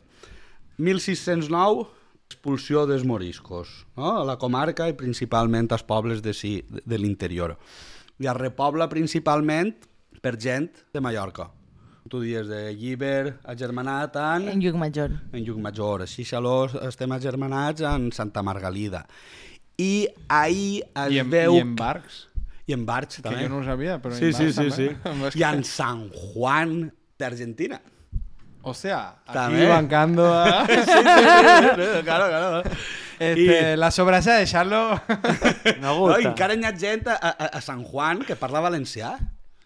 1609 0.78 1.88
expulsió 2.34 2.88
dels 2.90 3.06
moriscos 3.06 3.72
no? 3.96 4.18
a 4.20 4.24
la 4.28 4.38
comarca 4.42 4.90
i 4.90 4.98
principalment 4.98 5.70
als 5.72 5.86
pobles 5.88 6.24
de, 6.26 6.34
si, 6.34 6.58
de, 6.68 6.98
l'interior. 7.00 7.56
I 8.20 8.30
es 8.30 8.38
repobla 8.38 8.90
principalment 8.90 9.76
per 10.24 10.36
gent 10.40 10.72
de 10.94 11.02
Mallorca. 11.04 11.52
Tu 12.10 12.20
dies 12.20 12.50
de 12.50 12.74
Lliber, 12.76 13.38
agermanat 13.48 14.18
en 14.20 14.50
En 14.52 14.60
Lluc 14.60 14.76
Major. 14.76 15.14
en 15.32 15.46
Llucmajor. 15.46 16.04
Així 16.04 16.26
xalós 16.28 16.76
estem 16.84 17.12
agermanats 17.16 17.82
en 17.88 18.12
Santa 18.12 18.44
Margalida. 18.44 19.06
I 19.80 20.10
ahir 20.28 20.84
es 20.84 21.16
I 21.16 21.22
en, 21.24 21.32
veu... 21.32 21.56
I 21.56 21.64
en 21.64 21.76
barcs, 21.80 22.28
I 22.68 22.76
en 22.76 22.86
Barx, 22.88 23.18
que 23.18 23.24
també. 23.26 23.44
jo 23.44 23.50
no 23.52 23.62
ho 23.62 23.64
sabia, 23.64 23.98
però 24.04 24.16
sí, 24.16 24.30
en 24.30 24.36
sí, 24.36 24.52
barcs 24.52 24.76
sí, 24.76 24.90
sí. 24.90 24.90
també. 25.04 25.32
I 25.40 25.44
en 25.48 25.64
San 25.68 26.10
Juan 26.12 26.78
d'Argentina. 27.20 27.80
O 28.64 28.74
sea, 28.74 29.18
aquí 29.28 29.36
També. 29.38 29.68
bancando 29.68 30.26
a... 30.34 30.66
Sí, 30.68 30.74
sí, 30.74 30.84
sí, 30.88 31.84
sí, 31.97 32.03
claro, 32.03 32.28
claro. 32.30 32.64
Este, 33.20 33.78
La 33.78 33.91
sobrasa 33.91 34.36
de 34.38 34.45
Charlo... 34.47 35.01
No 35.82 35.93
No, 35.93 35.97
gusta. 35.99 36.22
I 36.22 36.26
encara 36.32 36.55
hi 36.55 36.64
ha 36.66 36.72
gent 36.80 37.07
a, 37.11 37.16
a, 37.20 37.47
a 37.59 37.61
San 37.61 37.84
Juan 37.84 38.24
que 38.24 38.36
parla 38.39 38.61
valencià. 38.64 39.18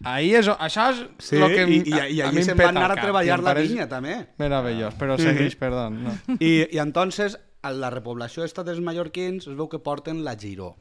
Ahí 0.06 0.34
és, 0.38 0.46
això 0.50 0.90
és 0.94 1.00
Sí, 1.26 1.38
lo 1.42 1.48
que 1.50 1.64
i, 1.66 1.78
i, 1.90 1.94
i 2.18 2.22
allí 2.22 2.44
se'n 2.46 2.58
van 2.58 2.76
anar 2.78 2.92
a 2.94 3.00
treballar 3.02 3.40
i 3.40 3.42
la 3.42 3.50
pareix 3.54 3.72
vinya, 3.72 3.88
també. 3.90 4.18
Meravellós, 4.38 4.94
però 5.00 5.16
segueix, 5.18 5.56
perdó. 5.58 5.88
No. 5.94 6.14
I, 6.38 6.68
I 6.70 6.82
entonces, 6.84 7.40
a 7.66 7.72
la 7.74 7.90
repoblació 7.94 8.46
esta 8.46 8.66
dels 8.68 8.82
mallorquins 8.84 9.48
es 9.50 9.56
veu 9.58 9.70
que 9.72 9.80
porten 9.82 10.22
la 10.26 10.36
Giró. 10.38 10.76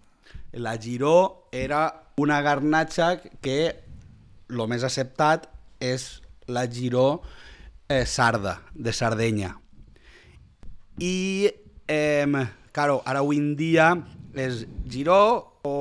La 0.53 0.77
Giró 0.77 1.49
era 1.53 1.87
una 2.21 2.43
garnatxa 2.45 3.15
que 3.45 3.59
el 4.51 4.63
més 4.69 4.85
acceptat 4.85 5.49
és 5.81 6.21
la 6.47 6.67
Giró 6.71 7.23
eh, 7.89 8.05
sarda, 8.07 8.61
de 8.75 8.93
Sardenya. 8.93 9.57
I, 10.99 11.51
eh, 11.89 12.27
claro, 12.73 13.03
ara 13.05 13.21
avui 13.21 13.39
en 13.39 13.55
dia 13.57 13.91
és 14.37 14.65
Giró 14.89 15.61
o, 15.63 15.77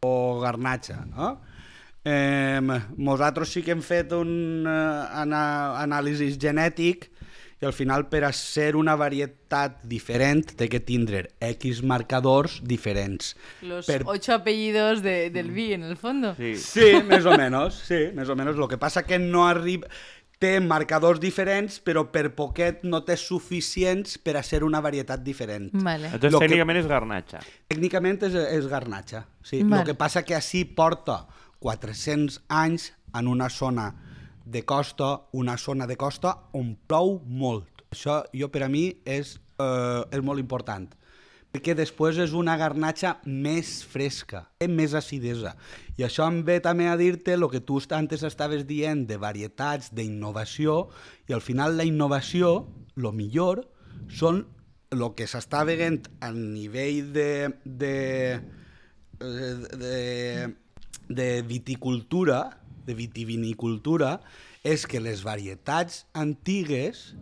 o 0.00 0.12
garnatxa, 0.40 1.04
no? 1.12 1.34
Eh, 2.04 2.58
nosaltres 2.98 3.52
sí 3.54 3.62
que 3.62 3.70
hem 3.76 3.82
fet 3.84 4.10
un 4.16 4.66
ana, 4.66 5.42
anàlisi 5.78 6.32
genètic 6.34 7.06
i 7.62 7.66
al 7.68 7.76
final 7.76 8.08
per 8.10 8.24
a 8.26 8.32
ser 8.34 8.72
una 8.74 8.96
varietat 8.98 9.84
diferent 9.86 10.56
té 10.58 10.66
que 10.66 10.80
tindre 10.82 11.28
X 11.52 11.84
marcadors 11.86 12.56
diferents. 12.66 13.36
Los 13.62 13.86
Per- 13.86 14.02
ocho 14.10 14.34
apellidos 14.34 15.04
de, 15.04 15.30
del 15.30 15.52
vi, 15.54 15.68
en 15.76 15.84
el 15.86 15.96
fondo. 15.96 16.34
Sí. 16.34 16.56
Sí, 16.58 16.88
més 17.06 17.22
o 17.22 17.36
menys, 17.38 17.78
sí, 17.86 18.08
més 18.16 18.26
o 18.26 18.34
menys. 18.34 18.58
El 18.58 18.66
que 18.72 18.80
passa 18.82 19.04
que 19.06 19.20
no 19.22 19.46
arriba... 19.46 19.86
Té 20.42 20.56
marcadors 20.60 21.20
diferents, 21.22 21.76
però 21.86 22.02
per 22.10 22.32
poquet 22.34 22.80
no 22.82 23.04
té 23.06 23.14
suficients 23.16 24.16
per 24.18 24.34
a 24.36 24.42
ser 24.42 24.64
una 24.66 24.80
varietat 24.82 25.22
diferent. 25.22 25.68
Vale. 25.72 26.08
Entonces, 26.08 26.32
Lo 26.32 26.40
que- 26.40 26.48
tècnicament 26.48 26.80
és 26.80 26.88
garnatxa. 26.90 27.40
Tècnicament 27.70 28.22
és, 28.26 28.34
és 28.34 28.66
garnatxa, 28.66 29.26
sí. 29.42 29.60
El 29.60 29.68
Vale. 29.70 29.84
que 29.84 29.94
passa 29.94 30.24
que 30.24 30.34
així 30.34 30.64
porta 30.64 31.26
400 31.60 32.40
anys 32.48 32.92
en 33.14 33.28
una 33.28 33.48
zona 33.50 33.94
de 34.44 34.64
costa, 34.64 35.22
una 35.32 35.56
zona 35.56 35.86
de 35.86 35.96
costa 35.96 36.36
on 36.52 36.74
plou 36.88 37.20
molt. 37.24 37.68
Això 37.92 38.24
jo 38.34 38.48
per 38.50 38.64
a 38.64 38.68
mi 38.68 38.96
és, 39.04 39.38
eh, 39.60 40.02
és 40.10 40.22
molt 40.22 40.40
important 40.40 40.88
perquè 41.52 41.74
després 41.76 42.16
és 42.22 42.32
una 42.32 42.54
garnatxa 42.56 43.18
més 43.28 43.82
fresca, 43.84 44.46
més 44.68 44.94
acidesa. 44.96 45.52
I 46.00 46.06
això 46.06 46.24
em 46.30 46.40
ve 46.46 46.56
també 46.64 46.88
a 46.88 46.96
dir-te 46.96 47.34
el 47.36 47.44
que 47.52 47.60
tu 47.60 47.76
antes 47.92 48.24
estaves 48.24 48.64
dient 48.66 49.04
de 49.06 49.18
varietats, 49.20 49.92
d'innovació, 49.92 50.88
i 51.28 51.36
al 51.36 51.44
final 51.44 51.76
la 51.76 51.84
innovació, 51.84 52.66
el 52.96 53.12
millor, 53.12 53.66
són 54.08 54.46
el 54.92 55.04
que 55.16 55.28
s'està 55.28 55.62
veient 55.68 56.08
a 56.24 56.32
nivell 56.32 57.12
de, 57.12 57.52
de, 57.64 58.40
de, 59.20 60.48
de 61.08 61.28
viticultura, 61.48 62.58
de 62.86 62.96
vitivinicultura, 62.96 64.20
és 64.64 64.86
que 64.86 65.00
les 65.04 65.22
varietats 65.26 66.06
antigues 66.14 67.12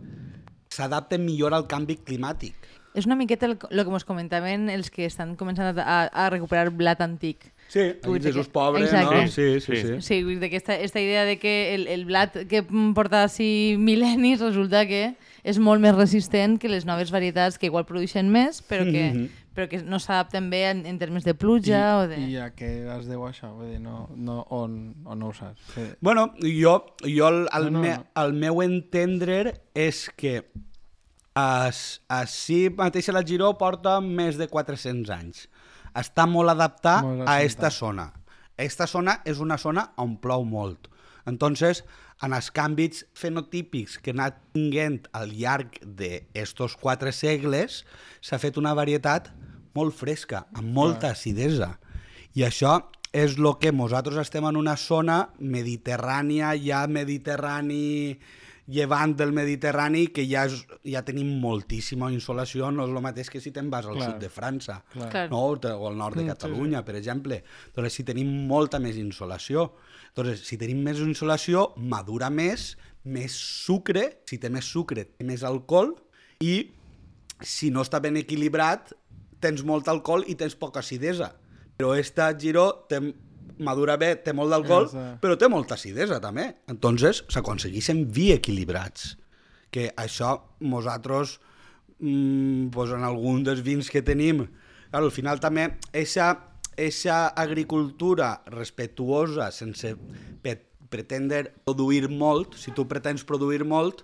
s'adapten 0.71 1.23
millor 1.25 1.55
al 1.55 1.67
canvi 1.67 1.97
climàtic. 1.99 2.55
És 2.93 3.05
una 3.07 3.15
miqueta 3.15 3.45
el, 3.45 3.57
el 3.69 3.83
que 3.85 3.91
ens 3.93 4.03
comentaven 4.03 4.69
els 4.69 4.89
que 4.91 5.05
estan 5.05 5.37
començant 5.39 5.77
a, 5.79 6.07
a 6.11 6.29
recuperar 6.29 6.69
blat 6.75 6.99
antic. 7.01 7.51
Sí, 7.71 7.93
Vull 8.03 8.19
dir 8.19 8.33
Jesús 8.33 8.47
que- 8.49 8.51
pobre, 8.53 8.83
Exacte. 8.83 9.15
no? 9.21 9.27
Sí, 9.31 9.59
sí, 9.61 9.75
Sí. 9.77 9.81
sí. 9.87 10.01
Sí, 10.01 10.23
vull 10.23 10.41
dir 10.41 10.49
que 10.49 10.57
esta, 10.57 10.75
esta 10.75 10.99
idea 10.99 11.23
de 11.23 11.37
que 11.39 11.73
el, 11.73 11.87
el 11.87 12.03
blat 12.05 12.35
que 12.49 12.63
porta 12.93 13.23
així 13.23 13.77
mil·lennis 13.79 14.41
resulta 14.43 14.85
que 14.85 15.15
és 15.43 15.57
molt 15.57 15.79
més 15.81 15.95
resistent 15.95 16.59
que 16.59 16.67
les 16.67 16.85
noves 16.85 17.11
varietats 17.11 17.57
que 17.57 17.67
igual 17.71 17.85
produeixen 17.87 18.27
més, 18.29 18.59
però 18.61 18.83
que, 18.83 19.05
Mhm. 19.13 19.29
però 19.55 19.69
que 19.69 19.79
no 19.83 19.97
s'adapten 19.99 20.49
bé 20.51 20.69
en, 20.69 20.85
en 20.85 20.99
termes 20.99 21.23
de 21.23 21.33
pluja 21.33 21.97
o 21.99 22.07
de... 22.11 22.19
I 22.19 22.35
a 22.37 22.51
què 22.53 22.83
es 22.99 23.07
deu 23.07 23.23
això? 23.25 23.53
Vull 23.55 23.71
dir, 23.71 23.79
no, 23.79 24.09
no, 24.15 24.41
on, 24.49 24.93
on 25.05 25.17
no 25.19 25.29
ho 25.29 25.33
saps? 25.33 25.61
Sí. 25.73 25.81
Bueno, 26.01 26.33
jo, 26.43 26.75
jo 27.07 27.27
el, 27.29 27.47
el, 27.55 27.71
No, 27.71 27.79
no, 27.79 27.79
me, 27.79 27.95
no. 27.95 28.05
el 28.21 28.33
meu 28.33 28.61
entendre 28.61 29.61
és 29.73 30.09
que 30.15 30.43
així 31.35 32.69
mateix 32.75 33.07
la 33.13 33.23
Giró 33.23 33.53
porta 33.57 33.99
més 34.01 34.37
de 34.37 34.47
400 34.51 35.11
anys. 35.15 35.47
Està 35.95 36.25
molt 36.27 36.51
adaptat 36.51 37.03
Molt 37.03 37.21
a 37.27 37.37
assentat. 37.37 37.45
esta 37.45 37.69
zona. 37.69 38.11
Esta 38.57 38.87
zona 38.87 39.21
és 39.25 39.39
una 39.39 39.57
zona 39.57 39.91
on 39.97 40.17
plou 40.17 40.43
molt. 40.45 40.87
Entonces, 41.25 41.83
en 42.21 42.33
els 42.33 42.51
canvis 42.51 43.05
fenotípics 43.13 43.97
que 43.97 44.11
ha 44.11 44.13
anat 44.13 44.37
tinguent 44.53 45.07
al 45.13 45.31
llarg 45.33 45.79
d'estos 45.81 46.75
quatre 46.77 47.11
segles, 47.11 47.83
s'ha 48.21 48.39
fet 48.39 48.57
una 48.57 48.73
varietat 48.73 49.31
molt 49.73 49.95
fresca, 49.95 50.45
amb 50.53 50.73
molta 50.75 51.11
acidesa. 51.11 51.79
I 52.35 52.43
això 52.43 52.77
és 53.11 53.37
el 53.37 53.49
que 53.59 53.71
nosaltres 53.71 54.17
estem 54.17 54.45
en 54.47 54.55
una 54.55 54.77
zona 54.77 55.31
mediterrània, 55.39 56.53
ja 56.55 56.85
mediterrani 56.87 58.19
llevant 58.67 59.15
del 59.17 59.31
Mediterrani 59.33 60.07
que 60.13 60.25
ja, 60.29 60.45
és, 60.45 60.61
ja 60.87 61.01
tenim 61.07 61.39
moltíssima 61.41 62.11
insolació, 62.13 62.69
no 62.71 62.85
és 62.85 62.93
el 62.93 63.01
mateix 63.03 63.29
que 63.29 63.41
si 63.41 63.51
te'n 63.51 63.69
vas 63.71 63.87
al 63.89 63.97
Clar. 63.97 64.11
sud 64.11 64.21
de 64.21 64.29
França 64.29 64.83
Clar. 64.93 65.29
no? 65.31 65.41
o 65.41 65.87
al 65.87 65.97
nord 65.97 66.15
de 66.15 66.23
Mm, 66.23 66.27
sí, 66.27 66.31
Catalunya, 66.31 66.83
per 66.85 66.95
exemple. 66.95 67.43
Doncs 67.75 67.93
si 67.93 68.03
tenim 68.03 68.29
molta 68.47 68.79
més 68.79 68.97
insolació. 68.97 69.71
Doncs 70.15 70.45
si 70.45 70.57
tenim 70.57 70.83
més 70.83 70.99
insolació, 70.99 71.73
madura 71.77 72.29
més, 72.29 72.77
més 73.03 73.31
sucre, 73.31 74.21
si 74.29 74.37
té 74.37 74.49
més 74.49 74.65
sucre, 74.65 75.05
té 75.17 75.25
més 75.25 75.43
alcohol, 75.43 75.95
i 76.41 76.69
si 77.41 77.71
no 77.71 77.81
està 77.81 77.99
ben 77.99 78.17
equilibrat, 78.17 78.93
tens 79.41 79.63
molt 79.65 79.87
alcohol 79.89 80.23
i 80.27 80.35
tens 80.35 80.55
poca 80.55 80.79
acidesa. 80.79 81.33
Però 81.77 81.95
esta 81.97 82.29
Giró 82.37 82.85
té, 82.87 82.99
madura 83.61 83.97
bé, 83.97 84.15
té 84.23 84.33
molt 84.33 84.51
d'alcohol, 84.53 84.89
però 85.21 85.37
té 85.37 85.47
molta 85.51 85.77
acidesa 85.77 86.19
també. 86.23 86.47
Entonces 86.71 87.23
s'aconsegueixen 87.29 88.05
vi 88.11 88.31
equilibrats. 88.33 89.15
Que 89.71 89.91
això 89.95 90.33
nosaltres, 90.59 91.39
mm, 91.99 92.69
pues 92.75 92.91
en 92.91 93.03
algun 93.07 93.43
dels 93.43 93.61
vins 93.61 93.89
que 93.89 94.01
tenim, 94.01 94.47
claro, 94.89 95.05
al 95.05 95.11
final 95.11 95.39
també 95.39 95.77
eixa, 95.93 96.33
eixa 96.75 97.27
agricultura 97.27 98.41
respectuosa 98.47 99.51
sense 99.51 99.95
pe 100.41 100.57
pretendre 100.91 101.53
produir 101.63 102.09
molt, 102.09 102.57
si 102.59 102.71
tu 102.75 102.83
pretens 102.87 103.23
produir 103.23 103.63
molt, 103.63 104.03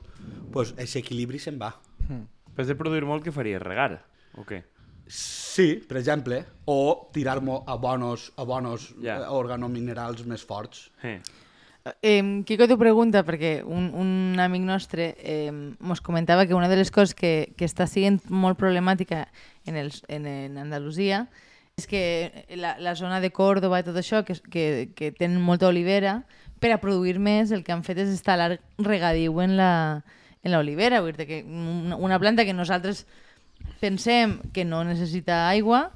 pues 0.53 0.71
aquest 0.77 1.01
equilibri 1.03 1.39
se'n 1.39 1.59
va. 1.59 1.73
Però 2.07 2.63
has 2.63 2.71
de 2.71 2.75
produir 2.79 3.03
molt, 3.05 3.25
què 3.25 3.33
faries? 3.35 3.61
Regar? 3.61 4.05
O 4.39 4.45
què? 4.47 4.63
Sí, 5.07 5.81
per 5.87 5.97
exemple, 5.97 6.43
o 6.65 7.09
tirar-mo 7.13 7.63
a 7.67 7.75
bonos, 7.75 8.31
a 8.37 8.43
bonos 8.43 8.91
yeah. 9.01 9.31
organominerals 9.31 10.25
més 10.27 10.43
forts. 10.45 10.89
Eh. 11.03 11.19
Eh, 12.01 12.43
Quico 12.45 12.67
t'ho 12.67 12.75
pregunta 12.79 13.23
perquè 13.23 13.61
un, 13.63 13.89
un 13.95 14.39
amic 14.43 14.63
nostre 14.67 15.13
eh, 15.17 15.51
mos 15.79 16.01
comentava 16.03 16.45
que 16.45 16.55
una 16.57 16.67
de 16.67 16.75
les 16.75 16.91
coses 16.91 17.15
que, 17.15 17.53
que 17.55 17.67
està 17.67 17.87
sent 17.87 18.19
molt 18.27 18.59
problemàtica 18.59 19.25
en, 19.65 19.77
els, 19.79 20.01
en, 20.11 20.27
en 20.27 20.57
Andalusia 20.59 21.27
és 21.77 21.85
que 21.87 22.01
la, 22.57 22.75
la 22.81 22.95
zona 22.97 23.21
de 23.21 23.29
Córdoba 23.31 23.79
i 23.79 23.85
tot 23.85 23.95
això, 23.99 24.23
que, 24.25 24.35
que, 24.51 24.89
que 24.97 25.11
tenen 25.13 25.39
molta 25.39 25.69
olivera, 25.69 26.23
per 26.59 26.71
a 26.73 26.79
produir 26.81 27.19
més 27.21 27.53
el 27.53 27.63
que 27.63 27.71
han 27.71 27.85
fet 27.85 28.01
és 28.01 28.09
instal·lar 28.09 28.57
regadiu 28.81 29.37
en 29.43 29.53
la, 29.59 29.71
en 30.41 30.55
l'olivera, 30.55 31.03
vull 31.05 31.13
dir 31.15 31.27
que 31.29 31.43
una, 31.45 31.99
una 32.01 32.17
planta 32.19 32.45
que 32.47 32.55
nosaltres 32.57 33.05
pensem 33.81 34.39
que 34.53 34.65
no 34.65 34.83
necessita 34.87 35.45
aigua 35.47 35.87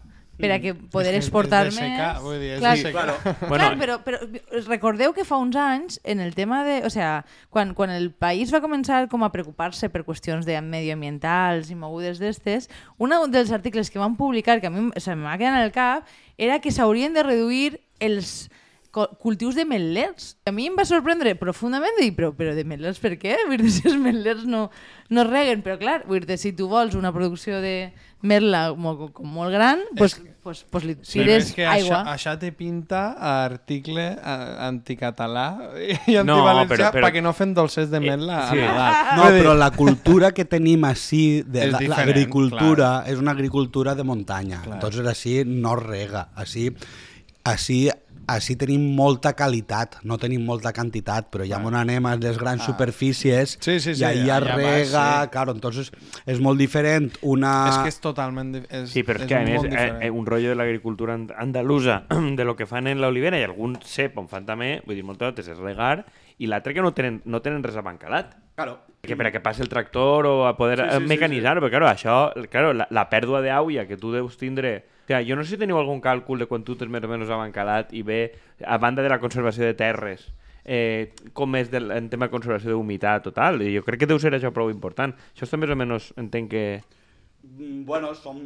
per 0.41 0.51
a 0.51 0.59
que 0.59 0.73
poder 0.73 1.11
és 1.11 1.13
que 1.13 1.19
és 1.19 1.27
exportar 1.27 1.65
de 1.67 1.73
secar, 1.75 2.15
més. 2.15 2.23
vull 2.23 2.39
dir, 2.41 2.49
és 2.55 2.61
Clar, 2.61 2.73
secar. 2.79 3.03
Claro. 3.05 3.35
Bueno, 3.51 3.61
Clar, 3.61 3.77
però, 3.77 3.97
però 4.05 4.63
recordeu 4.65 5.13
que 5.13 5.25
fa 5.27 5.37
uns 5.41 5.57
anys, 5.59 5.99
en 6.03 6.19
el 6.19 6.33
tema 6.35 6.63
de... 6.65 6.81
O 6.87 6.89
sea, 6.89 7.25
quan, 7.53 7.75
quan 7.77 7.93
el 7.93 8.09
país 8.11 8.53
va 8.53 8.63
començar 8.63 9.03
com 9.11 9.23
a 9.23 9.31
preocupar-se 9.33 9.91
per 9.93 10.03
qüestions 10.07 10.47
de 10.49 10.57
medioambientals 10.65 11.69
i 11.71 11.77
mogudes 11.77 12.21
d'estes, 12.21 12.71
un 12.97 13.13
dels 13.31 13.51
articles 13.51 13.91
que 13.91 14.01
van 14.01 14.17
publicar, 14.17 14.59
que 14.61 14.71
a 14.71 14.73
mi 14.73 14.89
se 14.97 15.15
m'ha 15.15 15.37
quedat 15.37 15.59
en 15.59 15.67
el 15.67 15.75
cap, 15.75 16.09
era 16.37 16.59
que 16.59 16.73
s'haurien 16.73 17.13
de 17.13 17.23
reduir 17.27 17.81
els 17.99 18.49
cultius 18.91 19.55
de 19.55 19.63
metlers. 19.65 20.35
A 20.45 20.51
mi 20.51 20.65
em 20.67 20.75
va 20.75 20.83
sorprendre 20.85 21.35
profundament 21.39 21.95
dir, 21.99 22.11
però, 22.17 22.33
però 22.35 22.53
de 22.57 22.65
metlers 22.67 22.99
per 22.99 23.13
què? 23.21 23.37
Vull 23.47 23.61
dir, 23.63 23.71
si 23.77 23.87
els 23.87 23.97
metlers 24.01 24.43
no, 24.45 24.69
no 25.09 25.23
reguen, 25.27 25.61
però 25.63 25.77
clar, 25.79 26.01
vull 26.07 26.25
dir, 26.27 26.37
si 26.41 26.51
tu 26.53 26.67
vols 26.71 26.95
una 26.99 27.13
producció 27.15 27.61
de 27.63 27.91
merla 28.21 28.67
com, 28.75 29.07
com 29.15 29.31
molt 29.33 29.49
gran, 29.55 29.79
pues, 29.97 30.19
pues, 30.43 30.59
pues 30.69 30.83
li 30.85 30.93
tires 30.99 31.53
que 31.55 31.63
aigua. 31.65 32.03
això, 32.03 32.11
això 32.13 32.33
te 32.37 32.51
pinta 32.53 33.15
a 33.17 33.31
article 33.47 34.03
a- 34.21 34.67
anticatalà 34.67 35.47
i 36.05 36.19
No, 36.19 36.35
antivalencià 36.35 36.67
però- 36.69 36.91
però- 36.93 37.05
perquè 37.07 37.23
no 37.25 37.33
fem 37.33 37.55
dolces 37.57 37.89
de 37.89 37.99
metla 38.03 38.43
sí. 38.51 38.59
a 38.59 38.67
Nadal. 38.75 39.17
No, 39.17 39.25
però 39.39 39.55
la 39.57 39.71
cultura 39.73 40.33
que 40.37 40.45
tenim 40.45 40.83
així, 40.85 41.41
de 41.47 41.63
És 41.69 41.71
la- 41.73 41.81
l'agricultura, 41.95 42.91
és 43.07 43.17
una 43.17 43.31
agricultura 43.31 43.95
de 43.95 44.03
muntanya. 44.03 44.61
Clar. 44.67 44.75
Entonces, 44.77 45.07
així 45.07 45.41
no 45.47 45.75
rega. 45.79 46.27
Així, 46.35 46.69
així, 47.43 47.87
així 48.29 48.55
tenim 48.59 48.83
molta 48.95 49.33
qualitat, 49.37 49.99
no 50.07 50.17
tenim 50.21 50.43
molta 50.45 50.73
quantitat, 50.75 51.29
però 51.33 51.45
ja 51.47 51.59
on 51.63 51.75
anem 51.77 52.05
a 52.05 52.15
les 52.19 52.37
grans 52.37 52.63
superfícies 52.65 53.57
Sí, 53.59 53.79
sí, 53.79 53.95
sí, 53.95 54.01
i 54.01 54.05
allà 54.05 54.37
allà 54.37 54.55
va, 54.55 54.57
rega, 54.57 55.05
sí. 55.23 55.31
claro, 55.33 55.55
entonces 55.55 55.91
és 56.25 56.41
molt 56.43 56.59
diferent 56.61 57.11
una... 57.21 57.53
és 57.69 57.79
que 57.81 57.93
és 57.93 58.01
totalment... 58.03 58.55
És, 58.67 58.89
Sí, 58.91 59.03
però 59.07 59.21
és, 59.21 59.25
és 59.25 59.29
que 59.29 59.37
a 59.37 59.43
més 59.45 59.65
eh, 59.69 60.07
eh, 60.07 60.11
un 60.11 60.25
rotllo 60.27 60.51
de 60.51 60.57
l'agricultura 60.59 61.15
and- 61.17 61.33
andalusa 61.37 62.03
de 62.37 62.45
lo 62.45 62.55
que 62.55 62.67
fan 62.69 62.87
en 62.91 63.01
l'olivera 63.01 63.39
i 63.39 63.45
algun 63.47 63.77
cep 63.85 64.17
on 64.21 64.29
fan 64.31 64.45
també, 64.47 64.79
vull 64.85 64.97
dir, 64.97 65.05
moltes 65.07 65.31
vegades 65.31 65.51
és 65.53 65.61
regar 65.61 66.05
i 66.41 66.47
l'altre 66.49 66.73
que 66.73 66.81
no 66.81 66.93
tenen, 66.97 67.21
no 67.25 67.41
tenen 67.45 67.61
res 67.63 67.77
abancalat. 67.77 68.33
Claro. 68.55 68.79
Que 69.01 69.15
per 69.17 69.27
a 69.29 69.31
que 69.33 69.41
passi 69.41 69.61
el 69.63 69.69
tractor 69.69 70.27
o 70.29 70.33
a 70.47 70.55
poder 70.57 70.81
sí, 70.81 70.97
sí, 70.97 71.09
mecanitzar, 71.09 71.57
sí, 71.57 71.59
sí. 71.59 71.63
però 71.65 71.71
claro, 71.71 71.87
això, 71.89 72.47
claro, 72.53 72.73
la, 72.77 72.87
la 72.93 73.07
pèrdua 73.09 73.41
d'aulla 73.45 73.87
que 73.89 73.97
tu 73.97 74.13
deus 74.13 74.37
tindre... 74.37 74.81
Sigui, 75.11 75.27
jo 75.27 75.35
no 75.35 75.43
sé 75.43 75.55
si 75.55 75.59
teniu 75.59 75.79
algun 75.79 75.99
càlcul 76.03 76.39
de 76.39 76.47
quan 76.47 76.63
tu 76.63 76.77
tens 76.79 76.91
més 76.91 77.03
o 77.03 77.09
menys 77.11 77.31
abancalat 77.31 77.91
i 77.97 78.03
ve, 78.07 78.21
a 78.63 78.77
banda 78.79 79.03
de 79.03 79.11
la 79.11 79.19
conservació 79.19 79.65
de 79.67 79.75
terres, 79.75 80.29
eh, 80.63 81.11
com 81.33 81.55
és 81.59 81.71
del, 81.71 81.91
en 81.91 82.07
tema 82.09 82.29
de 82.29 82.35
conservació 82.35 82.71
d'humitat 82.75 83.27
total. 83.27 83.61
I 83.65 83.75
jo 83.75 83.83
crec 83.87 84.03
que 84.03 84.09
deu 84.09 84.19
ser 84.21 84.33
això 84.37 84.53
prou 84.55 84.71
important. 84.71 85.13
Això 85.33 85.47
està 85.47 85.59
més 85.59 85.73
o 85.73 85.77
menys, 85.77 86.11
entenc 86.21 86.51
que... 86.53 86.65
Mm, 87.43 87.83
Bueno, 87.89 88.13
són, 88.15 88.45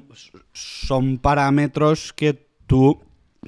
són 0.56 1.16
paràmetres 1.22 2.10
que 2.18 2.34
tu 2.66 2.96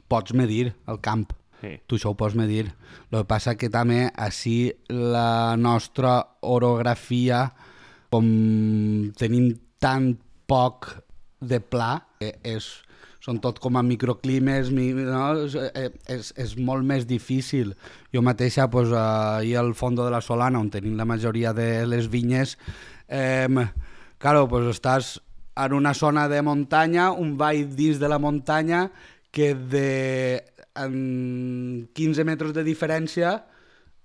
pots 0.08 0.36
medir 0.38 0.74
al 0.86 1.02
camp. 1.02 1.32
Sí. 1.62 1.74
Tu 1.90 1.98
això 1.98 2.12
ho 2.14 2.18
pots 2.18 2.36
medir. 2.38 2.68
El 3.10 3.24
que 3.24 3.28
passa 3.30 3.56
que 3.58 3.72
també 3.74 4.04
així 4.14 4.70
la 4.90 5.56
nostra 5.58 6.20
orografia, 6.46 7.48
com 8.14 8.28
tenim 9.18 9.56
tan 9.82 10.14
poc 10.48 10.92
de 11.42 11.60
pla, 11.60 11.96
eh, 12.22 12.36
és, 12.46 12.70
són 13.28 13.42
tot 13.44 13.60
com 13.60 13.76
a 13.76 13.84
microclimes, 13.84 14.72
mi, 14.72 14.88
no? 14.96 15.24
és, 15.44 15.56
eh, 15.60 15.90
és, 16.16 16.32
és 16.40 16.56
molt 16.64 16.88
més 16.88 17.04
difícil. 17.10 17.74
Jo 18.16 18.24
mateixa, 18.24 18.70
pues, 18.72 18.94
ahir 18.96 19.58
al 19.60 19.74
fondo 19.76 20.06
de 20.08 20.14
la 20.14 20.22
Solana, 20.24 20.62
on 20.64 20.72
tenim 20.72 20.96
la 20.96 21.06
majoria 21.06 21.52
de 21.54 21.86
les 21.86 22.08
vinyes, 22.08 22.56
eh, 23.10 23.68
claro, 24.18 24.48
pues, 24.48 24.72
estàs 24.72 25.18
en 25.58 25.76
una 25.76 25.94
zona 25.94 26.30
de 26.32 26.40
muntanya, 26.42 27.12
un 27.12 27.36
vall 27.38 27.76
dins 27.76 28.00
de 28.00 28.08
la 28.08 28.20
muntanya, 28.20 28.88
que 29.32 29.54
de 29.56 30.46
en 30.78 31.90
15 31.94 32.24
metres 32.24 32.54
de 32.54 32.64
diferència 32.64 33.42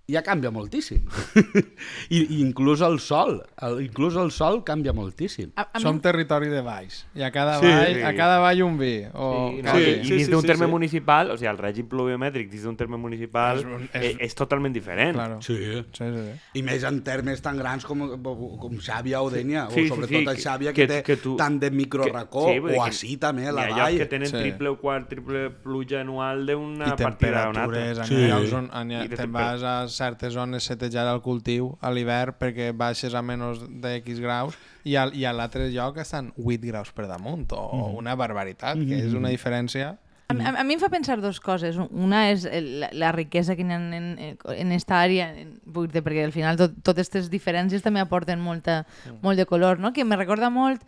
ja 0.09 0.21
canvia 0.23 0.51
moltíssim. 0.51 1.05
I, 2.11 2.19
I 2.37 2.41
inclús 2.43 2.81
el 2.83 2.99
sol, 3.01 3.43
el, 3.63 3.81
inclús 3.87 4.17
el 4.17 4.31
sol 4.35 4.63
canvia 4.65 4.93
moltíssim. 4.93 5.53
A, 5.57 5.63
a 5.73 5.79
mi- 5.79 5.83
Som 5.83 6.01
territori 6.01 6.49
de 6.49 6.61
valls. 6.61 7.07
I 7.15 7.23
a 7.23 7.31
cada, 7.31 7.59
Sí. 7.61 7.67
vall, 7.67 8.03
a 8.05 8.15
cada 8.15 8.39
vall 8.43 8.63
un 8.63 8.77
vi. 8.79 9.05
O... 9.15 9.51
Sí, 9.55 9.63
no, 9.63 9.75
sí, 9.77 9.81
i, 9.81 9.91
i 10.01 10.05
sí, 10.05 10.15
dins 10.17 10.27
sí, 10.27 10.33
d'un 10.33 10.43
sí, 10.43 10.47
terme 10.49 10.67
sí. 10.67 10.71
municipal, 10.73 11.31
o 11.31 11.37
sigui, 11.39 11.49
el 11.53 11.59
règim 11.59 11.89
pluviomètric 11.89 12.51
dins 12.51 12.65
d'un 12.67 12.77
terme 12.77 12.97
municipal 13.01 13.59
És 13.63 13.65
és, 13.95 14.03
és- 14.11 14.17
és, 14.29 14.35
totalment 14.35 14.75
diferent. 14.75 15.15
Claro. 15.17 15.39
Sí. 15.41 15.57
Sí, 15.63 15.83
sí, 15.93 16.11
sí. 16.13 16.59
I 16.59 16.63
més 16.67 16.85
en 16.85 17.01
termes 17.07 17.41
tan 17.43 17.57
grans 17.61 17.85
com, 17.87 18.03
com 18.23 18.77
Xàbia 18.83 19.23
o 19.23 19.31
Dénia, 19.31 19.69
Sí, 19.71 19.85
sí, 19.87 19.91
o 19.91 19.95
sobretot 19.95 20.19
sí, 20.19 20.29
el 20.29 20.43
Xàbia, 20.45 20.73
que, 20.75 20.87
que- 20.87 20.89
té 20.89 21.03
que 21.07 21.17
tu- 21.17 21.37
tant 21.37 21.61
de 21.63 21.71
microracó, 21.71 22.49
sí, 22.51 22.59
o 22.59 22.67
que 22.69 22.81
així 22.81 23.17
també, 23.23 23.47
Hi 23.49 23.53
la 23.55 23.63
ha 23.63 23.69
llocs 23.71 23.81
vall. 23.87 23.99
que 23.99 24.07
tenen 24.07 24.29
Sí. 24.29 24.37
triple 24.43 24.69
o 24.75 24.79
quart, 24.81 25.09
triple 25.09 25.49
pluja 25.51 26.01
anual 26.03 26.45
d'una 26.47 26.93
I 26.93 26.97
partida 27.03 27.45
a 27.47 27.49
una 27.51 27.65
altra. 27.65 27.79
temperatures, 27.79 28.09
Sí. 28.09 28.15
sí. 28.17 28.29
llocs 28.29 28.53
on 28.53 28.71
on 28.73 28.91
I 28.93 29.09
de 29.09 29.17
te'n 29.17 29.33
vas 29.33 29.63
a 29.63 29.89
certes 29.97 30.35
zones 30.35 30.65
setejar 30.69 31.07
el 31.13 31.21
cultiu 31.25 31.73
a 31.81 31.91
l'hivern 31.93 32.37
perquè 32.39 32.71
baixes 32.77 33.15
a 33.15 33.23
menys 33.23 33.65
de 33.83 33.97
X 34.01 34.23
graus 34.23 34.57
i, 34.85 34.97
al, 34.97 35.15
i 35.17 35.27
a 35.27 35.33
l'altre 35.37 35.69
lloc 35.73 36.01
estan 36.03 36.33
8 36.37 36.69
graus 36.69 36.93
per 36.93 37.09
damunt 37.11 37.49
o 37.57 37.93
una 37.99 38.17
barbaritat, 38.19 38.81
que 38.81 39.05
és 39.05 39.15
una 39.19 39.33
diferència 39.33 39.97
A, 40.33 40.35
a, 40.35 40.61
a 40.61 40.65
mi 40.65 40.75
em 40.75 40.81
fa 40.81 40.89
pensar 40.89 41.21
dos 41.21 41.41
coses. 41.45 41.77
Una 41.77 42.23
és 42.31 42.47
la, 42.47 42.89
la 42.97 43.13
riquesa 43.13 43.57
que 43.57 43.67
hi 43.67 43.73
ha 43.73 43.77
en, 43.77 43.93
en, 43.93 44.37
en 44.55 44.73
esta 44.73 45.03
àrea, 45.03 45.29
en, 45.37 45.55
perquè 45.69 46.25
al 46.25 46.33
final 46.33 46.57
tot, 46.57 46.79
totes 46.81 47.11
aquestes 47.11 47.31
diferències 47.33 47.85
també 47.85 48.01
aporten 48.01 48.41
molta, 48.41 48.83
molt 49.21 49.37
de 49.37 49.47
color, 49.47 49.81
no? 49.83 49.93
que 49.93 50.07
me 50.09 50.17
recorda 50.17 50.49
molt 50.51 50.83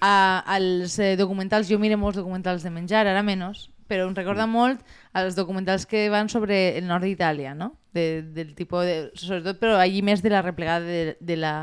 a, 0.00 0.42
als 0.46 0.98
eh, 0.98 1.14
documentals, 1.16 1.68
jo 1.68 1.78
miro 1.82 1.98
molts 2.00 2.20
documentals 2.20 2.64
de 2.64 2.72
menjar, 2.72 3.06
ara 3.06 3.24
menys, 3.26 3.68
però 3.86 4.08
em 4.08 4.16
recorda 4.16 4.46
molt 4.50 4.80
als 5.16 5.36
documentals 5.36 5.86
que 5.86 6.08
van 6.10 6.28
sobre 6.28 6.78
el 6.78 6.88
nord 6.88 7.06
d'Itàlia, 7.06 7.54
no? 7.54 7.74
De, 7.96 8.06
del 8.36 8.54
tipus 8.54 8.84
de, 8.84 8.96
sobretot, 9.16 9.58
però 9.62 9.78
allí 9.80 10.02
més 10.04 10.20
de 10.22 10.30
la 10.34 10.42
replegada 10.44 10.84
de, 10.86 11.16
de 11.20 11.36
la 11.40 11.54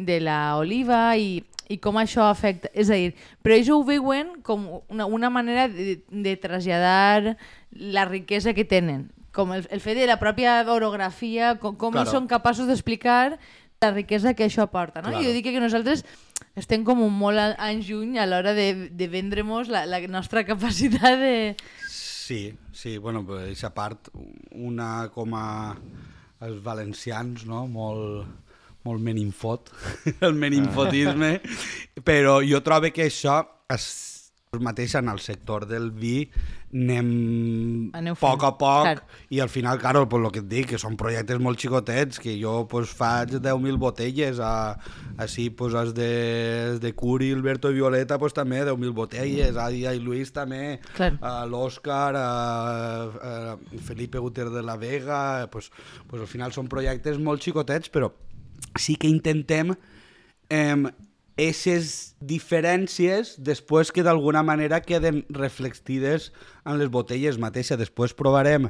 de 0.00 0.16
la 0.22 0.56
oliva 0.56 1.12
i, 1.20 1.42
i 1.68 1.76
com 1.82 1.98
això 2.00 2.22
afecta... 2.30 2.70
És 2.72 2.88
a 2.88 2.96
dir, 2.96 3.10
però 3.44 3.56
ells 3.58 3.68
ho 3.74 3.80
veuen 3.84 4.30
com 4.46 4.62
una, 4.88 5.04
una 5.04 5.28
manera 5.34 5.66
de, 5.68 5.98
de 6.08 6.32
traslladar 6.40 7.34
la 7.74 8.06
riquesa 8.08 8.54
que 8.56 8.64
tenen. 8.64 9.10
Com 9.34 9.52
el, 9.52 9.66
el 9.68 9.82
fet 9.84 9.98
de 9.98 10.06
la 10.08 10.16
pròpia 10.22 10.54
orografia, 10.72 11.56
com, 11.60 11.76
com 11.76 11.92
Claro. 11.92 12.08
són 12.14 12.30
capaços 12.30 12.70
d'explicar 12.70 13.36
la 13.82 13.90
riquesa 13.92 14.32
que 14.38 14.46
això 14.46 14.64
aporta. 14.64 15.02
No? 15.02 15.10
Claro. 15.10 15.20
I 15.20 15.28
jo 15.28 15.34
dic 15.36 15.50
que 15.50 15.60
nosaltres 15.60 16.06
estem 16.56 16.86
com 16.86 17.02
molt 17.10 17.38
a- 17.42 17.52
anys 17.68 17.90
lluny 17.90 18.16
a 18.22 18.26
l'hora 18.30 18.54
de, 18.56 18.88
de 18.94 19.10
vendre-nos 19.12 19.68
la, 19.68 19.84
la 19.90 20.00
nostra 20.08 20.46
capacitat 20.48 21.18
de... 21.20 21.34
Sí, 22.30 22.56
sí, 22.70 22.96
bueno, 22.96 23.24
aquesta 23.26 23.72
part, 23.74 24.06
una 24.54 25.08
com 25.10 25.32
a 25.34 25.74
els 26.46 26.60
valencians, 26.62 27.42
no?, 27.42 27.64
molt, 27.66 28.52
molt 28.86 29.02
meninfot, 29.02 29.72
el 30.28 30.38
meninfotisme, 30.38 31.32
però 32.06 32.36
jo 32.46 32.60
trobo 32.62 32.92
que 32.94 33.08
això 33.10 33.40
es 33.74 33.88
mateix 34.62 34.94
en 35.00 35.10
el 35.10 35.18
sector 35.18 35.66
del 35.66 35.90
vi 35.90 36.20
anem 36.70 37.90
Aneu 37.98 38.14
a 38.14 38.18
poc 38.20 38.44
a 38.44 38.50
fent, 38.52 38.58
poc 38.60 38.84
clar. 38.86 39.02
i 39.34 39.40
al 39.42 39.48
final, 39.50 39.78
claro, 39.82 40.04
pues, 40.08 40.22
el 40.24 40.32
que 40.32 40.42
et 40.44 40.48
dic, 40.48 40.68
que 40.70 40.78
són 40.78 40.96
projectes 41.00 41.40
molt 41.42 41.58
xicotets, 41.58 42.20
que 42.22 42.36
jo 42.38 42.66
pues, 42.70 42.92
faig 42.94 43.34
10.000 43.42 43.78
botelles, 43.80 44.38
a, 44.38 44.78
així 45.18 45.48
pues, 45.50 45.74
els 45.74 45.92
de, 45.96 46.10
els 46.70 46.80
de 46.82 46.94
Curi, 46.94 47.32
Alberto 47.34 47.72
i 47.72 47.78
Violeta 47.80 48.20
pues, 48.22 48.36
també 48.36 48.62
10.000 48.62 48.94
botelles, 48.94 49.58
Adia 49.58 49.94
i 49.96 50.02
Luis 50.02 50.30
també, 50.32 50.78
Clar. 50.94 51.16
a 51.20 51.34
l'Òscar, 51.50 52.14
a, 52.14 52.26
a 53.10 53.80
Felipe 53.86 54.22
Guter 54.22 54.50
de 54.54 54.62
la 54.62 54.78
Vega, 54.78 55.48
pues, 55.50 55.72
pues, 56.06 56.22
al 56.22 56.30
final 56.30 56.54
són 56.54 56.70
projectes 56.70 57.18
molt 57.18 57.42
xicotets, 57.42 57.90
però 57.90 58.12
sí 58.78 58.94
que 58.94 59.10
intentem 59.10 59.74
eh, 60.50 60.76
aquestes 61.40 62.14
diferències 62.20 63.34
després 63.40 63.90
que 63.92 64.02
d'alguna 64.04 64.42
manera 64.44 64.80
queden 64.84 65.22
reflectides 65.32 66.30
en 66.68 66.78
les 66.78 66.90
botelles 66.92 67.38
mateixes. 67.40 67.78
Després 67.80 68.12
provarem, 68.14 68.68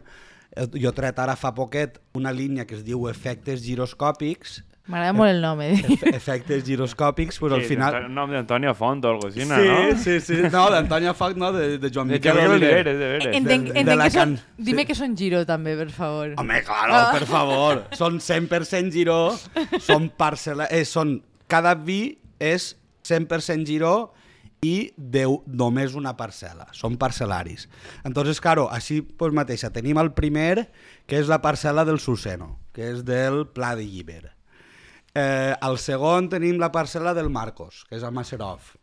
eh, 0.55 0.67
jo 0.79 0.91
he 0.91 0.97
tret 0.97 1.19
ara 1.19 1.35
fa 1.37 1.53
poquet 1.55 1.99
una 2.15 2.33
línia 2.33 2.67
que 2.67 2.77
es 2.79 2.85
diu 2.85 3.09
efectes 3.11 3.63
giroscòpics, 3.67 4.65
M'agrada 4.91 5.13
molt 5.15 5.31
el 5.31 5.39
nom, 5.41 5.61
eh? 5.63 5.77
Efe- 5.87 6.09
efectes 6.17 6.65
giroscòpics, 6.67 7.37
pues 7.39 7.53
al 7.53 7.61
Sí, 7.63 7.69
final... 7.77 8.07
Un 8.09 8.15
nom 8.17 8.31
d'Antonio 8.33 8.73
Font 8.75 9.05
o 9.05 9.11
algo 9.13 9.29
així, 9.29 9.45
Sí, 9.45 9.47
no? 9.47 9.77
sí, 10.03 10.17
sí. 10.25 10.39
No, 10.51 10.65
d'Antònia 10.73 11.13
Foc, 11.15 11.37
no, 11.39 11.53
de, 11.55 11.77
de 11.79 11.91
Joan 11.95 12.09
De 12.09 12.15
Miquel 12.17 12.35
Miquel 12.35 12.51
Oliver. 12.51 12.73
Oliveres, 12.73 12.99
de 12.99 13.11
veres. 13.13 13.37
Entenc, 13.39 13.69
de 13.69 13.79
entenc 13.85 13.99
la 14.01 14.09
que 14.09 14.15
són... 14.17 14.35
can- 14.35 14.65
Dime 14.67 14.83
sí. 14.83 14.87
que 14.89 14.97
són 14.99 15.15
Giro, 15.21 15.45
també, 15.47 15.77
per 15.79 15.91
favor. 15.95 16.33
Home, 16.43 16.59
claro, 16.67 16.97
Ah. 16.97 17.13
per 17.15 17.29
favor. 17.29 17.85
Són 17.95 18.19
100% 18.19 18.91
giró, 18.97 19.21
són 19.79 20.11
parcel·la... 20.19 20.67
Eh, 20.75 20.83
són... 20.89 21.21
Cada 21.47 21.77
vi 21.77 22.01
és 22.41 22.75
100% 23.07 23.69
giró 23.69 23.95
i 24.61 24.93
deu 24.97 25.39
només 25.47 25.95
una 25.97 26.13
parcel·la. 26.19 26.69
Són 26.77 26.99
parcel·laris. 27.01 27.67
Entonces, 28.05 28.41
claro, 28.45 28.69
així 28.73 29.01
pues, 29.01 29.33
mateixa, 29.37 29.73
tenim 29.73 30.01
el 30.01 30.13
primer, 30.17 30.69
que 31.09 31.21
és 31.21 31.31
la 31.33 31.41
parcel·la 31.41 31.87
del 31.89 32.01
Suseno, 32.01 32.59
que 32.77 32.91
és 32.93 33.05
del 33.09 33.47
Pla 33.55 33.73
de 33.79 33.87
Lliber. 33.89 34.35
Eh, 35.15 35.55
el 35.57 35.81
segon 35.83 36.29
tenim 36.31 36.61
la 36.61 36.71
parcel·la 36.73 37.15
del 37.17 37.33
Marcos, 37.33 37.85
que 37.89 37.97
és 37.99 38.05
a 38.05 38.13
Maserov. 38.15 38.77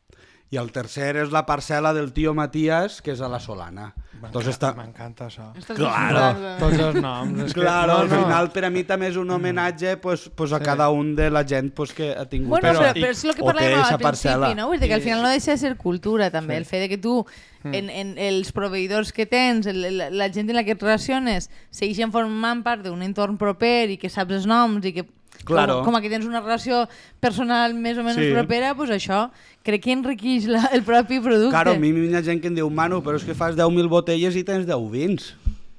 I 0.51 0.57
el 0.59 0.71
tercer 0.71 1.13
és 1.21 1.31
la 1.31 1.45
parcel·la 1.45 1.93
del 1.95 2.13
tio 2.15 2.33
Matías, 2.33 3.01
que 3.03 3.13
és 3.13 3.21
a 3.21 3.29
la 3.31 3.39
Solana. 3.43 3.91
Entonces, 4.25 4.55
està... 4.55 4.73
M'encanta 4.73 5.27
això. 5.27 5.53
Estàs 5.55 5.77
Claro. 5.77 6.23
disfrutant. 6.33 6.59
Tots 6.59 6.79
els 6.87 7.01
noms. 7.01 7.41
És 7.45 7.53
Claro, 7.53 7.93
que, 7.95 8.01
al 8.01 8.09
final 8.09 8.49
per 8.51 8.63
a 8.65 8.69
mi 8.69 8.83
també 8.83 9.07
és 9.11 9.15
un 9.15 9.29
homenatge 9.29 9.97
pues, 9.97 10.29
pues 10.35 10.51
a 10.53 10.57
Sí. 10.57 10.63
cada 10.65 10.89
un 10.89 11.15
de 11.15 11.29
la 11.29 11.43
gent 11.47 11.71
pues, 11.73 11.93
que 11.93 12.11
ha 12.17 12.25
tingut 12.25 12.49
Bueno, 12.49 12.67
però, 12.67 12.79
Però- 12.79 12.93
però, 12.93 13.11
és 13.11 13.23
el 13.23 13.35
que 13.35 13.41
o 13.43 13.45
té 13.45 13.53
parlàvem 13.53 13.77
al 13.77 13.83
principi, 13.99 14.03
parcel·la. 14.03 14.55
no? 14.55 14.67
Vull 14.67 14.79
dir 14.79 14.87
que 14.89 14.95
al 14.95 15.01
final 15.01 15.21
no 15.21 15.29
deixa 15.29 15.51
de 15.51 15.57
ser 15.57 15.75
cultura, 15.77 16.31
també. 16.31 16.55
Sí. 16.55 16.57
El 16.57 16.65
fet 16.65 16.81
de 16.81 16.89
que 16.89 16.97
tu, 16.97 17.25
en, 17.63 17.89
en 17.89 18.17
els 18.17 18.51
proveïdors 18.53 19.11
que 19.13 19.25
tens, 19.25 19.65
el, 19.67 19.97
la, 19.97 20.09
la 20.09 20.29
gent 20.33 20.49
en 20.49 20.55
la 20.55 20.63
que 20.63 20.71
et 20.71 20.81
relaciones, 20.81 21.49
segueixen 21.69 22.11
formant 22.11 22.63
part 22.63 22.83
d'un 22.83 23.01
entorn 23.03 23.37
proper 23.37 23.89
i 23.91 23.97
que 23.97 24.09
saps 24.09 24.31
els 24.33 24.45
noms 24.47 24.85
i 24.85 24.93
que 24.93 25.05
Claro. 25.47 25.81
com, 25.83 25.93
com 25.93 26.01
que 26.03 26.09
tens 26.11 26.25
una 26.27 26.41
relació 26.43 26.83
personal 27.23 27.73
més 27.73 27.97
o 27.97 28.03
menys 28.03 28.19
Sí. 28.19 28.33
propera, 28.33 28.73
pues 28.75 28.91
això 28.91 29.29
crec 29.63 29.83
que 29.83 29.95
enriqueix 29.95 30.47
la, 30.51 30.65
el 30.75 30.83
propi 30.83 31.19
producte. 31.19 31.53
Claro, 31.55 31.71
a 31.73 31.79
mi 31.79 31.89
hi 31.89 32.15
ha 32.15 32.23
gent 32.23 32.41
que 32.41 32.51
em 32.51 32.55
diu, 32.55 32.69
Manu, 32.69 33.01
però 33.03 33.15
és 33.17 33.23
que 33.23 33.35
fas 33.37 33.55
10.000 33.55 33.87
botelles 33.89 34.35
i 34.35 34.43
tens 34.43 34.67
10 34.67 34.91
vins. 34.91 35.33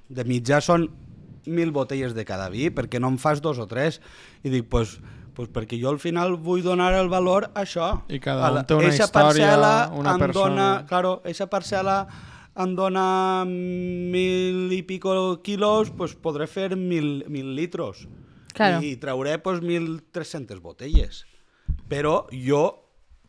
De 0.08 0.24
mitjà 0.24 0.60
són 0.64 0.88
1.000 1.46 1.72
botelles 1.72 2.14
de 2.14 2.24
cada 2.24 2.48
vi, 2.48 2.70
perquè 2.70 3.00
no 3.00 3.08
em 3.08 3.18
fas 3.18 3.40
dos 3.44 3.58
o 3.58 3.66
tres? 3.66 4.00
I 4.42 4.50
dic, 4.52 4.68
pues, 4.68 4.98
pues 5.34 5.48
perquè 5.54 5.78
jo 5.80 5.90
al 5.90 6.00
final 6.02 6.36
vull 6.36 6.62
donar 6.62 6.92
el 6.98 7.08
valor 7.08 7.50
a 7.54 7.62
això. 7.64 8.02
I 8.08 8.18
cada 8.20 8.50
un 8.50 8.64
té 8.66 8.74
una 8.74 8.88
eixa 8.90 9.06
història, 9.06 9.54
una 9.94 10.16
em 10.16 10.18
persona. 10.26 10.48
Dona, 10.48 10.86
claro, 10.88 11.20
eixa 11.24 11.48
parcel·la 11.48 12.00
em 12.58 12.74
dona 12.74 13.44
mil 13.46 14.72
i 14.74 14.82
pico 14.82 15.12
quilos, 15.46 15.92
pues 15.94 16.16
podré 16.18 16.48
fer 16.50 16.74
mil, 16.76 17.24
mil 17.30 17.54
litros. 17.54 18.06
Claro. 18.58 18.82
I 18.84 18.96
trauré 19.00 19.38
pues, 19.38 19.62
1.300 19.62 20.60
botelles. 20.60 21.24
Però 21.88 22.26
jo 22.34 22.66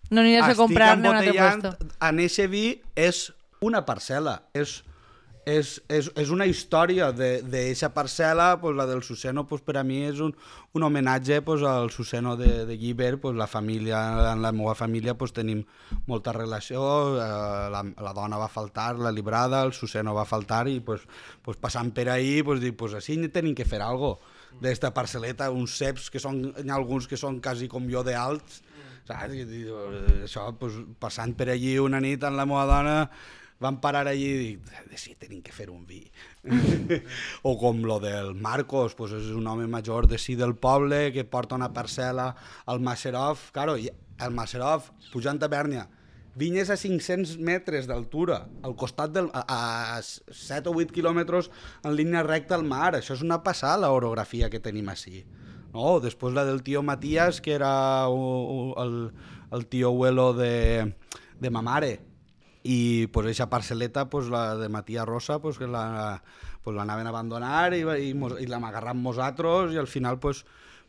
No 0.09 0.23
aniràs 0.23 0.47
a 0.47 0.53
estic 0.53 0.63
comprar-ne 0.65 1.07
a 1.07 1.11
un 1.11 1.17
altre 1.21 1.73
en 2.09 2.21
eixe 2.23 2.47
vi 2.49 2.63
és 2.97 3.27
una 3.61 3.83
parcel·la, 3.85 4.39
és, 4.57 4.79
és, 5.45 5.73
és, 5.91 6.07
és 6.17 6.31
una 6.33 6.47
història 6.49 7.11
d'eixa 7.13 7.91
parcel·la, 7.93 8.55
pues, 8.61 8.75
la 8.77 8.87
del 8.89 9.03
Suseno 9.05 9.45
pues, 9.47 9.61
per 9.65 9.77
a 9.77 9.83
mi 9.85 9.99
és 10.07 10.21
un, 10.23 10.33
un 10.73 10.87
homenatge 10.87 11.41
pues, 11.45 11.61
al 11.67 11.91
Suseno 11.93 12.35
de, 12.39 12.65
de 12.65 12.77
Lliber, 12.77 13.19
pues, 13.21 13.35
la 13.37 13.47
família, 13.47 14.01
en 14.33 14.41
la 14.41 14.51
meva 14.51 14.73
família 14.75 15.13
pues, 15.17 15.33
tenim 15.35 15.61
molta 16.07 16.33
relació, 16.33 16.81
eh, 17.19 17.69
la, 17.75 17.83
la 17.83 18.15
dona 18.17 18.41
va 18.41 18.49
faltar, 18.49 18.95
la 18.97 19.13
librada, 19.13 19.61
el 19.61 19.73
Suseno 19.73 20.17
va 20.17 20.25
faltar 20.25 20.65
i 20.71 20.79
pues, 20.79 21.05
pues, 21.45 21.61
passant 21.61 21.93
per 21.93 22.09
ahí 22.09 22.41
pues, 22.41 22.63
dic, 22.63 22.79
pues, 22.79 22.97
així 22.97 23.19
tenim 23.29 23.53
que 23.53 23.67
fer 23.67 23.83
algo 23.85 24.17
d'esta 24.61 24.93
parcel·leta, 24.95 25.51
uns 25.53 25.77
ceps 25.77 26.09
que 26.09 26.21
són, 26.21 26.41
hi 26.57 26.69
ha 26.69 26.77
alguns 26.77 27.07
que 27.07 27.19
són 27.19 27.39
quasi 27.43 27.69
com 27.71 27.87
jo 27.91 28.03
de 28.03 28.15
alts, 28.17 28.63
saps? 29.09 29.35
I, 29.35 29.43
i, 29.43 29.65
eh, 29.67 30.23
això, 30.27 30.49
pues, 30.59 30.79
passant 31.01 31.35
per 31.37 31.49
allí 31.53 31.77
una 31.81 32.01
nit 32.03 32.23
amb 32.23 32.39
la 32.39 32.47
meva 32.49 32.65
dona, 32.69 32.97
vam 33.59 33.79
parar 33.83 34.05
allí 34.07 34.27
i 34.29 34.39
dic, 34.39 34.97
sí, 34.97 35.15
tenim 35.19 35.41
que 35.43 35.53
fer 35.55 35.69
un 35.69 35.85
vi. 35.87 36.01
o 37.49 37.55
com 37.59 37.83
lo 37.83 37.99
del 37.99 38.33
Marcos, 38.35 38.95
pues 38.95 39.15
és 39.17 39.31
un 39.35 39.47
home 39.51 39.67
major 39.67 40.07
de 40.07 40.19
sí 40.21 40.37
del 40.39 40.55
poble 40.55 41.09
que 41.15 41.27
porta 41.27 41.59
una 41.59 41.71
parcel·la 41.75 42.29
al 42.65 42.79
Maserov. 42.79 43.49
Claro, 43.55 43.75
i 43.77 43.89
el 44.19 44.35
Maserov, 44.35 44.91
pujant 45.11 45.41
a 45.43 45.51
Bèrnia, 45.51 45.87
vinyes 46.35 46.69
a 46.69 46.77
500 46.77 47.37
metres 47.39 47.87
d'altura, 47.89 48.43
al 48.63 48.75
costat 48.75 49.13
del... 49.15 49.29
a, 49.33 49.43
a 49.97 50.01
7 50.01 50.69
o 50.69 50.75
8 50.75 50.93
quilòmetres 50.95 51.49
en 51.83 51.95
línia 51.95 52.23
recta 52.23 52.57
al 52.57 52.65
mar. 52.67 52.93
Això 52.97 53.15
és 53.17 53.23
una 53.25 53.41
passada, 53.43 53.87
l'orografia 53.87 54.49
que 54.49 54.61
tenim 54.63 54.89
així. 54.89 55.23
No, 55.73 55.99
després 56.01 56.33
la 56.33 56.45
del 56.45 56.63
tio 56.65 56.81
Matías, 56.81 57.41
que 57.41 57.53
era 57.53 58.05
el, 58.09 59.11
el 59.51 59.65
tio 59.67 59.89
abuelo 59.93 60.33
de, 60.33 60.95
de 61.39 61.49
ma 61.49 61.61
mare. 61.61 61.99
I 62.63 63.07
pues, 63.13 63.29
eixa 63.31 63.49
parcel·leta, 63.49 64.09
pues, 64.09 64.27
la 64.29 64.57
de 64.59 64.67
Matías 64.69 65.07
Rosa, 65.07 65.39
pues, 65.39 65.57
que 65.57 65.67
la, 65.67 66.21
pues, 66.63 66.75
l'anaven 66.75 67.07
a 67.07 67.13
abandonar 67.13 67.73
i, 67.73 67.81
i, 67.81 68.09
i 68.13 68.49
l'hem 68.49 68.65
agarrat 68.67 68.97
nosaltres 68.99 69.73
i 69.73 69.79
al 69.81 69.87
final 69.87 70.19
pues, 70.19 70.43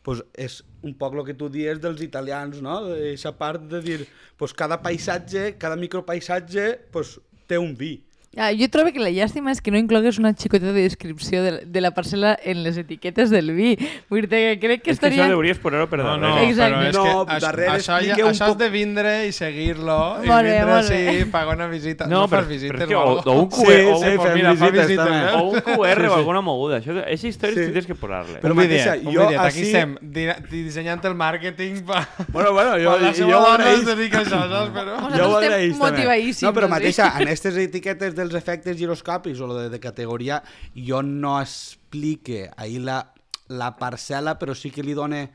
pues, 0.05 0.21
és 0.33 0.59
un 0.85 0.95
poc 0.97 1.15
el 1.17 1.25
que 1.27 1.37
tu 1.37 1.49
dies 1.53 1.81
dels 1.81 2.01
italians, 2.05 2.61
no? 2.65 2.79
Eixa 2.95 3.33
part 3.37 3.63
de 3.71 3.81
dir, 3.85 3.99
pues, 4.37 4.53
cada 4.57 4.81
paisatge, 4.81 5.55
cada 5.61 5.77
micropaisatge 5.77 6.67
pues, 6.93 7.19
té 7.47 7.59
un 7.61 7.75
vi. 7.77 7.97
Ah, 8.37 8.53
jo 8.55 8.69
trobo 8.71 8.93
que 8.95 8.99
la 9.03 9.09
llàstima 9.11 9.51
és 9.51 9.59
que 9.59 9.71
no 9.71 9.77
inclogues 9.77 10.15
una 10.17 10.31
xicoteta 10.31 10.71
de 10.71 10.83
descripció 10.85 11.41
de, 11.43 11.65
de 11.67 11.81
la 11.83 11.89
parcel·la 11.91 12.37
en 12.47 12.61
les 12.63 12.77
etiquetes 12.79 13.29
del 13.29 13.51
vi. 13.51 13.73
Vull 14.07 14.21
dir 14.23 14.29
que 14.29 14.59
crec 14.61 14.83
que 14.85 14.91
És 14.95 14.99
que 15.01 15.09
estaria... 15.09 15.25
això 15.25 15.35
hauries 15.35 15.59
posar-ho 15.59 15.89
per 15.91 15.99
No, 15.99 16.13
darrere. 16.15 16.29
no, 16.31 16.45
Exacte. 16.47 16.77
però 16.77 16.87
és 16.87 16.95
No, 16.95 17.03
que 17.03 17.33
això, 17.35 17.41
darrere 17.43 17.71
això, 17.73 17.97
ja, 18.07 18.15
un 18.23 18.31
això 18.31 18.45
has 18.47 18.57
de 18.57 18.69
vindre 18.71 19.11
i 19.27 19.33
seguir-lo 19.35 19.97
i 20.23 20.27
Molt 20.31 20.47
bé, 20.47 20.53
vindre 20.63 21.17
bé. 21.19 21.25
pagar 21.33 21.55
una 21.57 21.67
visita. 21.67 22.07
No, 22.07 22.21
No, 22.21 22.27
però- 22.29 22.39
fas 22.39 22.47
visites 22.47 22.71
però 22.71 22.83
és 22.83 22.87
que 22.87 22.95
o, 22.95 23.03
o- 23.03 23.19
o 23.19 23.41
un 23.41 23.51
Sí, 23.51 23.57
cuber, 23.57 23.81
sí, 23.81 23.91
o, 23.91 23.99
pues 23.99 24.21
fem 24.21 24.33
mira, 24.39 24.51
visites 24.53 24.71
visites, 24.87 25.05
també. 25.05 25.33
o 25.35 25.43
un 25.43 25.59
QR 25.59 25.99
Sí, 25.99 26.07
o 26.07 26.13
sí. 26.13 26.19
alguna 26.21 26.41
moguda. 26.41 26.79
Això, 26.79 26.97
aquesta 27.03 27.27
història 27.27 27.55
Sí. 27.59 27.65
sí. 27.65 27.71
tens 27.73 27.85
que 27.91 27.95
posar-le. 27.95 28.39
Però 28.39 28.51
un 28.55 28.57
mateixa, 28.63 28.95
un 28.95 29.11
jo 29.13 29.27
bidet. 29.27 29.39
Aquí 29.43 29.59
així- 29.59 29.67
estem 29.75 29.97
di- 29.99 30.63
dissenyant 30.63 31.03
el 31.03 31.15
màrqueting 31.15 31.83
pa... 31.83 32.07
Bueno, 32.31 32.53
bueno, 32.53 32.71
jo, 32.79 32.95
la 32.97 33.11
jo 33.11 33.13
seva 33.13 33.35
ho 33.37 33.43
dona 33.43 33.69
es 33.73 33.79
agraïs. 33.81 33.85
dedica 33.91 34.19
a 34.19 34.23
això, 34.23 34.39
saps? 34.47 34.71
Però... 34.71 34.95
Nosaltres 35.01 35.19
Jo 35.19 35.27
ho 35.35 35.41
també. 35.41 35.77
motivadíssims, 35.83 36.43
No, 36.47 36.53
però 36.55 36.65
sí. 36.71 36.71
mateixa, 36.77 37.11
en 37.19 37.27
aquestes 37.27 37.57
etiquetes 37.57 38.15
dels 38.21 38.37
efectes 38.37 38.77
giroscòpics 38.79 39.41
o 39.41 39.49
lo 39.49 39.57
de, 39.59 39.69
de 39.73 39.81
categoria, 39.83 40.41
jo 40.75 41.01
no 41.05 41.39
explique 41.41 42.47
ahir 42.55 42.85
la, 42.87 43.01
la 43.49 43.73
parcel·la, 43.79 44.37
però 44.39 44.55
sí 44.57 44.73
que 44.73 44.85
li 44.85 44.97
done... 44.97 45.25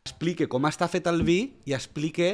Explique 0.00 0.46
com 0.48 0.64
està 0.64 0.86
fet 0.88 1.04
el 1.10 1.20
vi 1.28 1.42
i 1.68 1.74
explique 1.76 2.30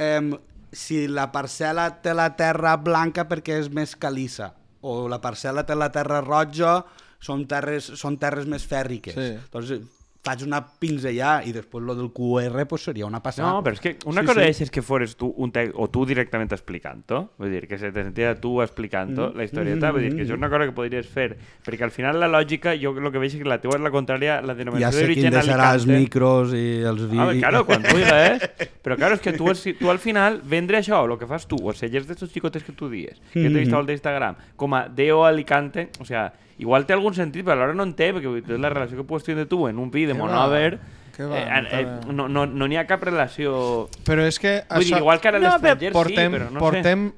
eh, 0.00 0.30
si 0.72 1.02
la 1.12 1.26
parcel·la 1.34 1.90
té 2.00 2.14
la 2.16 2.30
terra 2.32 2.78
blanca 2.80 3.26
perquè 3.28 3.58
és 3.60 3.68
més 3.68 3.92
calissa 3.92 4.54
o 4.80 5.02
la 5.10 5.18
parcel·la 5.20 5.66
té 5.68 5.76
la 5.76 5.90
terra 5.92 6.22
roja 6.24 6.78
són 7.20 7.44
terres, 7.50 7.90
són 8.00 8.16
terres 8.16 8.48
més 8.48 8.64
fèrriques. 8.68 9.16
Sí. 9.18 9.36
Doncs 9.52 9.97
faig 10.28 10.44
una 10.44 10.60
pinzellà 10.78 11.38
i 11.48 11.54
després 11.56 11.82
lo 11.88 11.96
del 11.96 12.12
QR 12.12 12.66
pues, 12.68 12.84
seria 12.84 13.06
una 13.08 13.22
passada. 13.24 13.48
No, 13.56 13.62
però 13.64 13.74
és 13.78 13.80
que 13.80 13.96
una 14.04 14.20
Sí, 14.22 14.26
cosa 14.28 14.44
sí. 14.44 14.50
és, 14.52 14.60
és 14.66 14.70
que 14.74 14.82
fores 14.84 15.16
tu 15.16 15.32
un 15.40 15.50
te 15.54 15.70
o 15.74 15.88
tu 15.88 16.04
directament 16.06 16.52
explicant-ho, 16.52 17.22
vull 17.40 17.50
dir, 17.54 17.64
que 17.70 17.78
se 17.80 17.90
te 17.92 18.04
sentia 18.04 18.34
tu 18.38 18.58
explicant-ho, 18.62 19.30
Mm. 19.32 19.36
la 19.40 19.44
historieta, 19.48 19.90
vull 19.92 20.02
dir, 20.04 20.10
que 20.14 20.22
això 20.26 20.34
és 20.36 20.38
una 20.38 20.50
cosa 20.52 20.66
que 20.68 20.72
podries 20.76 21.08
fer, 21.08 21.36
perquè 21.64 21.82
al 21.88 21.90
final 21.94 22.20
la 22.20 22.28
lògica, 22.28 22.74
jo 22.78 22.92
el 22.98 23.10
que 23.12 23.18
veig 23.22 23.32
és 23.34 23.42
que 23.42 23.48
la 23.48 23.58
teua 23.62 23.76
és 23.78 23.82
la 23.82 23.90
contrària, 23.94 24.40
la 24.42 24.52
ja 24.52 24.58
denominació 24.60 24.92
sé 25.00 25.06
quin 25.06 25.14
d'origen 25.14 25.32
deixarà 25.38 25.72
els 25.74 25.84
Alicante. 25.86 26.00
micros 26.04 26.52
i 26.52 26.64
els 26.92 27.02
vi... 27.10 27.18
Ah, 27.18 27.30
claro, 27.38 27.64
quan 27.66 27.82
vulguis. 27.82 28.48
Però 28.84 28.96
claro, 28.96 29.14
és 29.16 29.20
que 29.24 29.32
tu, 29.32 29.46
tu 29.80 29.90
al 29.90 29.98
final 29.98 30.40
vendre 30.44 30.78
això, 30.82 31.00
el 31.08 31.16
que 31.18 31.26
fas 31.30 31.46
tu, 31.48 31.56
o 31.62 31.72
sellers 31.72 32.06
d'estos 32.08 32.30
xicotes 32.32 32.62
que 32.64 32.72
tu 32.72 32.88
dies, 32.92 33.16
que 33.32 33.48
t'he 33.48 33.58
vist 33.62 33.72
al 33.72 33.86
d'Instagram, 33.88 34.36
com 34.56 34.74
a 34.74 34.84
Deo 34.88 35.24
Alicante, 35.24 35.88
o 36.00 36.04
sea, 36.04 36.32
igual 36.58 36.86
té 36.86 36.92
algun 36.94 37.14
sentit, 37.14 37.44
però 37.46 37.54
alhora 37.56 37.74
no 37.74 37.84
en 37.86 37.94
té, 37.94 38.10
perquè 38.14 38.26
vull 38.30 38.42
dir, 38.42 38.58
la 38.58 38.70
relació 38.72 38.96
que 38.98 39.04
puedes 39.06 39.24
tindre 39.26 39.46
tu 39.46 39.66
en 39.68 39.78
un 39.78 39.90
vi 39.90 40.04
de 40.06 40.14
Monover, 40.14 40.78
va, 40.78 41.38
eh, 41.38 41.46
no 41.62 41.68
té- 41.68 41.80
eh, 41.80 42.12
no 42.12 42.28
no 42.28 42.46
no 42.46 42.66
n'hi 42.68 42.76
ha 42.78 42.86
cap 42.86 43.02
relació... 43.02 43.88
Però 44.06 44.26
és 44.26 44.38
que 44.38 44.60
Vull 44.70 44.84
dir, 44.84 44.96
igual 44.98 45.20
que 45.20 45.28
ara 45.28 45.38
a 45.38 45.40
No, 45.40 45.48
però 45.58 45.74
l'estranger 45.74 45.92
portem, 45.92 46.32
sí, 46.32 46.38
però 46.38 46.50
no 46.50 46.60
portem 46.60 47.08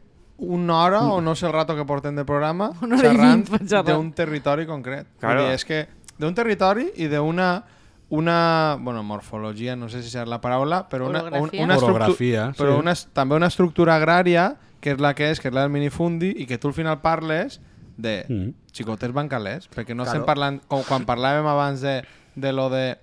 una 0.41 0.77
hora 0.85 1.01
o 1.13 1.21
no 1.21 1.35
sé 1.37 1.45
el 1.47 1.53
rato 1.53 1.77
que 1.77 1.85
portem 1.85 2.17
de 2.17 2.25
programa 2.25 2.71
Una 2.83 2.97
xerrant 2.97 3.45
d'un 3.85 4.13
territori 4.13 4.65
concret. 4.67 5.07
Claro. 5.21 5.41
Vull 5.43 5.51
dir, 5.51 5.59
és 5.59 5.65
que 5.69 5.83
d'un 6.21 6.35
territori 6.35 6.91
i 6.97 7.09
d'una 7.13 7.53
una, 8.11 8.77
bueno, 8.81 9.05
morfologia, 9.05 9.77
no 9.77 9.89
sé 9.89 10.03
si 10.03 10.09
és 10.19 10.27
la 10.27 10.41
paraula, 10.43 10.89
però 10.91 11.07
una, 11.07 11.21
un, 11.23 11.29
Orografia. 11.31 11.63
una 11.63 11.75
estructu- 11.77 11.95
Orografia, 11.95 12.47
però 12.59 12.73
sí. 12.75 12.81
una, 12.83 12.95
també 13.15 13.37
una 13.37 13.47
estructura 13.47 13.95
agrària 14.01 14.57
que 14.81 14.91
és 14.97 14.99
la 14.99 15.13
que 15.15 15.29
és, 15.31 15.39
que 15.39 15.47
és 15.47 15.55
la 15.55 15.63
del 15.63 15.71
minifundi 15.71 16.33
i 16.43 16.47
que 16.49 16.59
tu 16.59 16.73
al 16.73 16.75
final 16.75 16.99
parles 17.05 17.61
de 18.03 18.25
Mm. 18.29 18.51
xicotes 18.73 19.13
bancalers, 19.13 19.69
perquè 19.71 19.95
no 19.95 20.05
Claro. 20.05 20.19
estem 20.19 20.27
parlant, 20.27 20.61
com 20.69 20.83
quan 20.85 21.07
parlàvem 21.07 21.47
abans 21.47 21.81
de, 21.81 22.03
de 22.35 22.53
lo 22.53 22.69
de 22.71 22.97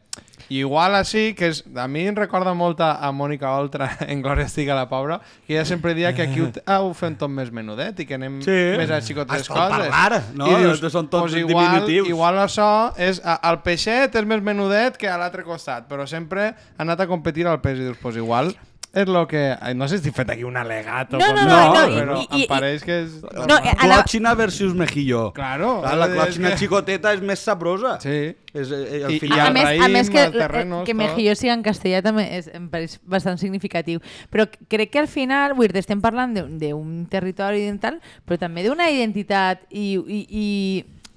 Igual 0.50 0.96
així, 0.96 1.34
que 1.36 1.48
és, 1.52 1.64
a 1.76 1.88
mi 1.92 2.06
em 2.08 2.16
recorda 2.16 2.54
molt 2.56 2.80
a, 2.82 2.94
a 3.06 3.12
Mònica 3.12 3.52
Oltra 3.60 3.90
en 4.08 4.22
Glòria 4.24 4.46
estigui 4.48 4.70
a 4.72 4.76
la 4.76 4.88
pobra, 4.90 5.20
que 5.46 5.54
ella 5.54 5.66
sempre 5.66 5.94
dia 5.94 6.14
que 6.16 6.22
aquí 6.24 6.40
ho, 6.42 6.48
ah, 6.66 6.80
ho 6.82 6.94
fem 6.96 7.16
tot 7.20 7.30
més 7.30 7.52
menudet 7.52 8.00
i 8.00 8.06
que 8.08 8.16
anem 8.16 8.40
Sí. 8.42 8.56
més 8.80 8.90
a 8.90 9.02
xicotes 9.02 9.42
Hasta 9.42 9.54
coses. 9.54 9.90
parlar, 9.92 10.24
no? 10.34 10.48
I 10.48 10.64
dius, 10.64 10.80
Són 10.92 11.10
tots 11.10 11.34
pues 11.34 11.36
igual, 11.42 11.66
diminutius. 11.84 12.08
igual 12.10 12.40
això 12.40 12.94
és... 12.98 13.20
A, 13.26 13.36
el 13.52 13.60
peixet 13.62 14.16
és 14.16 14.26
més 14.26 14.42
menudet 14.42 14.98
que 14.98 15.10
a 15.10 15.18
l'altre 15.18 15.44
costat, 15.44 15.88
però 15.90 16.08
sempre 16.08 16.48
ha 16.56 16.82
anat 16.82 17.02
a 17.02 17.08
competir 17.08 17.46
al 17.46 17.60
peix 17.62 17.78
i 17.80 17.84
dius, 17.90 17.98
pues 18.02 18.16
igual 18.16 18.56
és 18.98 19.08
lo 19.08 19.28
que... 19.30 19.42
ai, 19.62 19.76
No 19.78 19.88
sé 19.88 20.00
si 20.02 20.10
he 20.10 20.12
fet 20.16 20.30
aquí 20.34 20.44
un 20.48 20.58
alegato, 20.58 21.18
No, 21.22 21.28
com 21.28 21.36
no, 21.36 21.46
no, 21.46 21.58
no, 21.74 21.88
no, 21.88 21.96
però 21.96 22.16
i- 22.22 22.28
i- 22.40 22.42
em 22.44 22.50
pareix 22.50 22.84
que 22.84 22.96
és... 23.04 23.16
No, 23.48 23.58
eh, 23.62 23.76
Clòxina 23.78 24.34
versus 24.36 24.74
mejilló. 24.76 25.32
Claro. 25.34 25.82
Clar, 25.84 25.96
la 26.02 26.08
és 26.08 26.14
clòxina 26.18 26.50
que- 26.54 26.58
xicoteta 26.64 27.14
és 27.14 27.22
més 27.22 27.40
sabrosa. 27.40 27.98
Sí. 28.02 28.34
És, 28.58 28.72
eh, 28.74 29.04
al 29.06 29.14
I- 29.14 29.20
final... 29.22 29.38
i 29.38 29.42
a, 29.42 29.48
el 29.48 29.54
més, 29.54 29.64
a 29.68 29.72
raïm, 29.76 29.94
més 29.94 30.10
que, 30.10 30.24
terrenos, 30.34 30.86
que. 30.88 30.96
Mejillo 30.98 31.36
sigui 31.38 31.54
en 31.54 31.62
castellà 31.66 32.02
també 32.02 32.26
és, 32.40 32.48
em 32.58 32.68
pareix 32.74 32.98
bastant 33.06 33.38
significatiu. 33.38 34.02
Però 34.34 34.48
crec 34.68 34.92
que 34.96 35.00
al 35.04 35.08
final, 35.12 35.54
vull 35.54 35.68
dir, 35.70 35.78
estem 35.84 36.02
parlant 36.02 36.34
d'un- 36.36 36.58
d'un 36.58 36.96
territori 37.12 37.68
i 37.68 37.76
tal, 37.78 38.00
però 38.26 38.40
també 38.42 38.64
d'una 38.66 38.90
identitat 38.90 39.68
i, 39.70 39.94
i, 40.02 40.24
i 40.32 40.48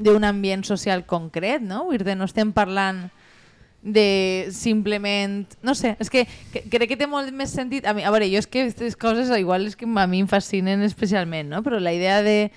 d'un 0.00 0.24
ambient 0.24 0.62
social 0.64 1.06
concret, 1.08 1.62
no? 1.62 1.86
Vull 1.88 1.98
dir, 2.04 2.16
no 2.16 2.28
estem 2.28 2.52
parlant 2.56 3.08
de 3.82 4.48
simplement... 4.52 5.46
No 5.62 5.74
sé, 5.74 5.96
és 5.98 6.10
que, 6.12 6.26
que 6.52 6.62
crec 6.68 6.90
que 6.92 6.98
té 7.00 7.06
molt 7.08 7.32
més 7.32 7.52
sentit... 7.54 7.86
A, 7.88 7.94
mi, 7.96 8.04
a 8.04 8.10
veure, 8.12 8.28
jo 8.28 8.40
és 8.42 8.46
que 8.46 8.66
aquestes 8.66 8.96
coses 9.00 9.30
igual 9.38 9.64
és 9.70 9.76
que 9.76 9.88
a 9.88 10.06
mi 10.06 10.20
em 10.20 10.28
fascinen 10.28 10.82
especialment, 10.84 11.48
no? 11.48 11.62
Però 11.64 11.80
la 11.80 11.94
idea 11.96 12.20
de 12.22 12.50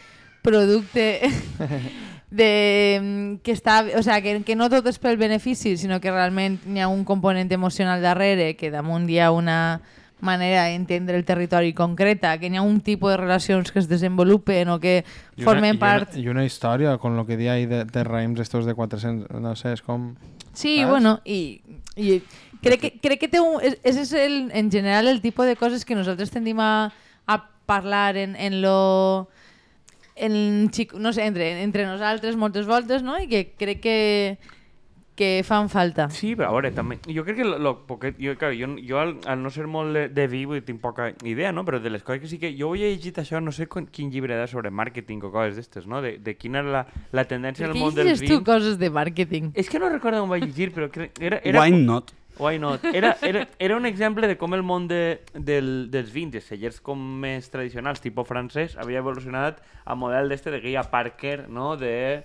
producte 0.44 1.22
de 2.34 3.00
mm, 3.02 3.34
que 3.46 3.54
està, 3.54 3.86
o 3.96 4.04
sea, 4.04 4.20
que, 4.22 4.42
que 4.44 4.56
no 4.58 4.70
tot 4.74 4.88
és 4.90 5.00
pel 5.00 5.20
benefici, 5.22 5.78
sinó 5.78 6.02
que 6.02 6.12
realment 6.12 6.60
hi 6.68 6.82
ha 6.82 6.90
un 6.92 7.04
component 7.06 7.52
emocional 7.54 8.02
darrere, 8.02 8.56
que 8.58 8.72
damunt 8.74 9.08
hi 9.10 9.20
ha 9.22 9.32
una 9.32 9.82
manera 10.24 10.66
d'entendre 10.72 11.18
el 11.20 11.26
territori 11.28 11.74
concreta, 11.76 12.38
que 12.40 12.48
hi 12.48 12.58
ha 12.58 12.64
un 12.64 12.80
tipus 12.82 13.12
de 13.12 13.18
relacions 13.20 13.72
que 13.72 13.80
es 13.80 13.90
desenvolupen 13.92 14.70
o 14.72 14.80
que 14.80 15.04
I 15.04 15.42
una- 15.44 15.46
formen 15.46 15.76
i 15.76 15.80
part... 15.80 16.14
Una, 16.16 16.24
I 16.24 16.28
una 16.32 16.46
història, 16.48 16.98
con 16.98 17.16
lo 17.16 17.26
que 17.28 17.38
di 17.38 17.48
ahí 17.52 17.66
de, 17.68 17.84
de 17.86 18.04
raïms 18.04 18.40
estos 18.40 18.66
de 18.66 18.74
400, 18.74 19.30
no 19.40 19.56
sé, 19.56 19.74
és 19.76 19.84
com... 19.84 20.16
Sí, 20.54 20.78
saps? 20.78 20.90
bueno, 20.90 21.20
i, 21.26 21.62
i 21.96 22.22
crec, 22.62 22.80
que, 22.80 22.92
crec 23.02 23.20
que 23.24 23.30
té 23.32 23.42
un, 23.42 23.60
és, 23.62 23.78
és 23.84 24.14
el, 24.18 24.52
en 24.54 24.72
general 24.72 25.10
el 25.12 25.22
tipus 25.22 25.50
de 25.50 25.58
coses 25.60 25.86
que 25.86 25.98
nosaltres 25.98 26.32
tendim 26.32 26.62
a, 26.62 26.94
a 27.26 27.38
parlar 27.66 28.18
en, 28.18 28.36
en 28.36 28.62
lo 28.62 29.30
en, 30.16 30.70
no 30.98 31.14
sé, 31.14 31.26
entre, 31.26 31.64
entre 31.64 31.86
nosaltres 31.86 32.36
moltes 32.38 32.68
voltes, 32.68 33.02
no? 33.04 33.18
I 33.20 33.28
que 33.28 33.48
crec 33.58 33.82
que, 33.82 33.98
que 35.16 35.44
fan 35.46 35.70
falta. 35.70 36.08
Sí, 36.10 36.34
però 36.36 36.50
a 36.50 36.56
veure, 36.56 36.72
també... 36.74 36.98
Jo 37.06 37.26
crec 37.26 37.38
que 37.42 37.48
lo, 37.48 37.60
lo 37.62 37.74
poquet... 37.88 38.18
Jo, 38.22 38.34
clar, 38.40 38.54
jo, 38.58 38.70
jo 38.82 39.00
al, 39.02 39.16
al 39.30 39.44
no 39.44 39.52
ser 39.54 39.68
molt 39.70 39.94
de, 39.96 40.08
de 40.14 40.26
vi, 40.32 40.44
vull 40.50 40.60
dir, 40.60 40.66
tinc 40.68 40.82
poca 40.82 41.12
idea, 41.30 41.52
no? 41.54 41.66
Però 41.68 41.80
de 41.84 41.92
les 41.94 42.06
coses 42.06 42.24
que 42.24 42.32
sí 42.32 42.40
que... 42.42 42.54
Jo 42.58 42.72
ho 42.72 42.78
he 42.78 42.94
llegit 42.96 43.20
això, 43.22 43.42
no 43.44 43.54
sé 43.56 43.68
con, 43.72 43.88
quin 43.94 44.12
llibre 44.14 44.36
era 44.38 44.48
sobre 44.50 44.74
màrqueting 44.74 45.22
o 45.28 45.32
coses 45.34 45.60
d'estes, 45.60 45.88
no? 45.90 46.02
De, 46.06 46.18
de 46.24 46.36
quina 46.40 46.64
era 46.64 46.76
la, 46.80 46.84
la 47.14 47.28
tendència 47.30 47.68
en 47.68 47.76
el 47.76 47.78
què 47.78 47.86
món 47.86 47.96
dels 47.96 48.10
llegeixes 48.10 48.34
tu 48.34 48.42
coses 48.48 48.82
de 48.82 48.90
màrqueting? 48.94 49.54
És 49.60 49.70
que 49.70 49.82
no 49.82 49.92
recordo 49.94 50.24
on 50.26 50.34
vaig 50.34 50.48
llegir, 50.48 50.72
però 50.74 50.90
era, 51.20 51.40
era, 51.44 51.62
Why 51.62 51.78
not? 51.78 52.16
Why 52.40 52.58
not? 52.60 52.84
Era, 52.94 53.16
era, 53.22 53.48
era 53.60 53.76
un 53.78 53.86
exemple 53.86 54.28
de 54.28 54.38
com 54.38 54.54
el 54.58 54.64
món 54.66 54.88
de, 54.90 55.22
del, 55.34 55.92
dels 55.94 56.12
vins, 56.14 56.34
de 56.34 56.42
cellers 56.42 56.80
com 56.82 56.98
més 56.98 57.50
tradicionals, 57.54 58.02
tipus 58.02 58.28
francès, 58.28 58.78
havia 58.82 59.04
evolucionat 59.04 59.62
a 59.86 59.96
model 60.00 60.32
d'este 60.32 60.52
de 60.54 60.62
Guia 60.64 60.86
Parker, 60.90 61.48
no? 61.50 61.76
De 61.78 62.24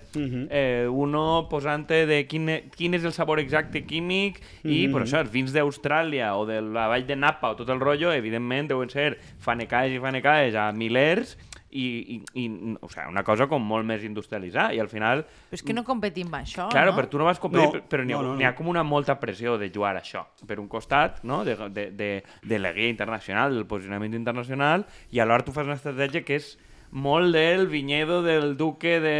eh, 0.49 0.87
uno 0.89 1.47
posant-te 1.51 2.05
de 2.09 2.23
quin, 2.29 2.49
quin 2.75 2.97
és 2.97 3.05
el 3.05 3.13
sabor 3.13 3.41
exacte 3.43 3.83
químic 3.85 4.41
i, 4.63 4.87
per 4.89 5.03
això, 5.03 5.21
els 5.21 5.33
vins 5.33 5.53
d'Austràlia 5.53 6.33
o 6.39 6.47
de 6.49 6.61
la 6.65 6.87
vall 6.89 7.05
de 7.05 7.19
Napa 7.19 7.53
o 7.53 7.59
tot 7.59 7.69
el 7.69 7.81
rotllo, 7.83 8.13
evidentment, 8.15 8.71
deuen 8.71 8.89
ser 8.89 9.11
fanecaes 9.43 9.93
i 9.93 10.01
fanecaes 10.01 10.57
a 10.57 10.71
milers 10.73 11.37
i, 11.71 11.85
i, 12.15 12.43
i 12.45 12.75
o 12.81 12.89
sea, 12.89 13.07
una 13.09 13.23
cosa 13.23 13.47
com 13.47 13.61
molt 13.65 13.85
més 13.85 14.03
industrialitzada 14.07 14.73
i 14.73 14.79
al 14.81 14.89
final 14.89 15.23
Però 15.25 15.59
és 15.59 15.63
que 15.65 15.75
no 15.75 15.83
competim 15.85 16.29
amb 16.31 16.39
això, 16.41 16.69
Claro, 16.71 16.91
no? 16.91 16.97
però 16.97 17.09
tu 17.11 17.21
no 17.21 17.27
vas 17.27 17.39
competir, 17.39 17.67
No, 17.67 17.81
no, 17.83 17.89
però 17.89 18.05
n'hi 18.05 18.13
ha, 18.13 18.21
no, 18.21 18.31
no, 18.31 18.37
n'hi 18.39 18.47
ha 18.47 18.53
no. 18.53 18.57
com 18.57 18.71
una 18.71 18.83
molta 18.83 19.19
pressió 19.19 19.57
de 19.61 19.69
jugar 19.73 19.95
a 19.95 20.01
això. 20.01 20.25
Per 20.47 20.59
un 20.59 20.67
costat, 20.67 21.21
no?, 21.23 21.43
de, 21.45 21.55
de, 21.69 21.89
de, 21.91 22.09
de 22.41 22.59
la 22.59 22.73
guia 22.73 22.89
internacional, 22.89 23.53
del 23.53 23.67
posicionament 23.69 24.17
internacional, 24.17 24.87
i 25.11 25.19
alhora 25.19 25.45
tu 25.45 25.53
fas 25.53 25.69
una 25.69 25.77
estratègia 25.77 26.25
que 26.25 26.39
és 26.39 26.55
molt 26.91 27.33
del 27.35 27.67
viñedo 27.69 28.23
del 28.23 28.57
duque 28.57 28.99
de 28.99 29.17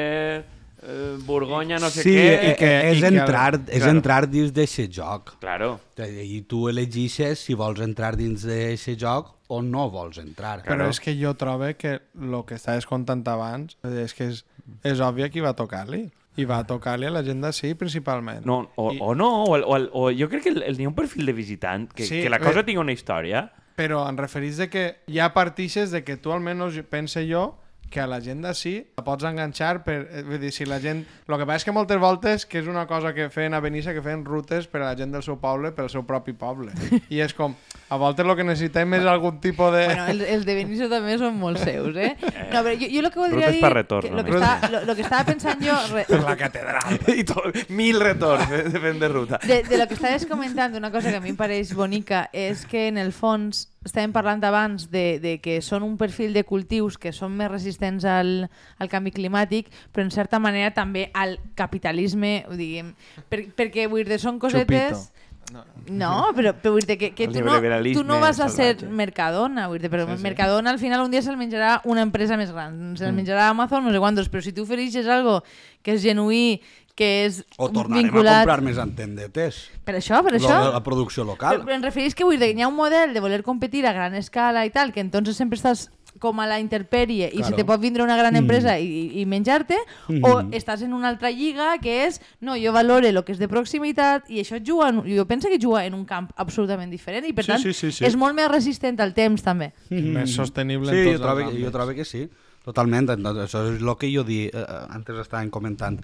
eh, 0.84 1.18
Borgonya, 1.26 1.78
no 1.80 1.90
sé 1.90 2.04
sí, 2.04 2.10
què. 2.16 2.52
eh, 2.52 2.56
que- 2.58 2.92
és, 2.92 2.98
i 2.98 3.02
que- 3.02 3.08
entrar, 3.08 3.56
és 3.68 3.80
claro. 3.84 3.92
entrar 3.92 4.30
dins 4.30 4.54
d'aquest 4.54 4.92
joc. 4.92 5.34
Claro. 5.40 5.80
I 5.98 6.42
tu 6.48 6.68
elegixes 6.70 7.40
si 7.40 7.54
vols 7.54 7.80
entrar 7.82 8.16
dins 8.18 8.44
d'aquest 8.46 9.00
joc 9.00 9.36
o 9.48 9.62
no 9.62 9.90
vols 9.90 10.18
entrar. 10.22 10.64
Però 10.64 10.88
és 10.90 11.00
que 11.00 11.16
jo 11.20 11.34
trobo 11.36 11.72
que 11.78 12.00
el 12.20 12.44
que 12.46 12.56
estaves 12.56 12.86
contant 12.86 13.26
abans 13.28 13.78
és 13.84 14.14
que 14.14 14.30
és, 14.30 14.46
és 14.84 15.00
òbvia 15.00 15.30
qui 15.30 15.40
va 15.42 15.54
tocar-li. 15.54 16.10
I 16.38 16.46
va 16.46 16.62
tocar-li 16.64 17.06
a 17.06 17.12
la 17.12 17.24
gent 17.26 17.42
d'ací, 17.42 17.74
principalment. 17.76 18.46
No, 18.46 18.70
o, 18.78 18.94
I, 18.94 19.00
o 19.02 19.14
no, 19.16 19.44
o, 19.44 19.56
el, 19.58 19.64
o, 19.66 19.76
el, 19.76 19.90
o 19.92 20.10
jo 20.16 20.30
crec 20.30 20.44
que 20.44 20.50
el, 20.54 20.62
el, 20.64 20.78
n'hi 20.78 20.86
ha 20.86 20.92
un 20.92 20.96
perfil 20.96 21.26
de 21.26 21.34
visitant, 21.34 21.90
que, 21.92 22.06
Sí, 22.06 22.22
que 22.22 22.30
la 22.30 22.40
cosa 22.40 22.62
eh, 22.62 22.64
tingui 22.64 22.80
una 22.80 22.94
història. 22.94 23.50
Però 23.76 24.06
en 24.08 24.16
referís 24.18 24.56
de 24.58 24.70
que 24.70 24.84
ja 25.12 25.34
partixes 25.34 25.92
de 25.92 26.04
que 26.06 26.16
tu 26.18 26.32
almenys 26.32 26.78
pense 26.88 27.26
jo 27.28 27.58
que 27.90 28.00
a 28.04 28.08
la 28.08 28.20
gent 28.22 28.44
d'ací 28.46 28.76
la 28.98 29.04
pots 29.04 29.26
enganxar 29.28 29.84
per... 29.86 29.98
eh, 30.12 30.24
Vull 30.28 30.40
dir, 30.42 30.52
si 30.54 30.66
la 30.70 30.80
gent... 30.84 31.04
El 31.28 31.38
que 31.38 31.46
passa 31.46 31.64
és 31.64 31.66
que 31.68 31.74
moltes 31.76 32.00
voltes, 32.02 32.46
que 32.50 32.60
és 32.62 32.68
una 32.70 32.86
cosa 32.90 33.12
que 33.14 33.30
feien 33.34 33.54
a 33.54 33.60
Benissa, 33.62 33.94
que 33.94 34.02
feien 34.06 34.24
rutes 34.26 34.68
per 34.70 34.82
a 34.82 34.88
la 34.92 34.96
gent 34.98 35.12
del 35.14 35.24
seu 35.26 35.38
poble, 35.42 35.72
pel 35.76 35.90
seu 35.92 36.06
propi 36.08 36.34
poble. 36.38 36.72
I 37.14 37.22
és 37.26 37.34
com, 37.38 37.56
a 37.90 37.98
voltes 38.02 38.26
el 38.26 38.36
que 38.38 38.46
necessitem 38.48 38.94
és 39.00 39.06
algun 39.10 39.40
tipus 39.42 39.74
de... 39.76 39.86
Bueno, 39.90 40.08
els, 40.14 40.24
els 40.38 40.46
de 40.48 40.56
Benisso 40.58 40.90
també 40.92 41.18
són 41.22 41.38
molt 41.42 41.62
seus, 41.64 41.96
eh? 42.06 42.14
No, 42.54 42.62
però 42.66 42.76
jo, 42.78 42.90
jo 42.90 43.04
el 43.04 43.10
que 43.14 43.22
voldria 43.24 43.50
Rutes 43.50 43.58
dir... 43.58 43.64
per 43.66 43.74
retorn, 43.78 44.08
que 44.10 44.16
lo, 44.16 44.24
que 44.26 44.36
estava, 44.38 44.70
lo, 44.74 44.84
lo 44.90 44.96
que 44.98 45.06
estava 45.08 45.24
pensant 45.32 45.66
jo... 45.66 45.78
Re, 45.94 46.06
la 46.26 46.36
catedral. 46.38 47.00
I 47.20 47.26
tot, 47.28 47.58
mil 47.74 48.00
retorns 48.02 48.52
eh, 48.54 48.64
de 48.70 48.84
fent 48.84 49.02
de 49.02 49.10
ruta. 49.12 49.40
de, 49.46 49.62
de 49.64 49.78
lo 49.82 49.88
que 49.88 49.98
estaves 49.98 50.26
comentant, 50.30 50.76
una 50.78 50.92
cosa 50.92 51.10
que 51.10 51.18
a 51.18 51.24
mi 51.24 51.34
em 51.34 51.40
pareix 51.40 51.74
bonica 51.78 52.28
és 52.34 52.66
que 52.70 52.88
en 52.90 52.98
el 53.02 53.12
fons 53.16 53.68
estàvem 53.86 54.12
parlant 54.16 54.44
abans 54.44 54.90
de, 54.92 55.20
de 55.24 55.38
que 55.44 55.60
són 55.64 55.86
un 55.88 55.96
perfil 56.00 56.34
de 56.36 56.44
cultius 56.48 56.98
que 57.00 57.14
són 57.16 57.38
més 57.40 57.52
resistents 57.52 58.06
al, 58.08 58.50
al 58.78 58.92
canvi 58.92 59.14
climàtic, 59.16 59.72
però 59.94 60.04
en 60.06 60.12
certa 60.12 60.40
manera 60.40 60.74
també 60.76 61.10
al 61.14 61.38
capitalisme, 61.56 62.44
ho 62.50 62.60
diguem, 62.60 62.94
per, 63.32 63.46
perquè 63.56 63.88
vull 63.92 64.06
dir, 64.08 64.20
són 64.20 64.40
cosetes... 64.42 65.10
Chupito. 65.10 65.28
No. 65.50 65.64
No, 65.90 66.10
però, 66.38 66.52
però 66.54 66.76
vull 66.76 66.86
dir 66.86 67.00
que, 67.02 67.08
que 67.18 67.26
tu, 67.26 67.42
no, 67.42 67.56
tu 67.96 68.04
no 68.06 68.20
vas 68.22 68.38
a 68.38 68.52
ser. 68.54 68.84
Mercadona, 68.86 69.66
vull 69.72 69.82
dir, 69.82 69.90
però 69.90 70.06
Sí, 70.06 70.18
sí. 70.20 70.22
Mercadona 70.22 70.70
al 70.70 70.78
final 70.78 71.02
un 71.02 71.10
dia 71.10 71.24
se'l 71.26 71.40
menjarà 71.40 71.80
una 71.90 72.04
empresa 72.06 72.38
més 72.38 72.52
gran, 72.54 72.76
se'l 73.00 73.16
menjarà 73.18 73.48
Amazon, 73.50 73.88
no 73.88 73.94
sé 73.96 74.02
quantos, 74.04 74.30
però 74.30 74.46
si 74.46 74.54
tu 74.54 74.68
ofereixes 74.68 75.10
algo 75.10 75.40
que 75.82 75.96
és 75.98 76.04
genuí, 76.06 76.62
que 77.00 77.08
és 77.30 77.38
O 77.58 77.70
tornarem 77.72 78.10
vinculat... 78.10 78.42
a 78.42 78.44
comprar 78.44 78.62
més 78.66 78.78
antendetes. 78.82 79.70
Per 79.88 79.96
això, 79.96 80.20
per 80.26 80.34
això... 80.36 80.58
de 80.68 80.74
La 80.76 80.84
producció 80.84 81.24
local. 81.24 81.56
Però, 81.62 81.70
però 81.70 81.78
em 81.80 81.86
referís 81.88 82.14
que 82.18 82.28
vull 82.28 82.40
dir, 82.42 82.52
hi 82.58 82.66
ha 82.66 82.68
un 82.68 82.76
model 82.76 83.14
de 83.16 83.22
voler 83.24 83.40
competir 83.48 83.86
a 83.88 83.94
gran 83.96 84.16
escala 84.20 84.66
i 84.68 84.74
tal, 84.76 84.92
que 84.92 85.00
entonces 85.00 85.38
sempre 85.40 85.56
estàs 85.56 85.88
com 86.20 86.40
a 86.42 86.48
la 86.50 86.58
interpèrie 86.60 87.30
i 87.30 87.38
Claro. 87.38 87.48
se 87.48 87.56
te 87.56 87.64
pot 87.64 87.80
vindre 87.80 88.04
una 88.04 88.18
gran 88.18 88.36
empresa 88.36 88.74
i, 88.82 89.22
i 89.22 89.26
menjar-te, 89.30 89.78
o 90.10 90.42
Mhm. 90.42 90.52
estàs 90.58 90.82
en 90.84 90.92
una 90.98 91.08
altra 91.08 91.32
lliga 91.32 91.78
que 91.80 92.06
és, 92.08 92.20
no, 92.42 92.58
jo 92.60 92.74
valore 92.76 93.08
el 93.14 93.24
que 93.24 93.32
és 93.32 93.40
de 93.40 93.48
proximitat 93.48 94.28
i 94.28 94.42
això 94.42 94.60
juga, 94.60 94.90
en, 94.90 95.04
jo 95.08 95.26
penso 95.30 95.48
que 95.48 95.60
juga 95.62 95.86
en 95.86 95.94
un 95.94 96.04
camp 96.10 96.32
absolutament 96.36 96.92
diferent 96.92 97.24
i 97.30 97.32
per 97.32 97.46
Sí, 97.46 97.52
tant 97.54 97.62
sí, 97.64 97.72
sí, 97.74 97.92
sí. 97.94 98.04
és 98.06 98.18
molt 98.20 98.36
més 98.36 98.50
resistent 98.52 99.00
al 99.00 99.14
temps 99.14 99.42
també. 99.46 99.72
Més 99.90 100.34
sostenible 100.36 100.92
Sí, 100.92 100.98
en 100.98 101.06
jo 101.06 101.12
tots 101.14 101.22
trobo, 101.24 101.40
els 101.40 101.48
que- 101.50 101.56
jo 101.56 101.60
àmbits. 101.70 101.72
trobo 101.78 101.96
que 101.96 102.06
sí. 102.06 102.28
Totalment. 102.66 103.10
Entonces, 103.10 103.48
Això 103.48 103.62
és 103.74 103.82
el 103.82 103.96
que 103.98 104.12
jo 104.14 104.24
di, 104.28 104.48
eh, 104.52 104.66
antes 104.90 105.16
estàvem 105.16 105.50
comentant. 105.50 106.02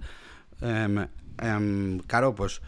Eh, 0.62 1.08
eh, 1.42 2.02
claro, 2.08 2.36
pues, 2.36 2.62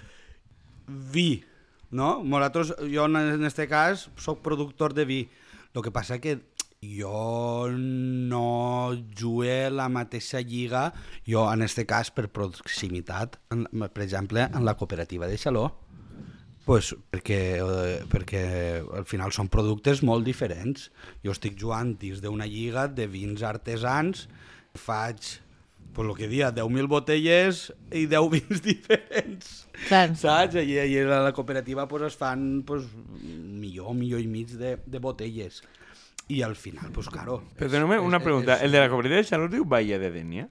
vi, 0.88 1.44
no? 1.92 2.24
Nosaltres, 2.24 2.76
jo 2.94 3.06
en 3.06 3.46
este 3.46 3.68
cas 3.68 4.10
sóc 4.18 4.42
productor 4.42 4.94
de 4.94 5.06
vi. 5.06 5.30
El 5.74 5.84
que 5.84 5.92
passa 5.92 6.20
que 6.20 6.40
jo 6.82 7.70
no 7.70 8.96
jugué 9.20 9.70
la 9.70 9.90
mateixa 9.90 10.42
lliga, 10.42 10.94
jo 11.28 11.46
en 11.52 11.62
este 11.62 11.86
cas 11.86 12.10
per 12.12 12.30
proximitat, 12.34 13.38
en, 13.54 13.68
per 13.94 14.04
exemple, 14.04 14.48
en 14.48 14.66
la 14.66 14.76
cooperativa 14.78 15.28
de 15.28 15.38
Xaló. 15.38 15.68
pues, 16.68 16.92
perquè, 17.12 17.64
eh, 17.64 18.00
perquè 18.12 18.42
al 19.00 19.06
final 19.08 19.32
són 19.32 19.48
productes 19.48 20.02
molt 20.04 20.26
diferents. 20.28 20.90
Jo 21.24 21.32
estic 21.32 21.56
jugant 21.56 21.94
dins 21.96 22.20
d'una 22.20 22.44
lliga 22.44 22.90
de 22.92 23.06
vins 23.08 23.40
artesans, 23.48 24.26
faig 24.76 25.38
pues, 25.98 26.08
el 26.08 26.16
que 26.16 26.28
dia, 26.30 26.52
10.000 26.54 26.88
botelles 26.88 27.74
i 27.92 28.06
10 28.06 28.30
vins 28.30 28.62
diferents. 28.70 29.48
Clar. 29.88 30.12
Saps? 30.16 30.56
I, 30.62 30.78
i 30.78 31.00
a 31.02 31.24
la 31.26 31.34
cooperativa 31.34 31.88
pues, 31.90 32.04
es 32.12 32.16
fan 32.18 32.62
pues, 32.68 32.86
millor, 33.24 33.96
millor 33.98 34.22
i 34.22 34.28
mig 34.30 34.54
de, 34.62 34.78
de 34.86 35.00
botelles. 35.02 35.64
I 36.30 36.42
al 36.44 36.56
final, 36.60 36.92
pues 36.94 37.08
claro... 37.10 37.42
és- 37.50 37.58
Perdóname, 37.58 37.98
una 38.04 38.18
és- 38.22 38.24
pregunta. 38.24 38.58
és- 38.60 38.64
¿El 38.68 38.72
de 38.78 38.80
la 38.84 38.90
cooperativa 38.92 39.18
de 39.24 39.28
Xaló 39.28 39.46
es 39.50 39.52
diu 39.58 39.66
Bahía 39.66 39.98
de 39.98 40.12
Denia? 40.12 40.48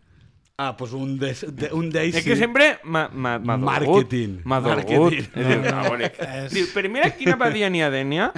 Ah, 0.59 0.74
pues 0.74 0.94
un 0.97 1.18
d'ells 1.20 1.43
de, 1.52 1.68
un 1.77 1.90
d'ells 1.93 2.16
És 2.16 2.24
que 2.24 2.35
sempre 2.40 2.78
m'ha 2.82 3.10
dolgut. 3.12 3.60
Marketing. 3.66 4.39
M'ha 4.48 4.60
dolgut. 4.64 4.89
Marketing. 4.89 5.27
És 5.36 5.51
dir, 5.51 5.59
no, 5.68 5.82
bonic. 5.93 6.16
Diu, 6.55 6.70
per 6.73 6.86
mira 6.89 7.10
quina 7.12 7.36
badia 7.36 7.68
n'hi 7.68 7.82
ha 7.85 7.90
Dènia, 7.93 8.31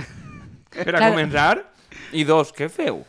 per 0.74 0.88
a 0.96 0.98
Clar. 0.98 1.12
començar, 1.12 1.52
i 2.18 2.24
dos, 2.26 2.50
què 2.56 2.66
feu? 2.74 3.04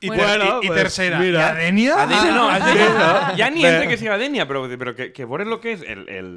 I, 0.00 0.08
Bueno, 0.08 0.22
ter- 0.24 0.38
bueno, 0.38 0.60
i, 0.62 0.64
i 0.64 0.68
pues, 0.68 0.82
tercera, 0.82 1.18
mira. 1.18 1.38
¿y 1.40 1.42
Adenia? 1.42 1.94
A 2.02 2.06
Dènia 2.08 2.32
no, 2.32 2.48
Ah, 2.48 2.54
a 2.54 2.60
Dènia, 2.60 3.34
ja 3.36 3.50
ni 3.50 3.64
entra 3.66 3.86
que 3.88 3.98
siga 3.98 4.16
Dènia, 4.18 4.46
però, 4.48 4.64
però 4.78 4.94
que, 4.96 5.12
que 5.12 5.26
veure 5.28 5.44
el 5.44 5.58
que 5.60 5.74
és 5.76 5.82
el, 5.86 6.06
el 6.08 6.30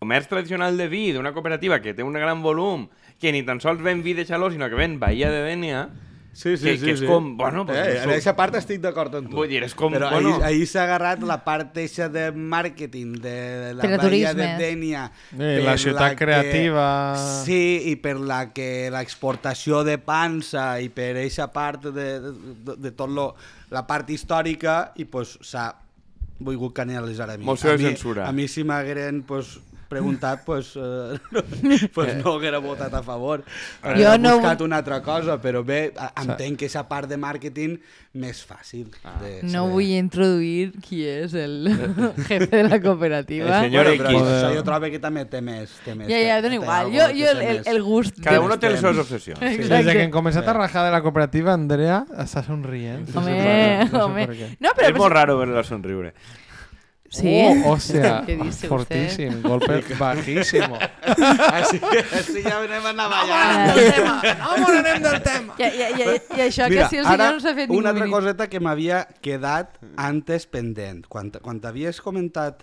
comerç 0.00 0.28
tradicional 0.30 0.78
de 0.80 0.88
vi 0.88 1.10
d'una 1.12 1.34
cooperativa 1.36 1.80
que 1.84 1.92
té 1.92 2.02
un 2.02 2.14
gran 2.16 2.40
volum, 2.42 2.88
que 3.20 3.32
ni 3.32 3.42
tan 3.44 3.60
sols 3.60 3.82
ven 3.84 4.02
vi 4.02 4.14
de 4.16 4.24
Xaló, 4.24 4.48
sinó 4.50 4.70
que 4.70 4.74
ven 4.78 4.98
Bahia 4.98 5.28
de 5.30 5.42
Dènia, 5.44 5.88
Sí, 6.32 6.56
sí, 6.56 6.64
que, 6.64 6.76
sí, 6.78 6.84
que 6.84 6.92
és 6.92 7.00
sí. 7.00 7.06
com, 7.06 7.36
bueno, 7.36 7.66
pues, 7.66 7.76
eh, 7.76 7.96
en 8.04 8.10
aquesta 8.12 8.36
part 8.38 8.54
estic 8.54 8.78
d'acord 8.80 9.14
amb 9.18 9.28
tu. 9.28 9.34
Vull 9.36 9.48
dir, 9.50 9.64
és 9.66 9.74
com, 9.74 9.92
Però 9.92 10.12
bueno- 10.12 10.36
ahir, 10.36 10.44
ahir 10.46 10.68
s'ha 10.70 10.84
agarrat 10.84 11.24
la 11.26 11.40
part 11.44 11.76
eixa 11.82 12.08
de 12.08 12.30
màrqueting 12.32 13.16
de, 13.20 13.34
de 13.64 13.74
la 13.74 13.96
Bahia 13.98 14.32
de. 14.38 14.46
Dènia. 14.60 15.10
Eh, 15.36 15.58
la 15.66 15.76
ciutat 15.76 16.14
creativa. 16.16 16.86
Sí, 17.44 17.90
i 17.90 17.96
per 17.96 18.16
la 18.20 18.52
que 18.54 18.88
l'exportació 18.94 19.82
de 19.84 19.98
pansa 19.98 20.80
i 20.80 20.88
per 20.88 21.16
eixa 21.18 21.50
part 21.52 21.90
de, 21.90 22.08
de, 22.20 22.76
de 22.78 22.92
tot 22.94 23.10
lo, 23.10 23.34
la 23.74 23.86
part 23.86 24.08
històrica 24.10 24.92
i 24.96 25.04
pues 25.10 25.34
s'ha 25.42 25.72
volgut 26.40 26.72
canalitzar 26.78 27.28
a 27.30 27.36
mi. 27.36 27.44
Moció 27.44 27.74
a 27.74 27.76
de 27.76 27.82
mi, 27.82 27.90
censura. 27.90 28.28
A 28.28 28.32
mi 28.32 28.46
si 28.48 28.64
m'hagueren 28.64 29.22
pues, 29.28 29.58
preguntat, 29.90 30.44
pues, 30.46 30.72
eh, 30.78 31.18
pues 31.94 32.14
no 32.22 32.36
haguera 32.38 32.58
votat 32.62 32.94
a 32.94 33.02
favor. 33.02 33.42
Jo 33.82 33.88
Hauria 33.90 34.16
no 34.18 34.36
buscat 34.38 34.60
una 34.62 34.78
altra 34.78 35.02
cosa, 35.02 35.40
però 35.42 35.64
bé, 35.66 35.92
a- 35.98 36.12
entenc 36.22 36.56
que 36.60 36.68
aquesta 36.70 36.86
part 36.88 37.10
de 37.10 37.18
màrqueting 37.18 37.76
més 38.14 38.40
fàcil. 38.46 38.88
Ah. 39.04 39.16
De 39.22 39.42
No 39.50 39.66
vull 39.70 39.90
introduir 39.98 40.72
qui 40.82 41.02
és 41.06 41.34
el 41.34 41.68
jefe 42.30 42.48
de 42.50 42.62
la 42.68 42.80
cooperativa. 42.82 43.58
El 43.60 43.68
senyor 43.68 43.90
Bueno, 43.90 44.02
però 44.04 44.14
X. 44.16 44.30
això 44.30 44.54
jo 44.56 44.64
trobo 44.66 44.90
que 44.94 44.98
també 45.02 45.24
té 45.30 45.40
més. 45.44 45.74
Té 45.84 45.94
més 45.98 46.08
Ja, 46.10 46.18
ja, 46.26 46.40
dona 46.42 46.58
igual. 46.58 46.90
Jo, 46.94 47.10
jo 47.14 47.30
el, 47.34 47.62
el, 47.66 47.82
gust... 47.82 48.18
Cada 48.22 48.38
de- 48.38 48.44
uno 48.46 48.58
té 48.58 48.70
les 48.70 48.80
seves 48.80 48.98
obsessions. 49.04 49.40
Desde 49.40 49.62
Exacte. 49.66 49.92
que 49.98 50.02
hem 50.08 50.14
començat 50.14 50.46
a 50.48 50.54
rajar 50.56 50.86
de 50.86 50.92
la 50.94 51.02
cooperativa, 51.02 51.52
Andrea 51.54 52.04
està 52.18 52.42
sonrient. 52.46 53.08
Home, 53.14 53.34
no 53.34 53.88
sé 53.90 53.96
home. 54.04 54.26
No, 54.60 54.70
però... 54.76 54.88
és 54.90 54.96
molt 54.98 55.12
raro 55.14 55.36
veure-la 55.42 55.62
somriure. 55.66 56.14
Sí? 57.10 57.42
Oh, 57.66 57.72
o 57.72 57.80
sea, 57.80 58.22
dice 58.22 58.68
fortíssim, 58.68 59.42
golpe 59.42 59.82
bajísimo. 59.98 60.78
Així, 61.50 61.80
així 62.14 62.44
ja 62.44 62.60
anem 62.62 62.86
a 62.86 62.92
navallar. 62.94 63.74
Vamos, 64.38 64.70
anem 64.78 65.02
del 65.02 65.18
tema. 65.26 65.56
I, 65.58 65.66
i, 65.66 65.88
i, 65.90 66.06
I 66.38 66.44
això 66.46 66.68
Mira, 66.70 66.86
que 66.86 66.94
si 66.94 67.00
el 67.02 67.08
ara, 67.10 67.16
senyor 67.16 67.34
no 67.34 67.42
s'ha 67.42 67.54
fet 67.58 67.66
ningú 67.66 67.80
una 67.82 67.90
altra 67.90 68.06
coseta 68.14 68.46
que 68.52 68.62
m'havia 68.62 69.02
quedat 69.26 69.74
antes 69.98 70.46
pendent. 70.46 71.02
Quan, 71.10 71.32
quan 71.42 71.58
t'havies 71.58 71.98
comentat, 72.04 72.62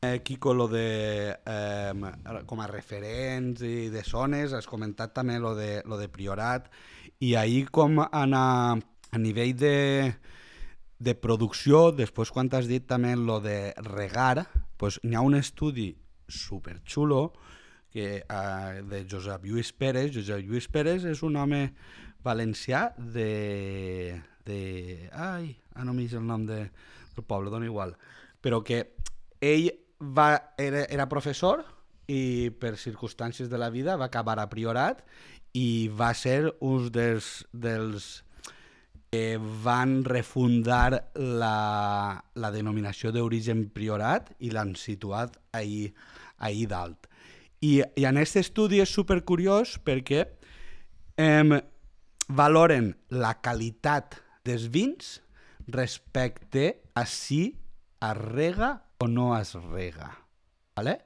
eh, 0.00 0.22
Quico, 0.24 0.56
lo 0.56 0.70
de, 0.72 1.36
eh, 1.36 2.42
com 2.48 2.64
a 2.64 2.72
referents 2.72 3.60
i 3.60 3.90
de 3.92 4.06
zones, 4.08 4.56
has 4.56 4.66
comentat 4.66 5.12
també 5.20 5.36
lo 5.36 5.52
de, 5.54 5.82
lo 5.84 6.00
de 6.00 6.08
Priorat, 6.08 6.72
i 7.20 7.36
ahir 7.36 7.66
com 7.70 8.00
anar 8.08 8.80
a 9.12 9.20
nivell 9.20 9.52
de, 9.52 9.76
de 11.02 11.14
producció, 11.18 11.90
després 11.94 12.30
quan 12.30 12.48
t'has 12.50 12.68
dit 12.70 12.84
també 12.86 13.16
lo 13.18 13.40
de 13.42 13.74
regar, 13.88 14.46
pues, 14.78 15.00
n'hi 15.02 15.18
ha 15.18 15.24
un 15.26 15.34
estudi 15.38 15.92
superxulo 16.30 17.32
que, 17.92 18.22
uh, 18.24 18.80
de 18.88 19.02
Josep 19.10 19.44
Lluís 19.44 19.72
Pérez. 19.72 20.12
Josep 20.14 20.46
Lluís 20.46 20.68
Pérez 20.72 21.04
és 21.04 21.22
un 21.22 21.36
home 21.36 21.66
valencià 22.24 22.92
de... 22.96 24.20
de 24.46 25.10
ai, 25.12 25.56
ah, 25.74 25.84
no 25.84 25.92
el 25.92 26.26
nom 26.26 26.46
de, 26.46 26.70
del 27.14 27.26
poble, 27.26 27.50
dona 27.50 27.66
igual. 27.66 27.96
Però 28.40 28.62
que 28.64 28.94
ell 29.40 29.70
va, 30.00 30.54
era, 30.58 30.86
era 30.88 31.08
professor 31.08 31.64
i 32.10 32.50
per 32.58 32.76
circumstàncies 32.76 33.50
de 33.50 33.58
la 33.58 33.70
vida 33.70 33.96
va 33.96 34.08
acabar 34.10 34.38
a 34.40 34.48
Priorat 34.50 35.04
i 35.54 35.88
va 35.88 36.12
ser 36.14 36.54
un 36.60 36.88
dels, 36.90 37.44
dels 37.52 38.24
que 39.12 39.36
van 39.36 40.06
refundar 40.06 41.12
la, 41.20 42.16
la 42.32 42.50
denominació 42.50 43.10
d'origen 43.12 43.66
Priorat 43.68 44.30
i 44.40 44.48
l'han 44.54 44.70
situat 44.72 45.34
ahir, 45.52 45.90
ahir 46.40 46.70
dalt. 46.70 47.10
I, 47.60 47.82
I 47.84 48.06
en 48.08 48.16
aquest 48.16 48.38
estudi 48.40 48.80
és 48.80 48.94
supercuriós 48.96 49.74
perquè 49.84 50.22
em, 51.20 51.52
valoren 52.32 52.88
la 53.12 53.34
qualitat 53.44 54.16
dels 54.48 54.64
vins 54.72 55.18
respecte 55.68 56.70
a 56.96 57.04
si 57.04 57.42
es 58.00 58.16
rega 58.16 58.70
o 58.96 59.08
no 59.12 59.34
es 59.36 59.52
rega. 59.66 60.08
¿vale? 60.74 61.02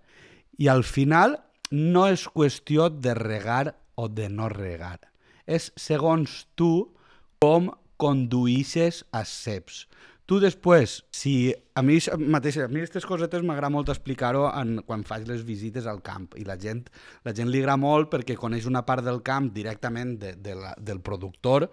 I 0.62 0.70
al 0.70 0.84
final 0.86 1.40
no 1.74 2.06
és 2.06 2.28
qüestió 2.30 2.86
de 2.86 3.16
regar 3.18 3.74
o 3.96 4.06
de 4.06 4.30
no 4.30 4.46
regar. 4.48 5.00
És 5.42 5.72
segons 5.74 6.44
tu 6.54 6.94
com 7.42 7.66
conduïsses 8.01 9.05
els 9.16 9.32
ceps. 9.44 9.86
Tu 10.27 10.40
després, 10.43 10.97
si 11.14 11.55
a 11.78 11.82
mi 11.86 12.01
mateix, 12.35 12.56
a 12.59 12.66
mi 12.66 12.81
aquestes 12.81 13.05
cosetes 13.06 13.44
m'agrada 13.47 13.70
molt 13.70 13.93
explicar-ho 13.93 14.48
quan 14.89 15.05
faig 15.06 15.28
les 15.28 15.44
visites 15.47 15.86
al 15.86 16.01
camp 16.02 16.32
i 16.35 16.43
la 16.48 16.56
gent, 16.59 16.82
la 17.23 17.35
gent 17.36 17.52
li 17.52 17.60
agrada 17.62 17.78
molt 17.78 18.10
perquè 18.10 18.35
coneix 18.35 18.66
una 18.66 18.82
part 18.89 19.06
del 19.06 19.23
camp 19.23 19.52
directament 19.55 20.16
de, 20.18 20.32
de 20.35 20.56
la, 20.59 20.73
del 20.82 20.98
productor 20.98 21.68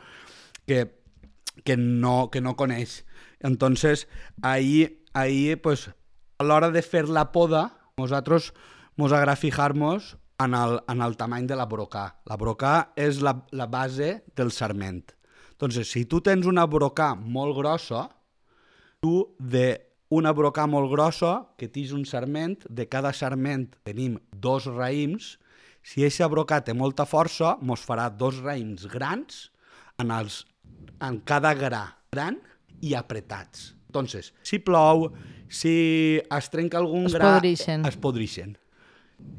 que, 0.70 0.86
que, 1.64 1.78
no, 1.78 2.30
que 2.30 2.42
no 2.42 2.54
coneix. 2.56 3.02
Entonces, 3.40 4.08
ahí, 4.44 5.02
ahí 5.14 5.56
pues, 5.56 5.90
a 6.38 6.46
l'hora 6.46 6.70
de 6.70 6.86
fer 6.86 7.08
la 7.10 7.32
poda, 7.32 7.72
nosaltres 7.98 8.54
mos 9.02 9.18
agrada 9.18 9.36
fijar-nos 9.36 10.18
en 10.38 10.54
el, 10.54 10.78
en 10.88 11.02
el 11.02 11.18
tamany 11.18 11.50
de 11.50 11.58
la 11.58 11.66
brocà. 11.66 12.06
La 12.30 12.38
brocà 12.38 12.94
és 12.96 13.22
la, 13.26 13.40
la 13.50 13.66
base 13.66 14.20
del 14.38 14.54
sarment. 14.54 15.08
Entonces, 15.54 15.90
si 15.92 16.06
tu 16.10 16.20
tens 16.26 16.50
una 16.50 16.66
brocà 16.68 17.14
molt 17.16 17.56
grossa, 17.58 18.08
tu 19.00 19.36
de 19.40 19.80
una 20.14 20.34
brocà 20.36 20.66
molt 20.70 20.92
grossa, 20.92 21.34
que 21.58 21.70
tens 21.72 21.94
un 21.96 22.04
sarment, 22.06 22.60
de 22.70 22.86
cada 22.90 23.14
sarment 23.16 23.70
tenim 23.88 24.20
dos 24.34 24.68
raïms, 24.70 25.38
si 25.84 26.04
aquesta 26.04 26.30
brocà 26.32 26.62
té 26.64 26.76
molta 26.78 27.06
força, 27.10 27.58
mos 27.62 27.84
farà 27.84 28.08
dos 28.10 28.40
raïms 28.44 28.88
grans 28.92 29.50
en, 30.00 30.12
els, 30.16 30.44
en 31.04 31.20
cada 31.28 31.54
gra 31.60 31.86
gran 32.14 32.40
i 32.82 32.94
apretats. 32.96 33.74
Entonces, 33.90 34.32
si 34.46 34.60
plou, 34.64 35.10
si 35.50 36.20
es 36.24 36.50
trenca 36.54 36.80
algun 36.80 37.08
Es 37.10 37.18
gra... 37.18 37.36
podrixen. 37.36 37.86
Es 37.86 37.98
podrixen. 38.00 38.56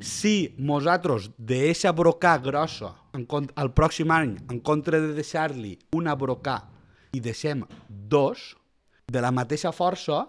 Si 0.04 0.54
nosaltres 0.58 1.30
d'eixa 1.38 1.92
brocà 1.96 2.36
grossa, 2.42 2.92
en 3.14 3.24
cont- 3.26 3.52
el 3.56 3.70
pròxim 3.72 4.10
any, 4.10 4.36
en 4.50 4.60
contra 4.60 5.00
de 5.00 5.14
deixar-li 5.16 5.78
una 5.96 6.14
brocà 6.16 6.58
i 7.14 7.20
deixem 7.20 7.62
dos, 7.88 8.54
de 9.06 9.20
la 9.20 9.30
mateixa 9.30 9.72
força, 9.72 10.24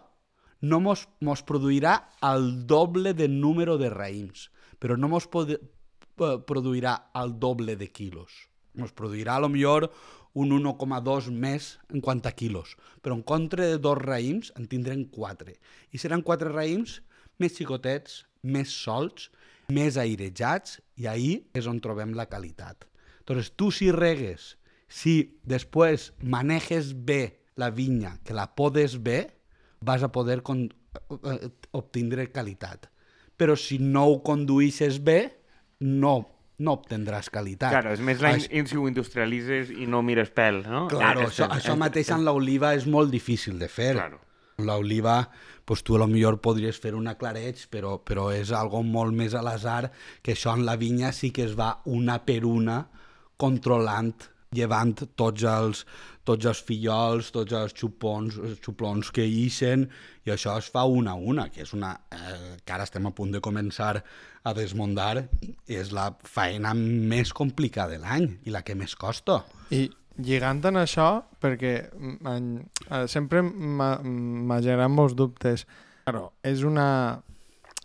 no 0.61 0.79
mos, 0.79 1.07
mos 1.21 1.41
produirà 1.43 1.95
el 2.23 2.65
doble 2.67 3.13
de 3.13 3.27
número 3.27 3.77
de 3.77 3.89
raïms, 3.89 4.49
però 4.79 4.97
no 4.97 5.07
mos 5.11 5.27
pod, 5.27 5.51
eh, 5.51 5.59
produirà 6.47 7.09
el 7.15 7.37
doble 7.39 7.75
de 7.75 7.87
quilos. 7.91 8.31
Mos 8.75 8.91
produirà 8.91 9.35
a 9.35 9.39
lo 9.39 9.49
millor 9.49 9.89
un 10.35 10.51
1,2 10.51 11.29
més 11.31 11.77
en 11.93 12.01
quant 12.01 12.21
a 12.27 12.31
quilos, 12.35 12.75
però 13.01 13.15
en 13.15 13.23
contra 13.23 13.65
de 13.65 13.77
dos 13.79 13.97
raïms 13.97 14.51
en 14.59 14.67
tindrem 14.67 15.05
quatre. 15.07 15.55
I 15.91 15.97
seran 15.97 16.21
quatre 16.21 16.51
raïms 16.51 16.99
més 17.39 17.55
xicotets, 17.55 18.25
més 18.43 18.69
solts, 18.71 19.29
més 19.73 19.97
airejats, 19.97 20.79
i 20.97 21.07
ahir 21.07 21.47
és 21.53 21.67
on 21.67 21.79
trobem 21.81 22.13
la 22.15 22.27
qualitat. 22.29 22.85
Entonces, 23.19 23.51
tu 23.57 23.71
si 23.71 23.91
regues, 23.91 24.57
si 24.87 25.39
després 25.43 26.11
manejes 26.21 26.93
bé 26.93 27.39
la 27.57 27.71
vinya, 27.71 28.19
que 28.23 28.33
la 28.35 28.47
podes 28.55 28.97
bé, 29.01 29.31
vas 29.81 30.03
a 30.03 30.11
poder 30.11 30.41
eh, 30.45 31.49
obtindre 31.71 32.27
qualitat. 32.31 32.89
Però 33.35 33.55
si 33.59 33.79
no 33.79 34.05
ho 34.07 34.21
conduïsses 34.23 35.01
bé, 35.03 35.19
no, 35.79 36.13
no 36.59 36.75
obtendràs 36.77 37.27
qualitat. 37.33 37.71
Claro, 37.73 37.91
és 37.91 37.99
més 37.99 38.21
la 38.23 38.31
Això- 38.35 38.51
in, 38.55 38.67
si 38.67 38.77
ho 38.77 38.85
industrialitzes 38.87 39.71
i 39.75 39.87
no 39.87 40.01
mires 40.05 40.29
pèl, 40.31 40.61
no? 40.67 40.85
Claro, 40.87 41.25
Eh, 41.25 41.27
això, 41.27 41.49
això 41.51 41.75
mateix 41.75 42.11
en 42.15 42.23
l'oliva 42.23 42.73
és 42.75 42.85
molt 42.87 43.11
difícil 43.11 43.59
de 43.59 43.67
fer. 43.67 43.93
Claro. 43.97 44.21
L'oliva, 44.63 45.17
pues 45.65 45.81
tu 45.83 45.97
a 45.97 45.99
lo 45.99 46.07
millor 46.07 46.37
podries 46.39 46.77
fer 46.79 46.93
una 46.95 47.17
clareig, 47.19 47.65
però, 47.71 47.97
però 47.99 48.29
és 48.31 48.53
algo 48.55 48.83
molt 48.87 49.15
més 49.15 49.35
a 49.35 49.41
l'azar, 49.43 49.89
que 50.23 50.35
això 50.35 50.53
en 50.55 50.63
la 50.67 50.77
vinya 50.79 51.11
sí 51.11 51.33
que 51.35 51.43
es 51.49 51.57
va 51.59 51.73
una 51.91 52.21
per 52.23 52.43
una 52.47 52.85
controlant, 53.41 54.13
llevant 54.55 54.93
tots 55.19 55.43
els, 55.43 55.81
tots 56.23 56.47
els 56.47 56.61
fillols, 56.63 57.31
tots 57.35 57.55
els 57.57 57.75
xupons, 57.75 58.37
els 58.39 58.61
xuplons 58.63 59.11
que 59.11 59.25
ixen, 59.25 59.87
i 60.25 60.31
això 60.33 60.55
es 60.61 60.69
fa 60.71 60.85
una 60.87 61.17
a 61.17 61.19
una, 61.19 61.49
que 61.51 61.65
és 61.65 61.75
una... 61.75 61.91
Eh, 62.15 62.55
que 62.63 62.73
ara 62.73 62.87
estem 62.87 63.05
a 63.09 63.13
punt 63.17 63.35
de 63.35 63.43
començar 63.43 63.91
a 64.45 64.53
desmuntar, 64.55 65.25
i 65.43 65.77
és 65.81 65.91
la 65.91 66.11
feina 66.23 66.73
més 66.77 67.33
complicada 67.33 67.97
de 67.97 68.01
l'any 68.05 68.29
i 68.45 68.55
la 68.55 68.63
que 68.65 68.77
més 68.77 68.95
costa. 68.95 69.41
I 69.75 69.89
lligant 70.17 70.63
en 70.65 70.77
això, 70.79 71.23
perquè 71.41 71.73
en, 72.29 72.45
eh, 72.89 73.05
sempre 73.11 73.41
m'ha 73.43 74.61
generat 74.61 74.89
molts 74.91 75.15
dubtes. 75.15 75.65
Claro, 76.05 76.33
és 76.43 76.63
una, 76.63 77.21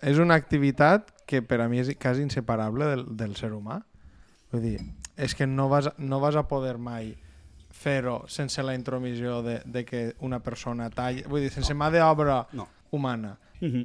és 0.02 0.18
una 0.18 0.34
activitat 0.36 1.10
que 1.26 1.40
per 1.42 1.60
a 1.62 1.68
mi 1.68 1.78
és 1.80 1.90
quasi 2.00 2.22
inseparable 2.22 2.84
del, 2.90 3.04
del 3.16 3.36
ser 3.36 3.52
humà. 3.54 3.80
Vull 4.52 4.62
dir, 4.62 4.78
és 5.16 5.34
que 5.34 5.46
no 5.46 5.68
vas, 5.70 5.90
no 5.98 6.18
vas 6.20 6.36
a 6.36 6.46
poder 6.48 6.76
mai 6.78 7.14
fer-ho 7.70 8.24
sense 8.28 8.62
la 8.66 8.74
intromissió 8.74 9.40
de, 9.42 9.60
de 9.64 9.84
que 9.86 10.14
una 10.20 10.40
persona 10.42 10.90
talla... 10.90 11.22
Vull 11.30 11.40
dir, 11.46 11.52
sense 11.54 11.72
mà 11.74 11.88
d'obra 11.94 12.42
No. 12.52 12.66
humana. 12.90 13.36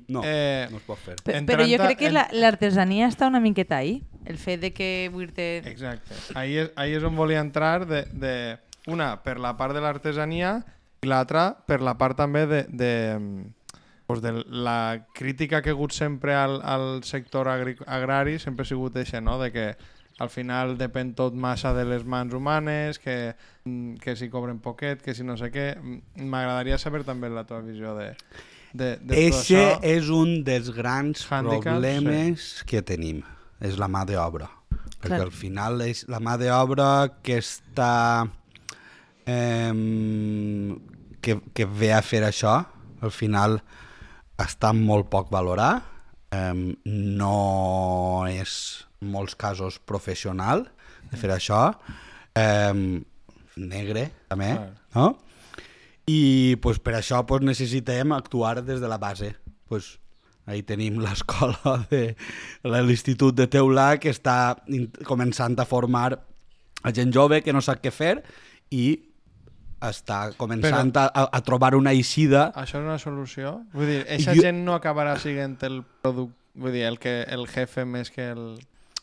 No, 0.07 0.21
Eh, 0.23 0.67
no 0.71 0.77
es 0.77 0.83
pot 0.83 0.97
fer. 0.97 1.15
Pe- 1.23 1.35
Entrant 1.37 1.59
Però 1.61 1.67
jo 1.69 1.77
crec 1.83 1.97
que 1.99 2.07
en- 2.07 2.13
la- 2.13 2.29
l'artesania 2.31 3.07
està 3.09 3.27
una 3.27 3.39
miqueta 3.41 3.77
ahí. 3.77 4.03
El 4.25 4.37
fet 4.37 4.61
de 4.61 4.71
que 4.73 5.11
dir 5.13 5.31
Exacte. 5.67 6.15
Ahí 6.33 6.57
és, 6.57 6.71
ahí 6.75 6.93
és 6.95 7.03
on 7.03 7.15
volia 7.15 7.39
entrar 7.41 7.85
de, 7.85 8.03
de, 8.13 8.57
una 8.87 9.21
per 9.23 9.37
la 9.39 9.57
part 9.57 9.73
de 9.75 9.81
l'artesania 9.81 10.63
i 11.03 11.07
l'altra 11.07 11.57
per 11.67 11.81
la 11.81 11.97
part 11.97 12.15
també 12.17 12.45
de, 12.47 12.63
de, 12.69 13.45
pues 14.07 14.21
de 14.21 14.31
la 14.47 15.05
crítica 15.13 15.61
que 15.61 15.69
ha 15.69 15.73
hagut 15.73 15.91
sempre 15.91 16.33
al, 16.35 16.61
al 16.63 17.03
sector 17.03 17.47
agri 17.49 17.75
agrari 17.85 18.39
sempre 18.39 18.63
ha 18.63 18.65
sigut 18.69 18.95
això, 18.95 19.21
no? 19.21 19.37
de 19.41 19.51
que 19.51 19.75
al 20.17 20.29
final 20.29 20.77
depèn 20.77 21.13
tot 21.13 21.33
massa 21.35 21.73
de 21.73 21.83
les 21.83 22.05
mans 22.05 22.33
humanes, 22.33 22.99
que, 22.99 23.35
mm, 23.65 23.95
que 23.97 24.15
si 24.15 24.29
cobren 24.29 24.59
poquet, 24.59 25.01
que 25.01 25.13
si 25.13 25.23
no 25.27 25.35
sé 25.35 25.51
què. 25.51 25.75
M'agradaria 26.15 26.77
saber 26.77 27.03
també 27.03 27.27
la 27.29 27.43
teva 27.43 27.59
visió 27.59 27.93
de, 27.97 28.13
de, 28.77 28.95
de 29.01 29.17
Eixe 29.25 29.57
això. 29.57 29.79
és 29.95 30.09
un 30.13 30.37
dels 30.47 30.69
grans 30.75 31.25
Hàndicaps, 31.25 31.65
problemes 31.65 32.49
que 32.69 32.83
tenim, 32.85 33.23
és 33.63 33.79
la 33.81 33.89
mà 33.91 34.03
d'obra. 34.07 34.49
Perquè 34.99 35.15
Clar. 35.15 35.25
al 35.27 35.33
final 35.35 35.83
és 35.85 36.05
la 36.11 36.21
mà 36.23 36.37
d'obra 36.41 36.89
que 37.23 37.39
està... 37.43 38.27
Eh, 39.25 39.71
que, 41.25 41.39
que 41.57 41.65
ve 41.65 41.89
a 41.95 42.03
fer 42.05 42.21
això, 42.27 42.59
al 43.01 43.13
final 43.13 43.57
està 44.41 44.69
molt 44.77 45.09
poc 45.09 45.31
valorar, 45.33 45.79
eh, 46.35 46.53
no 46.85 47.35
és 48.29 48.55
en 49.01 49.11
molts 49.13 49.37
casos 49.39 49.79
professional 49.81 50.67
de 51.09 51.17
fer 51.17 51.31
això, 51.33 51.61
eh, 52.37 53.01
negre 53.55 54.09
també, 54.29 54.53
Clar. 54.53 54.71
no? 54.95 55.07
I 56.07 56.55
pues, 56.61 56.77
per 56.79 56.93
això 56.99 57.23
pues, 57.25 57.41
necessitem 57.41 58.11
actuar 58.13 58.63
des 58.63 58.79
de 58.81 58.87
la 58.87 58.97
base. 59.01 59.35
Pues, 59.67 59.99
ahí 60.45 60.61
tenim 60.61 60.99
l'escola 61.01 61.87
de 61.89 62.15
l'Institut 62.63 63.33
de 63.35 63.47
Teulà 63.49 63.95
que 63.99 64.11
està 64.13 64.55
començant 65.07 65.57
a 65.59 65.65
formar 65.65 66.11
a 66.85 66.91
gent 66.93 67.09
jove 67.15 67.41
que 67.41 67.53
no 67.53 67.63
sap 67.65 67.81
què 67.81 67.89
fer 67.89 68.19
i 68.69 68.99
està 69.81 70.31
començant 70.37 70.91
a, 70.97 71.07
a, 71.09 71.23
a 71.33 71.41
trobar 71.45 71.73
una 71.75 71.91
eixida 71.93 72.51
Això 72.55 72.77
és 72.79 72.85
una 72.85 72.99
solució? 73.01 73.55
Vull 73.73 73.89
dir, 73.89 73.99
eixa 74.07 74.33
Jo- 74.37 74.45
gent 74.45 74.61
no 74.65 74.73
acabarà 74.77 75.17
sent 75.21 75.57
el 75.65 75.81
producte, 76.05 76.37
vull 76.55 76.71
dir, 76.77 76.85
el, 76.87 76.99
que, 77.01 77.23
el 77.25 77.47
jefe 77.51 77.83
més 77.85 78.09
que 78.13 78.29
el... 78.31 78.45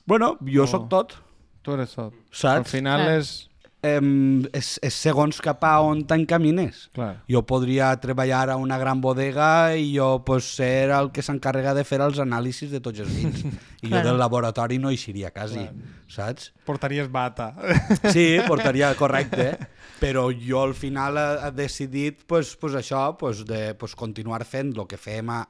Bueno, 0.06 0.36
jo 0.46 0.62
Oh. 0.64 0.70
sóc 0.70 0.88
tot, 0.90 1.18
Tu 1.62 1.70
eres 1.74 1.92
tot. 1.94 2.14
Al 2.14 2.34
saps? 2.34 2.70
final 2.72 3.02
Clar. 3.04 3.18
és... 3.20 3.34
Em, 3.82 4.44
és, 4.54 4.76
és 4.78 4.94
segons 4.94 5.40
cap 5.42 5.64
a 5.66 5.72
on 5.82 6.04
t'encamines. 6.06 6.84
Jo 7.26 7.40
podria 7.42 7.88
treballar 7.98 8.44
a 8.52 8.56
una 8.60 8.76
gran 8.78 9.00
bodega 9.02 9.74
i 9.74 9.88
jo 9.96 10.20
pues, 10.22 10.52
ser 10.54 10.92
el 10.94 11.10
que 11.10 11.24
s'encarrega 11.26 11.72
de 11.74 11.82
fer 11.82 11.98
els 12.04 12.20
anàlisis 12.22 12.70
de 12.70 12.78
tots 12.84 13.02
els 13.02 13.10
vins. 13.10 13.42
I 13.82 13.90
jo 13.90 14.04
del 14.06 14.20
laboratori 14.22 14.78
no 14.78 14.92
eixiria 14.94 15.32
quasi, 15.34 15.64
Clar. 15.66 15.98
saps? 16.06 16.52
Portaries 16.68 17.10
bata. 17.10 17.50
Sí, 18.14 18.38
portaria, 18.46 18.94
correcte. 19.02 19.50
Però 19.98 20.28
jo 20.30 20.62
al 20.62 20.76
final 20.78 21.18
he, 21.18 21.28
he 21.48 21.52
decidit 21.58 22.22
pues, 22.30 22.54
pues 22.54 22.78
això, 22.78 23.16
pues, 23.18 23.42
de 23.46 23.74
pues, 23.74 23.96
continuar 23.98 24.44
fent 24.46 24.76
el 24.76 24.86
que 24.86 24.98
fem 24.98 25.30
a, 25.34 25.42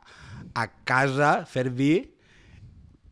a 0.57 0.67
casa, 0.89 1.43
fer 1.45 1.69
vi, 1.69 1.99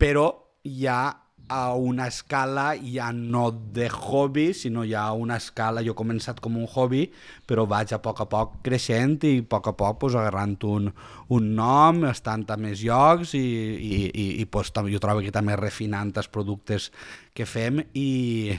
però 0.01 0.31
ja 0.65 1.03
a 1.51 1.75
una 1.75 2.07
escala 2.07 2.71
ja 2.79 3.09
no 3.11 3.49
de 3.51 3.89
hobby, 3.89 4.53
sinó 4.53 4.85
ja 4.87 5.03
a 5.09 5.13
una 5.13 5.35
escala, 5.41 5.83
jo 5.83 5.91
he 5.91 5.99
començat 5.99 6.39
com 6.39 6.55
un 6.55 6.69
hobby, 6.71 7.09
però 7.47 7.65
vaig 7.67 7.91
a 7.91 7.99
poc 7.99 8.23
a 8.23 8.27
poc 8.31 8.61
creixent 8.63 9.17
i 9.27 9.33
a 9.41 9.47
poc 9.51 9.67
a 9.67 9.75
poc 9.75 9.99
pues, 10.05 10.15
agarrant 10.15 10.55
un, 10.69 10.87
un 11.35 11.49
nom, 11.57 12.05
estant 12.07 12.47
a 12.47 12.57
més 12.57 12.85
llocs 12.87 13.35
i, 13.35 13.43
i, 13.43 13.99
i, 14.07 14.27
i 14.39 14.47
pues, 14.47 14.71
jo 14.71 15.03
trobo 15.03 15.25
que 15.25 15.35
també 15.35 15.59
refinant 15.59 16.15
els 16.15 16.31
productes 16.31 16.87
que 17.35 17.47
fem 17.47 17.83
i, 17.93 18.55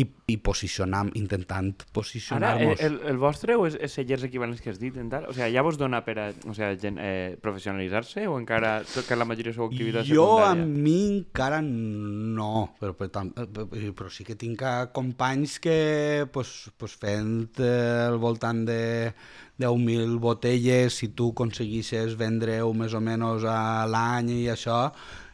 i, 0.00 0.04
i 0.32 0.36
posicionam, 0.40 1.10
intentant 1.18 1.70
Ara, 1.74 1.84
el, 1.84 1.92
posicionar-nos. 1.96 2.80
el, 2.86 2.94
el 3.10 3.18
vostre 3.20 3.56
o 3.58 3.66
és, 3.68 3.74
és 3.76 3.92
cellers 3.98 4.22
equivalents 4.26 4.62
que 4.64 4.70
has 4.72 4.78
dit? 4.80 4.94
Tal? 5.12 5.26
O 5.28 5.34
sigui, 5.36 5.50
ja 5.54 5.64
vos 5.66 5.76
dona 5.80 6.00
per 6.06 6.14
a 6.22 6.28
o 6.32 6.54
sigui, 6.56 6.78
gent, 6.80 6.98
eh, 7.02 7.36
professionalitzar-se 7.42 8.24
o 8.30 8.38
encara 8.40 8.78
que 8.86 9.18
la 9.18 9.26
majoria 9.28 9.52
sou 9.56 9.68
activitat 9.68 10.06
Jo 10.08 10.24
a 10.40 10.54
secundària? 10.54 10.66
mi 10.86 10.96
encara 11.18 11.60
no, 11.64 12.70
però, 12.80 12.94
però, 12.96 13.10
tam- 13.12 13.32
eh, 13.36 13.90
però 13.92 14.08
sí 14.12 14.24
que 14.24 14.38
tinc 14.40 14.62
eh, 14.62 14.88
companys 14.96 15.58
que 15.60 16.26
pues, 16.32 16.70
pues 16.78 16.96
fent 16.96 17.58
eh, 17.60 18.06
al 18.08 18.18
voltant 18.22 18.64
de 18.68 19.12
10.000 19.60 20.16
botelles, 20.22 20.94
si 20.96 21.10
tu 21.12 21.32
aconseguissis 21.34 22.14
vendre-ho 22.16 22.72
més 22.72 22.94
o 22.96 23.00
menys 23.04 23.44
a 23.44 23.84
l'any 23.90 24.30
i 24.38 24.42
això, 24.54 24.86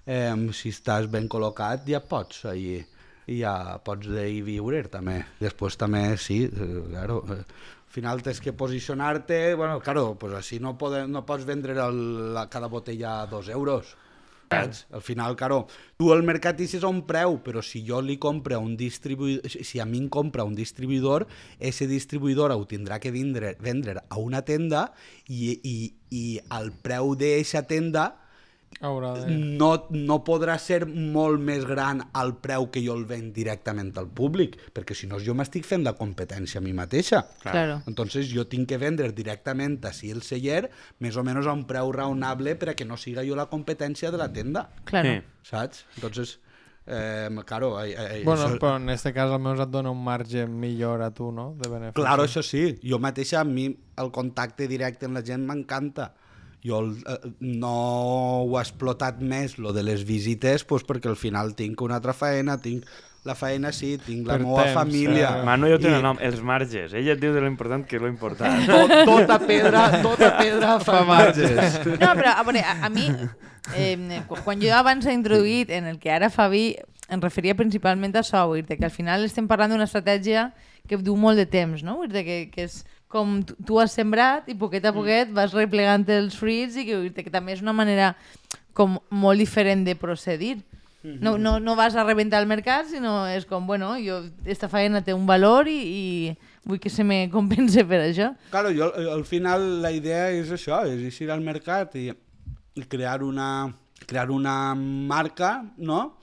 eh, 0.06 0.32
si 0.56 0.72
estàs 0.74 1.06
ben 1.12 1.28
col·locat 1.30 1.86
ja 1.86 2.00
pots 2.02 2.44
allí 2.50 2.80
i 3.26 3.40
ja 3.40 3.78
pots 3.84 4.08
d'ahir 4.10 4.42
viure 4.46 4.82
també. 4.90 5.18
Després 5.40 5.76
també, 5.80 6.04
sí, 6.20 6.44
eh, 6.46 6.72
claro, 6.90 7.22
eh, 7.26 7.42
al 7.42 7.92
final 7.96 8.22
tens 8.22 8.40
que 8.40 8.52
posicionar-te, 8.52 9.54
bueno, 9.54 9.80
claro, 9.80 10.14
pues 10.20 10.34
així 10.34 10.60
no, 10.60 10.76
pode, 10.78 11.06
no 11.08 11.24
pots 11.26 11.46
vendre 11.48 11.78
el, 11.80 12.34
la, 12.34 12.48
cada 12.50 12.68
botella 12.68 13.22
a 13.22 13.30
dos 13.30 13.48
euros. 13.48 13.96
Saps? 14.50 14.86
Al 14.94 15.02
final, 15.02 15.34
claro, 15.34 15.66
tu 15.98 16.12
al 16.12 16.22
mercat 16.22 16.60
a 16.60 16.88
un 16.88 17.00
preu, 17.06 17.40
però 17.42 17.62
si 17.62 17.82
jo 17.86 18.00
li 18.00 18.16
compre 18.16 18.54
a 18.54 18.58
un 18.58 18.76
distribuïdor, 18.76 19.50
si 19.50 19.80
a 19.80 19.84
mi 19.84 19.98
em 19.98 20.08
compra 20.08 20.44
un 20.44 20.54
distribuïdor, 20.54 21.26
ese 21.58 21.86
distribuïdor 21.86 22.52
ho 22.52 22.64
tindrà 22.64 23.00
que 23.00 23.10
vendre, 23.10 23.56
vendre 23.58 24.04
a 24.08 24.18
una 24.18 24.42
tenda 24.42 24.92
i, 25.26 25.58
i, 25.64 25.92
i 26.10 26.38
el 26.60 26.70
preu 26.70 27.16
d'eixa 27.16 27.64
tenda 27.66 28.12
Haurà 28.80 29.14
de... 29.24 29.32
no, 29.32 29.86
no 29.90 30.18
podrà 30.22 30.58
ser 30.60 30.82
molt 30.86 31.40
més 31.40 31.62
gran 31.64 32.02
al 32.12 32.34
preu 32.44 32.66
que 32.70 32.82
jo 32.84 32.92
el 32.98 33.06
venc 33.08 33.30
directament 33.32 33.94
al 33.96 34.08
públic, 34.12 34.58
perquè 34.76 34.92
si 34.94 35.06
no 35.08 35.16
jo 35.18 35.32
m'estic 35.34 35.64
fent 35.64 35.82
la 35.86 35.94
competència 35.96 36.60
a 36.60 36.64
mi 36.64 36.74
mateixa. 36.76 37.22
Claro. 37.40 37.78
Entonces 37.88 38.28
jo 38.28 38.44
tinc 38.46 38.68
que 38.68 38.76
vendre 38.76 39.08
directament 39.16 39.78
així 39.88 40.10
el 40.12 40.20
celler 40.20 40.66
més 41.00 41.16
o 41.16 41.24
menys 41.24 41.46
a 41.48 41.54
un 41.56 41.64
preu 41.64 41.90
raonable 41.96 42.52
per 42.60 42.74
a 42.74 42.74
que 42.76 42.84
no 42.84 42.98
siga 43.00 43.24
jo 43.24 43.34
la 43.38 43.46
competència 43.48 44.10
de 44.12 44.18
la 44.20 44.28
tenda, 44.32 44.68
Claro. 44.84 45.08
Sí. 45.08 45.48
saps? 45.48 45.86
Entonces, 45.96 46.38
eh, 46.86 47.30
claro, 47.46 47.82
eh, 47.82 47.94
eh, 47.96 48.22
Bueno, 48.24 48.42
això- 48.44 48.58
però 48.60 48.76
en 48.76 48.90
este 48.90 49.14
cas 49.14 49.30
almenys 49.32 49.60
et 49.64 49.70
dona 49.72 49.90
un 49.90 50.04
marge 50.04 50.46
millor 50.46 51.00
a 51.00 51.10
tu, 51.14 51.32
no? 51.32 51.54
De 51.56 51.68
benefici. 51.70 51.94
Claro, 52.02 52.24
això 52.28 52.42
sí. 52.42 52.78
Jo 52.84 52.98
mateixa, 52.98 53.40
a 53.40 53.44
mi, 53.44 53.70
el 53.96 54.10
contacte 54.12 54.68
directe 54.68 55.06
amb 55.06 55.14
la 55.16 55.24
gent 55.24 55.46
m'encanta. 55.48 56.12
Jo 56.64 56.80
el, 56.80 56.92
eh, 57.06 57.18
no 57.40 57.72
ho 58.44 58.58
he 58.58 58.62
explotat 58.62 59.20
més, 59.20 59.58
lo 59.58 59.72
de 59.72 59.82
les 59.82 60.04
visites, 60.08 60.64
pues, 60.64 60.84
perquè 60.86 61.08
al 61.08 61.16
final 61.20 61.54
tinc 61.54 61.80
una 61.84 61.96
altra 62.00 62.12
feina, 62.16 62.56
tinc 62.62 62.84
la 63.26 63.34
feina, 63.34 63.72
sí, 63.74 63.96
tinc 63.98 64.26
la 64.26 64.36
Per 64.36 64.44
meva 64.46 64.62
temps, 64.64 64.74
família. 64.74 65.40
eh. 65.40 65.44
Manu 65.44 65.66
ja 65.68 65.78
té 65.82 65.88
I 65.90 65.94
un 65.98 66.02
nom, 66.02 66.18
els 66.22 66.40
marges. 66.46 66.92
Ella 66.94 67.12
et 67.16 67.20
diu 67.20 67.32
de 67.34 67.40
lo 67.42 67.48
important 67.50 67.82
que 67.86 67.96
és 67.98 68.02
lo 68.02 68.08
important. 68.08 68.66
Tot, 68.70 68.92
tota 69.04 69.38
pedra, 69.42 70.00
tota 70.02 70.32
pedra 70.38 70.76
fa 70.80 71.00
marges. 71.04 71.80
No, 71.98 72.12
però 72.14 72.36
a, 72.36 72.44
veure, 72.46 72.62
a, 72.62 72.76
a 72.86 72.90
mi, 72.90 73.08
eh, 73.74 74.22
qu- 74.28 74.42
quan 74.44 74.60
jo 74.62 74.70
abans 74.78 75.06
he 75.06 75.12
introduït 75.14 75.70
en 75.74 75.86
el 75.90 75.98
que 75.98 76.10
ara 76.14 76.30
fa 76.30 76.46
vi, 76.48 76.76
em 77.10 77.20
referia 77.22 77.54
principalment 77.58 78.14
a 78.16 78.22
això, 78.22 78.44
dir 78.54 78.78
que 78.78 78.84
al 78.86 78.94
final 78.94 79.24
estem 79.26 79.46
parlant 79.50 79.70
d'una 79.74 79.86
estratègia 79.90 80.52
que 80.86 80.96
du 80.98 81.16
molt 81.18 81.36
de 81.38 81.46
temps, 81.50 81.82
no? 81.82 81.98
Dir 82.06 82.22
que, 82.26 82.38
que 82.54 82.62
és 82.70 82.84
com 83.08 83.40
tu, 83.46 83.56
tu 83.66 83.80
has 83.80 83.94
sembrat 83.96 84.48
i 84.50 84.56
poquet 84.58 84.84
a 84.84 84.92
poquet 84.94 85.30
vas 85.34 85.54
replegant 85.54 86.06
els 86.10 86.36
fruits 86.38 86.76
i 86.76 86.86
que, 86.88 86.98
que 87.22 87.32
també 87.32 87.54
és 87.54 87.62
una 87.64 87.76
manera 87.76 88.14
com 88.76 88.98
molt 89.10 89.40
diferent 89.40 89.86
de 89.86 89.96
procedir. 89.98 90.58
No, 91.06 91.36
no, 91.38 91.60
no 91.62 91.76
vas 91.78 91.94
a 91.94 92.02
rebentar 92.02 92.40
el 92.42 92.48
mercat, 92.50 92.88
sinó 92.90 93.28
és 93.30 93.44
com, 93.46 93.62
bueno, 93.62 93.92
jo, 94.02 94.24
esta 94.42 94.66
feina 94.66 95.04
té 95.06 95.14
un 95.14 95.22
valor 95.28 95.68
i, 95.70 95.76
i 95.78 96.66
vull 96.66 96.80
que 96.82 96.90
se 96.90 97.06
me 97.06 97.28
compense 97.36 97.84
per 97.86 98.00
això. 98.08 98.32
Claro, 98.50 98.72
jo, 98.74 98.90
eh, 98.98 99.06
al 99.14 99.22
final 99.24 99.84
la 99.84 99.94
idea 99.94 100.32
és 100.34 100.50
això, 100.50 100.82
és 100.90 101.20
ir 101.22 101.30
al 101.30 101.44
mercat 101.46 101.94
i, 101.94 102.08
i 102.10 102.86
crear 102.90 103.20
una 103.22 103.70
crear 104.06 104.30
una 104.30 104.74
marca, 104.74 105.64
no? 105.76 106.18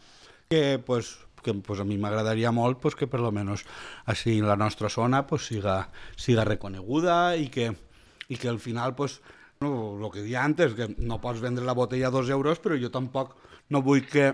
Que, 0.50 0.80
pues, 0.86 1.18
que 1.44 1.54
pues, 1.54 1.80
a 1.80 1.86
mi 1.86 1.98
m'agradaria 2.02 2.52
molt 2.56 2.80
pues, 2.82 2.96
que 2.96 3.06
per 3.08 3.20
lo 3.22 3.32
menos 3.32 3.66
així 4.10 4.40
en 4.40 4.48
la 4.48 4.56
nostra 4.58 4.90
zona 4.90 5.26
pues, 5.28 5.46
siga, 5.52 5.90
siga 6.16 6.46
reconeguda 6.48 7.36
i 7.38 7.50
que, 7.54 7.70
i 8.30 8.38
que 8.40 8.50
al 8.50 8.60
final 8.64 8.96
pues, 8.96 9.20
no, 9.62 10.00
el 10.02 10.10
que 10.12 10.24
dia 10.24 10.44
antes, 10.44 10.74
que 10.74 10.90
no 10.98 11.22
pots 11.22 11.40
vendre 11.44 11.64
la 11.64 11.74
botella 11.78 12.08
a 12.08 12.12
dos 12.16 12.30
euros, 12.30 12.60
però 12.60 12.76
jo 12.80 12.90
tampoc 12.92 13.36
no 13.70 13.82
vull 13.86 14.02
que 14.08 14.32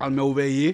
el 0.00 0.10
meu 0.10 0.32
veí 0.34 0.72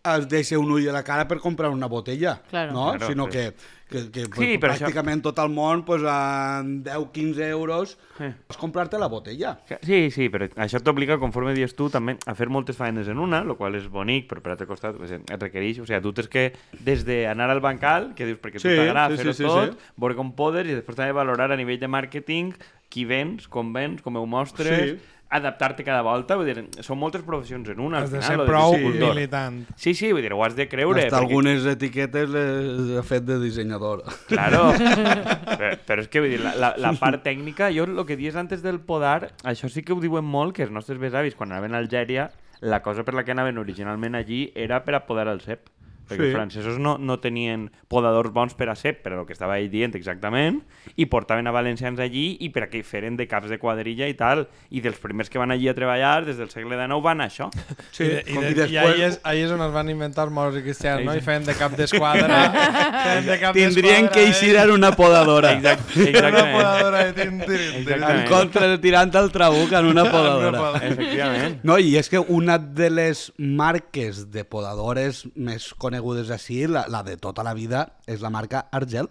es 0.00 0.28
deixi 0.30 0.56
un 0.56 0.70
ull 0.72 0.86
a 0.88 0.94
la 0.94 1.02
cara 1.04 1.26
per 1.28 1.40
comprar 1.42 1.68
una 1.74 1.88
botella, 1.90 2.38
Claro. 2.48 2.72
no? 2.72 2.84
Claro, 2.92 3.06
sinó 3.08 3.26
però- 3.26 3.32
que, 3.32 3.56
que, 3.90 4.04
que 4.10 4.22
Sí, 4.24 4.28
pues, 4.30 4.60
però 4.62 4.72
això- 4.72 4.86
pràcticament 4.86 5.22
tot 5.22 5.38
el 5.42 5.50
món 5.50 5.84
pues, 5.84 6.02
a 6.06 6.62
10-15 6.64 7.48
euros 7.50 7.96
Eh. 8.20 8.32
pots 8.46 8.56
comprar-te 8.60 8.98
la 8.98 9.08
botella. 9.08 9.58
Sí, 9.82 10.10
sí, 10.10 10.28
però 10.30 10.48
això 10.56 10.80
t'obliga, 10.82 11.18
conforme 11.18 11.52
dius 11.56 11.74
tu, 11.74 11.88
també 11.90 12.16
a 12.26 12.34
fer 12.38 12.48
moltes 12.48 12.76
feines 12.78 13.08
en 13.08 13.18
una, 13.18 13.40
el 13.42 13.56
qual 13.56 13.74
és 13.74 13.88
bonic, 13.90 14.28
però 14.30 14.40
per 14.44 14.52
altre 14.54 14.66
costat 14.70 14.96
pues, 14.96 15.10
et 15.12 15.36
requereix, 15.42 15.80
o 15.80 15.86
sigui, 15.86 16.00
tu 16.04 16.12
tens 16.12 16.28
que, 16.28 16.52
des 16.78 17.04
d'anar 17.04 17.50
al 17.50 17.60
bancal, 17.60 18.12
que 18.14 18.26
dius 18.26 18.38
perquè 18.40 18.60
Sí, 18.62 18.68
t'agrada 18.76 19.10
sí, 19.16 19.16
fer-ho 19.22 19.32
sí, 19.34 19.42
sí, 19.42 19.48
tot, 19.48 19.72
sí. 19.74 19.92
veure 19.96 20.14
com 20.16 20.32
podes, 20.38 20.66
i 20.68 20.74
després 20.78 20.96
també 20.96 21.12
valorar 21.12 21.50
a 21.50 21.56
nivell 21.56 21.80
de 21.80 21.88
màrqueting 21.88 22.54
qui 22.90 23.04
vens, 23.04 23.46
com 23.48 23.72
vens, 23.72 24.02
com 24.02 24.16
ho 24.16 24.26
mostres, 24.26 24.90
Sí. 24.90 24.98
Adaptar-te 25.30 25.84
cada 25.86 26.02
volta, 26.02 26.34
vull 26.36 26.48
dir, 26.50 26.64
són 26.82 26.98
moltes 26.98 27.22
professions 27.22 27.68
en 27.70 27.78
una, 27.80 28.00
al 28.00 28.08
Has 28.08 28.12
de 28.12 28.18
final, 28.18 28.42
ser 28.42 28.46
prou 28.48 28.74
distribuïdor. 28.74 29.14
militant. 29.14 29.60
Sí, 29.78 29.94
sí, 29.94 30.10
vull 30.10 30.24
dir, 30.26 30.32
ho 30.34 30.42
has 30.44 30.56
de 30.58 30.66
creure. 30.68 31.04
Hasta 31.06 31.20
algunes 31.22 31.66
etiquetes 31.70 32.28
les 32.34 32.90
he 32.98 33.04
fet 33.06 33.28
de 33.28 33.38
dissenyador. 33.42 34.02
Claro. 34.26 34.64
però, 35.60 35.72
però 35.86 36.02
és 36.02 36.10
que 36.10 36.24
vull 36.24 36.34
dir, 36.34 36.42
la, 36.42 36.56
la, 36.58 36.74
la 36.82 36.92
part 36.98 37.22
tècnica, 37.22 37.70
jo 37.74 37.86
el 37.86 38.02
que 38.08 38.18
dies 38.18 38.36
antes 38.36 38.64
del 38.66 38.82
podar, 38.82 39.30
això 39.46 39.70
sí 39.70 39.86
que 39.86 39.94
ho 39.94 40.00
diuen 40.02 40.26
molt, 40.26 40.56
que 40.58 40.66
els 40.66 40.74
nostres 40.74 40.98
besavis, 40.98 41.38
quan 41.38 41.54
anaven 41.54 41.78
a 41.78 41.82
Algèria, 41.84 42.30
la 42.60 42.82
cosa 42.82 43.06
per 43.06 43.14
la 43.14 43.24
que 43.24 43.32
anaven 43.32 43.58
originalment 43.58 44.18
allí 44.18 44.50
era 44.54 44.82
per 44.84 44.98
a 44.98 45.06
podar 45.06 45.28
el 45.30 45.40
cep. 45.40 45.70
Perquè 46.10 46.18
Sí. 46.20 46.26
els 46.28 46.34
francesos 46.34 46.78
no, 46.82 46.96
no 46.98 47.20
tenien 47.22 47.68
podadors 47.88 48.32
bons 48.34 48.54
per 48.58 48.68
a 48.68 48.74
cep, 48.74 49.02
per 49.04 49.12
a 49.14 49.20
el 49.20 49.26
que 49.26 49.32
estava 49.32 49.58
ell 49.60 49.70
dient 49.70 49.94
exactament, 49.94 50.60
i 50.96 51.06
portaven 51.06 51.46
a 51.46 51.52
valencians 51.54 52.00
allí 52.02 52.36
i 52.40 52.48
per 52.50 52.64
a 52.64 52.68
que 52.68 52.78
hi 52.82 52.82
feren 52.82 53.16
de 53.16 53.28
caps 53.30 53.48
de 53.48 53.58
quadrilla 53.62 54.08
i 54.10 54.14
tal. 54.18 54.48
I 54.70 54.80
dels 54.82 54.98
primers 54.98 55.30
que 55.30 55.38
van 55.38 55.50
allí 55.54 55.68
a 55.70 55.74
treballar, 55.74 56.24
des 56.26 56.36
del 56.36 56.50
segle 56.50 56.74
XIX, 56.76 57.00
van 57.02 57.20
a 57.22 57.28
això. 57.30 57.48
Sí, 57.92 58.04
I, 58.04 58.08
de, 58.08 58.20
i, 58.26 58.34
de, 58.34 58.48
i 58.48 58.50
i 58.50 58.54
després- 58.54 58.94
ahí, 58.94 59.02
és, 59.02 59.20
ahí 59.24 59.40
és 59.42 59.50
on 59.54 59.60
es 59.62 59.72
van 59.72 59.88
inventar 59.90 60.24
els 60.26 60.32
moros 60.34 60.56
i 60.56 60.62
cristians, 60.62 61.04
no? 61.04 61.14
I 61.14 61.20
feien 61.20 61.44
de 61.44 61.54
cap 61.54 61.72
d'esquadra. 61.78 62.40
de 63.26 63.38
cap 63.40 63.54
Tindrien 63.54 64.08
que 64.08 64.24
eixir 64.28 64.56
en 64.56 64.70
una 64.70 64.92
podadora. 64.96 65.52
Exacte, 65.52 66.00
eh? 66.02 66.08
Era 66.10 66.28
una 66.28 66.28
exactament. 66.28 66.56
podadora 66.56 67.04
de 67.04 67.12
tin, 67.12 67.38
tin, 67.38 67.46
tin. 67.46 67.80
Exactament. 67.82 68.20
En 68.20 68.26
contra 68.30 68.66
de 68.68 68.78
tirant 68.78 69.14
el 69.14 69.30
trabuc 69.32 69.72
en 69.72 69.86
una 69.86 70.04
podadora. 70.10 70.58
podadora. 70.58 70.86
Efectivament. 70.88 71.60
No, 71.62 71.78
i 71.78 71.96
és 72.00 72.08
que 72.08 72.18
una 72.18 72.58
de 72.58 72.90
les 72.90 73.32
marques 73.38 74.30
de 74.30 74.44
podadores 74.44 75.24
més 75.34 75.70
conegudes 75.74 75.99
així, 76.30 76.66
la, 76.66 76.86
la 76.88 77.02
de 77.02 77.16
tota 77.16 77.42
la 77.42 77.54
vida, 77.54 77.96
és 78.06 78.20
la 78.20 78.30
marca 78.30 78.66
Argel. 78.72 79.08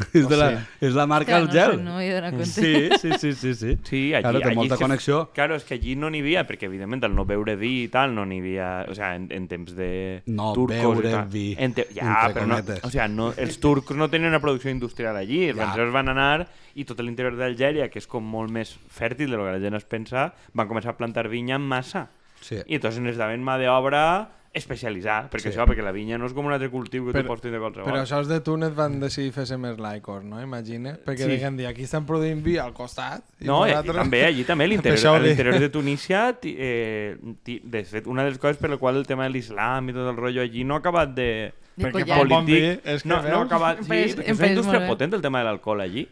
és, 0.16 0.24
de 0.30 0.36
la, 0.38 0.46
és 0.80 0.94
la 0.96 1.04
marca 1.04 1.36
Clar, 1.36 1.42
no, 1.42 1.50
Argel. 1.50 1.82
no 1.84 1.98
donat 2.14 2.30
compte. 2.32 2.46
Sí, 2.48 2.88
sí, 3.02 3.10
sí, 3.20 3.32
sí, 3.34 3.50
sí. 3.54 3.78
Sí, 3.84 4.14
allí, 4.14 4.22
Claro, 4.22 4.38
té 4.40 4.46
allí 4.48 4.56
molta 4.56 4.76
que- 4.78 4.82
connexió. 4.86 5.18
Claro, 5.34 5.56
és 5.56 5.64
que 5.68 5.74
allí 5.74 5.92
no 5.94 6.08
n'hi 6.08 6.22
havia, 6.24 6.46
perquè 6.48 6.64
evidentment 6.70 7.04
al 7.04 7.12
no 7.14 7.26
beure 7.28 7.52
vi 7.60 7.82
i 7.82 7.88
tal, 7.92 8.14
no 8.16 8.24
n'hi 8.24 8.38
havia... 8.40 8.86
O 8.88 8.94
sea, 8.96 9.10
en, 9.16 9.26
en 9.30 9.44
temps 9.50 9.74
de 9.76 10.22
No 10.24 10.54
turcos 10.56 10.78
beure 10.78 11.10
i 11.10 11.12
tal. 11.12 11.28
vi, 11.28 11.44
En 11.58 11.74
te... 11.76 11.84
Ja, 11.92 12.14
entre 12.30 12.32
però 12.32 12.46
no, 12.48 12.78
o 12.88 12.90
sea, 12.90 13.08
no, 13.12 13.34
els 13.36 13.60
turcos 13.60 13.96
no 14.00 14.08
tenien 14.08 14.30
una 14.32 14.40
producció 14.40 14.70
industrial 14.72 15.16
allí, 15.20 15.42
els 15.50 15.58
Ja. 15.58 15.66
francesos 15.68 15.92
van 15.92 16.08
anar 16.08 16.48
i 16.80 16.86
tot 16.88 17.04
l'interior 17.04 17.36
d'Algèria, 17.36 17.90
que 17.92 17.98
és 18.00 18.06
com 18.08 18.24
molt 18.24 18.48
més 18.50 18.72
fèrtil 18.88 19.28
de 19.28 19.36
lo 19.36 19.44
que 19.44 19.52
la 19.58 19.60
gent 19.60 19.76
es 19.76 19.84
pensa, 19.84 20.30
van 20.54 20.68
començar 20.70 20.94
a 20.94 20.96
plantar 20.96 21.28
vinya 21.28 21.56
en 21.60 21.68
massa. 21.68 22.06
Sí. 22.40 22.56
I 22.64 22.78
entonces 22.80 23.02
necessitaven 23.04 23.44
mà 23.44 23.58
d'obra 23.60 24.30
especialitzada, 24.52 25.30
perquè 25.30 25.50
Sí. 25.52 25.56
això, 25.56 25.64
perquè 25.66 25.82
la 25.82 25.92
vinya 25.92 26.18
no 26.18 26.26
és 26.26 26.32
com 26.34 26.44
un 26.46 26.52
altre 26.52 26.68
cultiu 26.70 27.04
que 27.06 27.12
Però- 27.12 27.22
tu 27.22 27.28
pots 27.28 27.40
tenir 27.42 27.54
de 27.54 27.60
qualsevol. 27.62 27.86
Però 27.92 28.02
això 28.02 28.18
els 28.18 28.28
de 28.28 28.40
Túnez 28.40 28.74
van 28.74 28.98
decidir 28.98 29.30
fer-se 29.32 29.56
més 29.56 29.78
laicos, 29.78 30.24
no? 30.24 30.40
Imagina. 30.42 30.98
Perquè 31.04 31.18
Sí. 31.38 31.56
dir, 31.56 31.66
aquí 31.66 31.82
estan 31.84 32.04
produint 32.06 32.42
vi 32.42 32.56
al 32.58 32.72
costat. 32.72 33.22
i 33.40 33.44
No, 33.44 33.66
i, 33.66 33.70
i 33.70 33.74
també 33.74 34.24
allí 34.26 34.44
també, 34.44 34.64
a 34.64 34.66
l'interior, 35.20 35.58
de 35.60 35.68
Tunísia, 35.76 36.36
eh, 36.42 37.16
de 37.44 37.84
fet, 37.84 38.06
una 38.06 38.24
de 38.24 38.30
les 38.30 38.38
coses 38.38 38.56
per 38.56 38.70
la 38.70 38.76
qual 38.76 38.96
el 38.96 39.06
tema 39.06 39.22
de 39.24 39.30
l'islam 39.30 39.88
i 39.88 39.92
tot 39.92 40.08
el 40.10 40.16
rotllo 40.16 40.42
allí 40.42 40.64
no 40.64 40.74
ha 40.74 40.78
acabat 40.78 41.14
de... 41.14 41.52
De 41.76 41.86
Perquè 41.86 42.04
fa 42.08 42.20
un 42.20 42.28
bon 42.28 42.44
vi, 42.44 42.52
polític. 42.60 42.80
és 42.84 43.02
que 43.04 43.08
no, 43.08 43.14
no 43.14 43.20
ha 43.20 43.30
veus? 43.30 43.46
acabat, 43.46 43.78
sí, 43.80 43.88
perquè 43.88 44.24
és 44.26 44.38
una 44.38 44.48
indústria 44.48 44.86
potent 44.86 45.14
el 45.14 45.22
tema 45.22 45.38
de 45.38 45.44
l'alcohol 45.46 45.80
allí 45.80 46.08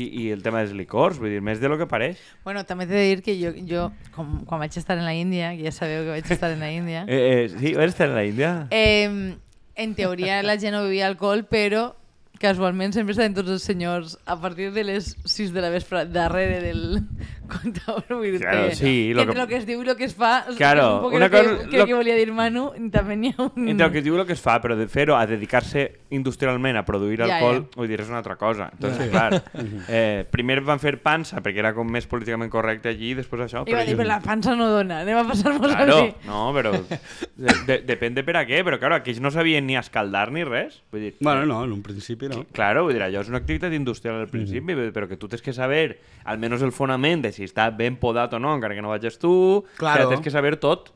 i, 0.00 0.06
i 0.22 0.30
el 0.34 0.42
tema 0.42 0.60
dels 0.64 0.72
licors, 0.76 1.18
vull 1.20 1.30
dir, 1.32 1.40
més 1.44 1.60
de 1.60 1.68
lo 1.68 1.76
que 1.80 1.86
pareix. 1.90 2.18
Bueno, 2.44 2.64
també 2.68 2.86
t'he 2.86 2.94
de 2.96 3.06
dir 3.10 3.22
que 3.26 3.36
jo, 3.40 3.52
jo 3.68 3.86
com, 4.14 4.40
quan 4.48 4.60
vaig 4.64 4.76
estar 4.80 4.96
en 4.98 5.04
la 5.04 5.14
Índia, 5.14 5.52
que 5.56 5.64
ja 5.68 5.72
sabeu 5.76 6.04
que 6.08 6.16
vaig 6.16 6.30
estar 6.32 6.50
en 6.54 6.60
la 6.60 6.72
Índia, 6.72 7.04
Eh, 7.08 7.20
eh, 7.44 7.48
sí, 7.58 7.74
vas 7.74 7.92
estar 7.94 8.08
a 8.08 8.14
la 8.14 8.24
Índia? 8.24 8.66
eh, 8.70 9.36
en 9.76 9.94
teoria 9.94 10.42
la 10.42 10.58
gent 10.60 10.74
no 10.74 10.82
bevia 10.84 11.06
alcohol, 11.06 11.46
però 11.48 11.94
casualment 12.40 12.94
sempre 12.96 13.12
estaven 13.12 13.34
tots 13.36 13.50
els 13.52 13.62
senyors 13.68 14.14
a 14.24 14.38
partir 14.40 14.70
de 14.72 14.82
les 14.88 15.12
6 15.28 15.52
de 15.52 15.60
la 15.60 15.68
vespre 15.68 16.06
darrere 16.08 16.62
del 16.64 17.02
comptador. 17.50 18.04
Vull 18.08 18.30
dir 18.32 18.40
Claro, 18.40 18.68
que, 18.70 18.76
sí, 18.76 19.08
que 19.10 19.14
lo 19.14 19.22
entre 19.22 19.34
que- 19.36 19.42
el 19.42 19.48
que 19.48 19.56
es 19.58 19.66
diu 19.68 19.82
i 19.84 19.88
el 19.90 19.96
que 19.98 20.04
es 20.08 20.14
fa, 20.16 20.46
és 20.48 20.56
Claro, 20.56 20.86
un 20.96 21.02
poc 21.04 21.14
una 21.18 21.26
el 21.26 21.30
que, 21.30 21.42
cosa- 21.42 21.68
que, 21.68 21.78
lo- 21.78 21.86
que 21.86 21.94
volia 21.98 22.14
dir 22.16 22.32
Manu, 22.32 22.70
també 22.94 23.16
n'hi 23.20 23.34
ha 23.36 23.42
un... 23.44 23.68
Entre 23.68 23.86
el 23.86 23.92
que 23.92 23.98
es 24.00 24.04
diu 24.06 24.16
el 24.16 24.24
que 24.26 24.32
es 24.32 24.40
fa, 24.40 24.56
però 24.62 24.76
de 24.78 24.86
fer-ho 24.88 25.16
a 25.18 25.26
dedicar-se 25.26 25.84
industrialment 26.16 26.78
a 26.80 26.84
produir 26.88 27.18
Ja, 27.20 27.26
alcohol, 27.36 27.60
ja. 27.66 27.76
vull 27.76 27.88
dir, 27.92 28.00
és 28.00 28.08
una 28.08 28.22
altra 28.22 28.36
cosa. 28.40 28.70
Entonces, 28.72 29.10
clar, 29.12 29.42
eh, 29.88 30.24
primer 30.30 30.60
van 30.64 30.80
fer 30.80 30.96
pansa 31.04 31.42
perquè 31.44 31.60
era 31.60 31.74
com 31.76 31.84
més 31.90 32.06
políticament 32.08 32.48
correcte 32.50 32.88
allí 32.94 33.10
i 33.12 33.18
després 33.20 33.44
això. 33.50 33.66
I 33.68 33.76
va 33.76 33.84
dir, 33.84 33.98
però 34.00 34.08
la 34.14 34.20
pansa 34.24 34.56
no 34.56 34.70
dona, 34.72 35.02
anem 35.04 35.20
a 35.20 35.26
passar-nos 35.28 35.74
Claro, 35.74 35.98
així. 36.06 36.14
no, 36.24 36.40
però 36.56 36.72
de, 36.80 37.54
de, 37.66 37.78
depèn 37.84 38.14
de 38.16 38.24
per 38.24 38.38
a 38.40 38.46
què, 38.48 38.62
però 38.64 38.78
claro, 38.80 38.96
aquells 39.02 39.20
no 39.20 39.30
sabien 39.34 39.66
ni 39.66 39.76
escaldar 39.76 40.30
ni 40.32 40.44
res. 40.48 40.80
Vull 40.94 41.04
dir, 41.08 41.14
Bueno, 41.20 41.44
no, 41.46 41.64
en 41.66 41.72
un 41.76 41.82
principi 41.82 42.29
no. 42.30 42.44
Claro, 42.56 42.84
vull 42.86 42.96
dir, 42.96 43.02
allò 43.04 43.24
és 43.24 43.30
una 43.32 43.40
activitat 43.42 43.74
industrial 43.76 44.22
al 44.22 44.30
principi, 44.30 44.76
però 44.94 45.08
que 45.10 45.18
tu 45.20 45.28
tens 45.30 45.42
que 45.44 45.54
saber 45.56 45.98
almenys 46.24 46.64
el 46.66 46.72
fonament 46.76 47.26
de 47.26 47.34
si 47.36 47.44
està 47.48 47.68
ben 47.74 47.98
podat 48.00 48.34
o 48.36 48.40
no, 48.42 48.54
encara 48.56 48.76
que 48.78 48.84
no 48.84 48.92
vagis 48.92 49.18
tu, 49.20 49.64
Claro. 49.76 50.08
que 50.08 50.14
tens 50.16 50.24
que 50.24 50.34
saber 50.34 50.56
tot. 50.62 50.92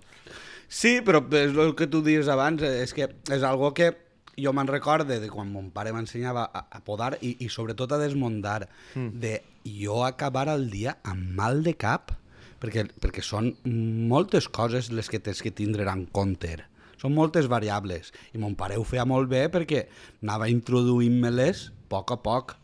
Sí, 0.68 1.00
però 1.04 1.20
és 1.36 1.52
el 1.54 1.74
que 1.76 1.86
tu 1.86 2.02
dius 2.02 2.28
abans, 2.32 2.62
eh, 2.62 2.82
és 2.82 2.94
que 2.94 3.10
és 3.30 3.42
algo 3.42 3.74
que 3.74 3.92
jo 4.36 4.52
me'n 4.52 4.66
recorde 4.66 5.20
de 5.22 5.30
quan 5.30 5.50
mon 5.52 5.70
pare 5.70 5.92
m'ensenyava 5.94 6.48
a, 6.50 6.66
a 6.70 6.80
podar 6.82 7.14
i, 7.22 7.36
i 7.44 7.48
sobretot 7.48 7.92
a 7.92 8.00
desmuntar, 8.00 8.68
mm. 8.94 9.20
de 9.22 9.42
jo 9.64 10.02
acabar 10.04 10.48
el 10.52 10.70
dia 10.70 10.98
amb 11.04 11.34
mal 11.38 11.62
de 11.62 11.76
cap, 11.78 12.12
perquè, 12.60 12.86
perquè 13.00 13.22
són 13.22 13.52
moltes 13.64 14.48
coses 14.48 14.90
les 14.90 15.10
que 15.10 15.20
tens 15.20 15.42
que 15.44 15.52
tindre 15.54 15.86
en 15.90 16.06
compte. 16.06 16.64
Són 17.04 17.12
moltes 17.12 17.50
variables. 17.52 18.14
I 18.32 18.40
mon 18.40 18.54
pare 18.56 18.78
ho 18.80 18.84
feia 18.88 19.04
molt 19.04 19.28
bé 19.28 19.44
perquè 19.52 19.82
anava 20.24 20.48
introduint-me-les 20.48 21.66
a 21.68 21.88
poc 21.92 22.14
a 22.14 22.22
poc. 22.24 22.54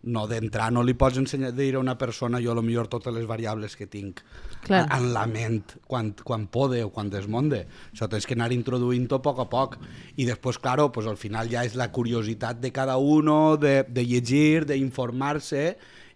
No 0.00 0.22
d'entrar, 0.24 0.70
no 0.72 0.80
li 0.80 0.94
pots 0.96 1.18
ensenyar 1.20 1.50
dir 1.52 1.74
a 1.74 1.82
una 1.82 1.98
persona 2.00 2.38
jo 2.40 2.54
a 2.54 2.56
lo 2.56 2.62
millor 2.64 2.86
totes 2.88 3.12
les 3.12 3.26
variables 3.28 3.76
que 3.76 3.84
tinc 3.84 4.22
Clar. 4.64 4.86
en 4.96 5.10
la 5.12 5.26
ment 5.28 5.74
quan, 5.84 6.14
quan 6.24 6.46
pode 6.48 6.80
o 6.80 6.88
quan 6.88 7.12
desmonde. 7.12 7.66
Això 7.92 8.08
tens 8.08 8.24
que 8.24 8.32
anar 8.38 8.48
introduint-ho 8.56 9.18
a 9.18 9.20
poc 9.20 9.44
a 9.44 9.48
poc. 9.52 9.76
I 10.16 10.24
després, 10.24 10.56
claro, 10.56 10.88
pues, 10.88 11.04
al 11.04 11.20
final 11.20 11.52
ja 11.52 11.66
és 11.68 11.76
la 11.76 11.90
curiositat 11.92 12.64
de 12.64 12.72
cada 12.72 12.96
uno, 12.96 13.58
de, 13.60 13.82
de 13.84 14.06
llegir, 14.08 14.64
d'informar-se, 14.64 15.74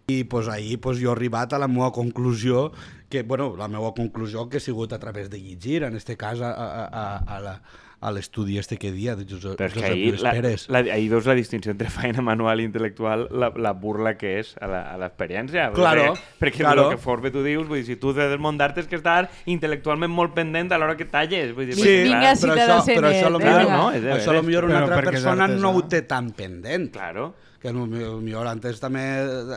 i 0.08 0.22
pues, 0.24 0.48
ahir 0.48 0.80
pues, 0.80 0.96
jo 1.04 1.12
he 1.12 1.16
arribat 1.18 1.52
a 1.52 1.60
la 1.60 1.68
meva 1.68 1.92
conclusió, 1.92 2.70
que, 3.14 3.22
bueno, 3.22 3.54
la 3.56 3.68
meva 3.70 3.94
conclusió 3.94 4.48
que 4.50 4.58
ha 4.58 4.60
sigut 4.60 4.92
a 4.92 4.98
través 4.98 5.30
de 5.30 5.40
llegir, 5.40 5.84
en 5.86 5.94
este 5.96 6.16
cas 6.18 6.40
a, 6.42 6.50
a, 6.52 6.84
a, 6.90 7.16
a 7.38 7.40
la 7.40 7.56
a 8.04 8.10
l'estudi 8.12 8.58
este 8.60 8.76
que 8.76 8.90
dia 8.92 9.14
de 9.16 9.24
Josep, 9.24 9.54
Però 9.56 9.64
és 9.70 9.72
que 9.72 9.84
ahir, 9.86 10.10
Lluís 10.12 10.20
la, 10.20 10.32
Pérez. 10.36 10.66
la, 10.68 10.80
ahir 10.92 11.06
veus 11.08 11.24
la 11.24 11.32
distinció 11.38 11.72
entre 11.72 11.88
feina 11.88 12.20
manual 12.20 12.60
i 12.60 12.66
intel·lectual, 12.68 13.22
la, 13.32 13.48
la 13.56 13.70
burla 13.72 14.12
que 14.20 14.34
és 14.42 14.50
a 14.60 14.66
la- 14.68 14.82
a 14.92 14.98
l'experiència. 15.00 15.70
Claro, 15.72 16.10
perquè, 16.12 16.34
perquè 16.42 16.58
claro. 16.66 16.84
el 16.90 16.98
que 16.98 17.00
forme 17.00 17.30
tu 17.32 17.40
dius, 17.46 17.64
vull 17.66 17.80
dir, 17.80 17.86
si 17.86 17.96
tu 17.96 18.12
de 18.12 18.26
desmuntar 18.28 18.74
tens 18.76 18.90
que 18.92 18.98
estar 19.00 19.30
intel·lectualment 19.48 20.12
molt 20.12 20.34
pendent 20.36 20.74
a 20.76 20.82
l'hora 20.82 20.98
que 21.00 21.06
talles. 21.08 21.54
Vull 21.56 21.70
dir, 21.70 21.78
Sí, 21.80 21.96
vinga, 22.10 22.34
però 22.36 22.52
citar 22.58 22.68
això, 22.76 22.92
però 22.98 23.08
això, 23.08 23.32
millor, 23.38 23.58
vinga. 23.64 23.76
no, 23.78 23.88
És 23.96 24.04
això 24.04 24.34
a 24.34 24.36
lo 24.36 24.42
veres. 24.42 24.46
millor 24.50 24.64
una 24.68 24.74
Però 24.74 24.84
altra 24.84 25.00
és 25.00 25.08
persona 25.14 25.48
no 25.48 25.70
ho 25.72 25.82
té 25.88 26.02
tan 26.02 26.30
pendent. 26.36 26.92
Claro. 26.92 27.34
que 27.64 27.72
no, 27.72 27.86
millor 27.86 28.46
antes 28.46 28.76
també 28.78 29.00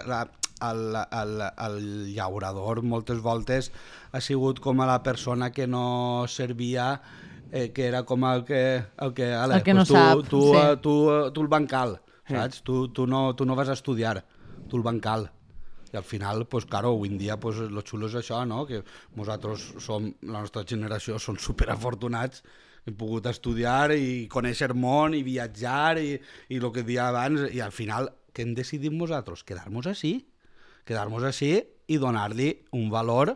la, 0.07 0.21
el, 0.61 0.95
el, 0.95 1.41
el 1.67 1.79
llaurador 2.15 2.81
moltes 2.83 3.21
voltes 3.21 3.71
ha 4.11 4.21
sigut 4.21 4.59
com 4.63 4.81
a 4.81 4.87
la 4.89 5.01
persona 5.03 5.51
que 5.51 5.67
no 5.67 6.25
servia 6.27 7.01
eh, 7.51 7.71
que 7.71 7.87
era 7.87 8.03
com 8.03 8.25
el 8.25 8.43
que, 8.43 8.83
el 8.97 9.13
que, 9.13 9.31
ale, 9.33 9.55
El 9.55 9.63
que 9.63 9.73
no 9.73 9.85
tu, 9.85 9.93
sap, 9.93 10.27
tu, 10.27 10.41
sí. 10.41 10.57
eh, 10.57 10.77
tu, 10.83 10.95
eh, 11.13 11.31
tu 11.31 11.41
el 11.41 11.47
bancal, 11.47 11.99
saps? 12.27 12.61
Tu, 12.63 12.87
tu, 12.89 13.07
no, 13.07 13.35
tu 13.35 13.45
no 13.45 13.55
vas 13.55 13.69
a 13.69 13.77
estudiar, 13.77 14.25
tu 14.67 14.77
el 14.77 14.83
bancal. 14.83 15.31
I 15.93 15.95
al 15.95 16.03
final, 16.03 16.45
pues, 16.51 16.65
claro, 16.65 16.89
avui 16.91 17.07
en 17.07 17.17
dia 17.17 17.37
pues, 17.39 17.61
lo 17.71 17.81
xulo 17.81 18.09
és 18.11 18.15
això, 18.19 18.41
no? 18.45 18.65
que 18.67 18.81
nosaltres 19.15 19.63
som, 19.79 20.09
la 20.21 20.41
nostra 20.43 20.65
generació, 20.67 21.15
són 21.19 21.39
superafortunats 21.39 22.43
Hem 22.87 22.95
pogut 22.95 23.25
estudiar 23.27 23.91
i 23.91 24.27
conèixer 24.31 24.69
món 24.71 25.11
i 25.17 25.19
viatjar 25.19 25.99
i, 25.99 26.13
i 26.47 26.59
el 26.61 26.69
que 26.71 26.85
dia 26.87 27.09
abans, 27.11 27.49
i 27.51 27.59
al 27.59 27.73
final, 27.75 28.07
què 28.31 28.45
hem 28.45 28.53
decidit 28.55 28.95
nosaltres? 28.95 29.43
Quedar-nos 29.43 29.89
així. 29.91 30.13
Quedar-nos 30.87 31.25
així 31.27 31.51
i 31.87 31.99
donar-li 31.99 32.53
un 32.77 32.87
valor. 32.93 33.35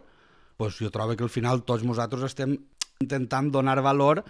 Pues 0.58 0.78
jo 0.80 0.92
trobo 0.94 1.18
que 1.18 1.26
al 1.28 1.34
final 1.34 1.66
tots 1.68 1.84
nosaltres 1.88 2.32
estem 2.32 2.56
intentant 3.02 3.50
donar 3.52 3.82
valor 3.84 4.24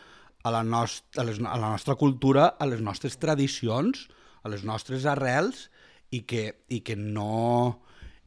a 0.43 0.52
la, 0.53 0.64
nost 0.64 1.19
a, 1.19 1.26
les, 1.27 1.38
a 1.38 1.57
la 1.60 1.69
nostra 1.69 1.95
cultura, 1.99 2.56
a 2.57 2.65
les 2.65 2.81
nostres 2.81 3.19
tradicions, 3.22 4.07
a 4.41 4.49
les 4.49 4.64
nostres 4.65 5.06
arrels 5.06 5.68
i 6.10 6.23
que, 6.26 6.64
i 6.69 6.81
que 6.81 6.98
no 6.98 7.81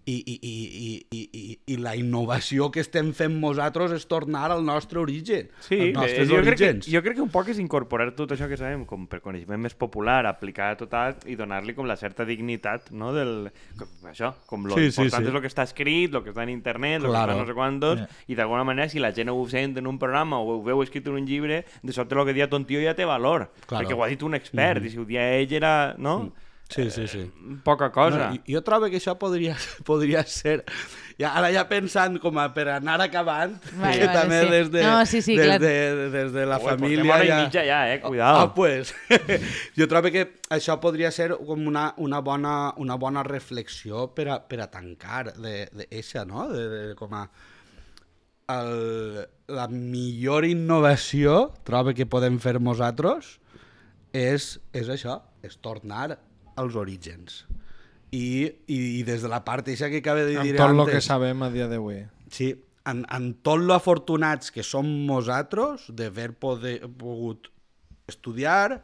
i, 0.07 0.15
i, 0.15 0.35
i, 0.43 0.55
i, 0.85 1.07
i, 1.17 1.21
i, 1.33 1.59
i 1.73 1.77
la 1.81 1.95
innovació 1.97 2.71
que 2.71 2.81
estem 2.85 3.13
fent 3.17 3.39
nosaltres 3.41 3.93
és 3.97 4.05
tornar 4.11 4.51
al 4.53 4.65
nostre 4.65 4.99
origen, 5.01 5.49
Sí, 5.65 5.79
als 5.79 5.95
nostres 5.97 6.29
jo, 6.29 6.41
crec 6.45 6.59
que, 6.59 6.71
jo 6.93 7.01
crec 7.03 7.17
que 7.17 7.23
un 7.25 7.31
poc 7.33 7.49
és 7.55 7.59
incorporar 7.63 8.11
tot 8.15 8.35
això 8.37 8.49
que 8.51 8.59
sabem 8.61 8.85
com 8.89 9.07
per 9.09 9.21
coneixement 9.25 9.61
més 9.65 9.75
popular, 9.75 10.27
aplicar 10.29 10.73
a 10.75 10.77
total 10.77 11.17
i 11.27 11.37
donar-li 11.37 11.73
com 11.75 11.89
la 11.89 11.97
certa 11.97 12.27
dignitat, 12.29 12.91
no? 12.93 13.13
Del, 13.17 13.51
com, 13.79 13.89
això, 14.13 14.35
com 14.47 14.67
lo 14.69 14.77
Sí, 14.77 14.91
sí, 14.91 15.03
important 15.07 15.25
sí. 15.25 15.31
és 15.31 15.35
el 15.35 15.41
que 15.47 15.53
està 15.55 15.65
escrit, 15.65 16.15
el 16.15 16.23
que 16.27 16.31
està 16.35 16.43
en 16.45 16.53
internet, 16.53 17.03
el 17.03 17.09
Claro. 17.09 17.33
que 17.33 17.39
està 17.39 17.41
no 17.43 17.49
sé 17.49 17.55
quantos, 17.55 18.05
i 18.29 18.35
d'alguna 18.37 18.65
manera 18.65 18.89
si 18.93 18.99
la 19.01 19.13
gent 19.17 19.31
ho 19.33 19.41
sent 19.49 19.79
en 19.81 19.87
un 19.87 19.99
programa 19.99 20.39
o 20.41 20.59
ho 20.59 20.63
veu 20.63 20.83
escrit 20.85 21.07
en 21.09 21.15
un 21.23 21.27
llibre, 21.27 21.65
de 21.83 21.93
sobte 21.97 22.15
el 22.15 22.27
que 22.27 22.35
dia 22.37 22.51
ton 22.51 22.65
tio 22.69 22.81
ja 22.85 22.95
té 22.95 23.05
valor, 23.09 23.49
Claro. 23.67 23.83
perquè 23.89 23.97
ho 23.97 24.05
ha 24.05 24.09
dit 24.09 24.23
un 24.23 24.35
expert, 24.35 24.85
i 24.85 24.91
si 24.91 24.99
ho 24.99 25.05
dia 25.09 25.25
ell 25.39 25.53
era, 25.53 25.95
no? 25.99 26.33
Sí, 26.69 26.91
sí, 26.91 27.07
sí. 27.07 27.31
Poca 27.63 27.93
cosa. 27.93 28.31
No, 28.31 28.43
jo 28.49 28.63
trobo 28.65 28.89
que 28.91 28.99
això 28.99 29.15
podria, 29.21 29.55
podria 29.89 30.25
ser... 30.27 30.63
Ja, 31.15 31.31
ara 31.39 31.53
ja 31.55 31.63
pensant 31.71 32.17
com 32.19 32.39
a 32.43 32.49
per 32.51 32.65
anar 32.75 32.97
acabant, 33.05 33.53
Vale, 33.77 34.01
que 34.01 34.07
vale, 34.09 34.15
també 34.17 34.41
sí. 34.41 34.49
des 34.51 34.71
de, 34.73 34.81
No, 34.83 34.95
sí, 35.07 35.21
sí, 35.23 35.37
des, 35.39 35.47
clar. 35.47 35.61
de, 35.63 36.09
des 36.11 36.33
de 36.35 36.47
la 36.51 36.59
Ui, 36.59 36.65
portem 36.65 36.81
família... 36.81 37.05
hora 37.15 37.23
i 37.23 37.29
ja... 37.29 37.37
mitja 37.45 37.65
ja, 37.69 37.79
eh? 37.93 38.01
Cuidado. 38.03 38.41
Ah, 38.41 38.49
pues, 38.57 38.91
jo 39.79 39.87
trobo 39.93 40.11
que 40.11 40.25
això 40.57 40.81
podria 40.83 41.13
ser 41.15 41.29
com 41.37 41.69
una, 41.71 41.93
una, 42.03 42.19
bona, 42.25 42.57
una 42.83 42.99
bona 42.99 43.23
reflexió 43.23 44.09
per 44.17 44.27
a, 44.33 44.41
per 44.43 44.65
a 44.65 44.71
tancar 44.73 45.29
d'eixa, 45.37 46.25
no? 46.27 46.49
De, 46.51 46.67
de, 46.73 46.83
com 46.99 47.15
a 47.15 47.29
el, 48.51 49.23
la 49.55 49.69
millor 49.71 50.45
innovació 50.49 51.53
trobo 51.65 51.95
que 51.95 52.11
podem 52.11 52.41
fer 52.43 52.59
nosaltres 52.59 53.37
és, 54.15 54.55
és 54.75 54.91
això, 54.91 55.21
és 55.47 55.57
tornar 55.63 56.17
als 56.61 56.77
orígens. 56.79 57.45
I, 58.15 58.47
i, 58.71 58.79
i 59.01 59.03
des 59.07 59.25
de 59.25 59.31
la 59.31 59.43
part 59.47 59.67
eixa 59.73 59.91
que 59.91 59.99
acaba 60.03 60.23
de 60.23 60.37
dir 60.37 60.55
Amb 60.55 60.61
tot 60.61 60.71
el 60.71 60.85
antes, 60.85 60.95
que 60.95 61.03
sabem 61.03 61.43
a 61.43 61.51
dia 61.51 61.67
d'avui. 61.71 62.05
Sí, 62.31 62.53
en, 62.87 63.03
en 63.11 63.33
tot 63.43 63.63
lo 63.63 63.75
afortunats 63.75 64.53
que 64.55 64.63
som 64.63 64.87
nosaltres 65.09 65.89
d'haver 65.91 66.31
pogut 66.39 67.51
estudiar, 68.07 68.83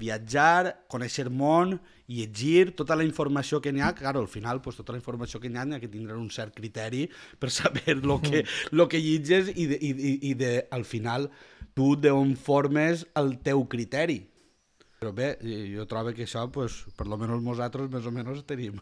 viatjar, 0.00 0.86
conèixer 0.90 1.28
món, 1.30 1.76
llegir 2.08 2.72
tota 2.76 2.96
la 2.98 3.04
informació 3.06 3.60
que 3.62 3.72
n'hi 3.72 3.84
ha, 3.84 3.92
claro, 3.96 4.20
al 4.20 4.28
final 4.28 4.60
pues, 4.64 4.76
tota 4.80 4.94
la 4.94 5.00
informació 5.00 5.40
que 5.40 5.50
n'hi 5.50 5.60
ha 5.60 5.66
n'hi 5.68 5.76
ha 5.76 5.82
que 5.82 5.90
tindre 5.92 6.16
un 6.18 6.30
cert 6.30 6.54
criteri 6.56 7.06
per 7.40 7.52
saber 7.52 8.00
lo 8.02 8.20
que, 8.20 8.44
lo 8.70 8.88
que 8.88 9.00
llitges 9.00 9.52
i, 9.54 9.68
de, 9.70 9.78
i, 9.80 10.18
i 10.30 10.34
de, 10.34 10.54
al 10.70 10.84
final 10.88 11.30
tu 11.76 11.94
d'on 11.96 12.34
formes 12.36 13.06
el 13.16 13.36
teu 13.44 13.64
criteri. 13.68 14.20
Però 15.02 15.10
bé, 15.12 15.32
jo 15.74 15.82
trobo 15.90 16.12
que 16.14 16.22
això, 16.22 16.44
pues, 16.54 16.76
per 16.94 17.08
lo 17.10 17.18
menys 17.18 17.42
nosaltres 17.42 17.88
més 17.90 18.06
o 18.06 18.12
menys 18.14 18.44
tenim 18.46 18.76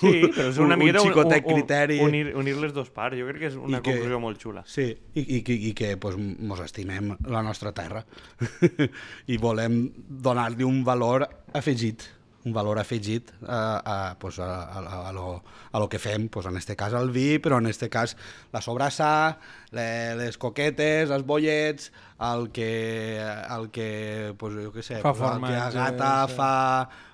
Sí, 0.00 0.26
però 0.34 0.48
és 0.50 0.58
una 0.58 0.74
un, 0.74 0.82
miqueta 0.82 1.02
un 1.04 1.08
xicotet 1.12 1.46
criteri. 1.46 2.00
unir, 2.02 2.34
unir 2.36 2.56
les 2.58 2.74
dos 2.74 2.90
parts. 2.90 3.16
Jo 3.20 3.28
crec 3.30 3.38
que 3.44 3.50
és 3.52 3.58
una 3.60 3.78
I 3.78 3.82
que- 3.84 3.92
conclusió 3.94 4.18
molt 4.20 4.42
xula. 4.42 4.64
Sí, 4.66 4.88
i, 5.14 5.20
i, 5.22 5.38
i, 5.46 5.58
i 5.70 5.74
que 5.78 5.92
pues, 5.96 6.18
mos 6.18 6.60
estimem 6.66 7.14
la 7.30 7.42
nostra 7.46 7.70
terra 7.72 8.02
i 9.30 9.36
volem 9.38 9.84
donar-li 10.08 10.66
un 10.66 10.82
valor 10.84 11.28
afegit 11.54 12.02
un 12.44 12.52
valor 12.52 12.78
afegit 12.78 13.30
a, 13.46 13.58
a, 13.84 14.18
pues, 14.18 14.38
a, 14.38 14.64
a, 14.64 15.08
a, 15.08 15.12
lo, 15.12 15.42
a 15.72 15.78
lo 15.78 15.88
que 15.88 15.98
fem, 15.98 16.28
pues, 16.28 16.46
en 16.46 16.56
este 16.56 16.76
cas 16.76 16.94
el 16.96 17.10
vi, 17.10 17.38
però 17.38 17.58
en 17.58 17.66
este 17.66 17.90
cas 17.90 18.16
la 18.52 18.62
sobrassà, 18.64 19.38
le, 19.76 20.16
les 20.16 20.38
coquetes, 20.40 21.10
els 21.10 21.26
bollets, 21.26 21.92
el 22.20 22.50
que, 22.50 23.20
el 23.20 23.70
que 23.70 24.34
pues, 24.38 24.56
jo 24.56 24.72
què 24.72 24.84
sé, 24.84 25.00
Fa 25.04 25.12
pues, 25.12 25.20
el 25.20 25.44
que 25.44 25.54
a 25.56 25.68
formatge, 25.68 25.76
gata 25.76 26.12
sí. 26.28 26.38
fa, 26.38 26.54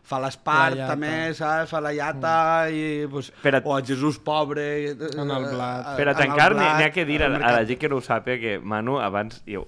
fa 0.07 0.21
l'espart 0.23 0.77
també, 0.87 1.33
saps? 1.35 1.73
Fa 1.75 1.81
la 1.83 1.91
llata 1.93 2.35
i, 2.71 3.07
pues, 3.11 3.33
Per 3.43 3.55
a- 3.59 3.61
o 3.65 3.77
el 3.77 3.85
Jesús 3.89 4.19
pobre 4.23 4.67
En 4.93 5.31
el 5.35 5.47
blat. 5.51 5.97
Per 5.99 6.07
a 6.09 6.15
tancar, 6.15 6.53
n'hi 6.55 6.85
ha 6.87 6.91
que 6.95 7.05
dir 7.09 7.23
a, 7.25 7.31
a 7.35 7.53
la 7.59 7.65
gent 7.67 7.81
que 7.83 7.89
no 7.91 7.97
ho 7.99 8.05
sàpiga 8.07 8.39
que 8.41 8.53
Manu 8.63 9.01
abans, 9.03 9.43
jo, 9.51 9.65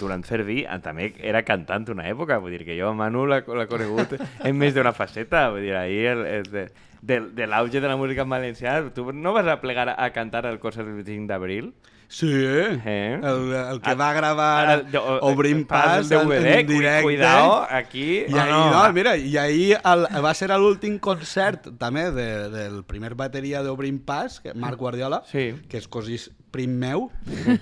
durant 0.00 0.24
fer 0.24 0.42
vi, 0.48 0.62
eh, 0.64 0.78
també 0.82 1.12
era 1.20 1.42
cantant 1.44 1.84
una 1.92 2.08
època, 2.08 2.38
vull 2.40 2.56
dir 2.56 2.64
que 2.64 2.78
jo 2.78 2.88
a 2.88 2.94
Manu 2.96 3.26
l'ha 3.28 3.42
conegut 3.44 4.16
en 4.42 4.56
més 4.56 4.72
d'una 4.74 4.94
faceta, 4.96 5.50
vull 5.52 5.60
dir, 5.68 5.74
ahir 5.76 6.06
el, 6.16 6.24
el, 6.26 6.42
de, 6.50 6.66
de, 7.02 7.20
de 7.36 7.46
l'auge 7.46 7.80
de 7.80 7.88
la 7.88 7.96
música 8.00 8.22
en 8.24 8.30
valencià, 8.32 8.78
tu 8.94 9.12
no 9.12 9.32
vas 9.36 9.46
a 9.46 9.60
plegar 9.60 9.90
a, 9.90 9.96
a 10.04 10.10
cantar 10.16 10.46
el 10.46 10.58
concert 10.58 10.86
del 10.88 11.02
25 11.04 11.28
d'abril? 11.28 11.74
Sí, 12.12 12.28
Eh? 12.30 13.18
el, 13.22 13.52
el 13.54 13.80
que 13.80 13.90
Ah, 13.90 13.94
va 13.94 14.12
gravar 14.12 14.66
Ara, 14.68 14.82
jo- 14.92 15.18
Obrim 15.22 15.62
pas 15.64 15.84
Pas 16.04 16.10
el 16.10 16.18
en, 16.20 16.28
DVD, 16.28 16.58
en 16.60 16.66
directe. 16.66 17.02
Cuidao, 17.04 17.66
aquí... 17.70 18.18
I 18.28 18.34
ahir, 18.36 18.52
no, 18.52 18.92
mira, 18.92 19.16
i 19.16 19.36
ahir 19.40 19.78
el, 19.82 20.04
va 20.22 20.34
ser 20.36 20.50
l'últim 20.52 20.98
concert 21.00 21.70
també 21.80 22.10
de, 22.12 22.26
del 22.52 22.76
primer 22.84 23.14
bateria 23.16 23.62
d'Obrim 23.64 23.98
Pas, 24.04 24.40
que 24.44 24.52
Marc 24.52 24.76
Guardiola, 24.76 25.22
Sí. 25.30 25.54
que 25.72 25.80
és 25.80 25.88
cosí 25.88 26.20
prim 26.52 26.76
meu, 26.76 27.08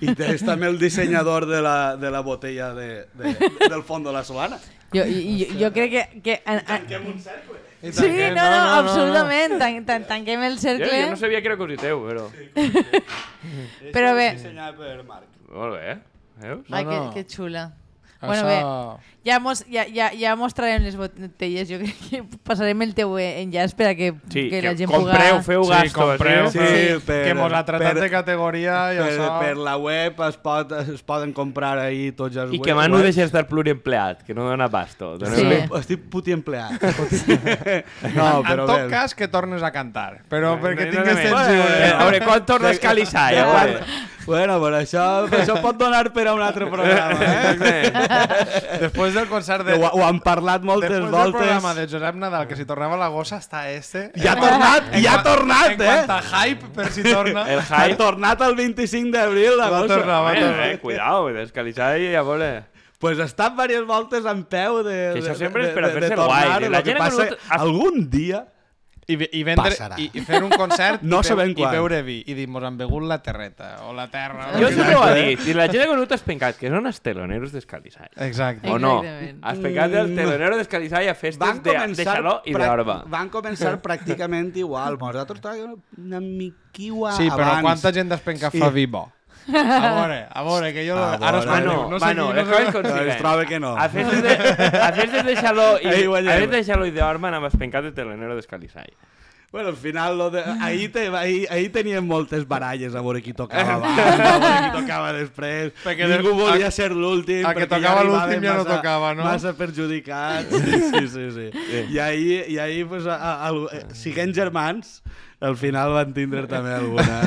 i 0.03 0.11
és 0.27 0.43
també 0.43 0.67
el 0.67 0.75
dissenyador 0.83 1.47
de 1.47 1.61
la, 1.63 1.95
de 1.95 2.11
la 2.11 2.19
botella 2.19 2.73
de, 2.75 2.89
de, 3.15 3.35
del 3.69 3.83
fons 3.87 4.03
de 4.03 4.11
la 4.11 4.25
solana. 4.27 4.59
Jo, 4.91 5.05
jo, 5.07 5.47
jo 5.63 5.71
crec 5.71 5.91
que... 5.95 6.21
que 6.21 6.41
en, 6.45 6.59
en... 6.67 7.07
un 7.07 7.19
cercle. 7.23 7.60
I 7.81 7.91
Sí, 7.91 8.01
tanquem- 8.03 8.35
no, 8.35 8.43
no, 8.49 8.59
absolutament. 8.79 9.57
Tan, 9.59 9.85
tan, 9.85 10.03
tanquem 10.05 10.43
el 10.43 10.55
Jo, 10.55 10.61
cercle. 10.61 11.03
jo 11.03 11.09
no 11.09 11.17
sabia 11.17 11.41
que 11.41 11.47
era 11.47 11.57
cosí 11.57 11.77
teu, 11.81 12.03
però... 12.05 12.27
Però 13.93 14.13
bé. 14.15 14.27
Dissenyat 14.37 14.75
per 14.77 15.03
Marc. 15.07 15.25
Molt 15.51 15.73
bé, 15.79 15.95
veus? 16.43 16.65
Ai, 16.71 16.83
No, 16.85 16.89
que, 16.91 16.97
no. 16.97 17.13
que 17.15 17.23
xula. 17.25 17.63
Això... 18.21 18.27
Bueno, 18.27 18.45
bé, 18.45 19.01
ja, 19.25 19.39
mos, 19.39 19.63
ja, 19.69 19.83
ja, 19.89 20.11
ja 20.17 20.35
mostrarem 20.37 20.81
les 20.85 20.95
botelles. 20.97 21.67
Jo 21.69 21.77
crec 21.81 21.97
que 22.09 22.19
passarem 22.45 22.79
el 22.85 22.91
teu 22.97 23.15
enllaç 23.17 23.73
per 23.77 23.87
a 23.91 23.95
que, 23.97 24.11
Sí, 24.33 24.43
que 24.49 24.61
la 24.61 24.71
que 24.75 24.77
gent 24.83 24.91
compreu, 24.91 25.35
puga... 25.39 25.43
feu 25.45 25.63
Sí, 25.63 25.69
gasto. 25.71 25.99
compreu, 26.01 26.47
sí? 26.53 26.57
feu- 26.59 26.99
Sí, 26.99 27.05
per- 27.05 27.19
que 27.25 27.33
mos 27.37 27.53
ha 27.53 27.63
tratat 27.65 27.93
per- 27.95 28.01
de 28.03 28.09
categoria 28.13 28.75
i 28.93 28.97
Per, 28.97 29.07
això... 29.11 29.27
per 29.41 29.57
la 29.57 29.75
web 29.77 30.21
es, 30.27 30.37
pot, 30.37 30.71
es 30.93 31.01
poden 31.05 31.33
comprar 31.33 31.77
ahir 31.81 32.15
tots 32.15 32.35
els 32.37 32.53
I 32.53 32.57
web- 32.59 32.65
que 32.65 32.75
Manu 32.77 32.95
webs. 32.99 33.09
deixa 33.09 33.21
d'estar 33.25 33.45
pluriempleat, 33.49 34.21
que 34.25 34.33
no 34.37 34.45
dona 34.49 34.67
basto. 34.67 35.15
Sí. 35.25 35.47
Estic 35.81 36.05
puti 36.13 36.31
empleat. 36.37 36.77
No, 38.15 38.23
no, 38.23 38.39
en 38.41 38.45
però 38.47 38.65
tot 38.67 38.81
bé. 38.83 38.87
cas, 38.89 39.13
que 39.15 39.27
tornes 39.27 39.63
a 39.63 39.71
cantar. 39.71 40.21
Però 40.29 40.55
perquè 40.61 40.87
no, 40.89 40.91
no, 40.91 41.03
tingues 41.03 41.15
no, 41.15 41.21
temps... 41.21 41.31
no, 41.31 41.53
lliure. 41.53 41.91
A 41.91 42.03
veure, 42.05 42.21
quan 42.25 42.45
tornes 42.45 42.79
Calisai? 42.79 43.37
Bueno, 44.25 44.59
però 44.61 44.77
això, 44.79 45.03
això 45.33 45.55
pot 45.63 45.77
donar 45.79 46.11
per 46.13 46.27
a 46.29 46.33
un 46.35 46.41
altre 46.45 46.67
programa, 46.69 47.17
eh? 47.25 48.79
Després 48.81 49.13
del 49.15 49.27
concert 49.27 49.65
de... 49.65 49.75
Ho, 49.79 49.89
ho 49.97 50.03
han 50.05 50.19
parlat 50.23 50.63
moltes 50.67 50.89
Després 50.91 51.09
del 51.09 51.15
voltes. 51.15 51.37
programa 51.39 51.73
de 51.77 51.85
Josep 51.89 52.15
Nadal, 52.21 52.47
que 52.47 52.55
si 52.59 52.65
tornava 52.69 52.97
la 53.01 53.07
gossa, 53.13 53.39
està 53.41 53.63
este. 53.71 54.11
I 54.15 54.27
ha 54.29 54.35
tornat, 54.39 54.91
i 54.99 55.05
ha 55.09 55.15
En 55.17 55.23
tornat, 55.25 55.71
en 55.73 55.81
eh? 55.81 55.85
quant 56.05 56.13
a 56.17 56.19
hype, 56.45 56.69
per 56.75 56.89
si 56.93 57.03
torna. 57.07 57.47
El 57.51 57.59
Ha 57.65 57.81
hype... 57.87 57.97
tornat 57.99 58.41
el 58.47 58.55
25 58.59 59.11
d'abril, 59.17 59.55
la 59.57 59.69
Va 59.69 59.81
gossa. 59.81 59.95
tornar, 59.97 60.21
va 60.27 60.33
Eh, 60.35 60.41
tornar. 60.45 60.67
eh, 60.69 60.79
cuidao, 60.79 61.27
descalisai, 61.33 62.13
a 62.15 62.21
veure... 62.27 62.51
Pues 63.01 63.17
ha 63.17 63.25
estat 63.25 63.55
diverses 63.57 63.87
voltes 63.89 64.25
en 64.29 64.43
peu 64.45 64.83
de, 64.85 64.97
Que 65.15 65.21
això 65.23 65.31
de- 65.33 65.39
sempre 65.39 65.63
de- 65.63 65.69
és 65.69 65.73
per 65.73 65.81
a 65.83 65.87
de- 65.87 65.93
de 65.95 65.99
fer-se 65.99 66.15
tornar. 66.15 66.45
guai, 66.45 66.61
Lo 66.61 66.69
la 66.69 66.83
que 66.83 66.91
gent 66.91 67.01
ha 67.01 67.05
passa, 67.09 67.29
algun 67.57 68.03
dia 68.11 68.43
I, 69.07 69.15
i, 69.39 69.41
vendre, 69.43 69.65
Passarà. 69.71 69.95
i, 69.99 70.05
i 70.13 70.21
fer 70.23 70.37
un 70.45 70.51
concert 70.53 71.01
No 71.01 71.19
i, 71.19 71.25
sabem 71.25 71.49
i 71.51 71.55
quan. 71.57 71.71
beure 71.73 72.01
vi 72.05 72.19
i 72.29 72.35
dir, 72.37 72.45
mos 72.47 72.63
han 72.63 72.77
begut 72.77 73.03
la 73.09 73.17
terreta 73.23 73.71
o 73.89 73.93
la 73.97 74.05
terra. 74.13 74.51
Jo 74.61 74.67
o 74.67 74.71
sempre 74.71 74.95
ho 74.95 75.07
he 75.09 75.23
dit, 75.31 75.47
i 75.49 75.55
la 75.57 75.65
gent 75.67 75.83
ha 75.83 75.89
venut 75.89 76.11
espencat, 76.15 76.55
que 76.61 76.69
són 76.69 76.85
els 76.87 77.01
teloneros 77.01 77.51
d'escalisai. 77.51 78.07
Exacte. 78.27 78.69
O 78.69 78.77
no? 78.79 78.99
Exactament. 79.01 79.41
Espencat 79.55 79.91
del 79.91 80.13
telonero 80.15 80.57
d'escalisai 80.61 81.09
a 81.09 81.15
festes 81.17 81.41
van 81.47 81.63
de, 81.65 81.73
de 81.97 82.05
xaló 82.05 82.37
i 82.45 82.53
d'orba. 82.53 83.01
van 83.09 83.29
començar 83.33 83.73
pràcticament 83.81 84.53
igual. 84.61 84.99
Nosaltres 85.01 85.41
estàvem 85.41 85.75
una 85.97 86.21
miquiua 86.21 87.15
Sí, 87.17 87.27
però 87.29 87.49
abans. 87.57 87.61
quanta 87.67 87.91
gent 87.91 88.09
d'espenca 88.13 88.51
Sí. 88.51 88.59
fa 88.61 88.69
vi 88.69 88.85
bo? 88.85 89.09
A 89.49 89.89
veure, 89.97 90.19
a 90.29 90.43
veure, 90.43 90.73
que 90.73 90.83
jo... 90.87 90.97
A 90.97 91.13
Ara 91.15 91.31
veure. 91.39 91.51
Manu, 91.51 91.71
contaré. 91.71 91.89
no 91.89 91.99
qui- 91.99 92.35
les 92.35 92.45
no 92.45 92.51
coses 92.51 92.65
sé... 92.67 92.71
Doncs 92.71 92.89
consiguen. 92.91 93.17
trobo 93.23 93.47
que 93.49 93.59
no. 93.59 93.71
A 93.77 93.87
festes 93.89 94.21
de, 94.23 94.35
a 94.87 94.91
festes 94.93 95.25
de 95.25 95.35
xaló 95.39 95.69
i, 95.81 95.87
Ahí 95.87 96.05
a 96.05 96.37
festes 96.43 96.51
de 96.51 96.63
xaló 96.73 96.85
i 96.85 96.91
d'orba 96.91 97.27
anava 97.33 97.47
espencat 97.49 97.83
de 97.89 97.91
telonero 97.91 98.35
d'escalisai. 98.37 98.93
Bueno, 99.51 99.67
al 99.67 99.75
final, 99.75 100.17
lo 100.17 100.29
de... 100.31 100.41
ahir, 100.61 100.93
te... 100.93 101.09
ahir, 101.09 101.45
ahir 101.51 101.71
teníem 101.73 102.05
moltes 102.07 102.45
baralles 102.47 102.93
a 102.95 103.01
veure 103.03 103.19
qui 103.21 103.33
tocava 103.35 103.73
abans, 103.81 103.99
a 103.99 104.37
veure 104.39 104.61
qui 104.63 104.69
tocava 104.79 105.09
després. 105.17 105.73
Perquè 105.83 106.07
Ningú 106.07 106.29
de- 106.31 106.37
volia 106.45 106.67
a- 106.69 106.71
ser 106.71 106.93
l'últim. 106.95 107.43
a 107.43 107.51
que 107.51 107.65
perquè 107.65 107.67
tocava 107.73 107.99
arribaven 108.05 108.37
l'últim 108.39 108.47
ja 108.47 108.53
no 108.55 108.63
tocava, 108.69 109.09
no? 109.13 109.25
Massa 109.27 109.51
perjudicats. 109.59 110.47
Sí, 110.55 110.79
sí, 110.87 111.03
sí. 111.35 111.49
sí. 111.51 111.83
I 111.91 111.99
ahir, 111.99 112.45
i 112.47 112.57
ahir 112.63 112.87
pues, 112.87 113.03
a, 113.05 113.17
a, 113.19 113.49
a, 113.51 113.83
siguent 113.93 114.31
germans, 114.33 115.01
al 115.41 115.57
final 115.59 115.91
van 115.99 116.13
tindre 116.15 116.45
també 116.47 116.71
alguna. 116.71 117.19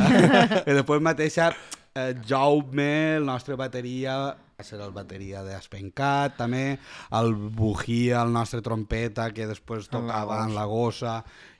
I 0.64 0.72
després 0.80 1.04
mateixa, 1.04 1.50
eh, 1.94 2.14
Jaume, 2.26 3.16
el 3.16 3.24
nostre 3.26 3.54
bateria, 3.54 4.16
va 4.54 4.62
ser 4.66 4.78
el 4.82 4.92
bateria 4.94 5.42
d'Espencat, 5.46 6.36
també, 6.38 6.76
el 7.18 7.32
Bujia, 7.34 8.20
el 8.22 8.32
nostre 8.34 8.60
trompeta, 8.62 9.28
que 9.34 9.46
després 9.50 9.88
tocava 9.90 10.40
en 10.44 10.52
Gossa. 10.52 10.58
la 10.60 10.64
Gossa, 10.70 11.14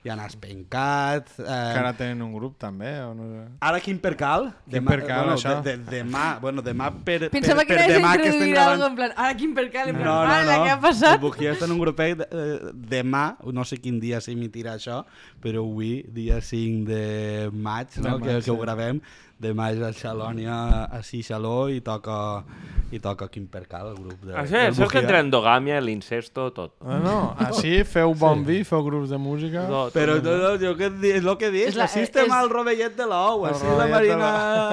i 0.05 0.09
en 0.13 0.19
Espencat. 0.21 1.31
Eh, 1.39 1.43
Que 1.45 1.79
ara 1.81 1.91
tenen 1.97 2.21
un 2.21 2.33
grup 2.35 2.59
també, 2.61 2.91
o 3.01 3.13
no 3.17 3.25
sé. 3.31 3.39
Ara 3.65 3.79
quin 3.81 3.97
percal? 3.99 4.51
Quin 4.69 4.85
percal, 4.85 5.23
bueno, 5.25 5.33
això? 5.39 5.55
De, 5.65 5.73
de, 5.79 5.97
demà, 6.03 6.25
bueno, 6.43 6.61
demà 6.61 6.91
per, 7.03 7.29
Pensava 7.33 7.63
per, 7.63 7.67
que 7.71 7.79
per 7.79 7.87
demà 7.95 8.11
que 8.21 8.29
estem 8.29 8.51
gravant... 8.53 8.85
en 8.85 8.95
plan, 8.99 9.15
ara 9.17 9.33
quin 9.39 9.55
percal, 9.57 9.89
en 9.89 9.97
plan, 9.97 10.05
No, 10.05 10.15
no, 10.21 10.35
"Ala, 10.35 10.57
no. 10.59 10.63
què 10.67 10.71
ha 10.75 10.79
passat? 10.83 11.17
El 11.17 11.23
Bujia 11.25 11.55
està 11.55 11.65
en 11.65 11.73
un 11.75 11.81
grupet 11.81 12.21
eh, 12.27 12.71
demà, 12.93 13.25
no 13.51 13.65
sé 13.65 13.79
quin 13.81 13.99
dia 13.99 14.21
s'emitirà 14.21 14.75
això, 14.77 15.01
però 15.41 15.65
avui, 15.65 16.03
dia 16.13 16.37
5 16.39 16.85
de 16.85 17.49
maig, 17.51 17.97
no? 17.97 18.19
De 18.19 18.25
que, 18.27 18.33
maig, 18.35 18.43
que 18.45 18.51
ho 18.53 18.59
sí. 18.59 18.61
gravem, 18.61 19.01
demà 19.41 19.71
és 19.73 19.81
a 19.83 19.91
Xalònia, 19.91 20.85
a 20.89 21.01
Xixaló, 21.03 21.67
i 21.69 21.81
toca, 21.81 22.43
i 22.95 22.99
toca 23.03 23.27
Quim 23.27 23.47
Percal, 23.51 23.89
el 23.91 23.97
grup 23.99 24.21
de, 24.23 24.33
Això 24.33 24.55
del 24.61 24.71
és 24.85 24.91
que 24.91 24.99
entre 25.01 25.19
endogàmia, 25.19 25.81
l'incesto, 25.83 26.45
tot. 26.55 26.75
No, 26.81 26.99
no, 27.03 27.15
així 27.43 27.83
feu 27.83 28.13
bon 28.15 28.45
vi, 28.47 28.63
feu 28.63 28.83
grups 28.85 29.09
de 29.11 29.17
música. 29.19 29.65
tot. 29.67 29.93
Però 29.93 30.15
no, 30.23 30.37
no, 30.39 30.51
jo 30.61 30.75
que, 30.79 30.89
di- 30.89 31.11
és 31.17 31.25
el 31.25 31.37
que 31.37 31.51
dius, 31.51 31.67
És 31.73 31.75
la- 31.75 31.83
així 31.89 31.99
estem 32.07 32.25
és- 32.25 32.31
al 32.31 32.49
rovellet 32.49 32.95
de 32.95 33.05
l'ou, 33.05 33.45
així 33.45 33.65
la 33.67 33.83
de 33.85 33.91
marina, 33.91 34.29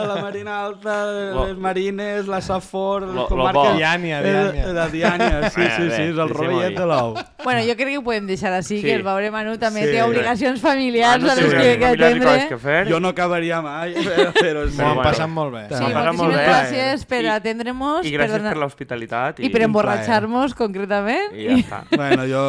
la 0.12 0.16
marina 0.22 0.64
alta, 0.64 0.96
Lo- 1.34 1.46
les 1.48 1.58
marines, 1.58 2.28
la 2.28 2.40
Safor, 2.40 3.02
lo- 3.02 3.26
les 3.28 3.52
lo. 3.54 3.64
Diània, 3.76 4.20
Eh, 4.20 4.30
Diània. 4.30 4.72
La 4.72 4.88
Diània, 4.88 5.50
sí, 5.50 5.62
sí, 5.76 5.90
sí, 5.90 6.02
és 6.12 6.16
el 6.18 6.28
rovellet 6.30 6.78
de 6.78 6.86
l'ou. 6.86 7.14
Bueno, 7.42 7.60
jo 7.66 7.74
crec 7.74 7.88
que 7.88 7.98
ho 7.98 8.04
podem 8.04 8.26
deixar 8.26 8.52
així, 8.52 8.76
Sí. 8.78 8.82
que 8.86 8.94
el 8.94 9.02
Baure 9.02 9.30
Manu 9.32 9.58
també 9.58 9.84
Sí. 9.86 9.90
té 9.92 10.02
obligacions 10.04 10.60
familiars 10.60 11.24
Ah, 11.24 11.32
a 11.32 11.34
les 11.34 11.50
que, 11.52 11.84
atendre. 11.84 12.48
que 12.48 12.58
fer. 12.58 12.88
Jo 12.88 13.00
no 13.00 13.08
acabaria 13.08 13.60
mai, 13.60 13.94
però, 14.52 14.62
sí. 14.68 14.76
M'ho 14.78 14.86
han 14.86 14.94
bueno. 14.94 15.08
passat 15.08 15.28
molt 15.32 15.54
bé. 15.56 15.64
Sí, 15.68 15.74
ha 15.74 15.88
passat 15.88 16.14
molt 16.14 16.20
moltíssimes 16.20 16.36
bé. 16.36 16.46
gràcies 16.52 17.04
per 17.10 17.22
I- 17.24 17.30
atendre-nos, 17.34 18.06
I 18.06 18.12
per, 18.12 18.20
gràcies 18.20 18.46
per 18.48 18.56
l'hospitalitat. 18.62 19.40
i 19.40 19.48
per 19.50 19.60
un 19.62 19.68
emborratxar-nos 19.70 20.54
concretament. 20.54 21.34
I 21.34 21.48
ja 21.48 21.58
està. 21.58 21.82
Bueno, 22.02 22.26
jo, 22.28 22.44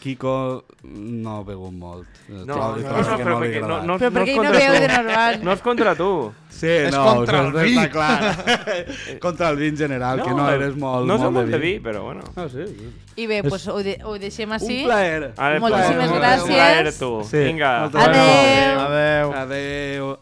Kiko, 0.00 0.64
no 0.84 1.40
he 1.40 1.44
begut 1.50 1.72
molt. 1.72 2.06
No, 2.28 2.44
no, 2.44 2.56
no, 2.56 2.74
que 2.76 3.24
però 3.24 3.36
perquè 3.40 3.60
no, 3.62 3.68
no, 3.86 3.98
Però 3.98 4.08
no 4.10 4.14
per 4.16 4.22
és 4.22 4.28
què 4.28 4.36
no 4.42 4.50
tu. 4.50 4.80
de 4.80 4.88
normal? 4.90 5.36
No 5.46 5.52
és 5.52 5.60
contra 5.62 5.94
tu. 5.94 6.10
Sí, 6.56 6.66
És 6.66 6.90
no, 6.94 7.02
contra 7.04 7.40
el 7.44 7.50
vi. 7.52 7.74
Està 7.76 7.90
clar. 7.92 8.70
contra 9.24 9.50
el 9.50 9.56
vi 9.60 9.68
en 9.68 9.76
general, 9.76 10.22
que 10.24 10.30
no 10.30 10.48
eres 10.50 10.74
molt, 10.76 11.06
No 11.06 11.18
som 11.20 11.34
molt 11.34 11.44
molt 11.44 11.52
de 11.52 11.58
vi, 11.60 11.74
però 11.84 12.02
bueno. 12.06 12.22
Ah, 12.34 12.46
sí, 12.48 12.64
sí. 12.66 12.88
I 13.16 13.26
bé, 13.28 13.42
doncs 13.44 13.66
ho, 13.68 13.76
de, 13.84 13.98
ho 14.04 14.16
deixem 14.18 14.50
així. 14.56 14.78
Un 14.82 14.88
plaer. 14.88 15.28
Moltíssimes 15.60 16.10
un 16.10 16.18
gràcies. 16.18 16.46
plaer, 16.46 16.94
tu. 16.98 17.10
Sí, 17.28 17.44
Vinga. 17.44 17.74
moltes 17.84 18.08
Adeu. 18.08 18.80
Adeu. 18.86 19.32
Adeu. 19.44 20.16